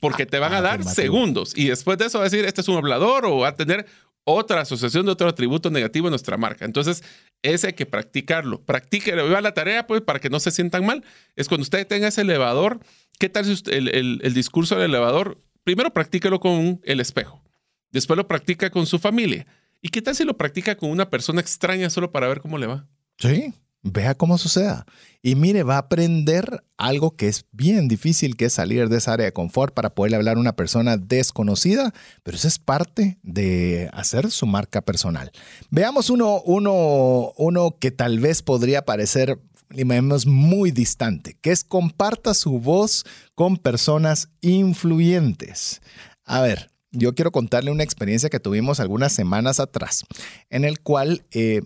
porque 0.00 0.26
te 0.26 0.38
van 0.38 0.52
a 0.52 0.60
dar 0.60 0.84
segundos 0.84 1.56
y 1.56 1.68
después 1.68 1.98
de 1.98 2.06
eso 2.06 2.18
va 2.18 2.24
a 2.24 2.28
decir, 2.28 2.44
este 2.44 2.60
es 2.60 2.68
un 2.68 2.76
hablador 2.76 3.26
o 3.26 3.38
va 3.38 3.48
a 3.48 3.54
tener 3.54 3.86
otra 4.30 4.60
asociación 4.60 5.06
de 5.06 5.12
otro 5.12 5.28
atributo 5.28 5.70
negativo 5.70 6.08
en 6.08 6.10
nuestra 6.10 6.36
marca. 6.36 6.66
Entonces, 6.66 7.02
ese 7.42 7.68
hay 7.68 7.72
que 7.72 7.86
practicarlo. 7.86 8.60
Practíquelo. 8.60 9.26
Viva 9.26 9.40
la 9.40 9.54
tarea, 9.54 9.86
pues, 9.86 10.02
para 10.02 10.18
que 10.18 10.28
no 10.28 10.38
se 10.38 10.50
sientan 10.50 10.84
mal. 10.84 11.02
Es 11.34 11.48
cuando 11.48 11.62
usted 11.62 11.86
tenga 11.86 12.08
ese 12.08 12.20
elevador, 12.20 12.80
¿qué 13.18 13.30
tal 13.30 13.46
si 13.46 13.62
el, 13.70 13.88
el, 14.22 14.34
discurso 14.34 14.74
del 14.74 14.90
elevador? 14.90 15.40
Primero, 15.64 15.94
practíquelo 15.94 16.40
con 16.40 16.78
el 16.84 17.00
espejo. 17.00 17.42
Después 17.90 18.18
lo 18.18 18.28
practica 18.28 18.68
con 18.68 18.86
su 18.86 18.98
familia. 18.98 19.46
¿Y 19.80 19.88
qué 19.88 20.02
tal 20.02 20.14
si 20.14 20.24
lo 20.24 20.36
practica 20.36 20.76
con 20.76 20.90
una 20.90 21.08
persona 21.08 21.40
extraña 21.40 21.88
solo 21.88 22.12
para 22.12 22.28
ver 22.28 22.40
cómo 22.40 22.58
le 22.58 22.66
va? 22.66 22.86
Sí, 23.16 23.54
vea 23.82 24.14
cómo 24.14 24.38
suceda. 24.38 24.86
Y 25.22 25.34
mire, 25.34 25.62
va 25.62 25.76
a 25.76 25.78
aprender 25.78 26.64
algo 26.76 27.16
que 27.16 27.28
es 27.28 27.44
bien 27.50 27.88
difícil, 27.88 28.36
que 28.36 28.46
es 28.46 28.52
salir 28.52 28.88
de 28.88 28.98
esa 28.98 29.14
área 29.14 29.26
de 29.26 29.32
confort 29.32 29.74
para 29.74 29.94
poderle 29.94 30.16
hablar 30.16 30.36
a 30.36 30.40
una 30.40 30.56
persona 30.56 30.96
desconocida, 30.96 31.92
pero 32.22 32.36
eso 32.36 32.46
es 32.48 32.58
parte 32.58 33.18
de 33.22 33.90
hacer 33.92 34.30
su 34.30 34.46
marca 34.46 34.80
personal. 34.82 35.32
Veamos 35.70 36.10
uno, 36.10 36.40
uno, 36.44 37.32
uno 37.36 37.76
que 37.80 37.90
tal 37.90 38.20
vez 38.20 38.42
podría 38.42 38.84
parecer 38.84 39.40
muy 40.26 40.70
distante, 40.70 41.36
que 41.40 41.50
es 41.50 41.64
comparta 41.64 42.34
su 42.34 42.58
voz 42.58 43.04
con 43.34 43.56
personas 43.56 44.28
influyentes. 44.40 45.80
A 46.24 46.40
ver, 46.40 46.70
yo 46.90 47.14
quiero 47.14 47.32
contarle 47.32 47.70
una 47.70 47.84
experiencia 47.84 48.30
que 48.30 48.40
tuvimos 48.40 48.80
algunas 48.80 49.12
semanas 49.12 49.60
atrás, 49.60 50.04
en 50.50 50.64
el 50.64 50.80
cual, 50.80 51.24
eh, 51.32 51.62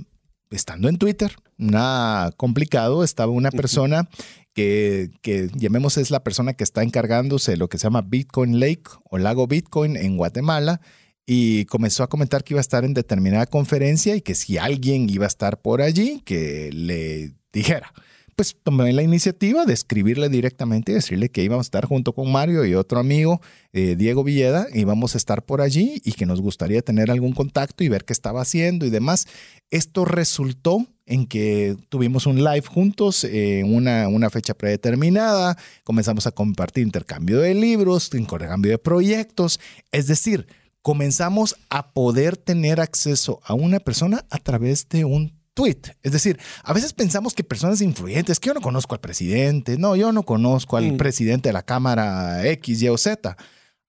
estando 0.51 0.89
en 0.89 0.99
Twitter, 0.99 1.37
nada 1.63 2.33
complicado, 2.33 3.05
estaba 3.05 3.33
una 3.33 3.51
persona 3.51 4.09
que, 4.55 5.11
que, 5.23 5.49
llamemos 5.55 5.97
es 5.97 6.11
la 6.11 6.23
persona 6.23 6.55
que 6.55 6.65
está 6.65 6.83
encargándose 6.83 7.53
de 7.53 7.57
lo 7.57 7.69
que 7.69 7.79
se 7.79 7.85
llama 7.85 8.03
Bitcoin 8.03 8.61
Lake 8.61 8.91
o 9.05 9.19
Lago 9.19 9.47
Bitcoin 9.47 9.97
en 9.97 10.17
Guatemala 10.17 10.81
y 11.25 11.65
comenzó 11.67 12.03
a 12.03 12.09
comentar 12.09 12.45
que 12.45 12.55
iba 12.55 12.61
a 12.61 12.63
estar 12.63 12.85
en 12.85 12.95
determinada 12.95 13.47
conferencia 13.47 14.17
y 14.17 14.21
que 14.21 14.35
si 14.35 14.59
alguien 14.59 15.09
iba 15.09 15.25
a 15.25 15.29
estar 15.29 15.63
por 15.63 15.81
allí, 15.81 16.21
que 16.25 16.71
le 16.73 17.33
dijera 17.53 17.93
pues 18.37 18.57
tomé 18.63 18.93
la 18.93 19.03
iniciativa 19.03 19.65
de 19.65 19.75
escribirle 19.75 20.29
directamente 20.29 20.93
y 20.93 20.97
decirle 20.97 21.29
que 21.29 21.43
íbamos 21.43 21.67
a 21.67 21.69
estar 21.69 21.85
junto 21.87 22.13
con 22.15 22.33
Mario 22.33 22.65
y 22.65 22.75
otro 22.75 22.99
amigo, 22.99 23.41
eh, 23.73 23.95
Diego 23.97 24.25
Villeda, 24.25 24.67
íbamos 24.73 25.15
a 25.15 25.19
estar 25.19 25.45
por 25.45 25.61
allí 25.61 26.01
y 26.05 26.13
que 26.13 26.27
nos 26.27 26.41
gustaría 26.41 26.83
tener 26.83 27.11
algún 27.11 27.33
contacto 27.33 27.85
y 27.85 27.89
ver 27.89 28.05
qué 28.05 28.13
estaba 28.13 28.41
haciendo 28.41 28.87
y 28.87 28.91
demás. 28.91 29.27
Esto 29.71 30.05
resultó 30.05 30.87
en 31.07 31.27
que 31.27 31.77
tuvimos 31.89 32.27
un 32.27 32.43
live 32.43 32.67
juntos 32.67 33.25
en 33.25 33.75
una, 33.75 34.09
una 34.09 34.31
fecha 34.31 34.55
predeterminada, 34.55 35.57
comenzamos 35.85 36.27
a 36.27 36.33
compartir 36.33 36.85
intercambio 36.85 37.41
de 37.41 37.55
libros, 37.55 38.11
intercambio 38.15 38.73
de 38.73 38.79
proyectos, 38.79 39.61
es 39.91 40.07
decir, 40.07 40.47
comenzamos 40.83 41.57
a 41.71 41.93
poder 41.93 42.37
tener 42.37 42.81
acceso 42.81 43.41
a 43.45 43.55
una 43.55 43.81
persona 43.81 44.25
a 44.31 44.39
través 44.39 44.89
de 44.89 45.05
un 45.05 45.33
tweet. 45.55 45.81
Es 46.03 46.13
decir, 46.13 46.39
a 46.65 46.73
veces 46.73 46.93
pensamos 46.93 47.35
que 47.35 47.45
personas 47.45 47.81
influyentes, 47.81 48.41
que 48.41 48.49
yo 48.49 48.55
no 48.55 48.61
conozco 48.61 48.95
al 48.95 49.01
presidente, 49.01 49.79
no, 49.79 49.97
yo 49.97 50.13
no 50.13 50.25
conozco 50.25 50.77
al 50.77 50.93
mm. 50.93 50.97
presidente 50.97 51.49
de 51.49 51.53
la 51.53 51.63
Cámara 51.63 52.47
X, 52.49 52.83
Y 52.83 52.89
o 52.89 52.99
Z. 52.99 53.37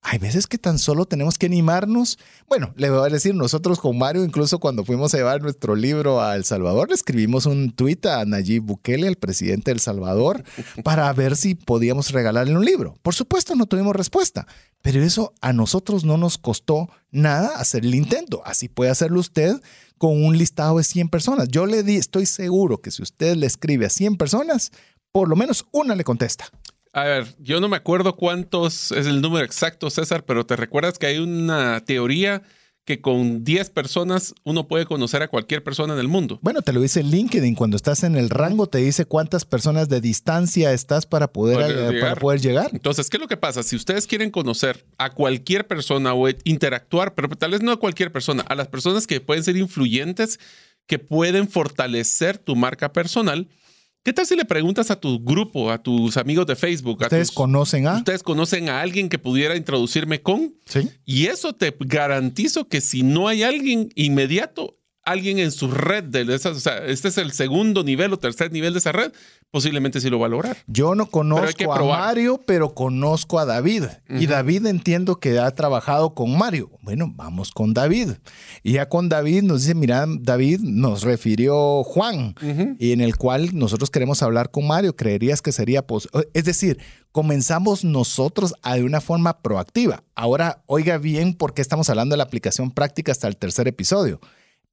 Hay 0.05 0.19
veces 0.19 0.47
que 0.47 0.57
tan 0.57 0.79
solo 0.79 1.05
tenemos 1.05 1.37
que 1.37 1.45
animarnos. 1.45 2.19
Bueno, 2.47 2.73
le 2.75 2.89
voy 2.89 3.07
a 3.07 3.09
decir, 3.09 3.33
nosotros 3.33 3.79
con 3.79 3.97
Mario, 3.97 4.25
incluso 4.25 4.59
cuando 4.59 4.83
fuimos 4.83 5.13
a 5.13 5.17
llevar 5.17 5.41
nuestro 5.41 5.75
libro 5.75 6.21
a 6.21 6.35
El 6.35 6.43
Salvador, 6.43 6.89
le 6.89 6.95
escribimos 6.95 7.45
un 7.45 7.71
tweet 7.71 7.99
a 8.03 8.25
Nayib 8.25 8.63
Bukele, 8.63 9.07
el 9.07 9.15
presidente 9.15 9.71
de 9.71 9.75
El 9.75 9.79
Salvador, 9.79 10.43
para 10.83 11.11
ver 11.13 11.37
si 11.37 11.55
podíamos 11.55 12.11
regalarle 12.11 12.55
un 12.55 12.65
libro. 12.65 12.95
Por 13.01 13.15
supuesto, 13.15 13.55
no 13.55 13.65
tuvimos 13.65 13.95
respuesta, 13.95 14.45
pero 14.81 15.01
eso 15.01 15.33
a 15.39 15.53
nosotros 15.53 16.03
no 16.03 16.17
nos 16.17 16.37
costó 16.37 16.89
nada 17.11 17.55
hacer 17.55 17.85
el 17.85 17.95
intento. 17.95 18.41
Así 18.45 18.67
puede 18.67 18.91
hacerlo 18.91 19.21
usted 19.21 19.55
con 19.97 20.21
un 20.21 20.37
listado 20.37 20.79
de 20.79 20.83
100 20.83 21.07
personas. 21.07 21.47
Yo 21.47 21.65
le 21.65 21.81
di, 21.81 21.95
estoy 21.95 22.25
seguro 22.25 22.81
que 22.81 22.91
si 22.91 23.01
usted 23.01 23.37
le 23.37 23.47
escribe 23.47 23.85
a 23.85 23.89
100 23.89 24.17
personas, 24.17 24.71
por 25.13 25.29
lo 25.29 25.37
menos 25.37 25.65
una 25.71 25.95
le 25.95 26.03
contesta. 26.03 26.49
A 26.93 27.05
ver, 27.05 27.25
yo 27.39 27.59
no 27.59 27.67
me 27.67 27.77
acuerdo 27.77 28.15
cuántos 28.15 28.91
es 28.91 29.07
el 29.07 29.19
número 29.19 29.43
exacto, 29.43 29.89
César, 29.89 30.25
pero 30.25 30.45
te 30.45 30.55
recuerdas 30.55 30.99
que 30.99 31.07
hay 31.07 31.17
una 31.17 31.83
teoría 31.83 32.43
que 32.85 33.01
con 33.01 33.43
10 33.43 33.71
personas 33.71 34.35
uno 34.43 34.67
puede 34.67 34.85
conocer 34.85 35.23
a 35.23 35.27
cualquier 35.27 35.63
persona 35.63 35.93
en 35.93 35.99
el 35.99 36.07
mundo. 36.07 36.37
Bueno, 36.43 36.61
te 36.61 36.71
lo 36.71 36.81
dice 36.81 37.01
LinkedIn. 37.01 37.55
Cuando 37.55 37.77
estás 37.77 38.03
en 38.03 38.15
el 38.15 38.29
rango, 38.29 38.67
te 38.67 38.79
dice 38.79 39.05
cuántas 39.05 39.43
personas 39.43 39.89
de 39.89 40.01
distancia 40.01 40.71
estás 40.73 41.07
para 41.07 41.31
poder, 41.31 41.95
eh, 41.95 41.99
para 41.99 42.15
poder 42.15 42.41
llegar. 42.41 42.69
Entonces, 42.73 43.09
¿qué 43.09 43.17
es 43.17 43.21
lo 43.21 43.27
que 43.27 43.37
pasa? 43.37 43.63
Si 43.63 43.75
ustedes 43.75 44.05
quieren 44.05 44.29
conocer 44.29 44.85
a 44.97 45.11
cualquier 45.11 45.65
persona 45.65 46.13
o 46.13 46.27
interactuar, 46.43 47.15
pero 47.15 47.29
tal 47.29 47.51
vez 47.51 47.63
no 47.63 47.71
a 47.71 47.79
cualquier 47.79 48.11
persona, 48.11 48.43
a 48.43 48.53
las 48.53 48.67
personas 48.67 49.07
que 49.07 49.21
pueden 49.21 49.43
ser 49.43 49.57
influyentes, 49.57 50.39
que 50.85 50.99
pueden 50.99 51.47
fortalecer 51.47 52.37
tu 52.37 52.55
marca 52.55 52.91
personal, 52.91 53.47
¿Qué 54.03 54.11
tal 54.11 54.25
si 54.25 54.35
le 54.35 54.43
preguntas 54.43 54.91
a 54.91 54.99
tu 54.99 55.23
grupo, 55.23 55.71
a 55.71 55.81
tus 55.81 56.17
amigos 56.17 56.45
de 56.45 56.57
Facebook? 56.57 56.99
¿Ustedes 57.01 57.31
conocen 57.31 57.87
a? 57.87 57.95
¿Ustedes 57.95 58.21
conocen 58.21 58.67
a 58.67 58.81
alguien 58.81 59.07
que 59.07 59.17
pudiera 59.17 59.55
introducirme 59.55 60.21
con? 60.21 60.55
Sí. 60.65 60.89
Y 61.05 61.27
eso 61.27 61.53
te 61.53 61.73
garantizo 61.79 62.67
que 62.67 62.81
si 62.81 63.01
no 63.01 63.29
hay 63.29 63.43
alguien 63.43 63.89
inmediato, 63.95 64.77
alguien 65.05 65.39
en 65.39 65.51
su 65.51 65.69
red 65.69 66.03
de 66.03 66.21
esas, 66.33 66.57
o 66.57 66.59
sea, 66.59 66.77
este 66.85 67.09
es 67.09 67.17
el 67.17 67.31
segundo 67.31 67.83
nivel 67.83 68.13
o 68.13 68.17
tercer 68.17 68.51
nivel 68.51 68.73
de 68.73 68.79
esa 68.79 68.91
red, 68.91 69.11
posiblemente 69.51 69.99
sí 69.99 70.09
lo 70.09 70.19
va 70.19 70.27
a 70.27 70.29
lograr. 70.29 70.57
Yo 70.67 70.95
no 70.95 71.07
conozco 71.07 71.73
a 71.73 71.83
Mario, 71.83 72.41
pero 72.45 72.73
conozco 72.73 73.39
a 73.39 73.45
David. 73.45 73.83
Y 74.09 74.27
David 74.27 74.65
entiendo 74.65 75.19
que 75.19 75.39
ha 75.39 75.51
trabajado 75.51 76.13
con 76.13 76.37
Mario. 76.37 76.71
Bueno, 76.81 77.11
vamos 77.13 77.51
con 77.51 77.73
David. 77.73 78.11
Y 78.63 78.73
ya 78.73 78.89
con 78.89 79.09
David 79.09 79.43
nos 79.43 79.61
dice, 79.61 79.75
mira, 79.75 80.05
David 80.07 80.61
nos 80.61 81.03
refirió 81.03 81.83
Juan, 81.83 82.35
y 82.79 82.93
en 82.93 83.01
el 83.01 83.17
cual 83.17 83.49
nosotros 83.53 83.89
queremos 83.89 84.23
hablar 84.23 84.51
con 84.51 84.67
Mario. 84.67 84.95
¿Creerías 84.95 85.41
que 85.41 85.51
sería 85.51 85.85
posible? 85.85 86.29
Es 86.33 86.45
decir, 86.45 86.79
comenzamos 87.11 87.83
nosotros 87.83 88.53
a 88.61 88.75
de 88.75 88.83
una 88.83 89.01
forma 89.01 89.41
proactiva. 89.41 90.03
Ahora, 90.15 90.63
oiga 90.65 90.97
bien 90.97 91.33
por 91.33 91.53
qué 91.53 91.61
estamos 91.61 91.89
hablando 91.89 92.13
de 92.13 92.17
la 92.17 92.23
aplicación 92.23 92.71
práctica 92.71 93.11
hasta 93.11 93.27
el 93.27 93.37
tercer 93.37 93.67
episodio 93.67 94.19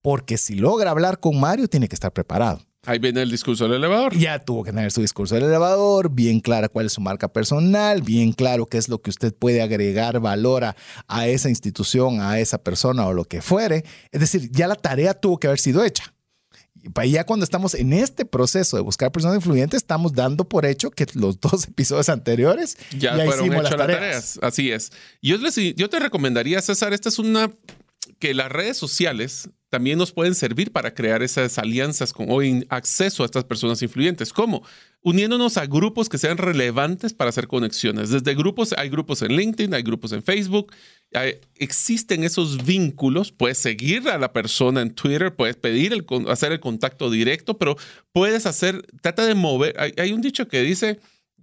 porque 0.03 0.38
si 0.38 0.55
logra 0.55 0.90
hablar 0.90 1.20
con 1.20 1.38
Mario, 1.38 1.68
tiene 1.68 1.88
que 1.88 1.94
estar 1.94 2.12
preparado. 2.12 2.61
Ahí 2.86 2.98
viene 2.98 3.20
el 3.20 3.30
discurso 3.30 3.64
del 3.64 3.74
elevador. 3.74 4.16
Ya 4.16 4.38
tuvo 4.38 4.64
que 4.64 4.72
tener 4.72 4.90
su 4.90 5.03
discurso 5.03 5.34
del 5.34 5.44
elevador, 5.44 6.11
bien 6.11 6.40
clara 6.40 6.70
cuál 6.70 6.86
es 6.86 6.94
su 6.94 7.03
marca 7.03 7.28
personal, 7.30 8.01
bien 8.01 8.32
claro 8.32 8.64
qué 8.64 8.78
es 8.78 8.88
lo 8.88 9.03
que 9.03 9.11
usted 9.11 9.34
puede 9.34 9.61
agregar 9.61 10.18
valor 10.20 10.64
a, 10.64 11.28
esa 11.28 11.51
institución, 11.51 12.20
a 12.20 12.38
esa 12.38 12.57
persona 12.57 13.07
o 13.07 13.12
lo 13.12 13.26
que 13.26 13.42
fuere. 13.42 13.84
Es 14.12 14.20
decir, 14.20 14.51
ya 14.51 14.66
la 14.66 14.76
tarea 14.76 15.12
tuvo 15.12 15.38
que 15.38 15.46
haber 15.46 15.61
sido 15.61 15.84
hecha. 15.84 16.14
Y 17.03 17.11
ya 17.11 17.26
cuando 17.26 17.44
estamos 17.44 17.74
en 17.74 17.92
este 17.92 18.24
proceso 18.24 18.78
de 18.78 18.82
buscar 18.82 19.12
personas 19.12 19.36
influyentes, 19.36 19.76
estamos 19.76 20.14
dando 20.14 20.48
por 20.48 20.64
hecho 20.64 20.90
que 20.90 21.05
los 21.12 21.38
dos 21.40 21.68
episodios 21.68 22.09
anteriores 22.09 22.78
ya, 22.96 23.14
fueron 23.26 23.53
hechos 23.53 23.62
las 23.62 23.76
tareas. 23.76 24.38
Así 24.40 24.70
es. 24.70 24.90
Yo, 25.20 25.36
yo 25.36 25.90
te 25.90 25.98
recomendaría, 25.98 26.62
César, 26.62 26.94
esta 26.94 27.11
es 27.11 27.18
una 27.18 27.53
que 28.18 28.32
las 28.32 28.51
redes 28.51 28.78
sociales 28.78 29.51
también 29.70 29.98
nos 29.98 30.12
pueden 30.12 30.34
servir 30.34 30.72
para 30.72 30.92
crear 30.92 31.22
esas 31.22 31.56
alianzas 31.56 32.12
con, 32.12 32.26
o 32.28 32.40
acceso 32.68 33.22
a 33.22 33.26
estas 33.26 33.44
personas 33.44 33.80
influyentes. 33.82 34.32
¿Cómo? 34.32 34.62
Uniéndonos 35.00 35.56
a 35.56 35.66
grupos 35.66 36.08
que 36.08 36.18
sean 36.18 36.36
relevantes 36.36 37.14
para 37.14 37.30
hacer 37.30 37.46
conexiones. 37.46 38.10
Desde 38.10 38.34
grupos, 38.34 38.74
hay 38.76 38.88
grupos 38.88 39.22
en 39.22 39.36
LinkedIn, 39.36 39.72
hay 39.72 39.82
grupos 39.82 40.12
en 40.12 40.22
Facebook, 40.24 40.72
existen 41.54 42.24
esos 42.24 42.66
vínculos. 42.66 43.30
Puedes 43.30 43.58
seguir 43.58 44.08
a 44.08 44.18
la 44.18 44.32
persona 44.32 44.82
en 44.82 44.92
Twitter, 44.92 45.34
puedes 45.34 45.56
pedir, 45.56 45.92
el, 45.92 46.04
hacer 46.28 46.50
el 46.52 46.60
contacto 46.60 47.08
directo, 47.08 47.56
pero 47.56 47.76
puedes 48.12 48.46
hacer, 48.46 48.84
trata 49.00 49.24
de 49.24 49.34
mover. 49.34 49.76
hay 49.78 50.12
un 50.12 50.20
dicho 50.20 50.48
que 50.48 50.60
dice, 50.62 50.98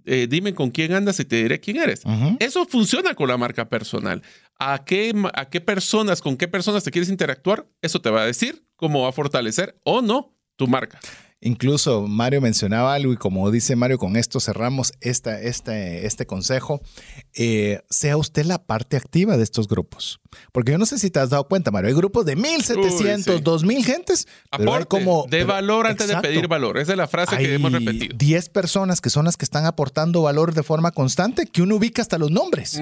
eh, 0.08 0.26
dime 0.28 0.54
con 0.54 0.70
quién 0.70 0.92
andas 0.92 1.20
y 1.20 1.24
te 1.24 1.36
diré 1.36 1.60
quién 1.60 1.76
eres. 1.76 2.02
Eso 2.40 2.64
funciona 2.66 3.14
con 3.14 3.28
la 3.28 3.36
marca 3.36 3.68
personal. 3.68 4.22
¿A 4.58 4.84
qué, 4.84 5.12
¿A 5.34 5.48
qué 5.48 5.60
personas, 5.60 6.20
con 6.20 6.36
qué 6.36 6.48
personas 6.48 6.82
te 6.84 6.90
quieres 6.90 7.10
interactuar? 7.10 7.66
Eso 7.82 8.00
te 8.00 8.10
va 8.10 8.22
a 8.22 8.26
decir 8.26 8.64
cómo 8.76 9.02
va 9.02 9.10
a 9.10 9.12
fortalecer 9.12 9.78
o 9.84 10.02
no 10.02 10.34
tu 10.56 10.66
marca. 10.66 10.98
Incluso 11.40 12.08
Mario 12.08 12.40
mencionaba 12.40 12.94
algo 12.94 13.12
y 13.12 13.16
como 13.16 13.48
dice 13.52 13.76
Mario, 13.76 13.98
con 13.98 14.16
esto 14.16 14.40
cerramos 14.40 14.92
esta, 15.00 15.40
este, 15.40 16.04
este 16.04 16.26
consejo. 16.26 16.80
Eh, 17.34 17.80
sea 17.90 18.16
usted 18.16 18.44
la 18.44 18.58
parte 18.58 18.96
activa 18.96 19.36
de 19.36 19.44
estos 19.44 19.68
grupos. 19.68 20.20
Porque 20.52 20.72
yo 20.72 20.78
no 20.78 20.86
sé 20.86 20.98
si 20.98 21.10
te 21.10 21.20
has 21.20 21.30
dado 21.30 21.46
cuenta, 21.46 21.70
Mario, 21.70 21.88
hay 21.88 21.94
grupos 21.94 22.26
de 22.26 22.36
1.700, 22.36 23.42
2.000 23.42 23.84
gentes. 23.84 24.26
Aporte, 24.50 24.86
como, 24.86 25.26
de 25.30 25.44
valor 25.44 25.86
antes 25.86 26.08
de 26.08 26.16
pedir 26.16 26.48
valor. 26.48 26.76
Esa 26.76 26.92
es 26.92 26.98
la 26.98 27.06
frase 27.06 27.36
que 27.36 27.54
hemos 27.54 27.70
repetido. 27.70 28.16
10 28.16 28.48
personas 28.48 29.00
que 29.00 29.10
son 29.10 29.26
las 29.26 29.36
que 29.36 29.44
están 29.44 29.64
aportando 29.64 30.22
valor 30.22 30.54
de 30.54 30.64
forma 30.64 30.90
constante 30.90 31.46
que 31.46 31.62
uno 31.62 31.76
ubica 31.76 32.02
hasta 32.02 32.18
los 32.18 32.32
nombres 32.32 32.80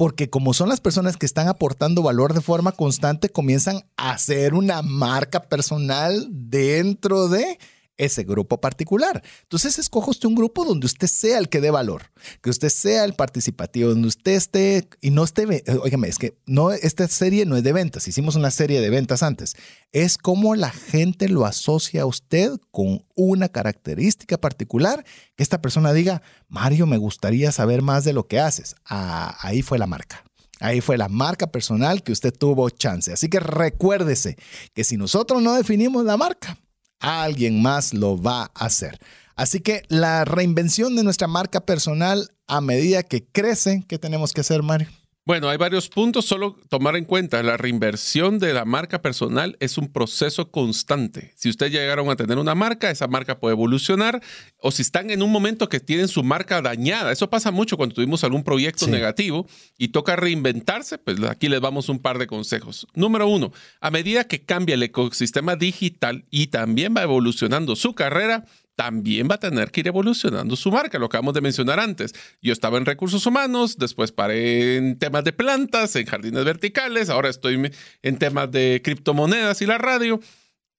porque 0.00 0.30
como 0.30 0.54
son 0.54 0.70
las 0.70 0.80
personas 0.80 1.18
que 1.18 1.26
están 1.26 1.46
aportando 1.48 2.02
valor 2.02 2.32
de 2.32 2.40
forma 2.40 2.72
constante, 2.72 3.28
comienzan 3.28 3.82
a 3.98 4.12
hacer 4.12 4.54
una 4.54 4.80
marca 4.80 5.42
personal 5.42 6.26
dentro 6.30 7.28
de 7.28 7.58
ese 8.00 8.24
grupo 8.24 8.60
particular. 8.60 9.22
Entonces, 9.42 9.78
escoja 9.78 10.10
usted 10.10 10.26
un 10.26 10.34
grupo 10.34 10.64
donde 10.64 10.86
usted 10.86 11.06
sea 11.06 11.38
el 11.38 11.48
que 11.48 11.60
dé 11.60 11.70
valor, 11.70 12.10
que 12.42 12.50
usted 12.50 12.70
sea 12.70 13.04
el 13.04 13.12
participativo, 13.12 13.90
donde 13.90 14.08
usted 14.08 14.32
esté 14.32 14.88
y 15.00 15.10
no 15.10 15.22
esté, 15.22 15.62
oígame, 15.82 16.08
es 16.08 16.18
que 16.18 16.34
no, 16.46 16.72
esta 16.72 17.06
serie 17.08 17.44
no 17.44 17.56
es 17.56 17.62
de 17.62 17.72
ventas, 17.72 18.08
hicimos 18.08 18.36
una 18.36 18.50
serie 18.50 18.80
de 18.80 18.88
ventas 18.88 19.22
antes, 19.22 19.54
es 19.92 20.16
como 20.16 20.54
la 20.54 20.70
gente 20.70 21.28
lo 21.28 21.44
asocia 21.44 22.02
a 22.02 22.06
usted 22.06 22.52
con 22.70 23.04
una 23.14 23.50
característica 23.50 24.38
particular, 24.38 25.04
que 25.36 25.42
esta 25.42 25.60
persona 25.60 25.92
diga, 25.92 26.22
Mario, 26.48 26.86
me 26.86 26.96
gustaría 26.96 27.52
saber 27.52 27.82
más 27.82 28.04
de 28.04 28.14
lo 28.14 28.26
que 28.26 28.40
haces. 28.40 28.76
Ah, 28.86 29.36
ahí 29.40 29.60
fue 29.60 29.78
la 29.78 29.86
marca. 29.86 30.24
Ahí 30.58 30.80
fue 30.80 30.98
la 30.98 31.08
marca 31.08 31.46
personal 31.50 32.02
que 32.02 32.12
usted 32.12 32.32
tuvo 32.32 32.68
chance. 32.70 33.12
Así 33.12 33.28
que 33.28 33.40
recuérdese 33.40 34.36
que 34.74 34.84
si 34.84 34.96
nosotros 34.96 35.42
no 35.42 35.54
definimos 35.54 36.04
la 36.04 36.18
marca, 36.18 36.58
alguien 37.00 37.62
más 37.62 37.94
lo 37.94 38.20
va 38.20 38.50
a 38.54 38.66
hacer. 38.66 38.98
Así 39.34 39.60
que 39.60 39.82
la 39.88 40.24
reinvención 40.24 40.96
de 40.96 41.02
nuestra 41.02 41.26
marca 41.26 41.60
personal 41.60 42.30
a 42.46 42.60
medida 42.60 43.02
que 43.02 43.24
crece, 43.24 43.84
¿qué 43.88 43.98
tenemos 43.98 44.32
que 44.32 44.42
hacer, 44.42 44.62
Mario? 44.62 44.88
Bueno, 45.30 45.48
hay 45.48 45.58
varios 45.58 45.88
puntos, 45.88 46.24
solo 46.24 46.56
tomar 46.68 46.96
en 46.96 47.04
cuenta, 47.04 47.40
la 47.44 47.56
reinversión 47.56 48.40
de 48.40 48.52
la 48.52 48.64
marca 48.64 49.00
personal 49.00 49.56
es 49.60 49.78
un 49.78 49.92
proceso 49.92 50.50
constante. 50.50 51.34
Si 51.36 51.48
ustedes 51.48 51.70
llegaron 51.70 52.10
a 52.10 52.16
tener 52.16 52.36
una 52.36 52.56
marca, 52.56 52.90
esa 52.90 53.06
marca 53.06 53.38
puede 53.38 53.52
evolucionar, 53.52 54.20
o 54.58 54.72
si 54.72 54.82
están 54.82 55.08
en 55.08 55.22
un 55.22 55.30
momento 55.30 55.68
que 55.68 55.78
tienen 55.78 56.08
su 56.08 56.24
marca 56.24 56.60
dañada, 56.60 57.12
eso 57.12 57.30
pasa 57.30 57.52
mucho 57.52 57.76
cuando 57.76 57.94
tuvimos 57.94 58.24
algún 58.24 58.42
proyecto 58.42 58.88
negativo 58.88 59.46
y 59.78 59.90
toca 59.90 60.16
reinventarse, 60.16 60.98
pues 60.98 61.22
aquí 61.22 61.48
les 61.48 61.60
damos 61.60 61.88
un 61.88 62.00
par 62.00 62.18
de 62.18 62.26
consejos. 62.26 62.88
Número 62.94 63.28
uno, 63.28 63.52
a 63.80 63.92
medida 63.92 64.24
que 64.24 64.42
cambia 64.42 64.74
el 64.74 64.82
ecosistema 64.82 65.54
digital 65.54 66.24
y 66.32 66.48
también 66.48 66.92
va 66.96 67.04
evolucionando 67.04 67.76
su 67.76 67.94
carrera, 67.94 68.46
también 68.80 69.28
va 69.30 69.34
a 69.34 69.38
tener 69.38 69.70
que 69.70 69.80
ir 69.80 69.88
evolucionando 69.88 70.56
su 70.56 70.72
marca, 70.72 70.98
lo 70.98 71.04
acabamos 71.04 71.34
de 71.34 71.42
mencionar 71.42 71.78
antes. 71.78 72.14
Yo 72.40 72.50
estaba 72.50 72.78
en 72.78 72.86
recursos 72.86 73.26
humanos, 73.26 73.76
después 73.76 74.10
paré 74.10 74.76
en 74.76 74.98
temas 74.98 75.22
de 75.22 75.34
plantas, 75.34 75.94
en 75.96 76.06
jardines 76.06 76.46
verticales, 76.46 77.10
ahora 77.10 77.28
estoy 77.28 77.70
en 78.00 78.16
temas 78.18 78.50
de 78.50 78.80
criptomonedas 78.82 79.60
y 79.60 79.66
la 79.66 79.76
radio. 79.76 80.18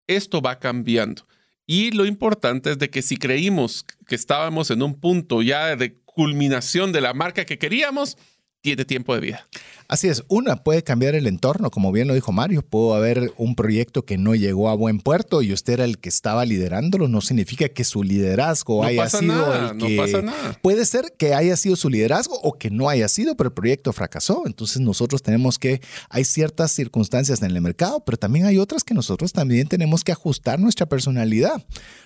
Esto 0.07 0.41
va 0.41 0.57
cambiando. 0.57 1.27
Y 1.67 1.91
lo 1.91 2.07
importante 2.07 2.71
es 2.71 2.79
de 2.79 2.89
que 2.89 3.03
si 3.03 3.17
creímos 3.17 3.85
que 4.07 4.15
estábamos 4.15 4.71
en 4.71 4.81
un 4.81 4.99
punto 4.99 5.43
ya 5.43 5.75
de 5.75 5.93
culminación 6.03 6.91
de 6.91 7.01
la 7.01 7.13
marca 7.13 7.45
que 7.45 7.59
queríamos, 7.59 8.17
tiene 8.61 8.85
tiempo 8.85 9.13
de 9.15 9.21
vida. 9.21 9.47
Así 9.87 10.07
es, 10.07 10.23
una 10.27 10.63
puede 10.63 10.83
cambiar 10.83 11.15
el 11.15 11.27
entorno, 11.27 11.69
como 11.71 11.91
bien 11.91 12.07
lo 12.07 12.13
dijo 12.13 12.31
Mario, 12.31 12.61
pudo 12.61 12.93
haber 12.95 13.33
un 13.37 13.55
proyecto 13.55 14.05
que 14.05 14.17
no 14.17 14.35
llegó 14.35 14.69
a 14.69 14.75
buen 14.75 14.99
puerto 14.99 15.41
y 15.41 15.51
usted 15.51 15.73
era 15.73 15.83
el 15.83 15.97
que 15.97 16.09
estaba 16.09 16.45
liderándolo, 16.45 17.07
no 17.07 17.19
significa 17.21 17.67
que 17.69 17.83
su 17.83 18.03
liderazgo 18.03 18.83
haya 18.83 19.09
sido 19.09 19.53
el 19.53 19.77
que... 19.77 19.95
No 19.95 20.01
pasa 20.01 20.21
nada. 20.21 20.59
Puede 20.61 20.85
ser 20.85 21.13
que 21.17 21.33
haya 21.33 21.57
sido 21.57 21.75
su 21.75 21.89
liderazgo 21.89 22.39
o 22.41 22.53
que 22.53 22.69
no 22.69 22.87
haya 22.87 23.09
sido, 23.09 23.35
pero 23.35 23.49
el 23.49 23.53
proyecto 23.53 23.91
fracasó. 23.91 24.43
Entonces 24.45 24.79
nosotros 24.79 25.23
tenemos 25.23 25.59
que, 25.59 25.81
hay 26.09 26.23
ciertas 26.23 26.71
circunstancias 26.71 27.41
en 27.41 27.51
el 27.51 27.61
mercado, 27.61 28.05
pero 28.05 28.17
también 28.17 28.45
hay 28.45 28.59
otras 28.59 28.83
que 28.83 28.93
nosotros 28.93 29.33
también 29.33 29.67
tenemos 29.67 30.03
que 30.03 30.11
ajustar 30.11 30.59
nuestra 30.59 30.85
personalidad. 30.85 31.65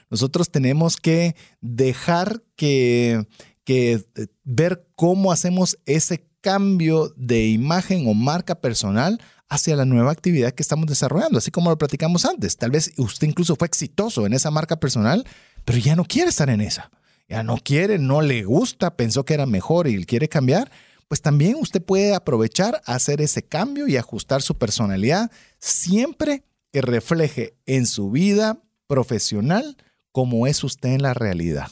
Nosotros 0.09 0.49
tenemos 0.49 0.97
que 0.97 1.35
dejar 1.61 2.41
que, 2.55 3.27
que 3.63 4.05
eh, 4.15 4.27
ver 4.43 4.87
cómo 4.95 5.31
hacemos 5.31 5.77
ese 5.85 6.23
cambio 6.45 7.11
de 7.17 7.47
imagen 7.47 8.07
o 8.07 8.13
marca 8.13 8.53
personal 8.53 9.19
hacia 9.49 9.75
la 9.75 9.83
nueva 9.83 10.11
actividad 10.11 10.51
que 10.51 10.61
estamos 10.61 10.85
desarrollando, 10.85 11.39
así 11.39 11.49
como 11.49 11.71
lo 11.71 11.77
platicamos 11.79 12.23
antes. 12.23 12.55
Tal 12.55 12.69
vez 12.69 12.91
usted 12.97 13.27
incluso 13.27 13.55
fue 13.55 13.67
exitoso 13.67 14.27
en 14.27 14.33
esa 14.33 14.51
marca 14.51 14.79
personal, 14.79 15.25
pero 15.65 15.79
ya 15.79 15.95
no 15.95 16.05
quiere 16.05 16.29
estar 16.29 16.51
en 16.51 16.61
esa. 16.61 16.91
Ya 17.27 17.41
no 17.41 17.57
quiere, 17.57 17.97
no 17.97 18.21
le 18.21 18.43
gusta, 18.43 18.95
pensó 18.95 19.25
que 19.25 19.33
era 19.33 19.47
mejor 19.47 19.87
y 19.87 20.05
quiere 20.05 20.29
cambiar. 20.29 20.69
Pues 21.07 21.23
también 21.23 21.55
usted 21.59 21.81
puede 21.81 22.13
aprovechar, 22.13 22.79
hacer 22.85 23.21
ese 23.21 23.41
cambio 23.41 23.87
y 23.87 23.97
ajustar 23.97 24.43
su 24.43 24.55
personalidad 24.55 25.31
siempre 25.57 26.43
que 26.71 26.83
refleje 26.83 27.57
en 27.65 27.87
su 27.87 28.11
vida 28.11 28.61
profesional 28.85 29.77
como 30.11 30.45
es 30.45 30.63
usted 30.63 30.89
en 30.89 31.01
la 31.01 31.15
realidad. 31.15 31.71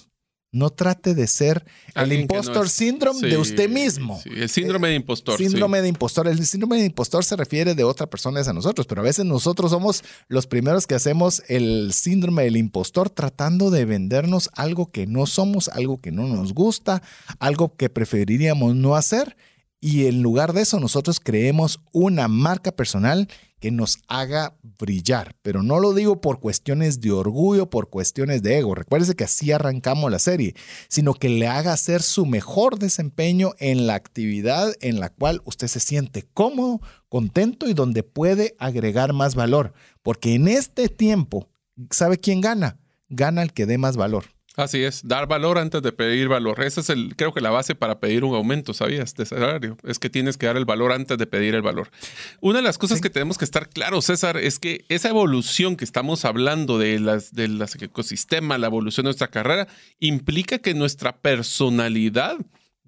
No 0.54 0.70
trate 0.70 1.16
de 1.16 1.26
ser 1.26 1.66
el 1.96 2.14
impostor 2.14 2.70
síndrome 2.70 3.28
de 3.28 3.38
usted 3.38 3.68
mismo. 3.68 4.22
el 4.24 4.48
síndrome 4.48 4.90
de 4.90 4.96
impostor. 4.96 5.40
Síndrome 5.40 5.82
de 5.82 5.88
impostor. 5.88 6.28
El 6.28 6.46
síndrome 6.46 6.78
de 6.78 6.86
impostor 6.86 7.26
se 7.26 7.36
refiere 7.36 7.74
de 7.74 7.84
otra 7.84 8.06
persona 8.08 8.42
a 8.42 8.54
nosotros, 8.54 8.86
pero 8.86 9.02
a 9.02 9.04
veces 9.04 9.26
nosotros 9.26 9.72
somos 9.72 10.04
los 10.28 10.46
primeros 10.46 10.86
que 10.86 10.94
hacemos 10.94 11.42
el 11.48 11.92
síndrome 11.92 12.44
del 12.44 12.58
impostor 12.58 13.10
tratando 13.10 13.72
de 13.72 13.86
vendernos 13.86 14.52
algo 14.54 14.86
que 14.86 15.08
no 15.08 15.26
somos, 15.26 15.70
algo 15.70 15.98
que 15.98 16.12
no 16.12 16.28
nos 16.28 16.54
gusta, 16.54 17.02
algo 17.40 17.76
que 17.76 17.90
preferiríamos 17.90 18.76
no 18.76 18.96
hacer. 18.96 19.36
Y 19.86 20.06
en 20.06 20.22
lugar 20.22 20.54
de 20.54 20.62
eso, 20.62 20.80
nosotros 20.80 21.20
creemos 21.20 21.82
una 21.92 22.30
marca 22.30 22.72
personal 22.72 23.28
que 23.60 23.70
nos 23.70 23.98
haga 24.08 24.56
brillar. 24.80 25.36
Pero 25.42 25.62
no 25.62 25.78
lo 25.78 25.94
digo 25.94 26.22
por 26.22 26.40
cuestiones 26.40 27.02
de 27.02 27.12
orgullo, 27.12 27.70
por 27.70 27.90
cuestiones 27.90 28.42
de 28.44 28.60
ego. 28.60 28.76
Recuérdese 28.76 29.14
que 29.14 29.26
así 29.26 29.52
arrancamos 29.52 30.10
la 30.10 30.20
serie, 30.20 30.56
sino 30.88 31.14
que 31.14 31.28
le 31.28 31.48
haga 31.48 31.74
hacer 31.74 32.02
su 32.02 32.26
mejor 32.26 32.80
desempeño 32.80 33.56
en 33.60 33.86
la 33.86 33.96
actividad 33.96 34.74
en 34.80 35.02
la 35.02 35.10
cual 35.10 35.42
usted 35.44 35.68
se 35.68 35.82
siente 35.82 36.24
cómodo, 36.34 36.80
contento 37.10 37.68
y 37.68 37.74
donde 37.74 38.04
puede 38.04 38.56
agregar 38.60 39.12
más 39.12 39.36
valor. 39.36 39.74
Porque 40.02 40.34
en 40.34 40.48
este 40.48 40.88
tiempo, 40.88 41.50
¿sabe 41.90 42.20
quién 42.20 42.40
gana? 42.40 42.80
Gana 43.10 43.44
el 43.44 43.52
que 43.52 43.66
dé 43.66 43.78
más 43.78 43.98
valor. 43.98 44.33
Así 44.56 44.84
es, 44.84 45.02
dar 45.08 45.28
valor 45.28 45.58
antes 45.58 45.82
de 45.82 45.92
pedir 45.92 46.28
valor. 46.28 46.62
Esa 46.64 46.82
es 46.82 46.90
el, 46.92 47.16
creo 47.16 47.34
que 47.34 47.42
la 47.42 47.50
base 47.50 47.74
para 47.74 48.00
pedir 48.00 48.24
un 48.24 48.36
aumento, 48.36 48.76
¿sabías? 48.76 49.16
De 49.16 49.26
salario. 49.26 49.78
Es 49.84 49.98
que 49.98 50.12
tienes 50.12 50.38
que 50.38 50.46
dar 50.46 50.58
el 50.58 50.66
valor 50.66 50.92
antes 50.92 51.18
de 51.18 51.26
pedir 51.26 51.56
el 51.56 51.64
valor. 51.64 51.90
Una 52.40 52.60
de 52.60 52.64
las 52.64 52.78
cosas 52.78 53.02
que 53.02 53.10
tenemos 53.10 53.40
que 53.40 53.46
estar 53.46 53.68
claros, 53.68 54.06
César, 54.06 54.38
es 54.38 54.60
que 54.60 54.86
esa 54.90 55.10
evolución 55.10 55.76
que 55.76 55.86
estamos 55.86 56.24
hablando 56.24 56.78
de 56.78 57.00
las, 57.00 57.34
del 57.34 57.60
ecosistema, 57.82 58.60
la 58.60 58.68
evolución 58.68 59.06
de 59.06 59.08
nuestra 59.08 59.30
carrera, 59.30 59.68
implica 60.00 60.60
que 60.60 60.76
nuestra 60.76 61.18
personalidad 61.18 62.38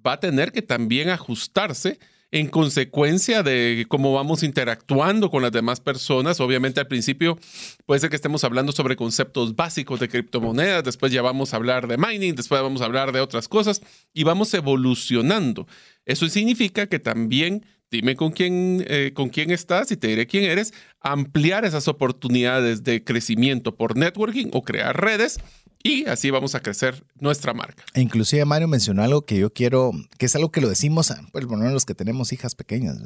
va 0.06 0.12
a 0.12 0.20
tener 0.20 0.52
que 0.52 0.62
también 0.62 1.08
ajustarse 1.08 1.98
en 2.30 2.48
consecuencia 2.48 3.42
de 3.42 3.86
cómo 3.88 4.12
vamos 4.12 4.42
interactuando 4.42 5.30
con 5.30 5.42
las 5.42 5.52
demás 5.52 5.80
personas. 5.80 6.40
Obviamente 6.40 6.80
al 6.80 6.88
principio 6.88 7.38
puede 7.86 8.00
ser 8.00 8.10
que 8.10 8.16
estemos 8.16 8.44
hablando 8.44 8.72
sobre 8.72 8.96
conceptos 8.96 9.54
básicos 9.54 10.00
de 10.00 10.08
criptomonedas, 10.08 10.84
después 10.84 11.12
ya 11.12 11.22
vamos 11.22 11.52
a 11.52 11.56
hablar 11.56 11.86
de 11.86 11.96
mining, 11.96 12.34
después 12.34 12.60
vamos 12.60 12.82
a 12.82 12.86
hablar 12.86 13.12
de 13.12 13.20
otras 13.20 13.48
cosas 13.48 13.80
y 14.12 14.24
vamos 14.24 14.52
evolucionando. 14.54 15.66
Eso 16.04 16.28
significa 16.28 16.86
que 16.86 16.98
también 16.98 17.64
dime 17.90 18.16
con 18.16 18.32
quién, 18.32 18.84
eh, 18.88 19.12
con 19.14 19.28
quién 19.28 19.50
estás 19.50 19.90
y 19.92 19.96
te 19.96 20.08
diré 20.08 20.26
quién 20.26 20.44
eres, 20.44 20.74
ampliar 21.00 21.64
esas 21.64 21.86
oportunidades 21.88 22.82
de 22.82 23.04
crecimiento 23.04 23.76
por 23.76 23.96
networking 23.96 24.48
o 24.52 24.62
crear 24.62 25.00
redes 25.00 25.38
y 25.86 26.04
así 26.06 26.30
vamos 26.30 26.56
a 26.56 26.60
crecer 26.60 27.04
nuestra 27.20 27.54
marca. 27.54 27.84
E 27.94 28.00
inclusive 28.00 28.44
Mario 28.44 28.66
mencionó 28.66 29.04
algo 29.04 29.24
que 29.24 29.38
yo 29.38 29.52
quiero, 29.52 29.92
que 30.18 30.26
es 30.26 30.34
algo 30.34 30.50
que 30.50 30.60
lo 30.60 30.68
decimos, 30.68 31.14
pues 31.30 31.46
bueno, 31.46 31.70
los 31.70 31.84
que 31.84 31.94
tenemos 31.94 32.32
hijas 32.32 32.56
pequeñas, 32.56 32.98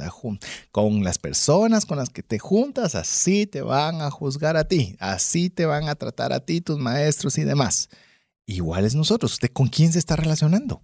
con 0.71 1.05
las 1.05 1.19
personas 1.19 1.85
con 1.85 1.99
las 1.99 2.09
que 2.09 2.23
te 2.23 2.39
juntas, 2.39 2.95
así 2.95 3.47
te 3.47 3.61
van 3.61 4.01
a 4.01 4.11
juzgar 4.11 4.57
a 4.57 4.65
ti, 4.65 4.97
así 4.99 5.51
te 5.51 5.67
van 5.67 5.89
a 5.89 5.95
tratar 5.95 6.33
a 6.33 6.41
ti, 6.41 6.63
tus 6.63 6.79
maestros 6.79 7.37
y 7.37 7.45
demás. 7.45 7.91
Igual 8.47 8.87
es 8.87 8.95
nosotros, 8.95 9.35
¿usted 9.35 9.51
con 9.53 9.69
quién 9.69 9.93
se 9.93 9.99
está 9.99 10.17
relacionando? 10.17 10.83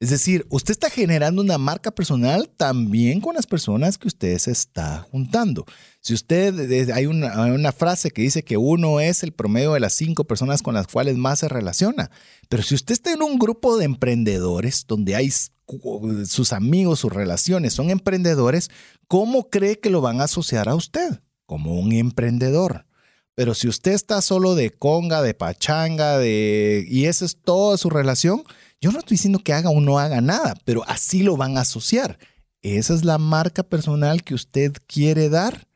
Es 0.00 0.08
decir, 0.08 0.46
usted 0.48 0.72
está 0.72 0.88
generando 0.88 1.42
una 1.42 1.58
marca 1.58 1.90
personal 1.90 2.48
también 2.56 3.20
con 3.20 3.34
las 3.34 3.46
personas 3.46 3.98
que 3.98 4.08
usted 4.08 4.38
se 4.38 4.50
está 4.50 5.06
juntando. 5.12 5.66
Si 6.00 6.14
usted, 6.14 6.90
hay 6.90 7.04
una, 7.04 7.72
frase 7.72 8.10
que 8.10 8.22
dice 8.22 8.42
que 8.42 8.56
uno 8.56 8.98
es 9.00 9.22
el 9.22 9.32
promedio 9.32 9.74
de 9.74 9.80
las 9.80 9.92
cinco 9.92 10.24
personas 10.24 10.62
con 10.62 10.72
las 10.72 10.86
cuales 10.86 11.18
más 11.18 11.40
se 11.40 11.50
relaciona. 11.50 12.10
Pero 12.48 12.62
si 12.62 12.74
usted 12.74 12.94
está 12.94 13.12
en 13.12 13.22
un 13.22 13.38
grupo 13.38 13.76
de 13.76 13.84
emprendedores 13.84 14.86
donde 14.88 15.16
hay 15.16 15.30
sus 15.30 16.54
amigos, 16.54 17.00
sus 17.00 17.12
relaciones 17.12 17.74
son 17.74 17.90
emprendedores, 17.90 18.70
¿cómo 19.06 19.50
cree 19.50 19.80
que 19.80 19.90
lo 19.90 20.00
van 20.00 20.22
a 20.22 20.24
asociar 20.24 20.70
a 20.70 20.76
usted? 20.76 21.20
Como 21.44 21.78
un 21.78 21.92
emprendedor. 21.92 22.86
Pero 23.40 23.54
si 23.54 23.68
usted 23.68 23.92
está 23.92 24.20
solo 24.20 24.54
de 24.54 24.68
conga, 24.68 25.22
de 25.22 25.32
pachanga, 25.32 26.18
de 26.18 26.84
y 26.86 27.06
esa 27.06 27.24
es 27.24 27.38
toda 27.42 27.78
su 27.78 27.88
relación, 27.88 28.42
yo 28.82 28.92
no 28.92 28.98
estoy 28.98 29.14
diciendo 29.14 29.38
que 29.38 29.54
haga 29.54 29.70
o 29.70 29.80
no 29.80 29.98
haga 29.98 30.20
nada, 30.20 30.54
pero 30.66 30.84
así 30.86 31.22
lo 31.22 31.38
van 31.38 31.56
a 31.56 31.62
asociar. 31.62 32.18
Esa 32.60 32.92
es 32.92 33.02
la 33.02 33.16
marca 33.16 33.62
personal 33.62 34.24
que 34.24 34.34
usted 34.34 34.74
quiere 34.86 35.30
dar. 35.30 35.66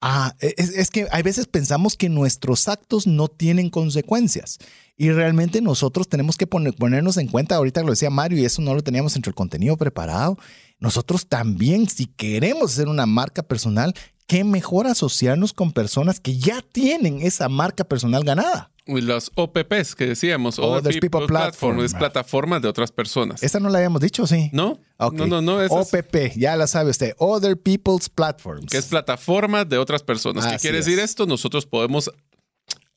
Ah, 0.00 0.34
e, 0.40 0.52
es, 0.58 0.90
que 0.90 1.06
hay 1.12 1.22
veces 1.22 1.46
pensamos 1.46 1.96
que 1.96 2.08
nuestros 2.08 2.66
actos 2.66 3.06
no 3.06 3.28
tienen 3.28 3.70
consecuencias 3.70 4.58
y 4.96 5.10
realmente 5.10 5.60
nosotros 5.60 6.08
tenemos 6.08 6.36
que 6.36 6.48
ponernos 6.48 7.18
en 7.18 7.28
cuenta, 7.28 7.54
ahorita 7.54 7.82
lo 7.82 7.90
decía 7.90 8.10
Mario 8.10 8.38
y 8.38 8.44
eso 8.44 8.62
no 8.62 8.74
lo 8.74 8.82
teníamos 8.82 9.14
entre 9.14 9.30
el 9.30 9.36
contenido 9.36 9.76
preparado, 9.76 10.38
nosotros 10.80 11.28
también 11.28 11.88
si 11.88 12.06
queremos 12.06 12.72
ser 12.72 12.88
una 12.88 13.06
marca 13.06 13.44
personal, 13.44 13.94
qué 14.26 14.44
mejor 14.44 14.86
asociarnos 14.86 15.52
con 15.52 15.72
personas 15.72 16.20
que 16.20 16.38
ya 16.38 16.62
tienen 16.62 17.20
esa 17.20 17.48
marca 17.48 17.84
personal 17.84 18.24
ganada 18.24 18.70
los 18.86 19.32
OPPs 19.34 19.94
que 19.96 20.06
decíamos, 20.06 20.58
Other 20.58 20.98
People, 21.00 21.26
Platform, 21.26 21.80
es 21.80 21.92
plataformas 21.92 22.62
de 22.62 22.68
otras 22.68 22.92
personas. 22.92 23.42
Esa 23.42 23.58
no 23.58 23.68
la 23.68 23.78
habíamos 23.78 24.00
dicho, 24.00 24.26
sí. 24.26 24.48
¿No? 24.52 24.78
No, 24.98 25.26
no, 25.26 25.42
no. 25.42 25.58
OPP, 25.58 26.36
ya 26.36 26.56
la 26.56 26.66
sabe 26.66 26.90
usted, 26.90 27.14
Other 27.18 27.60
People's 27.60 28.08
Platforms. 28.08 28.70
Que 28.70 28.78
es 28.78 28.86
plataformas 28.86 29.68
de 29.68 29.78
otras 29.78 30.02
personas. 30.02 30.46
¿Qué 30.46 30.58
quiere 30.58 30.78
decir 30.78 30.98
esto? 30.98 31.26
Nosotros 31.26 31.66
podemos 31.66 32.10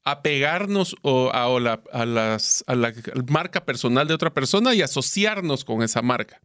apegarnos 0.03 0.95
a, 1.03 1.49
la, 1.59 1.81
a, 1.91 2.05
las, 2.05 2.63
a 2.67 2.75
la 2.75 2.93
marca 3.27 3.65
personal 3.65 4.07
de 4.07 4.13
otra 4.13 4.33
persona 4.33 4.73
y 4.75 4.81
asociarnos 4.81 5.65
con 5.65 5.81
esa 5.81 6.01
marca. 6.01 6.39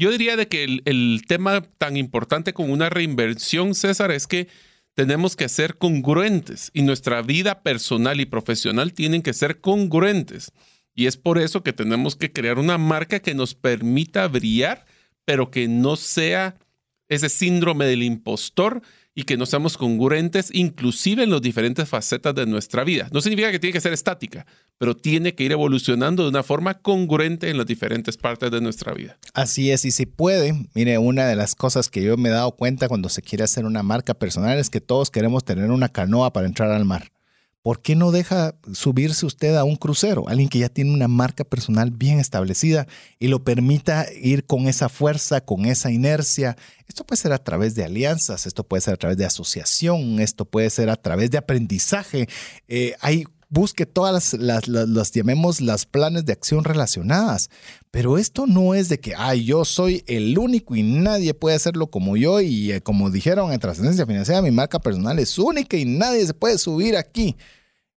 Yo 0.00 0.10
diría 0.10 0.34
de 0.34 0.48
que 0.48 0.64
el, 0.64 1.22
tema 1.28 1.60
tan 1.76 1.98
importante 1.98 2.54
como 2.54 2.72
una 2.72 2.88
reinversión, 2.88 3.74
César, 3.74 4.10
es 4.10 4.26
que 4.26 4.48
tenemos 4.94 5.36
que 5.36 5.46
ser 5.50 5.76
congruentes 5.76 6.70
y 6.72 6.80
nuestra 6.80 7.20
vida 7.20 7.62
personal 7.62 8.18
y 8.18 8.24
profesional 8.24 8.94
tienen 8.94 9.20
que 9.20 9.34
ser 9.34 9.60
congruentes. 9.60 10.52
Y 10.94 11.04
es 11.04 11.18
por 11.18 11.36
eso 11.36 11.62
que 11.62 11.74
tenemos 11.74 12.16
que 12.16 12.32
crear 12.32 12.58
una 12.58 12.78
marca 12.78 13.20
que 13.20 13.34
nos 13.34 13.54
permita 13.54 14.26
brillar, 14.26 14.86
pero 15.26 15.50
que 15.50 15.68
no 15.68 15.96
sea 15.96 16.56
ese 17.10 17.28
síndrome 17.28 17.84
del 17.84 18.02
impostor 18.02 18.80
y 19.20 19.24
que 19.24 19.36
no 19.36 19.44
seamos 19.44 19.76
congruentes 19.76 20.48
inclusive 20.54 21.24
en 21.24 21.30
las 21.30 21.42
diferentes 21.42 21.86
facetas 21.86 22.34
de 22.34 22.46
nuestra 22.46 22.84
vida. 22.84 23.06
No 23.12 23.20
significa 23.20 23.50
que 23.50 23.58
tiene 23.58 23.74
que 23.74 23.80
ser 23.82 23.92
estática, 23.92 24.46
pero 24.78 24.96
tiene 24.96 25.34
que 25.34 25.44
ir 25.44 25.52
evolucionando 25.52 26.22
de 26.22 26.30
una 26.30 26.42
forma 26.42 26.78
congruente 26.80 27.50
en 27.50 27.58
las 27.58 27.66
diferentes 27.66 28.16
partes 28.16 28.50
de 28.50 28.62
nuestra 28.62 28.94
vida. 28.94 29.18
Así 29.34 29.70
es, 29.70 29.84
y 29.84 29.90
si 29.90 30.06
puede, 30.06 30.54
mire, 30.74 30.96
una 30.96 31.26
de 31.26 31.36
las 31.36 31.54
cosas 31.54 31.90
que 31.90 32.02
yo 32.02 32.16
me 32.16 32.30
he 32.30 32.32
dado 32.32 32.52
cuenta 32.52 32.88
cuando 32.88 33.10
se 33.10 33.20
quiere 33.20 33.44
hacer 33.44 33.66
una 33.66 33.82
marca 33.82 34.14
personal 34.14 34.58
es 34.58 34.70
que 34.70 34.80
todos 34.80 35.10
queremos 35.10 35.44
tener 35.44 35.70
una 35.70 35.90
canoa 35.90 36.32
para 36.32 36.46
entrar 36.46 36.70
al 36.70 36.86
mar. 36.86 37.12
¿Por 37.62 37.82
qué 37.82 37.94
no 37.94 38.10
deja 38.10 38.54
subirse 38.72 39.26
usted 39.26 39.56
a 39.56 39.64
un 39.64 39.76
crucero? 39.76 40.28
Alguien 40.28 40.48
que 40.48 40.58
ya 40.58 40.68
tiene 40.68 40.92
una 40.92 41.08
marca 41.08 41.44
personal 41.44 41.90
bien 41.90 42.18
establecida 42.18 42.86
y 43.18 43.28
lo 43.28 43.44
permita 43.44 44.06
ir 44.20 44.44
con 44.44 44.68
esa 44.68 44.88
fuerza, 44.88 45.42
con 45.42 45.66
esa 45.66 45.90
inercia. 45.90 46.56
Esto 46.86 47.04
puede 47.04 47.20
ser 47.20 47.32
a 47.32 47.42
través 47.42 47.74
de 47.74 47.84
alianzas, 47.84 48.46
esto 48.46 48.64
puede 48.64 48.80
ser 48.80 48.94
a 48.94 48.98
través 48.98 49.18
de 49.18 49.26
asociación, 49.26 50.20
esto 50.20 50.44
puede 50.44 50.70
ser 50.70 50.90
a 50.90 50.96
través 50.96 51.30
de 51.30 51.38
aprendizaje. 51.38 52.28
Eh, 52.68 52.94
hay 53.00 53.24
busque 53.50 53.84
todas 53.84 54.32
las, 54.34 55.12
llamemos 55.12 55.60
las 55.60 55.84
planes 55.84 56.24
de 56.24 56.32
acción 56.32 56.64
relacionadas. 56.64 57.50
Pero 57.90 58.16
esto 58.16 58.46
no 58.46 58.74
es 58.74 58.88
de 58.88 59.00
que, 59.00 59.14
ay, 59.16 59.44
yo 59.44 59.64
soy 59.64 60.04
el 60.06 60.38
único 60.38 60.76
y 60.76 60.82
nadie 60.82 61.34
puede 61.34 61.56
hacerlo 61.56 61.88
como 61.88 62.16
yo 62.16 62.40
y 62.40 62.72
eh, 62.72 62.80
como 62.80 63.10
dijeron 63.10 63.52
en 63.52 63.60
Trascendencia 63.60 64.06
Financiera, 64.06 64.40
mi 64.40 64.52
marca 64.52 64.78
personal 64.78 65.18
es 65.18 65.36
única 65.38 65.76
y 65.76 65.84
nadie 65.84 66.24
se 66.24 66.32
puede 66.32 66.56
subir 66.56 66.96
aquí. 66.96 67.36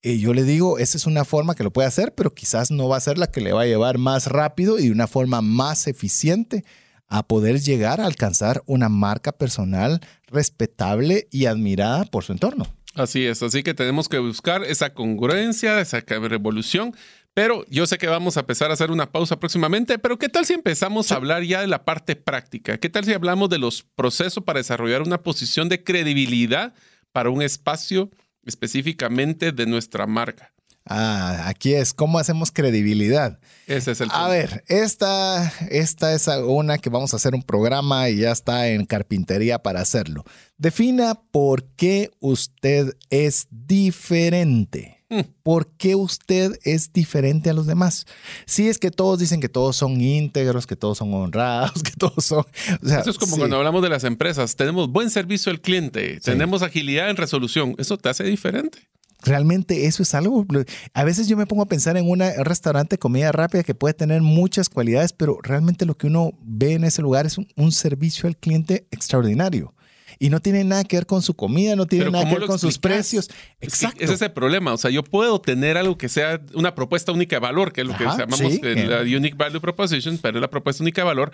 Y 0.03 0.21
yo 0.21 0.33
le 0.33 0.45
digo, 0.45 0.79
esa 0.79 0.97
es 0.97 1.05
una 1.05 1.27
forma 1.27 1.55
que 1.55 1.65
lo 1.65 1.73
puede 1.73 1.89
hacer, 1.89 2.15
pero 2.15 2.33
quizás 2.33 2.71
no 2.71 2.89
va 2.89 2.97
a 2.97 3.01
ser 3.01 3.19
la 3.19 3.31
que 3.31 3.43
le 3.43 3.53
va 3.53 3.63
a 3.63 3.67
llevar 3.67 3.99
más 3.99 4.29
rápido 4.29 4.79
y 4.79 4.85
de 4.85 4.93
una 4.93 5.07
forma 5.07 5.43
más 5.43 5.87
eficiente 5.89 6.65
a 7.07 7.27
poder 7.27 7.61
llegar 7.61 8.01
a 8.01 8.07
alcanzar 8.07 8.63
una 8.67 8.89
marca 8.89 9.33
personal 9.33 10.01
respetable 10.29 11.29
y 11.33 11.47
admirada 11.47 12.05
por 12.05 12.25
su 12.25 12.33
entorno. 12.33 12.67
Así 13.01 13.27
es, 13.27 13.43
así 13.43 13.63
que 13.63 13.73
tenemos 13.73 14.11
que 14.11 14.19
buscar 14.19 14.63
esa 14.63 14.93
congruencia, 14.93 15.81
esa 15.81 16.01
revolución. 16.01 16.95
Pero 17.33 17.65
yo 17.71 17.87
sé 17.87 17.97
que 17.97 18.07
vamos 18.09 18.37
a 18.37 18.41
empezar 18.41 18.71
a 18.71 18.75
hacer 18.75 18.91
una 18.91 19.11
pausa 19.11 19.41
próximamente, 19.41 19.99
pero 19.99 20.19
¿qué 20.19 20.29
tal 20.29 20.45
si 20.45 20.53
empezamos 20.53 21.11
a 21.11 21.15
hablar 21.15 21.43
ya 21.43 21.63
de 21.63 21.67
la 21.67 21.85
parte 21.87 22.15
práctica? 22.15 22.77
¿Qué 22.77 22.91
tal 22.91 23.07
si 23.07 23.15
hablamos 23.15 23.49
de 23.49 23.59
los 23.59 23.83
procesos 23.83 24.45
para 24.45 24.59
desarrollar 24.59 25.01
una 25.01 25.23
posición 25.23 25.71
de 25.71 25.83
credibilidad 25.83 26.75
para 27.13 27.31
un 27.31 27.41
espacio 27.41 28.11
específicamente 28.45 29.53
de 29.53 29.65
nuestra 29.65 30.07
marca? 30.07 30.53
Ah, 30.87 31.45
aquí 31.47 31.75
es, 31.75 31.93
¿cómo 31.93 32.19
hacemos 32.19 32.51
credibilidad? 32.51 33.39
Ese 33.67 33.93
es 33.93 34.01
el 34.01 34.09
A 34.13 34.29
ver, 34.29 34.65
esta, 34.67 35.53
esta 35.71 36.13
es 36.15 36.27
una 36.27 36.79
que 36.79 36.91
vamos 36.91 37.13
a 37.13 37.17
hacer 37.17 37.35
un 37.35 37.43
programa 37.43 38.09
y 38.09 38.19
ya 38.19 38.33
está 38.33 38.69
en 38.69 38.87
carpintería 38.87 39.61
para 39.61 39.81
hacerlo. 39.81 40.25
Defina 40.59 41.15
por 41.31 41.65
qué 41.77 42.11
usted 42.19 42.95
es 43.11 43.47
diferente. 43.51 45.05
Hmm. 45.11 45.23
¿Por 45.43 45.73
qué 45.73 45.97
usted 45.97 46.53
es 46.63 46.93
diferente 46.93 47.51
a 47.51 47.53
los 47.53 47.67
demás? 47.67 48.07
Si 48.47 48.69
es 48.69 48.79
que 48.79 48.93
todos 48.93 49.19
dicen 49.19 49.41
que 49.41 49.49
todos 49.49 49.77
son 49.77 50.01
íntegros, 50.01 50.67
que 50.67 50.77
todos 50.77 50.99
son 50.99 51.13
honrados, 51.13 51.83
que 51.83 51.93
todos 51.93 52.25
son... 52.25 52.45
Eso 52.83 53.11
es 53.11 53.19
como 53.19 53.37
cuando 53.37 53.57
hablamos 53.57 53.83
de 53.83 53.89
las 53.89 54.05
empresas. 54.05 54.55
Tenemos 54.57 54.89
buen 54.89 55.11
servicio 55.11 55.51
al 55.51 55.61
cliente, 55.61 56.21
tenemos 56.21 56.63
agilidad 56.63 57.11
en 57.11 57.17
resolución. 57.17 57.75
Eso 57.79 57.99
te 57.99 58.09
hace 58.09 58.25
diferente. 58.25 58.89
Realmente 59.23 59.87
eso 59.87 60.03
es 60.03 60.15
algo, 60.15 60.47
a 60.95 61.05
veces 61.05 61.29
yo 61.29 61.37
me 61.37 61.47
pongo 61.47 61.63
a 61.63 61.67
pensar 61.67 61.97
en 61.97 62.09
un 62.09 62.21
restaurante 62.39 62.95
de 62.95 62.99
comida 62.99 63.33
rápida 63.33 63.63
que 63.63 63.75
puede 63.75 63.93
tener 63.93 64.23
muchas 64.23 64.69
cualidades, 64.69 65.13
pero 65.13 65.39
realmente 65.43 65.85
lo 65.85 65.97
que 65.97 66.07
uno 66.07 66.33
ve 66.43 66.75
en 66.75 66.85
ese 66.85 67.03
lugar 67.03 67.27
es 67.27 67.39
un, 67.39 67.73
servicio 67.73 68.29
al 68.29 68.37
cliente 68.37 68.87
extraordinario. 68.91 69.75
Y 70.19 70.29
no 70.29 70.41
tiene 70.41 70.65
nada 70.65 70.85
que 70.85 70.97
ver 70.97 71.07
con 71.07 71.23
su 71.23 71.35
comida, 71.35 71.77
no 71.77 71.87
tiene 71.87 72.11
nada 72.11 72.29
que 72.29 72.35
ver 72.35 72.47
con 72.47 72.59
sus 72.59 72.79
precios. 72.79 73.31
Exacto. 73.61 74.03
ese 74.03 74.15
es 74.15 74.23
el 74.23 74.33
problema. 74.33 74.73
O 74.73 74.77
sea, 74.77 74.91
yo 74.91 75.05
puedo 75.05 75.41
tener 75.41 75.77
algo 75.77 75.97
que 75.97 76.09
sea 76.09 76.41
una 76.55 76.75
propuesta 76.75 77.13
única 77.13 77.37
de 77.37 77.41
valor, 77.41 77.73
que 77.73 77.83
es 77.83 77.87
lo 77.87 77.97
que 77.97 78.05
llamamos 78.05 78.41
la 78.41 79.01
Unique 79.03 79.37
Value 79.37 79.61
Proposition, 79.61 80.19
pero 80.19 80.39
es 80.39 80.43
la 80.43 80.51
propuesta 80.51 80.83
única 80.83 81.03
de 81.03 81.07
valor. 81.07 81.33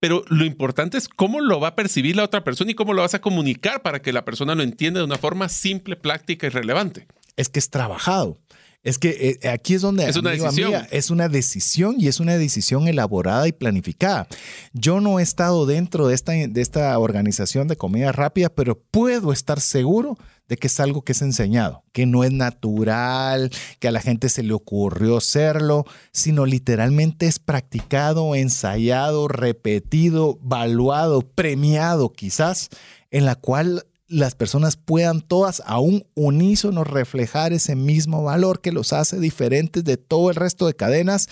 Pero 0.00 0.24
lo 0.28 0.44
importante 0.44 0.98
es 0.98 1.08
cómo 1.08 1.40
lo 1.40 1.60
va 1.60 1.68
a 1.68 1.76
percibir 1.76 2.16
la 2.16 2.24
otra 2.24 2.44
persona 2.44 2.70
y 2.70 2.74
cómo 2.74 2.92
lo 2.92 3.02
vas 3.02 3.14
a 3.14 3.20
comunicar 3.20 3.82
para 3.82 4.02
que 4.02 4.12
la 4.12 4.24
persona 4.24 4.54
lo 4.54 4.62
entienda 4.62 5.00
de 5.00 5.06
una 5.06 5.18
forma 5.18 5.48
simple, 5.48 5.96
práctica 5.96 6.46
y 6.46 6.50
relevante 6.50 7.06
es 7.38 7.48
que 7.48 7.58
es 7.58 7.70
trabajado. 7.70 8.38
Es 8.84 8.98
que 8.98 9.38
eh, 9.42 9.48
aquí 9.48 9.74
es 9.74 9.82
donde 9.82 10.08
es 10.08 10.16
una 10.16 10.30
decisión. 10.30 10.86
es 10.90 11.10
una 11.10 11.28
decisión 11.28 11.96
y 11.98 12.06
es 12.06 12.20
una 12.20 12.38
decisión 12.38 12.86
elaborada 12.86 13.48
y 13.48 13.52
planificada. 13.52 14.28
Yo 14.72 15.00
no 15.00 15.18
he 15.18 15.22
estado 15.22 15.66
dentro 15.66 16.06
de 16.06 16.14
esta, 16.14 16.32
de 16.32 16.60
esta 16.60 16.96
organización 16.98 17.66
de 17.66 17.76
comida 17.76 18.12
rápida, 18.12 18.48
pero 18.50 18.78
puedo 18.78 19.32
estar 19.32 19.60
seguro 19.60 20.16
de 20.48 20.56
que 20.56 20.68
es 20.68 20.80
algo 20.80 21.02
que 21.02 21.12
es 21.12 21.22
enseñado, 21.22 21.84
que 21.92 22.06
no 22.06 22.24
es 22.24 22.32
natural, 22.32 23.50
que 23.80 23.88
a 23.88 23.92
la 23.92 24.00
gente 24.00 24.28
se 24.28 24.42
le 24.42 24.54
ocurrió 24.54 25.20
serlo, 25.20 25.84
sino 26.12 26.46
literalmente 26.46 27.26
es 27.26 27.38
practicado, 27.38 28.34
ensayado, 28.34 29.28
repetido, 29.28 30.38
valuado, 30.40 31.22
premiado 31.22 32.12
quizás, 32.12 32.70
en 33.10 33.26
la 33.26 33.34
cual 33.34 33.84
las 34.08 34.34
personas 34.34 34.76
puedan 34.76 35.20
todas 35.20 35.62
a 35.66 35.78
un 35.78 36.06
unísono 36.14 36.82
reflejar 36.82 37.52
ese 37.52 37.76
mismo 37.76 38.24
valor 38.24 38.60
que 38.60 38.72
los 38.72 38.92
hace 38.92 39.20
diferentes 39.20 39.84
de 39.84 39.96
todo 39.96 40.30
el 40.30 40.36
resto 40.36 40.66
de 40.66 40.74
cadenas 40.74 41.28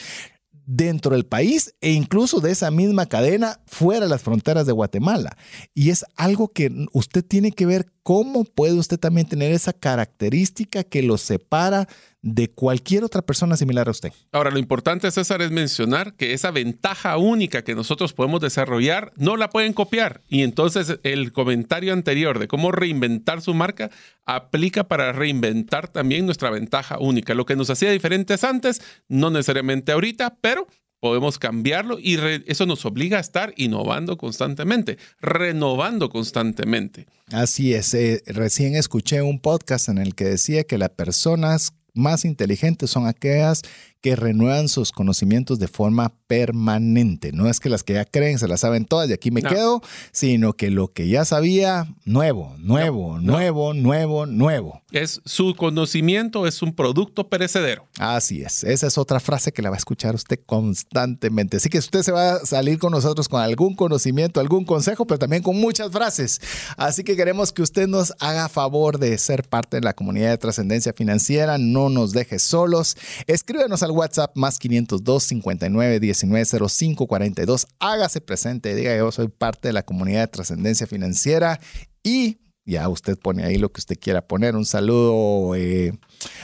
dentro 0.67 1.13
del 1.13 1.25
país 1.25 1.75
e 1.81 1.93
incluso 1.93 2.41
de 2.41 2.51
esa 2.51 2.71
misma 2.71 3.07
cadena 3.07 3.61
fuera 3.67 4.07
de 4.07 4.11
las 4.11 4.23
fronteras 4.23 4.67
de 4.67 4.73
Guatemala. 4.73 5.37
Y 5.75 5.91
es 5.91 6.05
algo 6.17 6.49
que 6.49 6.87
usted 6.93 7.25
tiene 7.25 7.53
que 7.53 7.67
ver 7.67 7.93
cómo 8.07 8.45
puede 8.45 8.75
usted 8.75 9.01
también 9.01 9.27
tener 9.27 9.51
esa 9.51 9.73
característica 9.73 10.85
que 10.85 11.03
lo 11.03 11.19
separa 11.19 11.89
de 12.23 12.49
cualquier 12.49 13.03
otra 13.03 13.21
persona 13.21 13.57
similar 13.57 13.89
a 13.89 13.91
usted. 13.91 14.13
Ahora, 14.31 14.53
lo 14.53 14.61
importante, 14.61 15.11
César, 15.11 15.43
es 15.43 15.51
mencionar 15.51 16.15
que 16.15 16.33
esa 16.33 16.53
ventaja 16.53 17.17
única 17.17 17.65
que 17.65 17.75
nosotros 17.75 18.13
podemos 18.13 18.41
desarrollar 18.41 19.13
no 19.17 19.37
la 19.37 19.51
pueden 19.51 19.73
copiar. 19.73 20.23
Y 20.29 20.43
entonces 20.43 21.01
el 21.03 21.33
comentario 21.33 21.93
anterior 21.93 22.39
de 22.39 22.47
cómo 22.47 22.71
reinventar 22.71 23.43
su 23.43 23.55
marca 23.55 23.91
aplica 24.25 24.85
para 24.85 25.11
reinventar 25.11 25.89
también 25.89 26.27
nuestra 26.27 26.51
ventaja 26.51 27.01
única. 27.01 27.35
Lo 27.35 27.45
que 27.45 27.57
nos 27.57 27.71
hacía 27.71 27.91
diferentes 27.91 28.45
antes, 28.45 28.83
no 29.09 29.31
necesariamente 29.31 29.91
ahorita, 29.91 30.37
pero 30.41 30.69
podemos 31.01 31.39
cambiarlo 31.39 31.99
y 31.99 32.19
eso 32.47 32.67
nos 32.67 32.85
obliga 32.85 33.19
a 33.19 33.21
estar 33.21 33.53
innovando 33.57 34.17
constantemente, 34.17 34.99
renovando 35.21 36.09
constantemente. 36.09 37.07
Así 37.31 37.75
es, 37.75 37.95
eh, 37.95 38.23
recién 38.27 38.77
escuché 38.77 39.23
un 39.23 39.41
podcast 39.41 39.89
en 39.89 39.99
el 39.99 40.15
que 40.15 40.25
decía 40.25 40.65
que 40.65 40.79
las 40.79 40.91
personas 40.91 41.75
más 41.95 42.25
inteligentes 42.25 42.91
son 42.91 43.07
aquellas 43.07 43.63
que 44.07 44.15
renuevan 44.15 44.69
sus 44.69 44.93
conocimientos 44.93 45.59
de 45.59 45.67
forma 45.67 46.13
permanente. 46.29 47.33
No 47.33 47.49
es 47.49 47.59
que 47.59 47.69
las 47.69 47.83
que 47.83 47.95
ya 47.95 48.05
creen 48.05 48.39
se 48.39 48.47
las 48.47 48.61
saben 48.61 48.85
todas 48.85 49.11
y 49.11 49.13
aquí 49.13 49.33
me 49.33 49.43
quedo, 49.43 49.83
sino 50.13 50.53
que 50.53 50.71
lo 50.71 50.93
que 50.93 51.09
ya 51.09 51.25
sabía, 51.25 51.93
nuevo, 52.05 52.55
nuevo, 52.59 53.19
nuevo, 53.19 53.75
nuevo, 53.75 54.27
nuevo. 54.27 54.81
Es 54.93 55.21
su 55.25 55.57
conocimiento, 55.57 56.47
es 56.47 56.63
un 56.63 56.73
producto 56.73 57.29
perecedero. 57.29 57.89
Así 57.99 58.43
es. 58.43 58.63
Esa 58.63 58.87
es 58.87 58.97
otra 58.97 59.19
frase 59.19 59.51
que 59.51 59.61
la 59.61 59.71
va 59.71 59.75
a 59.75 59.79
escuchar 59.79 60.15
usted 60.15 60.39
constantemente. 60.47 61.57
Así 61.57 61.69
que 61.69 61.79
usted 61.79 62.03
se 62.03 62.13
va 62.13 62.35
a 62.35 62.47
salir 62.47 62.79
con 62.79 62.93
nosotros 62.93 63.29
con 63.29 63.43
algún 63.43 63.75
conocimiento, 63.75 64.39
algún 64.39 64.65
consejo, 64.65 65.05
pero 65.05 65.19
también 65.19 65.43
con 65.43 65.57
muchas 65.57 65.91
frases. 65.91 66.41
Así 66.77 67.03
que 67.03 67.17
queremos 67.17 67.53
que 67.53 67.63
usted 67.63 67.89
nos 67.89 68.15
haga 68.21 68.49
favor 68.49 69.01
de 69.01 69.19
ser 69.19 69.43
parte 69.49 69.79
de 69.79 69.83
la 69.83 69.95
comunidad 69.95 70.31
de 70.31 70.39
trascendencia 70.39 70.93
financiera. 70.93 71.59
No 71.59 71.89
nos 71.89 72.13
deje 72.13 72.39
solos. 72.39 72.97
Escríbenos 73.27 73.83
WhatsApp 73.97 74.37
más 74.37 74.59
502 74.59 75.23
59 75.23 76.01
19 76.01 76.69
05 76.69 77.07
42. 77.07 77.67
Hágase 77.79 78.21
presente, 78.21 78.75
diga 78.75 78.97
yo 78.97 79.11
soy 79.13 79.29
parte 79.29 79.69
de 79.69 79.73
la 79.73 79.83
comunidad 79.85 80.21
de 80.21 80.29
trascendencia 80.29 80.87
financiera 80.87 81.61
y 82.03 82.39
ya 82.67 82.89
usted 82.89 83.17
pone 83.17 83.45
ahí 83.45 83.59
lo 83.59 83.71
que 83.71 83.79
usted 83.79 83.97
quiera 83.99 84.27
poner, 84.27 84.57
un 84.57 84.67
saludo, 84.67 85.55
eh, 85.55 85.93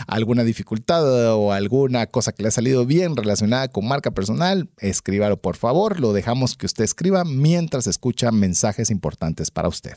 alguna 0.06 0.44
dificultad 0.44 1.34
o 1.34 1.52
alguna 1.52 2.06
cosa 2.06 2.32
que 2.32 2.42
le 2.42 2.48
ha 2.48 2.52
salido 2.52 2.86
bien 2.86 3.16
relacionada 3.16 3.68
con 3.68 3.88
marca 3.88 4.12
personal, 4.12 4.70
escríbalo 4.78 5.36
por 5.36 5.56
favor, 5.56 5.98
lo 5.98 6.12
dejamos 6.12 6.56
que 6.56 6.66
usted 6.66 6.84
escriba 6.84 7.24
mientras 7.24 7.88
escucha 7.88 8.30
mensajes 8.30 8.90
importantes 8.90 9.50
para 9.50 9.68
usted. 9.68 9.96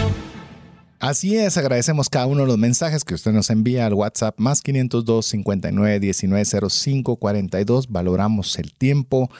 Así 1.01 1.35
es, 1.35 1.57
agradecemos 1.57 2.09
cada 2.09 2.27
uno 2.27 2.41
de 2.41 2.47
los 2.47 2.59
mensajes 2.59 3.03
que 3.03 3.15
usted 3.15 3.31
nos 3.31 3.49
envía 3.49 3.87
al 3.87 3.95
WhatsApp 3.95 4.35
más 4.37 4.61
502 4.61 5.25
59 5.25 5.99
19 5.99 6.45
05 6.69 7.15
42. 7.15 7.87
Valoramos 7.89 8.59
el 8.59 8.71
tiempo 8.71 9.31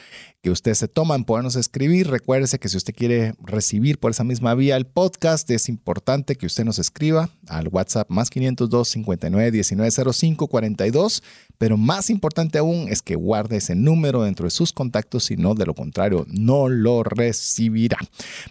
que 0.41 0.49
usted 0.49 0.73
se 0.73 0.87
toma 0.87 1.15
en 1.15 1.23
podernos 1.23 1.55
escribir. 1.55 2.09
Recuérdese 2.09 2.57
que 2.57 2.67
si 2.67 2.77
usted 2.77 2.95
quiere 2.95 3.35
recibir 3.43 3.99
por 3.99 4.11
esa 4.11 4.23
misma 4.23 4.55
vía 4.55 4.75
el 4.75 4.87
podcast, 4.87 5.49
es 5.51 5.69
importante 5.69 6.35
que 6.35 6.47
usted 6.47 6.65
nos 6.65 6.79
escriba 6.79 7.29
al 7.47 7.67
WhatsApp 7.67 8.09
más 8.09 8.31
502 8.31 8.87
59 8.87 9.51
19 9.51 9.91
05 10.13 10.47
42. 10.47 11.23
Pero 11.59 11.77
más 11.77 12.09
importante 12.09 12.57
aún 12.57 12.87
es 12.89 13.03
que 13.03 13.15
guarde 13.15 13.57
ese 13.57 13.75
número 13.75 14.23
dentro 14.23 14.45
de 14.45 14.51
sus 14.51 14.73
contactos, 14.73 15.25
si 15.25 15.37
no, 15.37 15.53
de 15.53 15.67
lo 15.67 15.75
contrario, 15.75 16.25
no 16.27 16.69
lo 16.69 17.03
recibirá. 17.03 17.99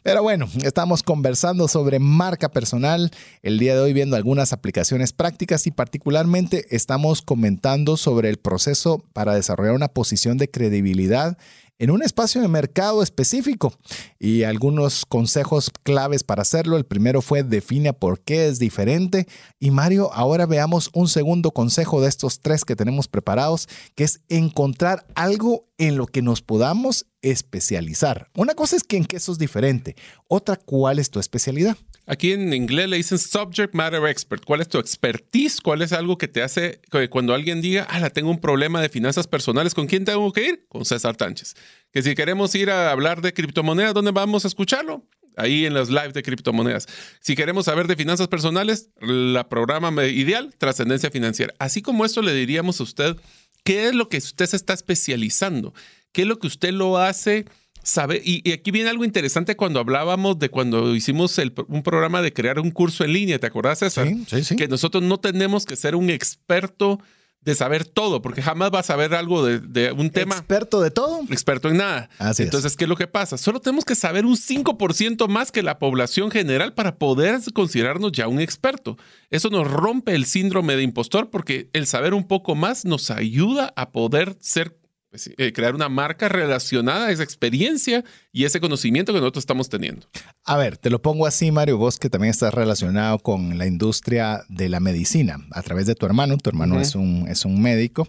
Pero 0.05 0.23
bueno, 0.23 0.49
estamos 0.63 1.03
conversando 1.03 1.67
sobre 1.67 1.99
marca 1.99 2.51
personal 2.51 3.11
el 3.43 3.59
día 3.59 3.75
de 3.75 3.81
hoy, 3.81 3.93
viendo 3.93 4.15
algunas 4.15 4.53
aplicaciones 4.53 5.13
prácticas 5.13 5.67
y 5.67 5.73
particularmente 5.73 6.67
estamos 6.71 7.21
comentando 7.21 7.97
sobre 7.97 8.29
el 8.29 8.37
proceso 8.37 9.05
para 9.13 9.35
desarrollar 9.35 9.75
una 9.75 9.89
posición 9.89 10.39
de 10.39 10.49
credibilidad 10.49 11.37
en 11.81 11.91
un 11.91 12.03
espacio 12.03 12.43
de 12.43 12.49
mercado 12.49 13.03
específico 13.03 13.73
y 14.19 14.43
algunos 14.43 15.07
consejos 15.07 15.71
claves 15.83 16.23
para 16.23 16.43
hacerlo. 16.43 16.77
El 16.77 16.85
primero 16.85 17.23
fue 17.23 17.43
define 17.43 17.95
por 17.95 18.21
qué 18.21 18.47
es 18.49 18.59
diferente 18.59 19.27
y 19.59 19.71
Mario, 19.71 20.13
ahora 20.13 20.45
veamos 20.45 20.91
un 20.93 21.09
segundo 21.09 21.53
consejo 21.53 22.03
de 22.03 22.09
estos 22.09 22.41
tres 22.41 22.67
que 22.67 22.77
tenemos 22.77 23.09
preparados, 23.09 23.67
que 23.95 24.05
es 24.05 24.21
encontrar 24.29 25.07
algo 25.15 25.69
en 25.79 25.97
lo 25.97 26.07
que 26.07 26.21
nos 26.21 26.43
podamos 26.43 27.07
especializar. 27.23 28.29
Una 28.37 28.55
cosa 28.55 28.77
es 28.77 28.85
que 28.85 28.99
en 28.99 29.07
qué 29.07 29.17
eso 29.17 29.33
es 29.33 29.39
diferente, 29.39 29.97
otra 30.29 30.57
cuál 30.57 30.99
es 30.99 31.11
tu 31.11 31.19
especialidad. 31.19 31.79
Aquí 32.11 32.33
en 32.33 32.53
inglés 32.53 32.89
le 32.89 32.97
dicen 32.97 33.21
subject 33.21 33.73
matter 33.73 34.05
expert. 34.05 34.45
¿Cuál 34.45 34.61
es 34.61 34.69
tu 34.69 34.79
expertise? 34.79 35.61
¿Cuál 35.61 35.81
es 35.81 35.93
algo 35.93 36.19
que 36.19 36.27
te 36.27 36.43
hace 36.43 36.81
que 36.91 37.09
cuando 37.09 37.35
alguien 37.35 37.61
diga, 37.61 37.87
ah, 37.89 38.11
tengo 38.11 38.31
un 38.31 38.41
problema 38.41 38.83
de 38.83 38.89
finanzas 38.89 39.29
personales, 39.29 39.75
¿con 39.75 39.87
quién 39.87 40.05
tengo 40.05 40.33
que 40.33 40.49
ir? 40.49 40.67
Con 40.69 40.85
César 40.85 41.15
Tánchez. 41.15 41.55
Que 41.93 42.03
si 42.03 42.17
queremos 42.17 42.53
ir 42.57 42.69
a 42.69 42.91
hablar 42.91 43.23
de 43.23 43.33
criptomonedas, 43.33 43.95
¿dónde 43.95 44.11
vamos 44.11 44.45
a 44.45 44.49
escucharlo? 44.49 45.07
Ahí 45.37 45.67
en 45.67 45.73
los 45.73 45.89
live 45.89 46.11
de 46.11 46.25
criptomonedas. 46.25 46.89
Si 47.21 47.37
queremos 47.37 47.67
saber 47.67 47.87
de 47.87 47.95
finanzas 47.95 48.27
personales, 48.27 48.91
la 49.01 49.49
programa 49.49 50.05
ideal, 50.05 50.53
trascendencia 50.59 51.13
financiera. 51.13 51.55
Así 51.61 51.81
como 51.81 52.05
esto 52.05 52.23
le 52.23 52.35
diríamos 52.35 52.81
a 52.81 52.83
usted, 52.83 53.17
¿qué 53.63 53.87
es 53.87 53.95
lo 53.95 54.09
que 54.09 54.17
usted 54.17 54.47
se 54.47 54.57
está 54.57 54.73
especializando? 54.73 55.75
¿Qué 56.11 56.23
es 56.23 56.27
lo 56.27 56.41
que 56.41 56.49
usted 56.49 56.73
lo 56.73 56.99
hace? 56.99 57.45
Sabe, 57.83 58.21
y, 58.25 58.51
aquí 58.53 58.71
viene 58.71 58.91
algo 58.91 59.05
interesante 59.05 59.57
cuando 59.57 59.81
hablábamos 59.81 60.39
de 60.39 60.49
cuando 60.49 60.95
hicimos 60.95 61.41
un 61.69 61.83
programa 61.83 62.23
de 62.23 62.33
crear 62.33 62.59
un 62.61 62.71
curso 62.71 63.05
en 63.05 63.13
línea, 63.13 63.39
¿te 63.39 63.47
acordás, 63.47 63.81
César? 63.81 64.07
Sí, 64.09 64.25
sí, 64.29 64.45
sí. 64.45 64.57
Que 64.57 64.69
nosotros 64.69 65.03
no 65.03 65.19
tenemos 65.19 65.65
que 65.65 65.77
ser 65.77 65.95
un 65.95 66.11
experto 66.11 67.01
de 67.43 67.55
saber 67.55 67.87
todo, 67.87 68.21
porque 68.21 68.43
jamás 68.43 68.71
vas 68.71 68.85
a 68.87 68.93
saber 68.93 69.15
algo 69.15 69.45
de, 69.45 69.93
un 69.93 70.11
tema. 70.11 70.37
¿Experto 70.37 70.81
de 70.83 70.91
todo? 70.91 71.23
Experto 71.31 71.69
en 71.71 71.79
nada. 71.79 72.11
Así 72.19 72.43
Entonces, 72.43 72.77
¿qué 72.77 72.85
es 72.85 72.89
lo 72.89 72.97
que 72.97 73.07
pasa? 73.07 73.39
Solo 73.39 73.61
tenemos 73.61 73.85
que 73.85 73.95
saber 73.95 74.27
un 74.27 74.37
5% 74.37 75.27
más 75.29 75.51
que 75.51 75.63
la 75.63 75.79
población 75.79 76.31
general 76.31 76.75
para 76.75 76.97
poder 76.99 77.41
considerarnos 77.55 78.13
ya 78.13 78.29
un 78.29 78.41
experto. 78.41 78.99
Eso 79.31 79.49
nos 79.49 79.71
rompe 79.71 80.15
el 80.15 80.27
síndrome 80.27 80.77
de 80.77 80.83
impostor 80.83 81.31
porque 81.31 81.71
el 81.73 81.87
saber 81.87 82.13
un 82.13 82.29
poco 82.29 82.55
más 82.55 82.85
nos 82.85 83.11
ayuda 83.11 83.73
a 83.75 83.91
poder 83.91 84.37
ser 84.41 84.77
pues 85.11 85.29
eh, 85.37 85.53
crear 85.53 85.75
una 85.75 85.89
marca 85.89 86.29
relacionada 86.29 87.09
a 87.09 87.11
esa 87.11 87.25
experiencia 87.25 88.05
y 88.33 88.45
ese 88.45 88.61
conocimiento 88.61 89.13
que 89.13 89.19
nosotros 89.19 89.43
estamos 89.43 89.69
teniendo. 89.69 90.07
A 90.45 90.57
ver, 90.57 90.77
te 90.79 90.89
lo 90.89 91.03
pongo 91.03 91.27
así, 91.27 91.51
Mario, 91.51 91.79
vos 91.79 91.99
que 91.99 92.09
también 92.09 92.31
estás 92.31 92.55
relacionado 92.55 93.19
con 93.19 93.59
la 93.59 93.67
industria 93.67 94.45
de 94.49 94.69
la 94.69 94.79
medicina 94.79 95.45
a 95.51 95.63
través 95.63 95.87
de 95.87 95.97
tu 95.97 96.07
hermano. 96.07 96.39
Tu 96.39 96.49
hermano 96.49 96.81
es, 96.81 96.95
un, 96.95 97.27
es 97.29 97.45
un 97.45 97.61
médico 97.61 98.09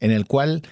en 0.00 0.10
el 0.10 0.26
cual 0.26 0.62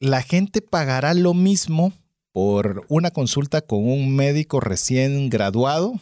la 0.00 0.22
gente 0.22 0.62
pagará 0.62 1.12
lo 1.12 1.34
mismo 1.34 1.92
por 2.32 2.86
una 2.88 3.10
consulta 3.10 3.60
con 3.60 3.84
un 3.84 4.16
médico 4.16 4.60
recién 4.60 5.28
graduado 5.28 6.00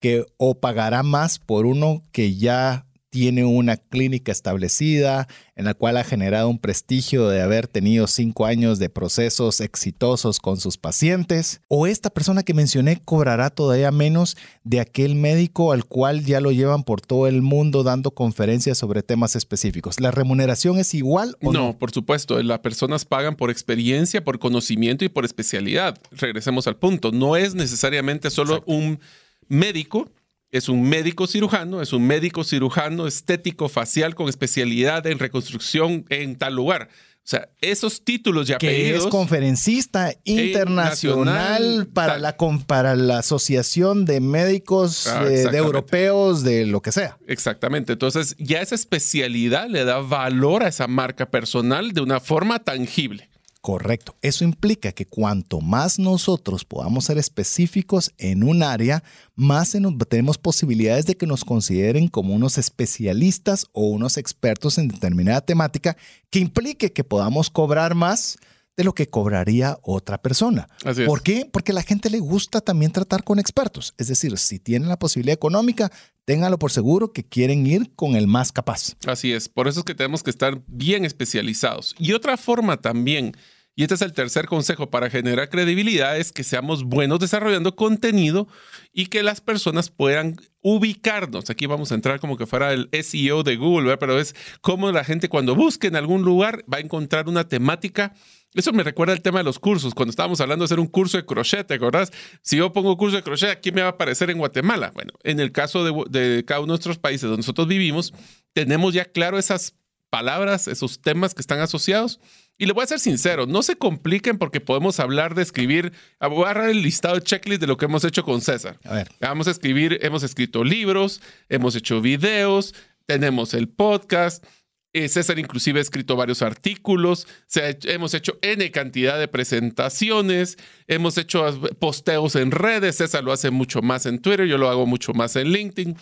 que 0.00 0.26
o 0.36 0.60
pagará 0.60 1.02
más 1.02 1.38
por 1.38 1.64
uno 1.64 2.02
que 2.12 2.36
ya 2.36 2.86
tiene 3.10 3.44
una 3.44 3.76
clínica 3.76 4.32
establecida 4.32 5.26
en 5.56 5.64
la 5.64 5.74
cual 5.74 5.96
ha 5.96 6.04
generado 6.04 6.48
un 6.48 6.58
prestigio 6.58 7.28
de 7.28 7.42
haber 7.42 7.66
tenido 7.66 8.06
cinco 8.06 8.46
años 8.46 8.78
de 8.78 8.88
procesos 8.88 9.60
exitosos 9.60 10.38
con 10.38 10.58
sus 10.58 10.78
pacientes. 10.78 11.60
O 11.68 11.86
esta 11.86 12.08
persona 12.08 12.44
que 12.44 12.54
mencioné 12.54 13.02
cobrará 13.04 13.50
todavía 13.50 13.90
menos 13.90 14.36
de 14.64 14.80
aquel 14.80 15.16
médico 15.16 15.72
al 15.72 15.84
cual 15.84 16.24
ya 16.24 16.40
lo 16.40 16.52
llevan 16.52 16.84
por 16.84 17.00
todo 17.00 17.26
el 17.26 17.42
mundo 17.42 17.82
dando 17.82 18.12
conferencias 18.12 18.78
sobre 18.78 19.02
temas 19.02 19.36
específicos. 19.36 20.00
¿La 20.00 20.12
remuneración 20.12 20.78
es 20.78 20.94
igual 20.94 21.36
o 21.42 21.52
no? 21.52 21.60
No, 21.60 21.78
por 21.78 21.90
supuesto. 21.90 22.40
Las 22.42 22.60
personas 22.60 23.04
pagan 23.04 23.36
por 23.36 23.50
experiencia, 23.50 24.24
por 24.24 24.38
conocimiento 24.38 25.04
y 25.04 25.08
por 25.08 25.24
especialidad. 25.24 25.98
Regresemos 26.12 26.66
al 26.68 26.76
punto. 26.76 27.10
No 27.10 27.36
es 27.36 27.54
necesariamente 27.54 28.30
solo 28.30 28.62
un 28.66 29.00
médico 29.48 30.08
es 30.50 30.68
un 30.68 30.82
médico 30.88 31.26
cirujano, 31.26 31.80
es 31.80 31.92
un 31.92 32.06
médico 32.06 32.44
cirujano 32.44 33.06
estético 33.06 33.68
facial 33.68 34.14
con 34.14 34.28
especialidad 34.28 35.06
en 35.06 35.18
reconstrucción 35.18 36.04
en 36.08 36.36
tal 36.36 36.54
lugar. 36.54 36.88
O 37.22 37.28
sea, 37.30 37.48
esos 37.60 38.02
títulos 38.02 38.48
y 38.48 38.54
apellidos. 38.54 39.02
Que 39.02 39.06
es 39.06 39.06
conferencista 39.06 40.14
internacional 40.24 41.86
para, 41.92 42.18
la, 42.18 42.36
para 42.66 42.96
la 42.96 43.18
Asociación 43.18 44.04
de 44.04 44.20
Médicos 44.20 45.06
ah, 45.06 45.24
eh, 45.26 45.46
de 45.48 45.58
Europeos, 45.58 46.42
de 46.42 46.66
lo 46.66 46.80
que 46.80 46.90
sea. 46.90 47.18
Exactamente. 47.26 47.92
Entonces, 47.92 48.34
ya 48.38 48.62
esa 48.62 48.74
especialidad 48.74 49.68
le 49.68 49.84
da 49.84 49.98
valor 49.98 50.64
a 50.64 50.68
esa 50.68 50.88
marca 50.88 51.30
personal 51.30 51.92
de 51.92 52.00
una 52.00 52.20
forma 52.20 52.58
tangible. 52.60 53.28
Correcto. 53.60 54.16
Eso 54.22 54.44
implica 54.44 54.92
que 54.92 55.04
cuanto 55.04 55.60
más 55.60 55.98
nosotros 55.98 56.64
podamos 56.64 57.04
ser 57.04 57.18
específicos 57.18 58.10
en 58.16 58.42
un 58.42 58.62
área, 58.62 59.04
más 59.36 59.76
tenemos 60.08 60.38
posibilidades 60.38 61.04
de 61.04 61.14
que 61.14 61.26
nos 61.26 61.44
consideren 61.44 62.08
como 62.08 62.34
unos 62.34 62.56
especialistas 62.56 63.66
o 63.72 63.86
unos 63.88 64.16
expertos 64.16 64.78
en 64.78 64.88
determinada 64.88 65.42
temática 65.42 65.98
que 66.30 66.38
implique 66.38 66.92
que 66.92 67.04
podamos 67.04 67.50
cobrar 67.50 67.94
más 67.94 68.38
de 68.80 68.84
lo 68.84 68.94
que 68.94 69.10
cobraría 69.10 69.78
otra 69.82 70.22
persona. 70.22 70.66
¿Por 71.04 71.22
qué? 71.22 71.46
Porque 71.52 71.72
a 71.72 71.74
la 71.74 71.82
gente 71.82 72.08
le 72.08 72.18
gusta 72.18 72.62
también 72.62 72.92
tratar 72.92 73.24
con 73.24 73.38
expertos. 73.38 73.92
Es 73.98 74.08
decir, 74.08 74.38
si 74.38 74.58
tienen 74.58 74.88
la 74.88 74.98
posibilidad 74.98 75.34
económica, 75.34 75.92
ténganlo 76.24 76.58
por 76.58 76.70
seguro 76.70 77.12
que 77.12 77.22
quieren 77.22 77.66
ir 77.66 77.94
con 77.94 78.16
el 78.16 78.26
más 78.26 78.52
capaz. 78.52 78.96
Así 79.06 79.34
es. 79.34 79.50
Por 79.50 79.68
eso 79.68 79.80
es 79.80 79.84
que 79.84 79.94
tenemos 79.94 80.22
que 80.22 80.30
estar 80.30 80.62
bien 80.66 81.04
especializados. 81.04 81.94
Y 81.98 82.14
otra 82.14 82.38
forma 82.38 82.78
también 82.78 83.34
y 83.76 83.84
este 83.84 83.94
es 83.94 84.02
el 84.02 84.12
tercer 84.12 84.46
consejo 84.46 84.90
para 84.90 85.08
generar 85.08 85.48
credibilidad, 85.48 86.18
es 86.18 86.32
que 86.32 86.44
seamos 86.44 86.84
buenos 86.84 87.18
desarrollando 87.20 87.76
contenido 87.76 88.46
y 88.92 89.06
que 89.06 89.22
las 89.22 89.40
personas 89.40 89.88
puedan 89.88 90.36
ubicarnos. 90.60 91.48
Aquí 91.48 91.64
vamos 91.64 91.90
a 91.90 91.94
entrar 91.94 92.20
como 92.20 92.36
que 92.36 92.46
fuera 92.46 92.74
el 92.74 92.90
SEO 92.92 93.42
de 93.42 93.56
Google, 93.56 93.96
pero 93.96 94.18
es 94.18 94.34
como 94.60 94.92
la 94.92 95.02
gente 95.02 95.28
cuando 95.30 95.54
busque 95.54 95.86
en 95.86 95.96
algún 95.96 96.22
lugar 96.22 96.62
va 96.70 96.76
a 96.78 96.80
encontrar 96.80 97.26
una 97.28 97.48
temática. 97.48 98.12
Eso 98.54 98.72
me 98.72 98.82
recuerda 98.82 99.12
al 99.12 99.22
tema 99.22 99.38
de 99.38 99.44
los 99.44 99.58
cursos, 99.58 99.94
cuando 99.94 100.10
estábamos 100.10 100.40
hablando 100.40 100.64
de 100.64 100.66
hacer 100.66 100.80
un 100.80 100.88
curso 100.88 101.16
de 101.16 101.24
crochet, 101.24 101.66
¿te 101.66 101.74
acordás? 101.74 102.10
Si 102.42 102.56
yo 102.56 102.72
pongo 102.72 102.96
curso 102.96 103.16
de 103.16 103.22
crochet, 103.22 103.50
¿aquí 103.50 103.70
me 103.70 103.80
va 103.80 103.88
a 103.88 103.90
aparecer 103.90 104.28
en 104.30 104.38
Guatemala? 104.38 104.90
Bueno, 104.92 105.12
en 105.22 105.38
el 105.38 105.52
caso 105.52 105.84
de, 105.84 106.18
de 106.18 106.44
cada 106.44 106.60
uno 106.60 106.66
de 106.66 106.72
nuestros 106.72 106.98
países 106.98 107.22
donde 107.22 107.38
nosotros 107.38 107.68
vivimos, 107.68 108.12
tenemos 108.52 108.92
ya 108.92 109.04
claro 109.04 109.38
esas 109.38 109.74
palabras, 110.10 110.68
esos 110.68 111.00
temas 111.00 111.34
que 111.34 111.40
están 111.40 111.60
asociados 111.60 112.20
Y 112.58 112.66
le 112.66 112.72
voy 112.72 112.84
a 112.84 112.88
ser 112.88 112.98
sincero, 112.98 113.46
no 113.46 113.62
se 113.62 113.76
compliquen 113.76 114.36
porque 114.36 114.60
podemos 114.60 115.00
hablar 115.00 115.34
de 115.34 115.42
escribir. 115.42 115.92
Ah, 116.18 116.26
voy 116.26 116.44
a 116.44 116.50
agarrar 116.50 116.68
el 116.68 116.82
listado 116.82 117.14
de 117.14 117.22
checklist 117.22 117.60
de 117.60 117.66
lo 117.66 117.78
que 117.78 117.86
hemos 117.86 118.04
hecho 118.04 118.22
con 118.22 118.42
César. 118.42 118.78
A 118.84 118.94
ver. 118.94 119.08
Vamos 119.20 119.48
a 119.48 119.52
escribir, 119.52 119.98
hemos 120.02 120.22
escrito 120.24 120.62
libros, 120.62 121.22
hemos 121.48 121.74
hecho 121.74 122.02
videos, 122.02 122.74
tenemos 123.06 123.54
el 123.54 123.68
podcast. 123.68 124.44
Eh, 124.92 125.08
César 125.08 125.38
inclusive 125.38 125.78
ha 125.78 125.82
escrito 125.82 126.16
varios 126.16 126.42
artículos, 126.42 127.26
se 127.46 127.62
ha 127.62 127.68
hecho- 127.70 127.88
hemos 127.88 128.12
hecho 128.14 128.38
N 128.42 128.70
cantidad 128.70 129.18
de 129.18 129.28
presentaciones, 129.28 130.56
hemos 130.86 131.16
hecho 131.18 131.44
posteos 131.78 132.34
en 132.36 132.50
redes, 132.50 132.96
César 132.96 133.22
lo 133.24 133.32
hace 133.32 133.50
mucho 133.50 133.82
más 133.82 134.06
en 134.06 134.18
Twitter, 134.20 134.46
yo 134.46 134.58
lo 134.58 134.68
hago 134.68 134.86
mucho 134.86 135.12
más 135.12 135.36
en 135.36 135.48
LinkedIn. 135.52 135.96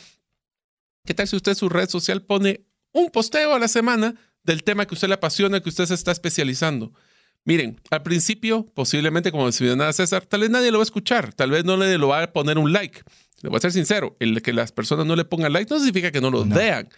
¿Qué 1.04 1.14
tal 1.14 1.28
si 1.28 1.36
usted 1.36 1.52
en 1.52 1.56
su 1.56 1.68
red 1.68 1.88
social 1.88 2.22
pone 2.22 2.66
un 2.92 3.10
posteo 3.10 3.54
a 3.54 3.58
la 3.58 3.68
semana 3.68 4.14
del 4.42 4.62
tema 4.62 4.86
que 4.86 4.94
usted 4.94 5.08
le 5.08 5.14
apasiona, 5.14 5.60
que 5.60 5.68
usted 5.68 5.86
se 5.86 5.94
está 5.94 6.12
especializando? 6.12 6.92
Miren, 7.44 7.80
al 7.90 8.02
principio, 8.02 8.66
posiblemente, 8.74 9.30
como 9.30 9.44
mencionaba 9.44 9.92
César, 9.92 10.26
tal 10.26 10.40
vez 10.40 10.50
nadie 10.50 10.70
lo 10.70 10.78
va 10.78 10.82
a 10.82 10.84
escuchar, 10.84 11.32
tal 11.32 11.50
vez 11.50 11.64
no 11.64 11.76
le 11.76 11.96
lo 11.96 12.08
va 12.08 12.22
a 12.22 12.32
poner 12.32 12.58
un 12.58 12.72
like. 12.72 13.00
Le 13.42 13.48
voy 13.48 13.56
a 13.56 13.60
ser 13.60 13.72
sincero, 13.72 14.16
el 14.20 14.42
que 14.42 14.52
las 14.52 14.72
personas 14.72 15.06
no 15.06 15.14
le 15.16 15.24
pongan 15.24 15.52
like 15.52 15.70
no 15.72 15.78
significa 15.78 16.10
que 16.10 16.20
no 16.20 16.30
No. 16.30 16.44
vean. 16.44 16.88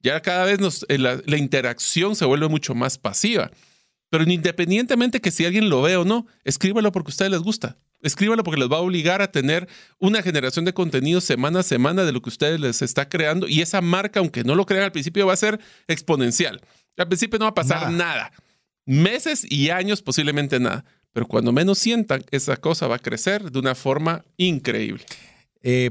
Ya 0.00 0.20
cada 0.22 0.44
vez 0.44 0.60
nos- 0.60 0.86
eh, 0.88 0.98
la, 0.98 1.20
la 1.26 1.36
interacción 1.36 2.14
se 2.16 2.24
vuelve 2.24 2.48
mucho 2.48 2.74
más 2.74 2.98
pasiva. 2.98 3.50
Pero 4.10 4.24
independientemente 4.24 5.20
que 5.20 5.30
si 5.30 5.44
alguien 5.44 5.68
lo 5.68 5.82
ve 5.82 5.96
o 5.96 6.04
no, 6.04 6.26
escríbalo 6.44 6.92
porque 6.92 7.08
a 7.10 7.12
ustedes 7.14 7.30
les 7.30 7.40
gusta. 7.40 7.76
Escríbalo 8.00 8.42
porque 8.44 8.60
les 8.60 8.70
va 8.70 8.76
a 8.76 8.80
obligar 8.80 9.20
a 9.22 9.30
tener 9.32 9.68
una 9.98 10.22
generación 10.22 10.64
de 10.64 10.72
contenido 10.72 11.20
semana 11.20 11.60
a 11.60 11.62
semana 11.64 12.04
de 12.04 12.12
lo 12.12 12.22
que 12.22 12.28
ustedes 12.30 12.58
les 12.60 12.80
está 12.80 13.08
creando. 13.08 13.48
Y 13.48 13.60
esa 13.60 13.80
marca, 13.80 14.20
aunque 14.20 14.44
no 14.44 14.54
lo 14.54 14.64
crean 14.66 14.84
al 14.84 14.92
principio, 14.92 15.26
va 15.26 15.32
a 15.32 15.36
ser 15.36 15.60
exponencial. 15.88 16.60
Al 16.96 17.08
principio 17.08 17.38
no 17.38 17.44
va 17.46 17.50
a 17.50 17.54
pasar 17.54 17.90
Nada. 17.90 17.90
nada. 17.90 18.32
Meses 18.86 19.44
y 19.50 19.70
años 19.70 20.00
posiblemente 20.00 20.58
nada. 20.60 20.84
Pero 21.12 21.26
cuando 21.26 21.52
menos 21.52 21.78
sientan, 21.78 22.24
esa 22.30 22.56
cosa 22.56 22.86
va 22.86 22.96
a 22.96 23.00
crecer 23.00 23.50
de 23.50 23.58
una 23.58 23.74
forma 23.74 24.24
increíble. 24.36 25.04
Eh, 25.62 25.90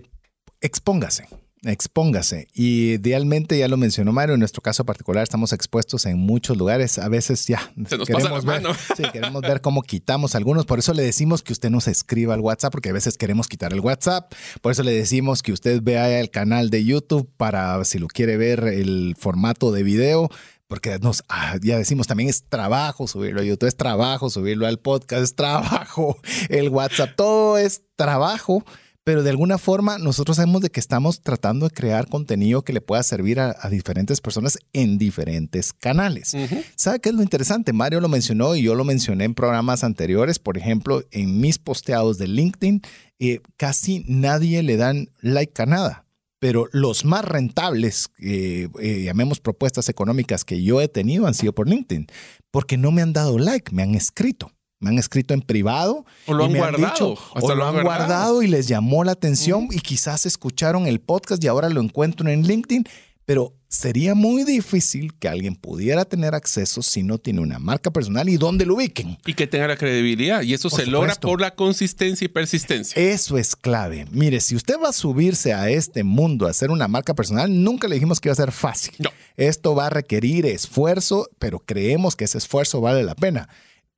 expóngase, 0.62 1.28
expóngase. 1.64 2.48
Y 2.54 2.94
idealmente, 2.94 3.58
ya 3.58 3.68
lo 3.68 3.78
mencionó 3.78 4.12
Mario, 4.12 4.36
en 4.36 4.40
nuestro 4.40 4.62
caso 4.62 4.86
particular 4.86 5.24
estamos 5.24 5.54
expuestos 5.54 6.06
en 6.06 6.18
muchos 6.18 6.58
lugares. 6.58 7.00
A 7.00 7.10
veces 7.10 7.46
ya 7.48 7.72
Se 7.88 7.98
nos 7.98 8.10
la 8.10 8.40
ver, 8.40 8.64
sí, 8.98 9.04
queremos 9.12 9.42
ver 9.42 9.62
cómo 9.62 9.82
quitamos 9.82 10.36
algunos. 10.36 10.66
Por 10.66 10.80
eso 10.80 10.94
le 10.94 11.04
decimos 11.04 11.42
que 11.42 11.54
usted 11.54 11.70
nos 11.70 11.88
escriba 11.88 12.34
al 12.34 12.42
WhatsApp, 12.42 12.72
porque 12.72 12.90
a 12.90 12.94
veces 12.94 13.18
queremos 13.18 13.48
quitar 13.48 13.74
el 13.74 13.80
WhatsApp. 13.80 14.34
Por 14.62 14.72
eso 14.72 14.84
le 14.84 14.92
decimos 14.92 15.42
que 15.42 15.52
usted 15.52 15.82
vea 15.82 16.20
el 16.20 16.30
canal 16.30 16.70
de 16.70 16.84
YouTube 16.84 17.30
para 17.38 17.84
si 17.86 18.00
lo 18.00 18.08
quiere 18.08 18.38
ver 18.38 18.66
el 18.66 19.16
formato 19.18 19.72
de 19.72 19.84
video. 19.84 20.30
Porque 20.68 21.00
nos, 21.00 21.24
ah, 21.30 21.56
ya 21.62 21.78
decimos, 21.78 22.08
también 22.08 22.30
es 22.30 22.44
trabajo 22.44 23.08
subirlo 23.08 23.40
a 23.40 23.44
YouTube, 23.46 23.70
es 23.70 23.78
trabajo 23.78 24.30
subirlo 24.30 24.68
al 24.68 24.80
podcast, 24.80 25.24
es 25.24 25.34
trabajo 25.34 26.20
el 26.50 26.68
WhatsApp, 26.68 27.16
todo 27.16 27.58
es 27.58 27.84
trabajo 27.96 28.66
pero 29.08 29.24
de 29.24 29.30
alguna 29.30 29.58
forma 29.58 29.98
nosotros 30.00 30.36
sabemos 30.36 30.62
de 30.62 30.70
que 30.70 30.82
estamos 30.82 31.22
tratando 31.22 31.70
de 31.70 31.74
crear 31.74 32.10
contenido 32.10 32.66
que 32.66 32.74
le 32.74 32.82
pueda 32.82 33.02
servir 33.04 33.40
a, 33.40 33.56
a 33.58 33.70
diferentes 33.70 34.20
personas 34.20 34.60
en 34.74 34.98
diferentes 34.98 35.72
canales. 35.72 36.36
¿Sabe 36.76 37.00
qué 37.00 37.08
es 37.08 37.16
lo 37.16 37.24
interesante? 37.24 37.72
Mario 37.72 38.02
lo 38.02 38.10
mencionó 38.10 38.54
y 38.54 38.64
yo 38.64 38.76
lo 38.76 38.84
mencioné 38.84 39.24
en 39.24 39.34
programas 39.34 39.86
anteriores. 39.86 40.40
Por 40.40 40.58
ejemplo, 40.58 41.04
en 41.12 41.40
mis 41.40 41.58
posteados 41.58 42.18
de 42.18 42.28
LinkedIn, 42.28 42.82
eh, 43.20 43.40
casi 43.56 44.04
nadie 44.10 44.62
le 44.62 44.76
dan 44.76 45.08
like 45.22 45.62
a 45.62 45.66
nada. 45.66 46.06
Pero 46.40 46.68
los 46.74 47.06
más 47.06 47.24
rentables, 47.24 48.10
eh, 48.20 48.68
eh, 48.82 49.04
llamemos 49.06 49.40
propuestas 49.40 49.88
económicas 49.88 50.44
que 50.44 50.62
yo 50.62 50.82
he 50.82 50.90
tenido, 50.90 51.28
han 51.28 51.34
sido 51.34 51.54
por 51.54 51.70
LinkedIn, 51.70 52.08
porque 52.52 52.76
no 52.76 52.92
me 52.92 53.04
han 53.04 53.14
dado 53.14 53.40
like, 53.40 53.74
me 53.74 53.84
han 53.84 53.96
escrito. 53.96 54.52
Me 54.80 54.90
han 54.90 55.00
escrito 55.00 55.34
en 55.34 55.42
privado. 55.42 56.06
O 56.28 56.34
lo 56.34 56.46
han 56.46 56.52
me 56.52 56.60
guardado. 56.60 56.86
dicho, 56.94 57.18
hasta 57.36 57.54
o 57.54 57.56
lo 57.56 57.66
han 57.68 57.82
guardado 57.84 58.44
y 58.44 58.48
les 58.48 58.68
llamó 58.68 59.04
la 59.04 59.14
atención 59.14 59.68
y 59.72 59.80
quizás 59.80 60.26
escucharon 60.26 60.86
el 60.88 61.00
podcast 61.00 61.44
y 61.44 61.48
ahora 61.48 61.70
lo 61.70 61.82
encuentro 61.82 62.30
en 62.30 62.44
LinkedIn, 62.44 62.84
pero 63.26 63.54
sería 63.70 64.14
muy 64.16 64.44
difícil 64.46 65.14
que 65.16 65.28
alguien 65.28 65.56
pudiera 65.56 66.06
tener 66.06 66.34
acceso 66.36 66.82
si 66.82 67.04
no 67.04 67.18
tiene 67.18 67.42
una 67.42 67.60
marca 67.60 67.92
personal 67.92 68.30
y 68.30 68.38
dónde 68.38 68.66
lo 68.66 68.76
ubiquen. 68.76 69.18
Y 69.26 69.34
que 69.34 69.48
tenga 69.48 69.68
la 69.68 69.76
credibilidad. 69.78 70.42
Y 70.44 70.54
eso 70.54 70.70
Por 70.70 70.80
se 70.80 70.86
logra 70.86 71.16
supuesto. 71.16 71.28
por 71.28 71.42
la 71.42 71.56
consistencia 71.56 72.24
y 72.24 72.28
persistencia. 72.30 73.02
Eso 73.02 73.38
es 73.38 73.56
clave. 73.58 74.06
Mire, 74.12 74.40
si 74.40 74.56
usted 74.56 74.76
va 74.82 74.90
a 74.90 74.94
subirse 74.94 75.54
a 75.54 75.70
este 75.70 76.04
mundo 76.06 76.46
a 76.48 76.52
hacer 76.52 76.70
una 76.72 76.88
marca 76.88 77.16
personal, 77.16 77.64
nunca 77.64 77.88
le 77.90 77.96
dijimos 77.96 78.22
que 78.22 78.30
iba 78.30 78.34
a 78.34 78.38
ser 78.38 78.52
fácil. 78.54 78.94
No. 79.00 79.10
Esto 79.36 79.76
va 79.76 79.88
a 79.88 79.90
requerir 79.90 80.46
esfuerzo, 80.46 81.28
pero 81.40 81.60
creemos 81.60 82.16
que 82.16 82.26
ese 82.26 82.38
esfuerzo 82.38 82.80
vale 82.80 83.04
la 83.04 83.16
pena. 83.16 83.50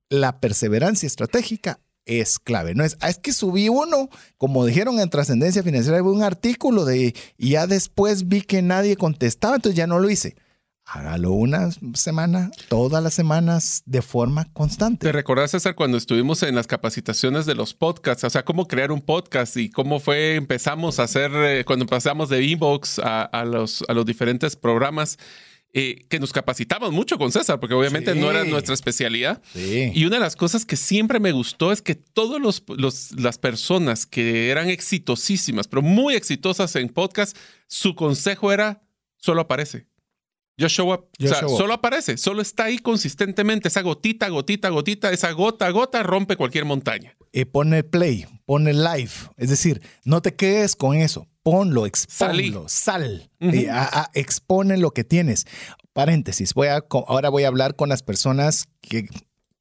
La 0.10 0.40
perseverancia 0.40 1.08
estratégica 1.08 1.80
es 2.06 2.40
clave. 2.40 2.74
No 2.74 2.84
es, 2.84 2.98
"Ah, 3.00 3.10
es 3.10 3.20
que 3.20 3.32
subí 3.34 3.70
uno, 3.70 4.10
como 4.38 4.66
dijeron 4.66 5.00
en 5.00 5.10
Trascendencia 5.10 5.62
Financiera, 5.62 6.02
un 6.02 6.24
artículo 6.24 6.84
de, 6.86 7.14
y 7.38 7.52
ya 7.52 7.68
después 7.68 8.28
vi 8.28 8.42
que 8.42 8.62
nadie 8.64 8.98
contestaba, 8.98 9.56
entonces 9.58 9.78
ya 9.78 9.86
no 9.86 10.00
lo 10.00 10.10
hice. 10.10 10.36
Hágalo 10.92 11.34
una 11.34 11.70
semana, 11.94 12.50
todas 12.68 13.04
las 13.04 13.14
semanas, 13.14 13.84
de 13.86 14.02
forma 14.02 14.52
constante. 14.54 15.06
¿Te 15.06 15.12
recordás, 15.12 15.52
César, 15.52 15.76
cuando 15.76 15.98
estuvimos 15.98 16.42
en 16.42 16.56
las 16.56 16.66
capacitaciones 16.66 17.46
de 17.46 17.54
los 17.54 17.76
podcasts? 17.76 18.24
O 18.24 18.30
sea, 18.32 18.44
cómo 18.44 18.68
crear 18.68 18.92
un 18.92 19.02
podcast 19.02 19.56
y 19.58 19.70
cómo 19.70 20.00
fue, 20.00 20.34
empezamos 20.34 21.00
a 21.00 21.04
hacer, 21.04 21.30
eh, 21.36 21.64
cuando 21.64 21.86
pasamos 21.86 22.30
de 22.30 22.44
inbox 22.44 22.98
a 23.04 23.46
los, 23.46 23.84
a 23.88 23.94
los 23.94 24.04
diferentes 24.04 24.56
programas, 24.56 25.20
eh, 25.74 26.06
que 26.10 26.20
nos 26.20 26.34
capacitamos 26.34 26.92
mucho 26.92 27.18
con 27.20 27.32
César, 27.32 27.60
porque 27.60 27.76
obviamente 27.76 28.14
Sí. 28.14 28.20
no 28.20 28.32
era 28.32 28.44
nuestra 28.44 28.74
especialidad. 28.74 29.42
Sí. 29.54 29.92
Y 29.94 30.06
una 30.06 30.16
de 30.16 30.22
las 30.22 30.36
cosas 30.36 30.66
que 30.66 30.76
siempre 30.76 31.20
me 31.20 31.32
gustó 31.32 31.72
es 31.72 31.82
que 31.84 31.94
todas 31.96 32.42
los, 32.42 32.64
los- 32.76 33.12
las 33.12 33.38
personas 33.38 34.06
que 34.08 34.50
eran 34.50 34.70
exitosísimas, 34.70 35.68
pero 35.68 35.82
muy 35.82 36.16
exitosas 36.16 36.76
en 36.76 36.90
podcast, 36.90 37.38
su 37.68 37.94
consejo 37.96 38.52
era, 38.52 38.82
solo 39.18 39.42
aparece. 39.42 39.86
Just 40.60 40.76
show 40.76 40.92
up. 40.92 41.08
Just 41.20 41.32
o 41.32 41.36
sea, 41.36 41.42
show 41.42 41.54
up. 41.54 41.58
solo 41.58 41.74
aparece, 41.74 42.18
solo 42.18 42.42
está 42.42 42.66
ahí 42.66 42.80
consistentemente. 42.80 43.68
Esa 43.70 43.82
gotita, 43.82 44.28
gotita, 44.28 44.70
gotita, 44.70 45.12
esa 45.12 45.32
gota 45.32 45.70
gota 45.70 46.04
rompe 46.04 46.36
cualquier 46.36 46.66
montaña. 46.66 47.16
Eh, 47.34 47.46
pone 47.46 47.84
play, 47.84 48.26
pone 48.46 48.74
live. 48.74 49.12
Es 49.38 49.50
decir, 49.50 49.82
no 50.06 50.22
te 50.22 50.36
quedes 50.36 50.76
con 50.76 50.96
eso. 50.98 51.28
Ponlo, 51.44 51.86
exponlo, 51.86 52.66
sal. 52.68 53.30
Eh, 53.40 53.70
a- 53.70 54.02
a- 54.02 54.10
expone 54.14 54.78
lo 54.78 54.92
que 54.92 55.04
tienes. 55.04 55.46
Paréntesis, 55.94 56.54
voy 56.54 56.68
a, 56.68 56.84
ahora 57.08 57.30
voy 57.30 57.44
a 57.44 57.48
hablar 57.48 57.76
con 57.76 57.90
las 57.90 58.04
personas 58.04 58.66
que 58.82 59.08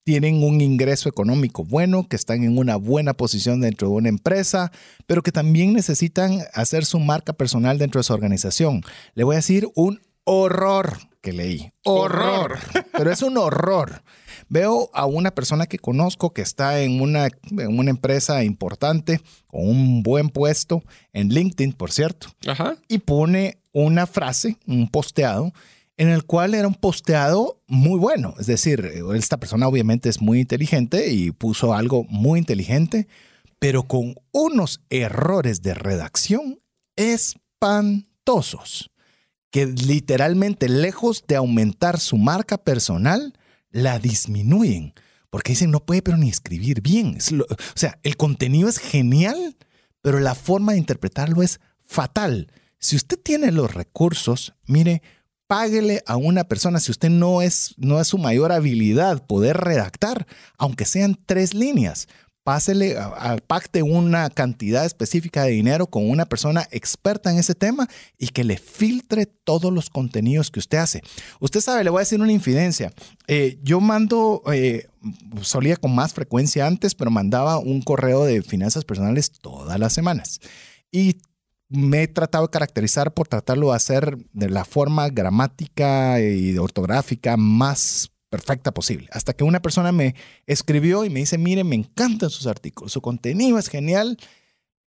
tienen 0.05 0.43
un 0.43 0.61
ingreso 0.61 1.09
económico 1.09 1.64
bueno, 1.64 2.09
que 2.09 2.16
están 2.16 2.43
en 2.43 2.57
una 2.59 2.77
buena 2.77 3.14
posición 3.14 3.61
dentro 3.61 3.89
de 3.89 3.95
una 3.95 4.09
empresa, 4.09 4.73
pero 5.07 5.23
que 5.23 5.33
también 5.33 5.73
necesitan 5.75 6.41
hacer 6.55 6.85
su 6.87 6.99
marca 6.99 7.33
personal 7.35 7.79
dentro 7.79 7.99
de 7.99 8.05
su 8.05 8.14
organización. 8.14 8.83
Le 9.14 9.25
voy 9.25 9.35
a 9.35 9.39
decir 9.39 9.69
un 9.75 10.01
horror 10.25 10.99
que 11.21 11.33
leí. 11.33 11.73
Horror. 11.85 12.53
Horror. 12.53 12.59
Pero 12.93 13.11
es 13.12 13.23
un 13.23 13.37
horror. 13.37 14.03
Veo 14.49 14.90
a 14.94 15.07
una 15.07 15.30
persona 15.32 15.66
que 15.66 15.78
conozco 15.78 16.32
que 16.32 16.42
está 16.42 16.80
en 16.80 17.01
una, 17.01 17.28
en 17.51 17.78
una 17.78 17.90
empresa 17.90 18.44
importante, 18.44 19.20
con 19.46 19.68
un 19.68 20.03
buen 20.03 20.30
puesto, 20.30 20.82
en 21.12 21.28
LinkedIn, 21.28 21.72
por 21.72 21.92
cierto, 21.92 22.28
Ajá. 22.46 22.76
y 22.88 22.99
pone 22.99 23.59
una 23.72 24.07
frase, 24.07 24.57
un 24.66 24.88
posteado, 24.88 25.53
en 25.99 26.09
el 26.09 26.24
cual 26.24 26.55
era 26.55 26.66
un 26.66 26.74
posteado 26.74 27.61
muy 27.66 27.99
bueno. 27.99 28.34
Es 28.38 28.46
decir, 28.46 28.90
esta 29.14 29.36
persona 29.36 29.68
obviamente 29.68 30.09
es 30.09 30.22
muy 30.22 30.40
inteligente 30.40 31.11
y 31.11 31.32
puso 31.32 31.74
algo 31.74 32.05
muy 32.05 32.38
inteligente, 32.38 33.09
pero 33.59 33.82
con 33.82 34.14
unos 34.32 34.80
errores 34.88 35.61
de 35.62 35.74
redacción 35.74 36.61
espantosos, 36.96 38.90
que 39.51 39.66
literalmente 39.66 40.68
lejos 40.68 41.24
de 41.26 41.36
aumentar 41.36 41.99
su 41.99 42.16
marca 42.16 42.59
personal, 42.59 43.34
la 43.71 43.99
disminuyen. 43.99 44.95
Porque 45.31 45.53
dicen, 45.53 45.71
no 45.71 45.85
puede 45.85 46.03
pero 46.03 46.16
ni 46.16 46.29
escribir 46.29 46.81
bien. 46.81 47.14
Es 47.16 47.33
lo- 47.33 47.45
o 47.45 47.57
sea, 47.75 47.99
el 48.03 48.16
contenido 48.16 48.69
es 48.69 48.79
genial, 48.79 49.57
pero 50.01 50.21
la 50.21 50.35
forma 50.35 50.73
de 50.73 50.79
interpretarlo 50.79 51.43
es 51.43 51.61
fatal. 51.83 52.51
Si 52.79 52.97
usted 52.97 53.19
tiene 53.23 53.53
los 53.53 53.75
recursos, 53.75 54.55
mire, 54.66 55.03
páguele 55.47 56.03
a 56.07 56.16
una 56.16 56.45
persona 56.45 56.79
si 56.81 56.91
usted 56.93 57.11
no 57.11 57.43
es, 57.43 57.75
no 57.79 58.01
es 58.01 58.09
su 58.09 58.19
mayor 58.19 58.53
habilidad 58.53 59.27
poder 59.27 59.57
redactar, 59.57 60.27
aunque 60.59 60.85
sean 60.85 61.19
tres 61.27 61.55
líneas. 61.55 62.07
Pásele, 62.49 62.96
a- 62.96 63.36
pacte 63.46 63.82
una 63.82 64.30
cantidad 64.30 64.86
específica 64.86 65.42
de 65.42 65.51
dinero 65.51 65.86
con 65.86 66.09
una 66.09 66.24
persona 66.24 66.66
experta 66.70 67.30
en 67.30 67.36
ese 67.36 67.55
tema 67.55 67.86
y 68.16 68.28
que 68.28 68.42
le 68.42 68.57
filtre 68.57 69.26
todos 69.26 69.70
los 69.70 69.90
contenidos 69.90 70.51
que 70.51 70.59
usted 70.59 70.78
hace. 70.78 71.03
Usted 71.40 71.61
sabe, 71.61 71.84
le 71.84 71.90
voy 71.90 71.99
a 71.99 72.07
decir 72.09 72.22
una 72.22 72.32
infidencia. 72.32 72.90
Eh, 73.26 73.59
yo 73.62 73.80
mando, 73.82 74.42
eh, 74.51 74.86
solía 75.42 75.76
con 75.76 75.94
más 75.94 76.14
frecuencia 76.14 76.66
antes, 76.66 76.94
pero 76.94 77.11
mandaba 77.11 77.59
un 77.59 77.82
correo 77.82 78.24
de 78.24 78.40
finanzas 78.40 78.86
personales 78.86 79.30
todas 79.30 79.78
las 79.78 79.92
semanas. 79.92 80.40
Y 80.90 81.18
me 81.68 82.05
he 82.05 82.09
tratado 82.09 82.46
de 82.46 82.51
caracterizar 82.51 83.12
por 83.12 83.28
tratarlo 83.28 83.68
de 83.72 83.76
hacer 83.76 84.16
de 84.32 84.49
la 84.49 84.64
forma 84.64 85.11
gramática 85.11 86.18
y 86.22 86.57
ortográfica 86.57 87.36
más 87.36 88.11
perfecta 88.31 88.72
posible. 88.72 89.09
Hasta 89.12 89.33
que 89.33 89.45
una 89.45 89.61
persona 89.61 89.93
me 89.93 90.14
escribió 90.47 91.05
y 91.05 91.11
me 91.11 91.20
dice, 91.20 91.39
mire, 91.39 91.64
me 91.64 91.76
encantan 91.76 92.31
sus 92.31 92.47
artículos, 92.47 92.93
su 92.93 93.01
contenido 93.01 93.59
es 93.59 93.68
genial, 93.68 94.18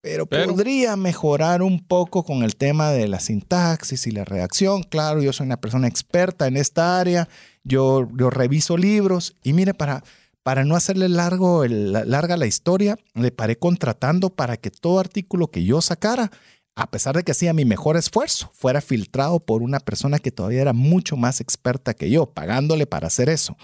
pero, 0.03 0.25
Pero- 0.25 0.47
podría 0.53 0.95
mejorar 0.95 1.61
un 1.61 1.79
poco 1.85 2.23
con 2.23 2.43
el 2.43 2.55
tema 2.55 2.91
de 2.91 3.07
la 3.07 3.19
sintaxis 3.19 4.07
y 4.07 4.11
la 4.11 4.25
redacción. 4.25 4.81
Claro, 4.83 5.21
yo 5.21 5.31
soy 5.31 5.45
una 5.45 5.61
persona 5.61 5.87
experta 5.87 6.47
en 6.47 6.57
esta 6.57 6.99
área, 6.99 7.29
yo, 7.63 8.07
yo 8.17 8.29
reviso 8.31 8.77
libros 8.77 9.35
y 9.43 9.53
mire, 9.53 9.73
para, 9.75 10.03
para 10.41 10.63
no 10.65 10.75
hacerle 10.75 11.07
largo, 11.07 11.63
el- 11.63 11.91
la- 11.93 12.05
larga 12.05 12.35
la 12.35 12.47
historia, 12.47 12.97
le 13.13 13.31
paré 13.31 13.57
contratando 13.59 14.31
para 14.31 14.57
que 14.57 14.71
todo 14.71 14.99
artículo 14.99 15.51
que 15.51 15.63
yo 15.63 15.81
sacara, 15.81 16.31
a 16.75 16.89
pesar 16.89 17.15
de 17.15 17.23
que 17.23 17.31
hacía 17.31 17.53
mi 17.53 17.65
mejor 17.65 17.97
esfuerzo, 17.97 18.51
fuera 18.53 18.81
filtrado 18.81 19.39
por 19.39 19.61
una 19.61 19.79
persona 19.79 20.19
que 20.19 20.31
todavía 20.31 20.61
era 20.61 20.73
mucho 20.73 21.17
más 21.17 21.41
experta 21.41 21.93
que 21.93 22.09
yo, 22.09 22.27
pagándole 22.27 22.87
para 22.87 23.07
hacer 23.07 23.29
eso. 23.29 23.57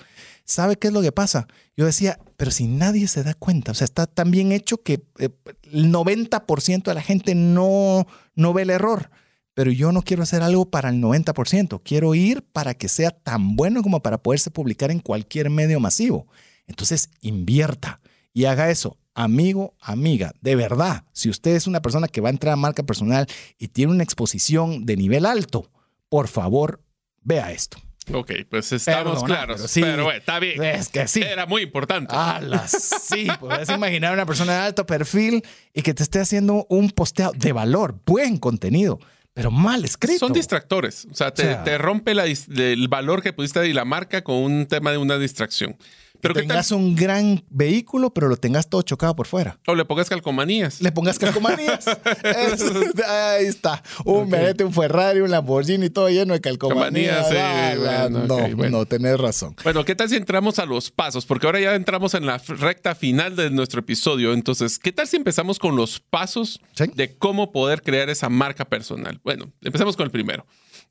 ¿Sabe 0.44 0.78
qué 0.78 0.88
es 0.88 0.94
lo 0.94 1.02
que 1.02 1.12
pasa? 1.12 1.48
Yo 1.76 1.86
decía, 1.86 2.20
pero 2.38 2.52
si 2.52 2.68
nadie 2.68 3.08
se 3.08 3.24
da 3.24 3.34
cuenta, 3.34 3.72
o 3.72 3.76
sea, 3.76 3.86
está 3.86 4.08
tan 4.08 4.32
bien 4.32 4.52
hecho 4.52 4.78
que 4.82 5.04
eh, 5.20 5.30
el 5.64 5.92
90% 5.92 6.84
de 6.84 6.94
la 6.94 7.02
gente 7.02 7.36
no, 7.36 8.08
no 8.36 8.54
ve 8.54 8.64
el 8.64 8.70
error. 8.70 9.10
Pero 9.54 9.72
yo 9.72 9.92
no 9.92 10.04
quiero 10.04 10.22
hacer 10.22 10.44
algo 10.44 10.70
para 10.70 10.90
el 10.90 11.02
90%. 11.02 11.82
Quiero 11.84 12.14
ir 12.14 12.44
para 12.44 12.76
que 12.76 12.88
sea 12.88 13.10
tan 13.10 13.56
bueno 13.56 13.82
como 13.82 14.04
para 14.04 14.20
poderse 14.20 14.52
publicar 14.52 14.92
en 14.92 15.00
cualquier 15.00 15.50
medio 15.50 15.80
masivo. 15.80 16.28
Entonces, 16.68 17.10
invierta 17.22 18.00
y 18.34 18.46
haga 18.46 18.70
eso. 18.70 18.98
Amigo, 19.20 19.74
amiga, 19.82 20.32
de 20.42 20.56
verdad, 20.56 21.04
si 21.12 21.28
usted 21.28 21.56
es 21.56 21.66
una 21.66 21.82
persona 21.82 22.08
que 22.08 22.22
va 22.22 22.30
a 22.30 22.32
entrar 22.32 22.54
a 22.54 22.56
marca 22.56 22.84
personal 22.84 23.26
y 23.58 23.70
tiene 23.70 23.92
una 23.92 24.04
exposición 24.04 24.86
de 24.86 24.96
nivel 24.96 25.26
alto, 25.26 25.72
por 26.08 26.28
favor, 26.28 26.84
vea 27.24 27.52
esto. 27.52 27.80
Ok, 28.14 28.32
pues 28.48 28.72
estamos 28.72 29.24
Perdona, 29.24 29.26
claros. 29.26 29.56
pero 29.58 29.68
sí. 29.68 29.82
Pero 29.82 30.04
bueno, 30.04 30.20
está 30.20 30.38
bien. 30.40 30.64
Es 30.64 30.90
que 30.90 31.08
sí. 31.08 31.22
Era 31.24 31.48
muy 31.48 31.64
importante. 31.64 32.14
Alas, 32.16 32.70
sí, 33.04 33.28
puedes 33.40 33.68
imaginar 33.70 34.14
una 34.14 34.28
persona 34.28 34.54
de 34.54 34.60
alto 34.60 34.86
perfil 34.86 35.42
y 35.74 35.82
que 35.82 35.96
te 35.96 36.04
esté 36.04 36.20
haciendo 36.20 36.68
un 36.70 36.92
posteo 36.92 37.32
de 37.36 37.52
valor, 37.54 38.00
buen 38.06 38.38
contenido, 38.38 39.00
pero 39.34 39.50
mal 39.50 39.84
escrito. 39.84 40.20
Son 40.20 40.32
distractores. 40.34 41.08
O 41.12 41.16
sea, 41.16 41.34
te, 41.34 41.42
O 41.42 41.46
sea- 41.46 41.64
te 41.64 41.78
rompe 41.80 42.14
la 42.14 42.26
el 42.26 42.88
valor 42.88 43.24
que 43.24 43.34
pudiste 43.34 43.68
y 43.68 43.74
la 43.74 43.84
marca 43.84 44.24
con 44.24 44.36
un 44.38 44.68
tema 44.68 44.92
de 44.92 45.00
una 45.00 45.18
distracción. 45.18 45.76
Pero 46.22 46.34
que 46.34 46.42
tengas 46.42 46.72
un 46.72 46.96
gran 46.96 47.44
vehículo, 47.50 48.12
pero 48.14 48.28
lo 48.28 48.38
tengas 48.38 48.70
todo 48.70 48.82
chocado 48.82 49.16
por 49.16 49.28
fuera. 49.28 49.60
O 49.68 49.76
le 49.76 49.86
pongas 49.86 50.10
calcomanías. 50.10 50.82
Le 50.82 50.92
pongas 50.92 51.20
calcomanías. 51.20 51.86
Ahí 53.08 53.46
está. 53.46 53.84
Un 54.06 54.24
Ok. 54.24 54.28
Merete, 54.30 54.64
un 54.64 54.74
Ferrari, 54.74 55.22
un 55.22 55.32
Lamborghini, 55.32 55.90
todo 55.90 56.10
lleno 56.10 56.34
de 56.34 56.42
calcomanías. 56.42 57.28
Calcomanías, 57.28 57.30
sí, 57.30 57.36
Ah, 57.38 58.08
bueno, 58.10 58.26
no, 58.28 58.56
bueno. 58.56 58.78
no, 58.80 58.86
tenés 58.86 59.18
razón. 59.20 59.56
Bueno, 59.64 59.86
¿qué 59.86 59.96
tal 59.96 60.10
si 60.10 60.16
entramos 60.16 60.60
a 60.60 60.66
los 60.66 60.92
pasos? 60.92 61.26
Porque 61.26 61.46
ahora 61.46 61.60
ya 61.60 61.76
entramos 61.76 62.14
en 62.14 62.26
la 62.26 62.38
recta 62.38 62.96
final 62.96 63.36
de 63.36 63.50
nuestro 63.50 63.80
episodio. 63.82 64.34
Entonces, 64.34 64.80
¿qué 64.80 64.92
tal 64.92 65.08
si 65.08 65.18
empezamos 65.18 65.60
con 65.60 65.76
los 65.76 66.00
pasos 66.00 66.60
Sí. 66.74 66.86
de 66.96 67.16
cómo 67.18 67.52
poder 67.52 67.82
crear 67.82 68.10
esa 68.10 68.30
marca 68.30 68.66
personal? 68.66 69.20
Bueno, 69.24 69.52
empecemos 69.62 69.96
con 69.96 70.06
el 70.06 70.12
primero. 70.12 70.46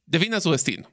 Defina 0.07 0.41
su 0.41 0.53
destino. 0.53 0.89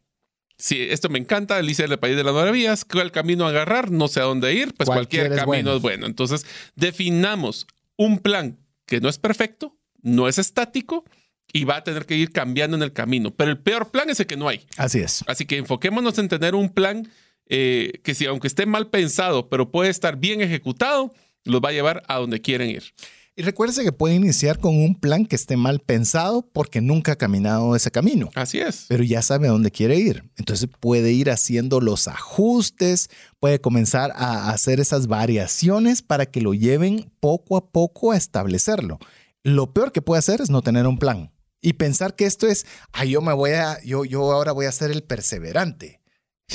Si 0.57 0.81
esto 0.81 1.09
me 1.09 1.19
encanta, 1.19 1.57
Alicia 1.57 1.87
del 1.87 1.99
País 1.99 2.15
de 2.15 2.23
las 2.23 2.33
Maravillas, 2.33 2.85
¿cuál 2.85 3.11
camino 3.11 3.45
agarrar? 3.47 3.91
No 3.91 4.07
sé 4.07 4.19
a 4.19 4.23
dónde 4.23 4.53
ir, 4.53 4.73
pues 4.73 4.87
Cualquier 4.87 5.23
cualquier, 5.23 5.25
es 5.25 5.39
camino 5.39 5.47
bueno. 5.47 5.75
es 5.75 5.81
bueno. 5.81 6.05
Entonces, 6.05 6.45
definamos 6.75 7.67
un 7.97 8.19
plan 8.19 8.59
que 8.85 9.01
no 9.01 9.09
es 9.09 9.17
perfecto, 9.17 9.77
no 10.01 10.27
es 10.27 10.37
estático 10.37 11.05
y 11.51 11.65
va 11.65 11.77
a 11.77 11.83
tener 11.83 12.05
que 12.05 12.15
ir 12.15 12.31
cambiando 12.31 12.77
en 12.77 12.83
el 12.83 12.93
camino. 12.93 13.31
Pero 13.31 13.51
el 13.51 13.57
peor 13.59 13.91
plan 13.91 14.09
es 14.09 14.19
el 14.19 14.27
que 14.27 14.37
no 14.37 14.47
hay. 14.47 14.65
Así 14.77 14.99
es. 14.99 15.23
Así 15.27 15.45
que 15.45 15.57
enfoquémonos 15.57 16.17
en 16.17 16.27
tener 16.27 16.55
un 16.55 16.69
plan 16.69 17.07
eh, 17.47 17.99
que 18.03 18.15
si 18.15 18.25
aunque 18.25 18.47
esté 18.47 18.65
mal 18.65 18.89
pensado, 18.89 19.49
pero 19.49 19.71
puede 19.71 19.89
estar 19.89 20.17
bien 20.17 20.41
ejecutado, 20.41 21.13
los 21.43 21.61
va 21.61 21.69
a 21.69 21.73
llevar 21.73 22.03
a 22.07 22.17
donde 22.17 22.41
quieren 22.41 22.69
ir. 22.69 22.83
Y 23.35 23.41
recuérdese 23.41 23.83
que 23.83 23.91
puede 23.91 24.13
iniciar 24.13 24.59
con 24.59 24.75
un 24.75 24.93
plan 24.93 25.25
que 25.25 25.35
esté 25.35 25.57
mal 25.57 25.79
pensado 25.79 26.47
porque 26.53 26.81
nunca 26.81 27.13
ha 27.13 27.15
caminado 27.15 27.75
ese 27.75 27.89
camino. 27.89 28.29
Así 28.35 28.59
es. 28.59 28.85
pero 28.87 29.03
ya 29.03 29.23
sabe 29.23 29.47
a 29.47 29.51
dónde 29.51 29.71
quiere 29.71 29.95
ir. 29.95 30.29
Entonces 30.37 30.69
puede 30.79 31.11
ir 31.13 31.31
haciendo 31.31 31.81
los 31.81 32.07
ajustes, 32.07 33.09
puede 33.39 33.59
comenzar 33.59 34.11
a 34.15 34.51
hacer 34.51 34.79
esas 34.79 35.07
variaciones 35.07 36.03
para 36.03 36.27
que 36.27 36.41
lo 36.41 36.53
lleven 36.53 37.11
poco 37.19 37.57
a 37.57 37.71
poco 37.71 38.11
a 38.11 38.17
establecerlo. 38.17 38.99
Lo 39.41 39.73
peor 39.73 39.91
que 39.91 40.03
puede 40.03 40.19
hacer 40.19 40.39
es 40.39 40.51
no 40.51 40.61
tener 40.61 40.85
un 40.85 40.99
plan 40.99 41.31
y 41.59 41.73
pensar 41.73 42.15
que 42.15 42.25
esto 42.25 42.45
es, 42.45 42.67
ah, 42.91 43.05
yo 43.05 43.21
me 43.21 43.33
voy 43.33 43.51
a, 43.51 43.81
yo, 43.83 44.05
yo 44.05 44.31
ahora 44.31 44.51
voy 44.51 44.67
a 44.67 44.71
ser 44.71 44.91
el 44.91 45.01
perseverante. 45.01 46.02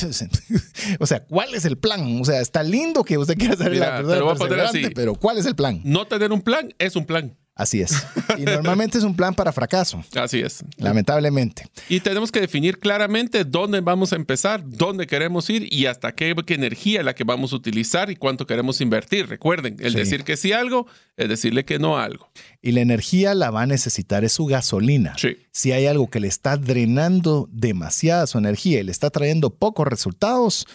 o 1.01 1.07
sea, 1.07 1.25
¿cuál 1.25 1.55
es 1.55 1.65
el 1.65 1.79
plan? 1.79 2.21
O 2.21 2.25
sea, 2.25 2.41
está 2.41 2.63
lindo 2.63 3.05
que 3.05 3.19
usted 3.19 3.37
quiera 3.37 3.57
Mira, 3.71 4.03
la 4.03 4.69
así. 4.69 4.91
pero 4.95 5.15
¿cuál 5.15 5.39
es 5.39 5.47
el 5.47 5.55
plan? 5.57 5.81
No 5.85 6.07
tener 6.07 6.33
un 6.33 6.43
plan 6.43 6.75
es 6.79 6.97
un 6.97 7.07
plan. 7.07 7.37
Así 7.59 7.83
es. 7.83 7.93
Y 8.39 8.43
normalmente 8.45 8.97
es 8.99 9.05
un 9.05 9.15
plan 9.15 9.35
para 9.35 9.53
fracaso, 9.53 10.03
Así 10.15 10.39
es. 10.41 10.65
lamentablemente. 10.79 11.67
Y 11.89 12.01
tenemos 12.01 12.33
que 12.33 12.41
definir 12.41 12.79
claramente 12.79 13.45
dónde 13.45 13.81
vamos 13.81 14.13
a 14.13 14.17
empezar, 14.17 14.63
dónde 14.65 15.07
queremos 15.07 15.51
ir 15.51 15.67
y 15.71 15.87
hasta 15.87 16.13
qué, 16.13 16.35
qué 16.47 16.55
energía 16.55 17.03
la 17.03 17.15
que 17.15 17.25
vamos 17.25 17.53
a 17.53 17.57
utilizar 17.57 18.11
y 18.11 18.17
cuánto 18.17 18.47
queremos 18.47 18.81
invertir. 18.81 19.29
Recuerden, 19.29 19.77
el 19.81 19.93
Sí. 19.93 19.99
decir 19.99 20.23
que 20.25 20.37
sí 20.37 20.53
a 20.53 20.61
algo 20.61 20.87
es 21.17 21.29
decirle 21.29 21.65
que 21.65 21.79
no 21.81 21.99
a 21.99 22.05
algo. 22.05 22.31
Y 22.63 22.71
la 22.73 22.81
energía 22.81 23.35
la 23.35 23.51
va 23.51 23.63
a 23.63 23.67
necesitar, 23.67 24.25
es 24.25 24.33
su 24.33 24.47
gasolina. 24.47 25.15
Sí. 25.19 25.37
Si 25.51 25.73
hay 25.73 25.87
algo 25.87 26.09
que 26.09 26.21
le 26.21 26.29
está 26.29 26.57
drenando 26.57 27.49
demasiada 27.53 28.27
su 28.29 28.39
energía 28.39 28.79
y 28.81 28.85
le 28.85 28.93
está 28.93 29.11
trayendo 29.11 29.51
pocos 29.51 29.87
resultados, 29.89 30.67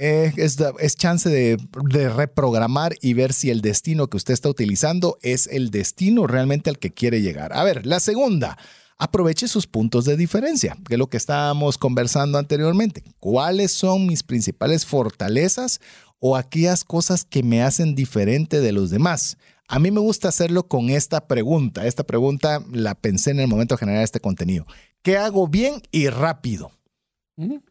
es, 0.00 0.58
es 0.78 0.96
chance 0.96 1.28
de, 1.28 1.58
de 1.90 2.08
reprogramar 2.08 2.94
y 3.02 3.12
ver 3.12 3.34
si 3.34 3.50
el 3.50 3.60
destino 3.60 4.08
que 4.08 4.16
usted 4.16 4.32
está 4.32 4.48
utilizando 4.48 5.18
es 5.20 5.46
el 5.46 5.70
destino 5.70 6.26
realmente 6.26 6.70
al 6.70 6.78
que 6.78 6.92
quiere 6.92 7.20
llegar. 7.20 7.52
A 7.52 7.64
ver, 7.64 7.84
la 7.86 8.00
segunda. 8.00 8.56
Aproveche 8.96 9.48
sus 9.48 9.66
puntos 9.66 10.04
de 10.04 10.16
diferencia, 10.16 10.76
que 10.86 10.94
es 10.94 10.98
lo 10.98 11.08
que 11.08 11.16
estábamos 11.16 11.78
conversando 11.78 12.38
anteriormente. 12.38 13.02
¿Cuáles 13.18 13.72
son 13.72 14.06
mis 14.06 14.22
principales 14.22 14.84
fortalezas 14.84 15.80
o 16.18 16.36
aquellas 16.36 16.84
cosas 16.84 17.24
que 17.24 17.42
me 17.42 17.62
hacen 17.62 17.94
diferente 17.94 18.60
de 18.60 18.72
los 18.72 18.90
demás? 18.90 19.36
A 19.68 19.78
mí 19.78 19.90
me 19.90 20.00
gusta 20.00 20.28
hacerlo 20.28 20.66
con 20.66 20.90
esta 20.90 21.26
pregunta. 21.28 21.86
Esta 21.86 22.04
pregunta 22.04 22.62
la 22.72 22.94
pensé 22.94 23.30
en 23.30 23.40
el 23.40 23.48
momento 23.48 23.74
de 23.74 23.80
generar 23.80 24.02
este 24.02 24.20
contenido. 24.20 24.66
¿Qué 25.02 25.16
hago 25.16 25.46
bien 25.46 25.80
y 25.90 26.08
rápido? 26.08 26.72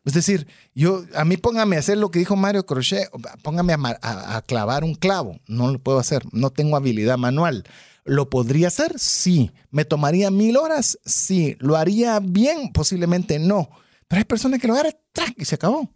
Es 0.05 0.13
decir, 0.13 0.47
yo, 0.75 1.03
a 1.15 1.25
mí 1.25 1.37
póngame 1.37 1.75
a 1.75 1.79
hacer 1.79 1.97
lo 1.97 2.11
que 2.11 2.19
dijo 2.19 2.35
Mario 2.35 2.65
Crochet, 2.65 3.09
póngame 3.43 3.73
a, 3.73 3.77
mar- 3.77 3.99
a- 4.01 4.37
a 4.37 4.41
clavar 4.41 4.83
un 4.83 4.95
clavo. 4.95 5.39
No 5.47 5.71
lo 5.71 5.79
puedo 5.79 5.99
hacer, 5.99 6.23
no 6.31 6.49
tengo 6.49 6.75
habilidad 6.77 7.17
manual. 7.17 7.63
¿Lo 8.05 8.29
podría 8.29 8.69
hacer? 8.69 8.97
Sí. 8.97 9.51
¿Me 9.71 9.85
tomaría 9.85 10.31
mil 10.31 10.57
horas? 10.57 10.97
Sí. 11.05 11.55
¿Lo 11.59 11.75
haría 11.77 12.19
bien? 12.19 12.71
Posiblemente 12.73 13.37
no. 13.39 13.69
Pero 14.07 14.17
hay 14.19 14.25
personas 14.25 14.59
que 14.59 14.67
lo 14.67 14.73
agarran 14.73 14.93
¡trac! 15.11 15.33
y 15.37 15.45
se 15.45 15.55
acabó. 15.55 15.91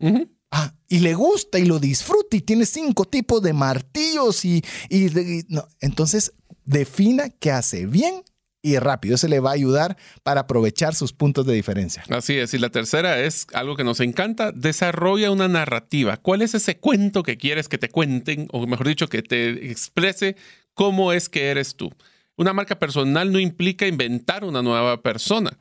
Ah, 0.51 0.75
y 0.87 0.99
le 0.99 1.15
gusta 1.15 1.57
y 1.57 1.65
lo 1.65 1.79
disfruta 1.79 2.37
y 2.37 2.41
tiene 2.41 2.67
cinco 2.67 3.05
tipos 3.05 3.41
de 3.41 3.53
martillos 3.53 4.45
y, 4.45 4.63
y 4.89 5.09
de- 5.09 5.37
y 5.39 5.43
no. 5.49 5.67
entonces 5.79 6.31
defina 6.63 7.29
qué 7.29 7.51
hace 7.51 7.87
bien 7.87 8.21
y 8.63 8.79
rápido. 8.79 9.15
Eso 9.15 9.27
le 9.27 9.39
va 9.39 9.51
a 9.51 9.53
ayudar 9.53 9.97
para 10.23 10.41
aprovechar 10.41 10.95
sus 10.95 11.13
puntos 11.13 11.45
de 11.45 11.53
diferencia. 11.53 12.03
Así 12.09 12.35
es. 12.39 12.53
Y 12.55 12.57
la 12.57 12.69
tercera 12.69 13.19
es 13.19 13.45
algo 13.53 13.75
que 13.75 13.83
nos 13.83 13.99
encanta. 13.99 14.51
Desarrolla 14.51 15.29
una 15.29 15.47
narrativa. 15.47 16.17
¿Cuál 16.17 16.41
es 16.41 16.55
ese 16.55 16.77
cuento 16.77 17.21
que 17.21 17.37
quieres 17.37 17.67
que 17.67 17.77
te 17.77 17.89
cuenten? 17.89 18.47
O 18.51 18.65
mejor 18.65 18.87
dicho, 18.87 19.07
que 19.07 19.21
te 19.21 19.69
exprese 19.69 20.37
cómo 20.73 21.11
es 21.11 21.29
que 21.29 21.49
eres 21.49 21.75
tú. 21.75 21.91
Una 22.37 22.53
marca 22.53 22.79
personal 22.79 23.31
no 23.31 23.39
implica 23.39 23.85
inventar 23.85 24.43
una 24.45 24.63
nueva 24.63 25.03
persona. 25.03 25.59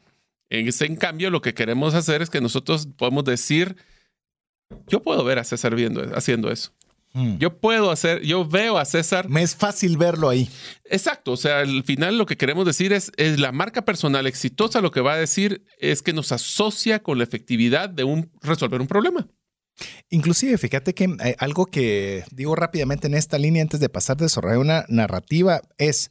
En, 0.48 0.96
cambio, 0.96 1.30
lo 1.30 1.42
que 1.42 1.54
queremos 1.54 1.94
hacer 1.94 2.22
es 2.22 2.30
que 2.30 2.40
nosotros 2.40 2.86
podemos 2.96 3.24
decir, 3.24 3.76
yo 4.86 5.02
puedo 5.02 5.24
ver 5.24 5.38
a 5.38 5.44
César 5.44 5.74
haciendo 6.14 6.50
eso. 6.50 6.72
Mm. 7.14 7.36
Yo 7.38 7.58
puedo 7.60 7.90
hacer, 7.90 8.22
yo 8.22 8.46
veo 8.46 8.78
a 8.78 8.86
César 8.86 9.28
Me 9.28 9.42
es 9.42 9.54
fácil 9.54 9.98
verlo 9.98 10.30
ahí. 10.30 10.48
Exacto, 10.84 11.32
o 11.32 11.36
sea, 11.36 11.60
al 11.60 11.84
final 11.84 12.16
lo 12.16 12.26
que 12.26 12.36
queremos 12.36 12.64
decir 12.64 12.92
es, 12.92 13.12
es 13.16 13.38
la 13.38 13.52
marca 13.52 13.84
personal 13.84 14.26
exitosa 14.26 14.80
lo 14.80 14.90
que 14.90 15.00
va 15.00 15.14
a 15.14 15.18
decir 15.18 15.64
es 15.78 16.02
que 16.02 16.12
nos 16.12 16.32
asocia 16.32 17.02
con 17.02 17.18
la 17.18 17.24
efectividad 17.24 17.90
de 17.90 18.04
un, 18.04 18.30
resolver 18.40 18.80
un 18.80 18.86
problema. 18.86 19.28
Inclusive, 20.10 20.58
fíjate 20.58 20.94
que 20.94 21.04
eh, 21.04 21.36
algo 21.38 21.66
que 21.66 22.24
digo 22.30 22.54
rápidamente 22.54 23.06
en 23.06 23.14
esta 23.14 23.38
línea 23.38 23.62
antes 23.62 23.80
de 23.80 23.88
pasar 23.88 24.16
de 24.16 24.26
desarrollar 24.26 24.58
una 24.58 24.84
narrativa 24.88 25.62
es, 25.78 26.10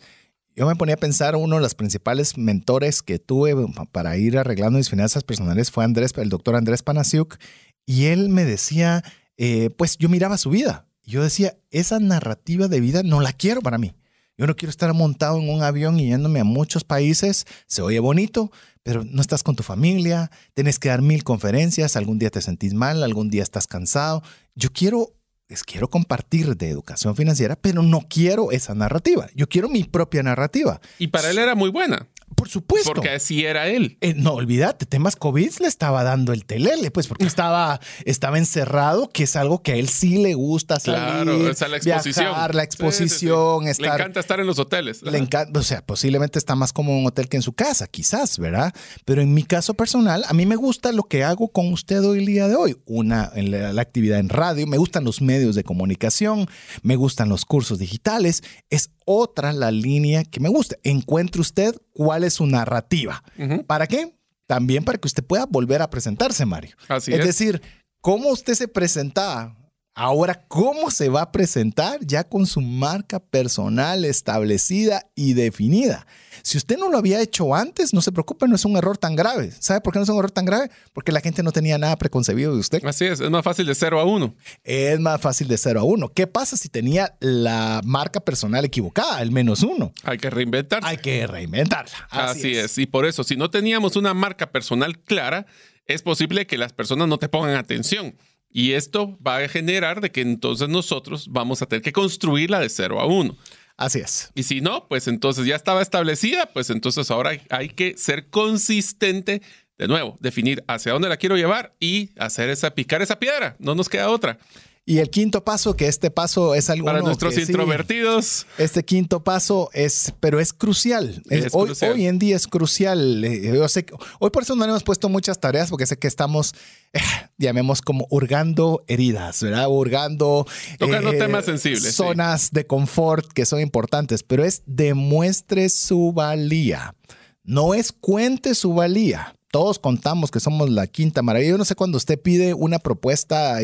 yo 0.56 0.68
me 0.68 0.76
ponía 0.76 0.96
a 0.96 1.00
pensar, 1.00 1.36
uno 1.36 1.56
de 1.56 1.62
los 1.62 1.76
principales 1.76 2.38
mentores 2.38 3.02
que 3.02 3.20
tuve 3.20 3.56
para 3.92 4.18
ir 4.18 4.38
arreglando 4.38 4.78
mis 4.78 4.90
finanzas 4.90 5.24
personales 5.24 5.72
fue 5.72 5.84
Andrés, 5.84 6.14
el 6.18 6.30
doctor 6.30 6.56
Andrés 6.56 6.84
Panasiuk, 6.84 7.38
y 7.86 8.06
él 8.06 8.30
me 8.30 8.46
decía, 8.46 9.04
eh, 9.38 9.70
pues 9.78 9.98
yo 9.98 10.10
miraba 10.10 10.38
su 10.38 10.50
vida. 10.50 10.88
Yo 11.12 11.22
decía, 11.22 11.58
esa 11.72 12.00
narrativa 12.00 12.70
de 12.70 12.80
vida 12.80 13.04
no 13.04 13.20
la 13.20 13.34
quiero 13.34 13.62
para 13.62 13.78
mí. 13.78 13.94
Yo 14.38 14.48
no 14.48 14.56
quiero 14.56 14.70
estar 14.70 14.94
montado 14.94 15.38
en 15.38 15.50
un 15.50 15.62
avión 15.62 16.00
y 16.00 16.08
yéndome 16.08 16.40
a 16.40 16.46
muchos 16.46 16.86
países. 16.86 17.46
Se 17.68 17.82
oye 17.82 18.00
bonito, 18.00 18.50
pero 18.82 19.04
no 19.04 19.20
estás 19.20 19.44
con 19.44 19.58
tu 19.58 19.62
familia, 19.62 20.32
tienes 20.54 20.80
que 20.80 20.88
dar 20.88 21.02
mil 21.02 21.26
conferencias, 21.26 21.98
algún 21.98 22.18
día 22.18 22.30
te 22.30 22.42
sentís 22.42 22.74
mal, 22.74 23.04
algún 23.04 23.30
día 23.30 23.44
estás 23.44 23.68
cansado. 23.68 24.24
Yo 24.56 24.72
quiero 24.72 25.14
es 25.50 25.66
quiero 25.66 25.90
compartir 25.90 26.56
de 26.56 26.70
educación 26.70 27.14
financiera, 27.14 27.58
pero 27.58 27.84
no 27.84 28.06
quiero 28.10 28.52
esa 28.52 28.74
narrativa. 28.74 29.28
Yo 29.36 29.50
quiero 29.50 29.68
mi 29.68 29.84
propia 29.84 30.24
narrativa. 30.24 30.80
Y 30.98 31.08
para 31.08 31.30
él 31.30 31.38
era 31.40 31.56
muy 31.56 31.70
buena. 31.70 32.08
Por 32.36 32.50
supuesto. 32.50 32.94
Porque 32.94 33.10
así 33.10 33.46
era 33.46 33.68
él. 33.68 33.98
Eh, 34.02 34.14
no, 34.16 34.34
olvídate, 34.34 34.86
temas 34.86 35.16
COVID 35.16 35.52
le 35.60 35.68
estaba 35.68 36.04
dando 36.04 36.34
el 36.34 36.46
telele, 36.46 36.92
pues, 36.92 37.08
porque 37.08 37.26
estaba, 37.28 37.80
estaba 38.06 38.38
encerrado, 38.38 39.10
que 39.10 39.24
es 39.24 39.36
algo 39.36 39.62
que 39.62 39.74
a 39.74 39.76
él 39.76 39.90
sí 39.90 40.18
le 40.18 40.34
gusta 40.34 40.80
salir. 40.80 41.00
Claro, 41.00 41.50
esa 41.50 41.68
la 41.68 41.78
exposición. 41.78 42.26
Viajar, 42.26 42.56
la 42.56 42.64
exposición. 42.64 43.66
Le 43.66 43.88
encanta 43.88 44.20
estar 44.20 44.40
en 44.40 44.48
los 44.48 44.60
hoteles. 44.60 45.02
Le 45.04 45.18
encanta, 45.18 45.60
o 45.60 45.64
sea, 45.64 45.86
posiblemente 45.86 46.40
está 46.40 46.56
más 46.56 46.74
como 46.74 46.98
un 46.98 47.06
hotel 47.06 47.28
que 47.28 47.38
en 47.38 47.44
su 47.44 47.54
casa, 47.54 47.88
quizás, 47.88 48.40
¿verdad? 48.40 48.74
Pero 49.06 49.22
en 49.22 49.34
mi 49.34 49.44
caso 49.44 49.74
personal, 49.74 50.24
a 50.28 50.34
mí 50.34 50.46
me 50.46 50.56
gusta 50.56 50.92
lo 50.92 51.04
que 51.04 51.24
hago 51.24 51.50
con 51.50 51.72
usted 51.72 52.04
hoy 52.04 52.20
el 52.20 52.26
día 52.26 52.48
de 52.48 52.56
hoy. 52.56 52.78
Una, 52.86 53.32
en 53.36 53.52
la, 53.52 53.74
la 53.74 53.82
actividad 53.82 54.20
en 54.20 54.30
radio, 54.30 54.68
me 54.68 54.78
gustan 54.78 55.04
los 55.04 55.22
medios 55.22 55.56
de 55.56 55.64
comunicación, 55.64 56.48
me 56.82 56.96
gustan 56.96 57.30
los 57.30 57.46
cursos 57.46 57.80
digitales. 57.80 58.44
Es 58.70 58.92
otra 59.12 59.54
la 59.54 59.72
línea 59.72 60.24
que 60.24 60.40
me 60.40 60.50
gusta. 60.50 60.76
Encuentre 60.84 61.42
usted 61.42 61.76
cuál 61.94 62.24
es 62.24 62.36
su 62.36 62.46
narrativa. 62.46 63.24
¿Para 63.68 63.88
qué? 63.88 64.16
También 64.48 64.84
para 64.84 64.98
que 64.98 65.08
usted 65.08 65.24
pueda 65.24 65.46
volver 65.46 65.82
a 65.82 65.90
presentarse, 65.90 66.46
Mario. 66.46 66.76
Así 66.88 67.14
es, 67.14 67.20
es. 67.20 67.26
decir, 67.26 67.62
cómo 68.02 68.30
usted 68.30 68.56
se 68.56 68.68
presentaba, 68.68 69.56
ahora 69.94 70.46
cómo 70.48 70.92
se 70.92 71.10
va 71.10 71.24
a 71.24 71.32
presentar 71.32 72.00
ya 72.06 72.24
con 72.24 72.46
su 72.48 72.62
marca 72.62 73.20
personal 73.20 74.06
establecida 74.06 75.10
y 75.16 75.34
definida. 75.34 76.06
Si 76.44 76.58
usted 76.58 76.78
no 76.78 76.90
lo 76.90 76.98
había 76.98 77.22
hecho 77.22 77.54
antes, 77.54 77.94
no 77.94 78.02
se 78.02 78.12
preocupe, 78.12 78.48
no 78.48 78.56
es 78.56 78.66
un 78.66 78.76
error 78.78 78.98
tan 78.98 79.16
grave. 79.16 79.52
¿Sabe 79.60 79.82
por 79.82 79.94
qué 79.94 80.00
no 80.00 80.04
es 80.04 80.10
un 80.10 80.18
error 80.18 80.32
tan 80.32 80.46
grave? 80.46 80.72
Porque 80.94 81.12
la 81.12 81.22
gente 81.22 81.44
no 81.44 81.52
tenía 81.52 81.78
nada 81.78 81.96
preconcebido 81.98 82.54
de 82.54 82.60
usted. 82.60 82.84
Así 82.86 83.06
es, 83.06 83.20
es 83.20 83.30
más 83.30 83.44
fácil 83.44 83.66
de 83.68 83.76
cero 83.76 84.00
a 84.00 84.06
uno. 84.06 84.34
Es 84.64 85.00
más 85.00 85.22
fácil 85.22 85.48
de 85.48 85.58
cero 85.58 85.82
a 85.82 85.84
uno. 85.84 86.10
¿Qué 86.10 86.26
pasa 86.26 86.58
si 86.58 86.70
tenía 86.70 87.16
la 87.20 87.82
marca 87.84 88.22
personal 88.22 88.66
equivocada, 88.66 89.22
el 89.22 89.32
menos 89.32 89.62
uno? 89.62 89.94
Hay 90.04 90.18
que 90.18 90.30
reinventarse. 90.30 90.88
Hay 90.88 90.98
que 90.98 91.28
reinventarla. 91.28 92.08
Así, 92.10 92.40
Así 92.40 92.58
es. 92.58 92.66
es. 92.72 92.78
Y 92.80 92.86
por 92.88 93.06
eso, 93.06 93.24
si 93.24 93.36
no 93.36 93.52
teníamos 93.52 93.96
una 93.96 94.14
marca 94.14 94.52
personal 94.52 94.98
clara, 95.00 95.46
es 95.86 96.02
posible 96.02 96.48
que 96.48 96.58
las 96.58 96.74
personas 96.74 97.08
no 97.08 97.18
te 97.20 97.30
pongan 97.30 97.56
atención. 97.56 98.16
Y 98.52 98.74
esto 98.74 99.18
va 99.26 99.38
a 99.38 99.48
generar 99.48 100.02
de 100.02 100.12
que 100.12 100.22
entonces 100.22 100.70
nosotros 100.70 101.28
vamos 101.30 101.62
a 101.62 101.66
tener 101.66 101.82
que 101.82 101.94
construirla 101.94 102.60
de 102.60 102.70
cero 102.70 103.00
a 103.00 103.06
uno. 103.06 103.38
Así 103.78 104.00
es. 104.00 104.32
Y 104.36 104.44
si 104.44 104.62
no, 104.62 104.88
pues 104.88 105.08
entonces 105.08 105.46
ya 105.46 105.56
estaba 105.56 105.82
establecida, 105.82 106.46
pues 106.48 106.70
entonces 106.70 107.10
ahora 107.10 107.32
hay 107.50 107.70
que 107.70 107.98
ser 107.98 108.28
consistente. 108.30 109.42
De 109.78 109.88
nuevo, 109.88 110.16
definir 110.20 110.64
hacia 110.68 110.92
dónde 110.92 111.10
la 111.10 111.18
quiero 111.18 111.36
llevar 111.36 111.74
y 111.80 112.12
hacer 112.20 112.50
esa, 112.50 112.76
picar 112.76 113.02
esa 113.02 113.18
piedra. 113.18 113.56
No 113.58 113.74
nos 113.74 113.90
queda 113.90 114.12
otra. 114.12 114.38
Y 114.84 114.98
el 114.98 115.12
quinto 115.12 115.44
paso, 115.44 115.76
que 115.76 115.88
este 115.88 116.10
paso 116.10 116.56
es 116.56 116.70
algo 116.72 116.86
para 116.86 117.02
nuestros 117.02 117.36
que, 117.36 117.42
introvertidos. 117.42 118.26
Sí, 118.26 118.64
este 118.64 118.84
quinto 118.84 119.24
paso 119.24 119.70
es, 119.74 120.14
pero 120.20 120.40
es 120.40 120.54
crucial. 120.54 121.22
Es, 121.30 121.46
es 121.46 121.54
hoy, 121.54 121.68
crucial. 121.68 121.92
hoy, 121.94 122.08
en 122.08 122.18
día 122.18 122.36
es 122.36 122.48
crucial. 122.48 123.24
Yo 123.44 123.70
sé 123.70 123.86
que, 123.86 123.94
hoy 124.20 124.32
por 124.32 124.42
eso 124.42 124.56
no 124.56 124.66
le 124.66 124.72
hemos 124.72 124.84
puesto 124.84 125.08
muchas 125.08 125.40
tareas 125.40 125.70
porque 125.70 125.86
sé 125.86 126.00
que 126.00 126.08
estamos, 126.08 126.56
eh, 126.94 127.00
llamemos 127.38 127.82
como 127.84 128.08
hurgando 128.10 128.84
heridas, 128.88 129.44
¿verdad? 129.44 129.68
Hurgando 129.70 130.48
tocando 130.80 131.12
eh, 131.12 131.18
temas 131.18 131.46
sensibles, 131.46 131.94
zonas 131.94 132.42
sí. 132.44 132.50
de 132.54 132.66
confort 132.66 133.32
que 133.34 133.46
son 133.46 133.62
importantes, 133.62 134.24
pero 134.24 134.44
es 134.44 134.64
demuestre 134.66 135.70
su 135.70 136.12
valía. 136.12 136.96
No 137.44 137.76
es 137.76 137.92
cuente 137.92 138.56
su 138.56 138.74
valía 138.74 139.36
todos 139.52 139.80
contamos 139.80 140.32
que 140.32 140.40
somos 140.40 140.70
la 140.70 140.88
quinta 140.88 141.22
maravilla. 141.22 141.52
Yo 141.52 141.58
no 141.58 141.66
sé 141.66 141.76
cuando 141.76 141.98
usted 141.98 142.20
pide 142.20 142.54
una 142.54 142.80
propuesta 142.80 143.60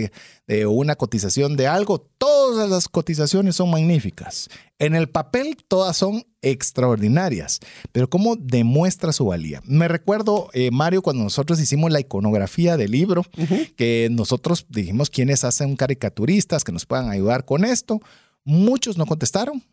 de 0.48 0.66
una 0.66 0.96
cotización 0.96 1.56
de 1.56 1.68
algo, 1.68 2.00
todas 2.18 2.70
las 2.70 2.90
cotizaciones 2.90 3.56
son 3.56 3.72
magníficas. 3.72 4.50
En 4.80 4.96
el 4.96 5.10
papel 5.10 5.58
todas 5.68 5.98
son 5.98 6.24
extraordinarias, 6.42 7.60
pero 7.92 8.10
¿cómo 8.10 8.36
demuestra 8.36 9.12
su 9.12 9.26
valía? 9.26 9.62
Me 9.66 9.88
recuerdo, 9.88 10.50
eh, 10.54 10.70
Mario, 10.72 11.02
cuando 11.02 11.24
nosotros 11.24 11.60
hicimos 11.60 11.92
la 11.92 12.00
iconografía 12.00 12.78
del 12.78 12.92
libro, 12.92 13.22
uh 13.38 13.42
-huh. 13.42 13.76
que 13.76 14.10
nosotros 14.12 14.66
dijimos 14.70 15.10
quiénes 15.10 15.44
hacen 15.44 15.76
caricaturistas 15.76 16.64
que 16.64 16.72
nos 16.72 16.86
puedan 16.86 17.10
ayudar 17.10 17.46
con 17.46 17.66
esto. 17.66 18.00
Muchos 18.44 18.98
no 18.98 19.06
contestaron, 19.06 19.64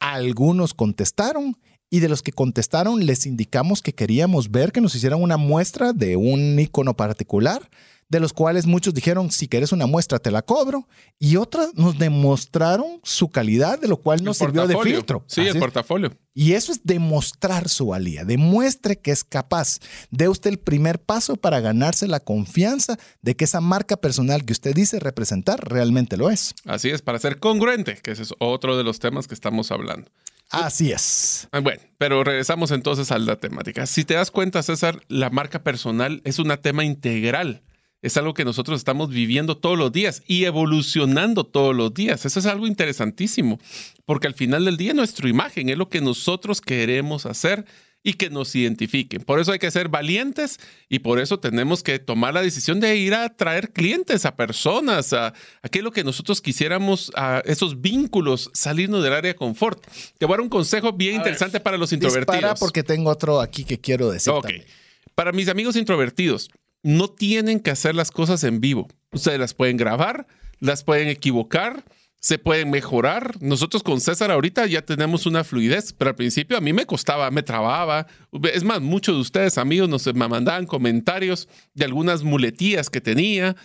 algunos 0.00 0.72
contestaron 0.72 1.56
y 1.94 2.00
de 2.00 2.08
los 2.08 2.24
que 2.24 2.32
contestaron 2.32 3.06
les 3.06 3.24
indicamos 3.24 3.80
que 3.80 3.94
queríamos 3.94 4.50
ver 4.50 4.72
que 4.72 4.80
nos 4.80 4.96
hicieran 4.96 5.22
una 5.22 5.36
muestra 5.36 5.92
de 5.92 6.16
un 6.16 6.58
icono 6.58 6.96
particular, 6.96 7.70
de 8.08 8.18
los 8.18 8.32
cuales 8.32 8.66
muchos 8.66 8.94
dijeron, 8.94 9.30
si 9.30 9.46
quieres 9.46 9.70
una 9.70 9.86
muestra 9.86 10.18
te 10.18 10.32
la 10.32 10.42
cobro, 10.42 10.88
y 11.20 11.36
otras 11.36 11.72
nos 11.76 11.96
demostraron 11.96 12.98
su 13.04 13.28
calidad, 13.28 13.78
de 13.78 13.86
lo 13.86 13.98
cual 13.98 14.24
nos 14.24 14.38
sirvió 14.38 14.66
de 14.66 14.76
filtro. 14.76 15.22
Sí, 15.28 15.42
Así 15.42 15.50
el 15.50 15.60
portafolio. 15.60 16.10
Y 16.34 16.54
eso 16.54 16.72
es 16.72 16.80
demostrar 16.82 17.68
su 17.68 17.86
valía, 17.86 18.24
demuestre 18.24 18.96
que 18.96 19.12
es 19.12 19.22
capaz. 19.22 19.78
De 20.10 20.28
usted 20.28 20.50
el 20.50 20.58
primer 20.58 21.00
paso 21.00 21.36
para 21.36 21.60
ganarse 21.60 22.08
la 22.08 22.18
confianza 22.18 22.98
de 23.22 23.36
que 23.36 23.44
esa 23.44 23.60
marca 23.60 23.96
personal 23.98 24.44
que 24.44 24.52
usted 24.52 24.74
dice 24.74 24.98
representar 24.98 25.60
realmente 25.62 26.16
lo 26.16 26.28
es. 26.28 26.56
Así 26.64 26.90
es, 26.90 27.02
para 27.02 27.20
ser 27.20 27.38
congruente, 27.38 28.00
que 28.02 28.10
ese 28.10 28.24
es 28.24 28.34
otro 28.40 28.76
de 28.76 28.82
los 28.82 28.98
temas 28.98 29.28
que 29.28 29.34
estamos 29.34 29.70
hablando. 29.70 30.10
Así 30.54 30.92
es. 30.92 31.48
Bueno, 31.52 31.80
pero 31.98 32.24
regresamos 32.24 32.70
entonces 32.70 33.10
a 33.10 33.18
la 33.18 33.36
temática. 33.36 33.86
Si 33.86 34.04
te 34.04 34.14
das 34.14 34.30
cuenta, 34.30 34.62
César, 34.62 35.00
la 35.08 35.30
marca 35.30 35.62
personal 35.62 36.20
es 36.24 36.38
un 36.38 36.54
tema 36.62 36.84
integral. 36.84 37.62
Es 38.02 38.18
algo 38.18 38.34
que 38.34 38.44
nosotros 38.44 38.78
estamos 38.78 39.08
viviendo 39.08 39.56
todos 39.56 39.78
los 39.78 39.90
días 39.90 40.22
y 40.26 40.44
evolucionando 40.44 41.44
todos 41.44 41.74
los 41.74 41.94
días. 41.94 42.26
Eso 42.26 42.38
es 42.38 42.44
algo 42.44 42.66
interesantísimo, 42.66 43.58
porque 44.04 44.26
al 44.26 44.34
final 44.34 44.66
del 44.66 44.76
día 44.76 44.92
nuestra 44.92 45.26
imagen 45.28 45.70
es 45.70 45.78
lo 45.78 45.88
que 45.88 46.02
nosotros 46.02 46.60
queremos 46.60 47.24
hacer 47.24 47.64
y 48.06 48.12
que 48.12 48.28
nos 48.28 48.54
identifiquen. 48.54 49.22
Por 49.22 49.40
eso 49.40 49.50
hay 49.50 49.58
que 49.58 49.70
ser 49.70 49.88
valientes 49.88 50.60
y 50.90 50.98
por 50.98 51.18
eso 51.18 51.40
tenemos 51.40 51.82
que 51.82 51.98
tomar 51.98 52.34
la 52.34 52.42
decisión 52.42 52.78
de 52.78 52.94
ir 52.96 53.14
a 53.14 53.34
traer 53.34 53.72
clientes, 53.72 54.26
a 54.26 54.36
personas, 54.36 55.14
a 55.14 55.32
aquello 55.62 55.90
que 55.90 56.04
nosotros 56.04 56.42
quisiéramos, 56.42 57.10
a 57.16 57.42
esos 57.46 57.80
vínculos, 57.80 58.50
salirnos 58.52 59.02
del 59.02 59.14
área 59.14 59.32
de 59.32 59.36
confort. 59.36 59.82
Te 60.18 60.26
voy 60.26 60.34
a 60.34 60.36
dar 60.36 60.42
un 60.42 60.50
consejo 60.50 60.92
bien 60.92 61.14
a 61.14 61.16
interesante 61.16 61.54
ver, 61.54 61.62
para 61.62 61.78
los 61.78 61.92
introvertidos. 61.94 62.42
Para 62.42 62.54
porque 62.56 62.82
tengo 62.82 63.08
otro 63.10 63.40
aquí 63.40 63.64
que 63.64 63.80
quiero 63.80 64.10
decir. 64.10 64.32
Ok. 64.32 64.42
También. 64.42 64.66
Para 65.14 65.32
mis 65.32 65.48
amigos 65.48 65.76
introvertidos, 65.76 66.50
no 66.82 67.08
tienen 67.08 67.58
que 67.58 67.70
hacer 67.70 67.94
las 67.94 68.10
cosas 68.10 68.44
en 68.44 68.60
vivo. 68.60 68.86
Ustedes 69.12 69.38
las 69.38 69.54
pueden 69.54 69.78
grabar, 69.78 70.26
las 70.60 70.84
pueden 70.84 71.08
equivocar 71.08 71.84
se 72.24 72.38
pueden 72.38 72.70
mejorar. 72.70 73.36
Nosotros 73.42 73.82
con 73.82 74.00
César 74.00 74.30
ahorita 74.30 74.64
ya 74.64 74.80
tenemos 74.80 75.26
una 75.26 75.44
fluidez, 75.44 75.92
pero 75.92 76.08
al 76.08 76.14
principio 76.14 76.56
a 76.56 76.60
mí 76.62 76.72
me 76.72 76.86
costaba, 76.86 77.30
me 77.30 77.42
trababa. 77.42 78.06
Es 78.50 78.64
más, 78.64 78.80
muchos 78.80 79.14
de 79.14 79.20
ustedes, 79.20 79.58
amigos, 79.58 79.90
nos 79.90 80.06
me 80.06 80.26
mandaban 80.26 80.64
comentarios 80.64 81.50
de 81.74 81.84
algunas 81.84 82.22
muletías 82.22 82.88
que 82.88 83.02
tenía. 83.02 83.56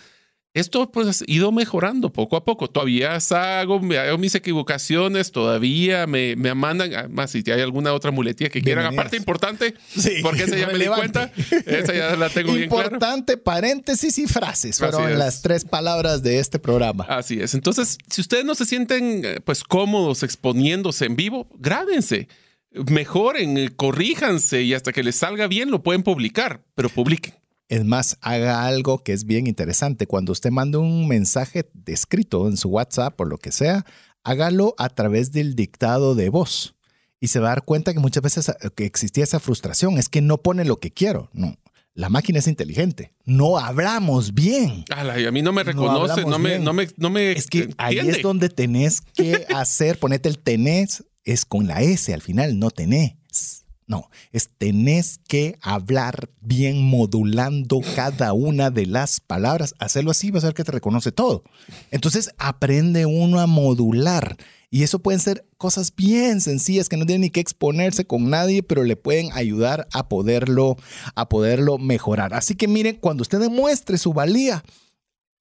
Esto 0.52 0.90
pues 0.90 1.22
ha 1.22 1.24
ido 1.28 1.52
mejorando 1.52 2.12
poco 2.12 2.36
a 2.36 2.44
poco. 2.44 2.68
Todavía 2.68 3.14
hago, 3.14 3.80
hago 3.94 4.18
mis 4.18 4.34
equivocaciones, 4.34 5.30
todavía 5.30 6.08
me, 6.08 6.34
me 6.34 6.52
mandan, 6.54 7.12
más 7.12 7.30
si 7.30 7.44
hay 7.50 7.60
alguna 7.60 7.92
otra 7.92 8.10
muletilla 8.10 8.50
que 8.50 8.60
quieran, 8.60 8.86
aparte 8.86 9.16
importante, 9.16 9.74
sí, 9.96 10.16
porque 10.22 10.44
esa 10.44 10.56
ya 10.56 10.66
me 10.66 10.78
di 10.78 10.86
cuenta, 10.86 11.30
esa 11.66 11.94
ya 11.94 12.16
la 12.16 12.28
tengo 12.30 12.52
bien 12.54 12.68
clara. 12.68 12.84
Importante, 12.84 13.36
paréntesis 13.36 14.18
y 14.18 14.26
frases, 14.26 14.78
fueron 14.78 15.18
las 15.18 15.42
tres 15.42 15.64
palabras 15.64 16.24
de 16.24 16.40
este 16.40 16.58
programa. 16.58 17.04
Así 17.04 17.40
es. 17.40 17.54
Entonces, 17.54 17.98
si 18.10 18.20
ustedes 18.20 18.44
no 18.44 18.56
se 18.56 18.64
sienten 18.64 19.40
pues 19.44 19.62
cómodos 19.62 20.24
exponiéndose 20.24 21.04
en 21.04 21.14
vivo, 21.14 21.48
grábense 21.58 22.28
mejoren, 22.72 23.68
corríjanse 23.76 24.62
y 24.62 24.74
hasta 24.74 24.92
que 24.92 25.02
les 25.02 25.16
salga 25.16 25.46
bien 25.48 25.70
lo 25.70 25.82
pueden 25.82 26.02
publicar, 26.02 26.62
pero 26.74 26.88
publiquen. 26.88 27.39
Es 27.70 27.84
más, 27.84 28.18
haga 28.20 28.66
algo 28.66 29.04
que 29.04 29.12
es 29.12 29.24
bien 29.24 29.46
interesante. 29.46 30.08
Cuando 30.08 30.32
usted 30.32 30.50
manda 30.50 30.80
un 30.80 31.06
mensaje 31.06 31.70
escrito 31.86 32.48
en 32.48 32.56
su 32.56 32.68
WhatsApp 32.68 33.18
o 33.20 33.24
lo 33.24 33.38
que 33.38 33.52
sea, 33.52 33.86
hágalo 34.24 34.74
a 34.76 34.88
través 34.88 35.30
del 35.30 35.54
dictado 35.54 36.16
de 36.16 36.30
voz. 36.30 36.74
Y 37.20 37.28
se 37.28 37.38
va 37.38 37.46
a 37.46 37.50
dar 37.50 37.64
cuenta 37.64 37.94
que 37.94 38.00
muchas 38.00 38.24
veces 38.24 38.52
que 38.74 38.86
existía 38.86 39.22
esa 39.22 39.38
frustración. 39.38 39.98
Es 39.98 40.08
que 40.08 40.20
no 40.20 40.38
pone 40.38 40.64
lo 40.64 40.80
que 40.80 40.90
quiero. 40.90 41.30
No. 41.32 41.56
La 41.94 42.08
máquina 42.08 42.40
es 42.40 42.48
inteligente. 42.48 43.12
No 43.24 43.56
hablamos 43.56 44.34
bien. 44.34 44.84
Ala, 44.90 45.14
a 45.14 45.30
mí 45.30 45.40
no 45.40 45.52
me 45.52 45.62
reconoce, 45.62 46.22
no, 46.22 46.30
no, 46.30 46.38
me, 46.40 46.58
no, 46.58 46.72
me, 46.72 46.88
no 46.96 47.08
me. 47.08 47.30
Es 47.30 47.46
que 47.46 47.72
ahí 47.78 47.98
es 47.98 48.20
donde 48.20 48.48
tenés 48.48 49.00
que 49.00 49.46
hacer, 49.54 49.96
ponete 50.00 50.28
el 50.28 50.40
tenés, 50.40 51.04
es 51.22 51.44
con 51.44 51.68
la 51.68 51.82
S 51.82 52.12
al 52.12 52.22
final, 52.22 52.58
no 52.58 52.72
tenés. 52.72 53.59
No, 53.90 54.08
es 54.30 54.50
tenés 54.56 55.18
que 55.26 55.58
hablar 55.60 56.30
bien 56.40 56.80
modulando 56.80 57.80
cada 57.96 58.32
una 58.34 58.70
de 58.70 58.86
las 58.86 59.18
palabras. 59.18 59.74
Hacerlo 59.80 60.12
así 60.12 60.30
va 60.30 60.38
a 60.38 60.42
ser 60.42 60.54
que 60.54 60.62
te 60.62 60.70
reconoce 60.70 61.10
todo. 61.10 61.42
Entonces 61.90 62.30
aprende 62.38 63.04
uno 63.04 63.40
a 63.40 63.48
modular. 63.48 64.36
Y 64.70 64.84
eso 64.84 65.00
pueden 65.00 65.18
ser 65.18 65.44
cosas 65.56 65.92
bien 65.96 66.40
sencillas 66.40 66.88
que 66.88 66.96
no 66.96 67.04
tienen 67.04 67.22
ni 67.22 67.30
que 67.30 67.40
exponerse 67.40 68.04
con 68.04 68.30
nadie, 68.30 68.62
pero 68.62 68.84
le 68.84 68.94
pueden 68.94 69.32
ayudar 69.32 69.88
a 69.92 70.08
poderlo, 70.08 70.76
a 71.16 71.28
poderlo 71.28 71.76
mejorar. 71.78 72.32
Así 72.32 72.54
que 72.54 72.68
miren, 72.68 72.94
cuando 72.94 73.22
usted 73.22 73.40
demuestre 73.40 73.98
su 73.98 74.12
valía, 74.12 74.62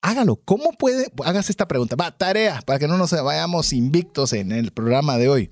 hágalo. 0.01 0.37
¿Cómo 0.37 0.71
puede? 0.71 1.11
Hágase 1.23 1.51
esta 1.51 1.67
pregunta. 1.67 1.95
Va, 1.95 2.17
tarea, 2.17 2.63
para 2.65 2.79
que 2.79 2.87
no 2.87 2.97
nos 2.97 3.11
vayamos 3.11 3.73
invictos 3.73 4.33
en 4.33 4.51
el 4.51 4.71
programa 4.71 5.19
de 5.19 5.29
hoy. 5.29 5.49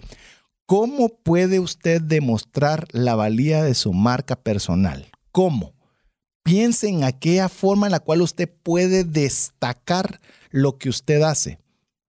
¿Cómo 0.67 1.07
puede 1.07 1.61
usted 1.61 2.01
demostrar 2.01 2.89
la 2.91 3.15
valía 3.15 3.63
de 3.63 3.73
su 3.73 3.93
marca 3.93 4.35
personal? 4.35 5.07
¿Cómo? 5.31 5.73
Piense 6.43 6.89
en 6.89 7.05
aquella 7.05 7.47
forma 7.47 7.87
en 7.87 7.93
la 7.93 8.01
cual 8.01 8.21
usted 8.21 8.51
puede 8.63 9.05
destacar 9.05 10.19
lo 10.49 10.77
que 10.77 10.89
usted 10.89 11.21
hace. 11.21 11.57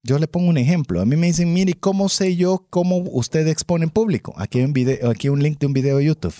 Yo 0.03 0.19
le 0.19 0.27
pongo 0.27 0.49
un 0.49 0.59
ejemplo. 0.59 1.01
A 1.01 1.05
mí 1.05 1.15
me 1.15 1.29
dicen, 1.29 1.53
mire, 1.53 1.75
¿cómo 1.75 2.09
sé 2.09 2.35
yo 2.35 2.67
cómo 2.69 2.97
usted 2.97 3.47
expone 3.47 3.85
en 3.85 3.91
público? 3.91 4.35
Aquí 4.37 4.59
hay 4.59 4.65
un, 4.65 4.73
video, 4.73 5.09
aquí 5.09 5.29
hay 5.29 5.33
un 5.35 5.43
link 5.43 5.61
de 5.61 5.67
un 5.67 5.73
video 5.73 5.99
de 5.99 6.07
YouTube. 6.07 6.35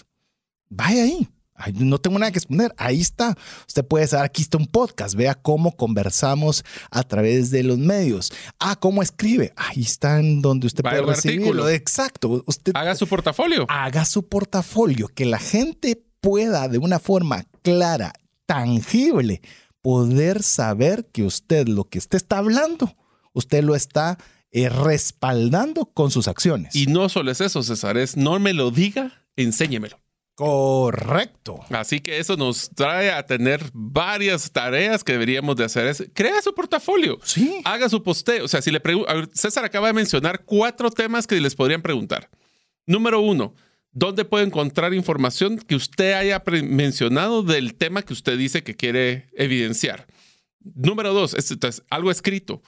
Vaya 0.71 1.05
ahí 1.05 1.29
no 1.75 1.99
tengo 1.99 2.19
nada 2.19 2.33
que 2.33 2.39
exponer. 2.39 2.75
Ahí 2.77 3.01
está. 3.01 3.37
Usted 3.67 3.85
puede 3.85 4.07
saber, 4.07 4.27
aquí 4.27 4.43
está 4.43 4.59
un 4.59 4.67
podcast. 4.67 5.15
Vea 5.15 5.35
cómo 5.35 5.77
conversamos 5.77 6.65
a 6.91 7.03
través 7.03 7.51
de 7.51 7.63
los 7.63 7.79
medios. 7.79 8.33
Ah, 8.59 8.77
cómo 8.77 9.03
escribe. 9.03 9.53
Ahí 9.57 9.83
está 9.83 10.19
en 10.19 10.41
donde 10.43 10.67
usted 10.67 10.83
puede 10.83 11.03
recibirlo. 11.03 11.69
Exacto. 11.69 12.43
Usted 12.47 12.73
haga 12.75 12.95
su 12.95 13.07
portafolio. 13.07 13.67
Haga 13.69 14.05
su 14.05 14.29
portafolio. 14.29 15.09
Que 15.09 15.25
la 15.25 15.39
gente 15.39 16.03
pueda 16.21 16.69
de 16.69 16.79
una 16.79 16.99
forma 16.99 17.45
clara, 17.63 18.13
tangible, 18.47 19.41
poder 19.83 20.43
saber 20.43 21.07
que 21.13 21.23
usted 21.23 21.69
lo 21.69 21.85
que 21.85 21.99
usted 21.99 22.17
está 22.17 22.39
hablando, 22.39 22.97
usted 23.33 23.63
lo 23.63 23.75
está 23.75 24.19
eh, 24.51 24.69
respaldando 24.69 25.87
con 25.87 26.11
sus 26.11 26.29
acciones. 26.29 26.75
Y 26.75 26.87
no 26.87 27.09
solo 27.09 27.31
es 27.31 27.41
eso, 27.41 27.63
César, 27.63 27.97
es 27.97 28.17
no 28.17 28.39
me 28.39 28.55
lo 28.55 28.71
diga, 28.71 29.27
enséñemelo. 29.37 30.01
Correcto. 30.39 31.59
Así 31.69 31.99
que 31.99 32.21
eso 32.21 32.37
nos 32.37 32.71
trae 32.71 33.11
a 33.11 33.27
tener 33.27 33.61
varias 33.73 34.53
tareas 34.53 35.03
que 35.03 35.11
deberíamos 35.11 35.57
de 35.57 35.65
hacer. 35.65 35.89
Es, 35.89 36.05
crea 36.15 36.41
su 36.41 36.55
portafolio. 36.55 37.19
Sí. 37.25 37.61
Haga 37.65 37.89
su 37.89 38.05
posteo. 38.05 38.45
O 38.45 38.49
sea, 38.49 38.63
si 38.63 38.71
le 38.71 38.79
pregunto, 38.79 39.11
César 39.35 39.65
acaba 39.65 39.89
de 39.89 39.95
mencionar 39.95 40.45
cuatro 40.45 40.93
temas 40.93 41.27
que 41.27 41.41
les 41.41 41.57
podrían 41.57 41.83
preguntar. 41.83 42.31
Número 42.87 43.19
uno, 43.21 43.57
¿dónde 43.91 44.25
puede 44.25 44.45
encontrar 44.45 44.95
información 44.95 45.59
que 45.59 45.75
usted 45.75 46.13
haya 46.13 46.41
mencionado 46.63 47.43
del 47.43 47.75
tema 47.75 48.03
que 48.03 48.13
usted 48.13 48.39
dice 48.39 48.63
que 48.63 48.77
quiere 48.77 49.31
evidenciar? 49.33 50.07
Número 50.61 51.13
dos, 51.13 51.35
es, 51.35 51.83
algo 51.91 52.13
escrito. 52.13 52.63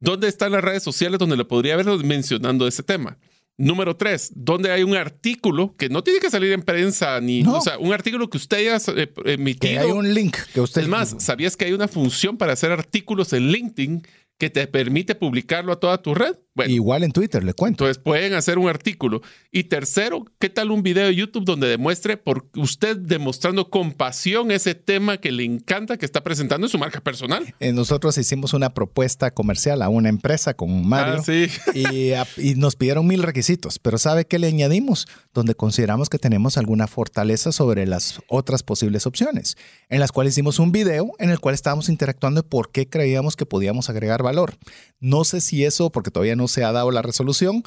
¿Dónde 0.00 0.26
están 0.26 0.50
las 0.50 0.64
redes 0.64 0.82
sociales 0.82 1.20
donde 1.20 1.36
le 1.36 1.44
podría 1.44 1.74
haber 1.74 1.86
mencionando 2.04 2.66
ese 2.66 2.82
tema? 2.82 3.16
Número 3.58 3.96
tres, 3.96 4.32
donde 4.34 4.72
hay 4.72 4.82
un 4.82 4.96
artículo 4.96 5.76
que 5.76 5.88
no 5.88 6.02
tiene 6.02 6.20
que 6.20 6.30
salir 6.30 6.52
en 6.52 6.62
prensa 6.62 7.20
ni, 7.20 7.42
o 7.46 7.60
sea, 7.60 7.78
un 7.78 7.92
artículo 7.92 8.28
que 8.30 8.38
usted 8.38 8.56
haya 8.56 8.78
eh, 8.96 9.12
emitido. 9.26 9.72
Que 9.74 9.78
hay 9.78 9.90
un 9.90 10.14
link 10.14 10.36
que 10.54 10.60
usted. 10.60 10.82
Es 10.82 10.88
más, 10.88 11.14
¿sabías 11.18 11.56
que 11.56 11.66
hay 11.66 11.72
una 11.72 11.86
función 11.86 12.38
para 12.38 12.54
hacer 12.54 12.72
artículos 12.72 13.32
en 13.34 13.48
LinkedIn 13.48 14.02
que 14.38 14.50
te 14.50 14.66
permite 14.66 15.14
publicarlo 15.14 15.72
a 15.72 15.78
toda 15.78 16.00
tu 16.00 16.14
red? 16.14 16.34
Igual 16.66 17.02
en 17.02 17.12
Twitter, 17.12 17.42
le 17.42 17.54
cuento. 17.54 17.84
Entonces 17.84 18.02
pueden 18.02 18.34
hacer 18.34 18.58
un 18.58 18.68
artículo. 18.68 19.22
Y 19.50 19.64
tercero, 19.64 20.24
¿qué 20.38 20.50
tal 20.50 20.70
un 20.70 20.82
video 20.82 21.06
de 21.06 21.14
YouTube 21.14 21.44
donde 21.44 21.66
demuestre 21.66 22.16
por 22.16 22.46
usted 22.56 22.96
demostrando 22.96 23.70
compasión 23.70 24.50
ese 24.50 24.74
tema 24.74 25.16
que 25.16 25.32
le 25.32 25.44
encanta 25.44 25.96
que 25.96 26.04
está 26.04 26.22
presentando 26.22 26.66
en 26.66 26.70
su 26.70 26.78
marca 26.78 27.00
personal? 27.00 27.54
Eh, 27.58 27.72
nosotros 27.72 28.18
hicimos 28.18 28.52
una 28.52 28.74
propuesta 28.74 29.30
comercial 29.30 29.80
a 29.80 29.88
una 29.88 30.10
empresa 30.10 30.54
con 30.54 30.86
Mario 30.86 31.22
ah, 31.26 32.26
y, 32.36 32.54
nos 32.54 32.76
pidieron 32.76 33.06
mil 33.06 33.22
requisitos, 33.22 33.78
pero 33.78 33.96
¿sabe 33.96 34.26
qué 34.26 34.38
le 34.38 34.48
añadimos? 34.48 35.08
Donde 35.32 35.54
consideramos 35.54 36.10
que 36.10 36.18
tenemos 36.18 36.58
alguna 36.58 36.86
fortaleza 36.86 37.50
sobre 37.50 37.86
las 37.86 38.20
otras 38.28 38.62
posibles 38.62 39.06
opciones, 39.06 39.56
en 39.88 40.00
las 40.00 40.12
cuales 40.12 40.34
hicimos 40.34 40.58
un 40.58 40.70
video 40.70 41.12
en 41.18 41.30
el 41.30 41.40
cual 41.40 41.54
estábamos 41.54 41.88
interactuando 41.88 42.42
por 42.42 42.70
qué 42.70 42.86
creíamos 42.88 43.36
que 43.36 43.46
podíamos 43.46 43.88
agregar 43.88 44.22
valor. 44.22 44.54
No 45.02 45.24
sé 45.24 45.40
si 45.40 45.64
eso, 45.64 45.90
porque 45.90 46.12
todavía 46.12 46.36
no 46.36 46.46
se 46.46 46.62
ha 46.62 46.70
dado 46.70 46.92
la 46.92 47.02
resolución. 47.02 47.64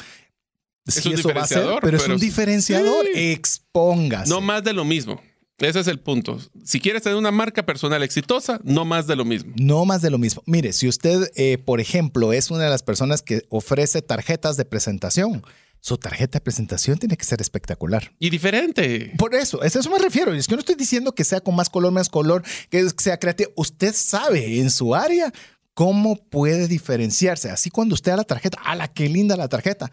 Es 0.85 1.05
un 1.05 1.15
diferenciador. 1.17 1.81
pero, 1.81 1.97
es 1.97 2.07
un 2.07 2.17
diferenciador. 2.17 3.05
Expongas. 3.13 4.29
No 4.29 4.39
más 4.39 4.63
de 4.63 4.71
lo 4.71 4.85
mismo. 4.85 5.21
Ese 5.57 5.81
es 5.81 5.87
el 5.87 5.99
punto. 5.99 6.39
Si 6.63 6.79
quieres 6.79 7.01
tener 7.03 7.17
una 7.17 7.31
marca 7.31 7.65
personal 7.65 8.03
exitosa, 8.03 8.61
no 8.63 8.85
más 8.85 9.05
de 9.05 9.17
lo 9.17 9.25
mismo. 9.25 9.53
No 9.57 9.83
más 9.83 10.01
de 10.01 10.11
lo 10.11 10.17
mismo. 10.17 10.43
Mire, 10.45 10.71
si 10.71 10.87
usted, 10.87 11.29
eh, 11.35 11.57
por 11.57 11.81
ejemplo, 11.81 12.31
es 12.31 12.51
una 12.51 12.63
de 12.63 12.69
las 12.69 12.83
personas 12.83 13.21
que 13.21 13.43
ofrece 13.49 14.01
tarjetas 14.01 14.55
de 14.55 14.63
presentación, 14.63 15.43
su 15.81 15.97
tarjeta 15.97 16.39
de 16.39 16.41
presentación 16.41 16.97
tiene 16.97 17.15
que 17.15 17.25
ser 17.25 17.41
espectacular. 17.41 18.11
Y 18.17 18.29
diferente. 18.29 19.13
Por 19.17 19.35
eso, 19.35 19.61
a 19.61 19.67
eso 19.67 19.89
me 19.89 19.99
refiero. 19.99 20.33
Es 20.33 20.47
que 20.47 20.55
no 20.55 20.59
estoy 20.59 20.75
diciendo 20.75 21.13
que 21.13 21.23
sea 21.23 21.41
con 21.41 21.55
más 21.55 21.69
color, 21.69 21.91
más 21.91 22.09
color, 22.09 22.43
que 22.69 22.89
sea 22.97 23.19
creativo. 23.19 23.51
Usted 23.55 23.93
sabe 23.93 24.59
en 24.59 24.71
su 24.71 24.95
área 24.95 25.31
¿Cómo 25.75 26.15
puede 26.15 26.67
diferenciarse? 26.67 27.51
Así 27.51 27.69
cuando 27.69 27.93
usted 27.95 28.11
da 28.11 28.17
la 28.17 28.23
tarjeta, 28.23 28.57
¡ala, 28.63 28.87
qué 28.87 29.09
linda 29.09 29.35
la 29.35 29.49
tarjeta! 29.49 29.91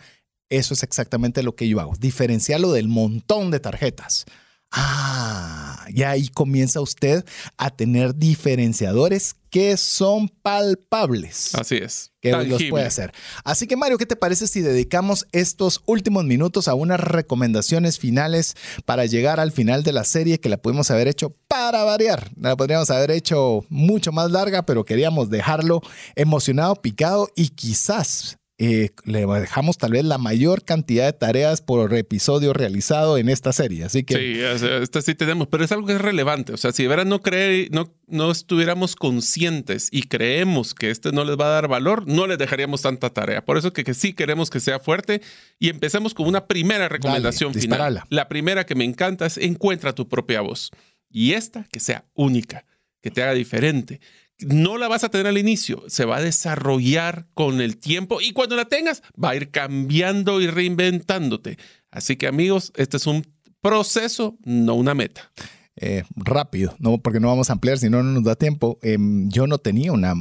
Eso 0.49 0.75
es 0.75 0.83
exactamente 0.83 1.43
lo 1.43 1.57
que 1.57 1.69
yo 1.69 1.81
hago, 1.81 1.95
diferenciarlo 1.99 2.73
del 2.73 2.87
montón 2.87 3.51
de 3.51 3.59
tarjetas. 3.59 4.25
Ah, 4.71 5.85
y 5.89 6.03
ahí 6.03 6.29
comienza 6.29 6.81
usted 6.81 7.25
a 7.59 7.71
tener 7.71 8.15
diferenciadores 8.15 9.35
que 9.51 9.77
son 9.77 10.29
palpables. 10.29 11.55
Así 11.55 11.77
es. 11.77 12.13
Que 12.23 12.33
los 12.33 12.63
puede 12.71 12.87
hacer. 12.87 13.13
Así 13.45 13.67
que 13.67 13.77
Mario, 13.77 13.99
¿qué 13.99 14.07
te 14.07 14.17
parece 14.17 14.47
si 14.47 14.63
dedicamos 14.63 15.27
estos 15.33 15.83
últimos 15.85 16.25
minutos 16.25 16.69
a 16.69 16.75
unas 16.75 17.01
recomendaciones 17.01 17.99
finales 17.99 18.55
para 18.87 19.05
llegar 19.05 19.41
al 19.41 19.53
final 19.53 19.83
de 19.83 19.93
la 19.93 20.05
serie 20.05 20.41
que 20.41 20.49
la 20.49 20.57
pudimos 20.57 20.91
haber 20.91 21.09
hecho 21.09 21.37
para 21.53 21.85
variar? 21.85 22.31
La 22.41 22.57
podríamos 22.57 22.89
haber 22.89 23.11
hecho 23.11 23.61
mucho 23.69 24.11
más 24.11 24.31
larga, 24.31 24.62
pero 24.62 24.85
queríamos 24.85 25.29
dejarlo 25.29 25.83
emocionado, 26.16 26.77
picado 26.77 27.29
y 27.37 27.51
quizás 27.51 28.39
eh, 28.57 28.91
le 29.05 29.27
dejamos 29.27 29.77
tal 29.77 29.93
vez 29.93 30.05
la 30.05 30.16
mayor 30.16 30.65
cantidad 30.65 31.05
de 31.05 31.12
tareas 31.12 31.61
por 31.61 31.93
episodio 31.93 32.55
realizado 32.55 33.19
en 33.19 33.29
esta 33.29 33.53
serie. 33.53 33.85
Así 33.85 34.03
que. 34.03 34.15
Sí, 34.15 34.41
esta 34.83 35.03
sí 35.03 35.15
tenemos, 35.15 35.49
pero 35.49 35.62
es 35.65 35.73
algo 35.73 35.87
que 35.87 35.95
es 35.95 36.01
relevante. 36.01 36.55
O 36.55 36.57
sea, 36.57 36.73
si 36.73 36.85
de 36.85 36.89
verdad 36.89 37.05
no, 37.05 37.20
cree, 37.20 37.69
no, 37.70 37.93
no 38.07 38.31
estuviéramos 38.31 38.97
conscientes 38.97 39.89
y 39.91 40.05
creemos 40.05 40.74
que 40.74 40.91
este 40.91 41.12
no 41.12 41.24
les 41.24 41.37
va 41.37 41.47
a 41.47 41.51
dar 41.55 41.69
valor, 41.69 42.07
no 42.07 42.27
les 42.27 42.39
dejaríamos 42.39 42.81
tanta 42.81 43.11
tarea. 43.11 43.45
Por 43.45 43.59
eso 43.59 43.74
que, 43.74 43.85
que 43.85 43.95
sí 43.95 44.15
queremos 44.15 44.49
que 44.49 44.61
sea 44.61 44.79
fuerte 44.79 45.20
y 45.59 45.69
empecemos 45.69 46.15
con 46.15 46.29
una 46.29 46.47
primera 46.47 46.89
recomendación 46.89 47.53
final. 47.53 48.05
La 48.09 48.29
primera 48.29 48.65
que 48.65 48.74
me 48.74 48.85
encanta 48.85 49.27
es 49.27 49.39
encuentra 49.39 49.93
tu 49.93 50.09
propia 50.09 50.41
voz. 50.41 50.70
Y 51.12 51.32
esta 51.32 51.64
que 51.64 51.80
sea 51.80 52.05
única, 52.14 52.64
que 53.01 53.10
te 53.10 53.22
haga 53.22 53.34
diferente 53.34 54.01
no 54.47 54.78
la 54.78 54.89
vas 54.89 55.05
a 55.05 55.10
tener 55.10 55.26
al 55.26 55.39
inicio, 55.39 55.84
se 55.89 56.05
va 56.05 56.16
a 56.16 56.22
desarrollar 56.22 57.26
con 57.34 57.60
el 57.60 57.76
tiempo 57.76 58.20
y 58.20 58.32
cuando 58.32 58.56
la 58.56 58.66
tengas 58.66 59.02
va 59.22 59.30
a 59.30 59.36
ir 59.36 59.51
cambiando 59.51 60.40
y 60.40 60.47
reinventándote. 60.47 61.59
Así 61.90 62.16
que 62.16 62.26
amigos, 62.26 62.72
este 62.76 62.97
es 62.97 63.06
un 63.06 63.26
proceso, 63.60 64.36
no 64.44 64.74
una 64.74 64.94
meta. 64.94 65.32
Eh, 65.77 66.03
rápido, 66.16 66.74
no 66.78 66.99
porque 66.99 67.19
no 67.19 67.28
vamos 67.28 67.49
a 67.49 67.55
ampliar, 67.55 67.78
si 67.78 67.89
no, 67.89 68.03
no 68.03 68.12
nos 68.12 68.24
da 68.24 68.36
tiempo. 68.36 68.78
Em, 68.82 69.31
yo 69.31 69.47
no 69.47 69.57
tenía 69.57 69.93
una 69.93 70.12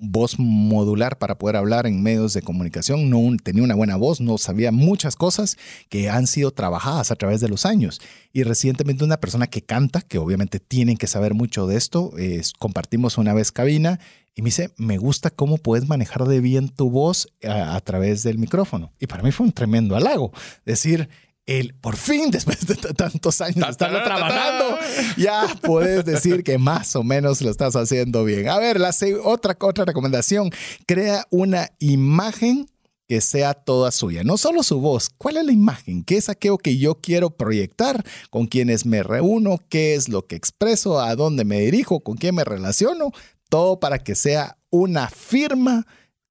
voz 0.00 0.38
modular 0.38 1.16
para 1.18 1.38
poder 1.38 1.56
hablar 1.56 1.86
en 1.86 2.02
medios 2.02 2.34
de 2.34 2.42
comunicación, 2.42 3.08
no 3.08 3.18
tenía 3.42 3.62
una 3.62 3.74
buena 3.74 3.96
voz, 3.96 4.20
no 4.20 4.36
sabía 4.36 4.70
muchas 4.70 5.16
cosas 5.16 5.56
que 5.88 6.10
han 6.10 6.26
sido 6.26 6.50
trabajadas 6.50 7.10
a 7.10 7.16
través 7.16 7.40
de 7.40 7.48
los 7.48 7.64
años. 7.64 8.00
Y 8.34 8.42
recientemente 8.42 9.02
una 9.02 9.18
persona 9.18 9.46
que 9.46 9.62
canta, 9.62 10.02
que 10.02 10.18
obviamente 10.18 10.60
tienen 10.60 10.98
que 10.98 11.06
saber 11.06 11.32
mucho 11.32 11.66
de 11.66 11.76
esto, 11.76 12.12
compartimos 12.58 13.16
una 13.16 13.32
vez 13.32 13.50
cabina 13.50 13.98
y 14.34 14.42
me 14.42 14.48
dice, 14.48 14.70
me 14.76 14.98
gusta 14.98 15.30
cómo 15.30 15.56
puedes 15.56 15.88
manejar 15.88 16.24
de 16.26 16.40
bien 16.40 16.68
tu 16.68 16.90
voz 16.90 17.28
a, 17.42 17.74
a 17.74 17.80
través 17.80 18.22
del 18.22 18.38
micrófono. 18.38 18.92
Y 19.00 19.06
para 19.06 19.22
mí 19.22 19.32
fue 19.32 19.46
un 19.46 19.52
tremendo 19.52 19.96
halago. 19.96 20.32
Decir, 20.64 21.08
el, 21.48 21.74
por 21.74 21.96
fin, 21.96 22.30
después 22.30 22.66
de 22.66 22.76
tantos 22.76 23.40
años 23.40 23.56
de 23.56 23.70
estarlo 23.70 24.02
trabajando, 24.04 24.78
ya 25.16 25.48
puedes 25.62 26.04
decir 26.04 26.44
que 26.44 26.58
más 26.58 26.94
o 26.94 27.02
menos 27.02 27.40
lo 27.40 27.50
estás 27.50 27.74
haciendo 27.74 28.24
bien. 28.24 28.48
A 28.48 28.58
ver, 28.58 28.78
la 28.78 28.94
otra, 29.24 29.56
otra 29.58 29.84
recomendación, 29.86 30.50
crea 30.86 31.26
una 31.30 31.70
imagen 31.78 32.66
que 33.08 33.22
sea 33.22 33.54
toda 33.54 33.90
suya, 33.90 34.22
no 34.22 34.36
solo 34.36 34.62
su 34.62 34.80
voz. 34.80 35.08
¿Cuál 35.08 35.38
es 35.38 35.46
la 35.46 35.52
imagen? 35.52 36.04
¿Qué 36.04 36.18
es 36.18 36.28
aquello 36.28 36.58
que 36.58 36.76
yo 36.76 36.96
quiero 36.96 37.30
proyectar? 37.30 38.04
¿Con 38.28 38.46
quienes 38.46 38.84
me 38.84 39.02
reúno? 39.02 39.58
¿Qué 39.70 39.94
es 39.94 40.10
lo 40.10 40.26
que 40.26 40.36
expreso? 40.36 41.00
¿A 41.00 41.16
dónde 41.16 41.46
me 41.46 41.60
dirijo? 41.60 42.00
¿Con 42.00 42.18
quién 42.18 42.34
me 42.34 42.44
relaciono? 42.44 43.12
Todo 43.48 43.80
para 43.80 43.98
que 43.98 44.14
sea 44.14 44.58
una 44.68 45.08
firma 45.08 45.86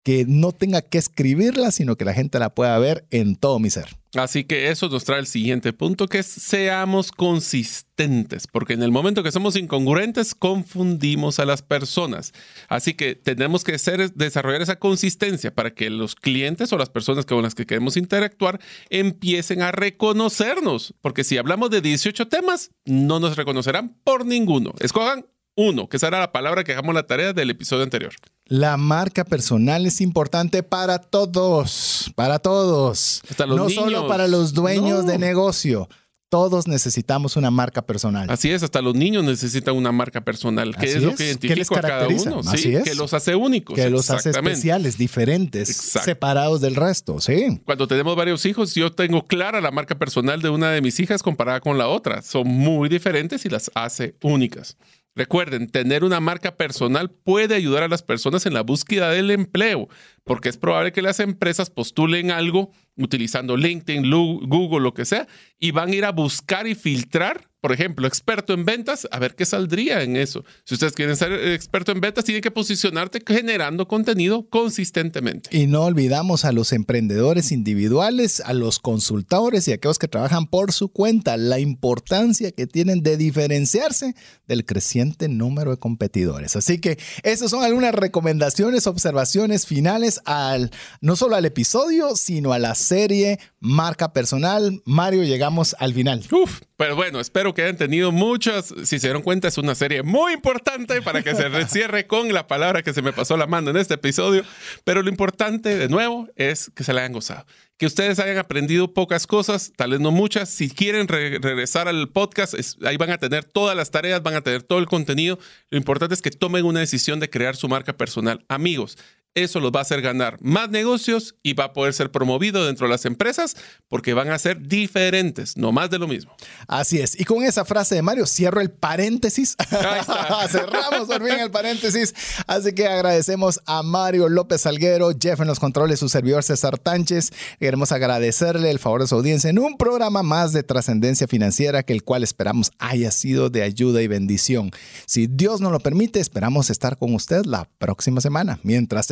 que 0.07 0.23
no 0.25 0.53
tenga 0.53 0.81
que 0.81 0.97
escribirla, 0.97 1.69
sino 1.69 1.97
que 1.97 2.05
la 2.05 2.13
gente 2.13 2.39
la 2.39 2.55
pueda 2.55 2.79
ver 2.79 3.05
en 3.11 3.35
todo 3.35 3.59
mi 3.59 3.69
ser. 3.69 3.89
Así 4.15 4.45
que 4.45 4.69
eso 4.69 4.87
nos 4.87 5.03
trae 5.03 5.19
el 5.19 5.27
siguiente 5.27 5.73
punto, 5.73 6.07
que 6.07 6.19
es 6.19 6.27
seamos 6.27 7.11
consistentes, 7.11 8.47
porque 8.47 8.71
en 8.71 8.83
el 8.83 8.91
momento 8.93 9.21
que 9.21 9.33
somos 9.33 9.57
incongruentes, 9.57 10.33
confundimos 10.33 11.39
a 11.39 11.45
las 11.45 11.61
personas. 11.61 12.31
Así 12.69 12.93
que 12.93 13.15
tenemos 13.15 13.65
que 13.65 13.77
ser, 13.77 14.13
desarrollar 14.13 14.61
esa 14.61 14.79
consistencia 14.79 15.53
para 15.53 15.71
que 15.71 15.89
los 15.89 16.15
clientes 16.15 16.71
o 16.71 16.77
las 16.77 16.89
personas 16.89 17.25
con 17.25 17.43
las 17.43 17.53
que 17.53 17.65
queremos 17.65 17.97
interactuar 17.97 18.61
empiecen 18.89 19.61
a 19.61 19.73
reconocernos, 19.73 20.93
porque 21.01 21.25
si 21.25 21.37
hablamos 21.37 21.69
de 21.69 21.81
18 21.81 22.29
temas, 22.29 22.71
no 22.85 23.19
nos 23.19 23.35
reconocerán 23.35 23.97
por 24.05 24.25
ninguno. 24.25 24.73
Escojan 24.79 25.25
uno, 25.57 25.89
que 25.89 25.99
será 25.99 26.19
la 26.19 26.31
palabra 26.31 26.63
que 26.63 26.71
dejamos 26.71 26.95
la 26.95 27.07
tarea 27.07 27.33
del 27.33 27.49
episodio 27.49 27.83
anterior. 27.83 28.13
La 28.49 28.77
marca 28.77 29.25
personal 29.25 29.85
es 29.85 29.99
importante 29.99 30.63
para 30.63 30.99
todos, 30.99 32.11
para 32.15 32.39
todos. 32.39 33.21
no 33.47 33.69
solo 33.69 34.07
para 34.07 34.27
los 34.27 34.53
dueños 34.53 35.05
de 35.05 35.17
negocio. 35.17 35.89
Todos 36.29 36.67
necesitamos 36.67 37.37
una 37.37 37.51
marca 37.51 37.81
personal. 37.83 38.29
Así 38.29 38.51
es, 38.51 38.61
hasta 38.61 38.81
los 38.81 38.95
niños 38.95 39.23
necesitan 39.23 39.75
una 39.77 39.93
marca 39.93 40.21
personal. 40.21 40.75
¿Qué 40.75 40.87
es, 40.87 41.01
lo 41.01 41.15
que 41.15 41.25
identifica 41.25 41.79
a 41.79 41.81
cada 41.81 42.07
uno? 42.07 42.41
Así 42.45 42.75
es. 42.75 42.83
Que 42.83 42.95
los 42.95 43.13
hace 43.13 43.35
únicos. 43.35 43.75
Que 43.75 43.89
los 43.89 44.09
hace 44.09 44.31
especiales, 44.31 44.97
diferentes, 44.97 45.69
separados 46.03 46.59
del 46.59 46.75
resto. 46.75 47.21
Sí. 47.21 47.61
Cuando 47.63 47.87
tenemos 47.87 48.17
varios 48.17 48.45
hijos, 48.45 48.75
yo 48.75 48.91
tengo 48.91 49.25
clara 49.25 49.61
la 49.61 49.71
marca 49.71 49.97
personal 49.97 50.41
de 50.41 50.49
una 50.49 50.71
de 50.71 50.81
mis 50.81 50.99
hijas 50.99 51.23
comparada 51.23 51.61
con 51.61 51.77
la 51.77 51.87
otra. 51.87 52.21
Son 52.21 52.45
muy 52.45 52.89
diferentes 52.89 53.45
y 53.45 53.49
las 53.49 53.71
hace 53.73 54.15
únicas. 54.21 54.75
Recuerden, 55.17 55.67
tener 55.67 56.03
una 56.03 56.19
marca 56.19 56.57
personal 56.57 57.09
puede 57.09 57.55
ayudar 57.55 57.81
a 57.81 57.87
las 57.87 58.03
personas 58.03 58.45
en 58.45 58.53
la 58.53 58.61
búsqueda 58.61 59.09
del 59.09 59.31
empleo, 59.31 59.89
porque 60.23 60.47
es 60.47 60.57
probable 60.57 60.91
que 60.91 61.01
las 61.01 61.19
empresas 61.19 61.71
postulen 61.71 62.29
algo 62.29 62.71
utilizando 62.97 63.57
LinkedIn, 63.57 64.07
Google, 64.11 64.81
lo 64.81 64.93
que 64.93 65.05
sea, 65.05 65.27
y 65.57 65.71
van 65.71 65.89
a 65.89 65.95
ir 65.95 66.05
a 66.05 66.11
buscar 66.11 66.67
y 66.67 66.75
filtrar 66.75 67.49
por 67.67 67.73
ejemplo, 67.73 68.07
experto 68.07 68.53
en 68.53 68.63
ventas, 68.63 69.09
a 69.11 69.19
ver 69.19 69.35
qué 69.35 69.45
saldría 69.45 70.01
en 70.01 70.15
eso. 70.15 70.45
Si 70.63 70.75
ustedes 70.75 70.93
quieren 70.93 71.17
ser 71.17 71.33
experto 71.49 71.91
en 71.91 71.99
ventas, 71.99 72.23
tienen 72.23 72.41
que 72.41 72.49
posicionarte 72.49 73.21
generando 73.27 73.89
contenido 73.89 74.47
consistentemente. 74.47 75.49
Y 75.51 75.67
no 75.67 75.83
olvidamos 75.83 76.45
a 76.45 76.53
los 76.53 76.71
emprendedores 76.71 77.51
individuales, 77.51 78.39
a 78.39 78.53
los 78.53 78.79
consultores 78.79 79.67
y 79.67 79.73
a 79.73 79.75
aquellos 79.75 79.99
que 79.99 80.07
trabajan 80.07 80.47
por 80.47 80.71
su 80.71 80.87
cuenta, 80.93 81.35
la 81.35 81.59
importancia 81.59 82.53
que 82.53 82.67
tienen 82.67 83.03
de 83.03 83.17
diferenciarse 83.17 84.15
del 84.47 84.65
creciente 84.65 85.27
número 85.27 85.71
de 85.71 85.77
competidores. 85.77 86.55
Así 86.55 86.79
que 86.79 86.97
esas 87.23 87.51
son 87.51 87.65
algunas 87.65 87.93
recomendaciones, 87.93 88.87
observaciones 88.87 89.65
finales 89.65 90.21
al 90.23 90.71
no 91.01 91.17
solo 91.17 91.35
al 91.35 91.43
episodio, 91.43 92.15
sino 92.15 92.53
a 92.53 92.59
la 92.59 92.75
serie 92.75 93.39
Marca 93.59 94.13
Personal. 94.13 94.81
Mario, 94.85 95.23
llegamos 95.23 95.75
al 95.79 95.93
final. 95.93 96.23
Uf, 96.31 96.61
pero 96.77 96.95
bueno, 96.95 97.19
espero 97.19 97.55
que 97.55 97.63
hayan 97.63 97.75
tenido 97.75 98.11
muchas. 98.11 98.73
Si 98.83 98.99
se 98.99 99.07
dieron 99.07 99.23
cuenta, 99.23 99.47
es 99.47 99.57
una 99.57 99.73
serie 99.73 100.03
muy 100.03 100.33
importante 100.33 101.01
para 101.01 101.23
que 101.23 101.33
se 101.33 101.65
cierre 101.67 102.05
con 102.05 102.31
la 102.33 102.45
palabra 102.45 102.83
que 102.83 102.93
se 102.93 103.01
me 103.01 103.13
pasó 103.13 103.35
la 103.35 103.47
mano 103.47 103.71
en 103.71 103.77
este 103.77 103.95
episodio. 103.95 104.43
Pero 104.83 105.01
lo 105.01 105.09
importante, 105.09 105.75
de 105.75 105.89
nuevo, 105.89 106.27
es 106.35 106.71
que 106.75 106.83
se 106.83 106.93
la 106.93 107.01
hayan 107.01 107.13
gozado. 107.13 107.45
Que 107.77 107.87
ustedes 107.87 108.19
hayan 108.19 108.37
aprendido 108.37 108.93
pocas 108.93 109.27
cosas, 109.27 109.71
tal 109.75 109.91
vez 109.91 109.99
no 109.99 110.11
muchas. 110.11 110.49
Si 110.49 110.69
quieren 110.69 111.07
regresar 111.07 111.87
al 111.87 112.09
podcast, 112.09 112.53
ahí 112.83 112.97
van 112.97 113.11
a 113.11 113.17
tener 113.17 113.43
todas 113.43 113.75
las 113.75 113.91
tareas, 113.91 114.21
van 114.21 114.35
a 114.35 114.41
tener 114.41 114.63
todo 114.63 114.79
el 114.79 114.85
contenido. 114.87 115.39
Lo 115.69 115.77
importante 115.77 116.13
es 116.13 116.21
que 116.21 116.31
tomen 116.31 116.65
una 116.65 116.79
decisión 116.79 117.19
de 117.19 117.29
crear 117.29 117.55
su 117.55 117.67
marca 117.67 117.93
personal. 117.93 118.45
Amigos, 118.49 118.97
eso 119.35 119.59
los 119.59 119.71
va 119.71 119.79
a 119.79 119.81
hacer 119.83 120.01
ganar 120.01 120.37
más 120.41 120.69
negocios 120.69 121.35
y 121.43 121.53
va 121.53 121.65
a 121.65 121.73
poder 121.73 121.93
ser 121.93 122.11
promovido 122.11 122.65
dentro 122.65 122.87
de 122.87 122.91
las 122.91 123.05
empresas 123.05 123.55
porque 123.87 124.13
van 124.13 124.29
a 124.29 124.39
ser 124.39 124.67
diferentes, 124.67 125.57
no 125.57 125.71
más 125.71 125.89
de 125.89 125.99
lo 125.99 126.07
mismo. 126.07 126.35
Así 126.67 126.99
es. 126.99 127.19
Y 127.19 127.23
con 127.23 127.43
esa 127.43 127.63
frase 127.63 127.95
de 127.95 128.01
Mario 128.01 128.25
cierro 128.25 128.61
el 128.61 128.71
paréntesis. 128.71 129.55
Cerramos 130.49 131.07
por 131.07 131.23
fin 131.23 131.39
el 131.39 131.51
paréntesis. 131.51 132.13
Así 132.47 132.73
que 132.73 132.87
agradecemos 132.87 133.61
a 133.65 133.83
Mario 133.83 134.29
López 134.29 134.61
Salguero, 134.61 135.11
Jeff 135.19 135.39
en 135.39 135.47
los 135.47 135.59
controles, 135.59 135.99
su 135.99 136.09
servidor 136.09 136.43
César 136.43 136.77
Tánchez. 136.77 137.31
Queremos 137.59 137.91
agradecerle 137.91 138.71
el 138.71 138.79
favor 138.79 139.01
de 139.01 139.07
su 139.07 139.15
audiencia 139.15 139.49
en 139.49 139.59
un 139.59 139.77
programa 139.77 140.23
más 140.23 140.51
de 140.51 140.63
trascendencia 140.63 141.27
financiera 141.27 141.83
que 141.83 141.93
el 141.93 142.03
cual 142.03 142.23
esperamos 142.23 142.71
haya 142.79 143.11
sido 143.11 143.49
de 143.49 143.63
ayuda 143.63 144.01
y 144.01 144.07
bendición. 144.07 144.71
Si 145.05 145.27
Dios 145.27 145.61
nos 145.61 145.71
lo 145.71 145.79
permite, 145.79 146.19
esperamos 146.19 146.69
estar 146.69 146.97
con 146.97 147.13
usted 147.13 147.45
la 147.45 147.69
próxima 147.77 148.21
semana. 148.21 148.59
Mientras 148.63 149.11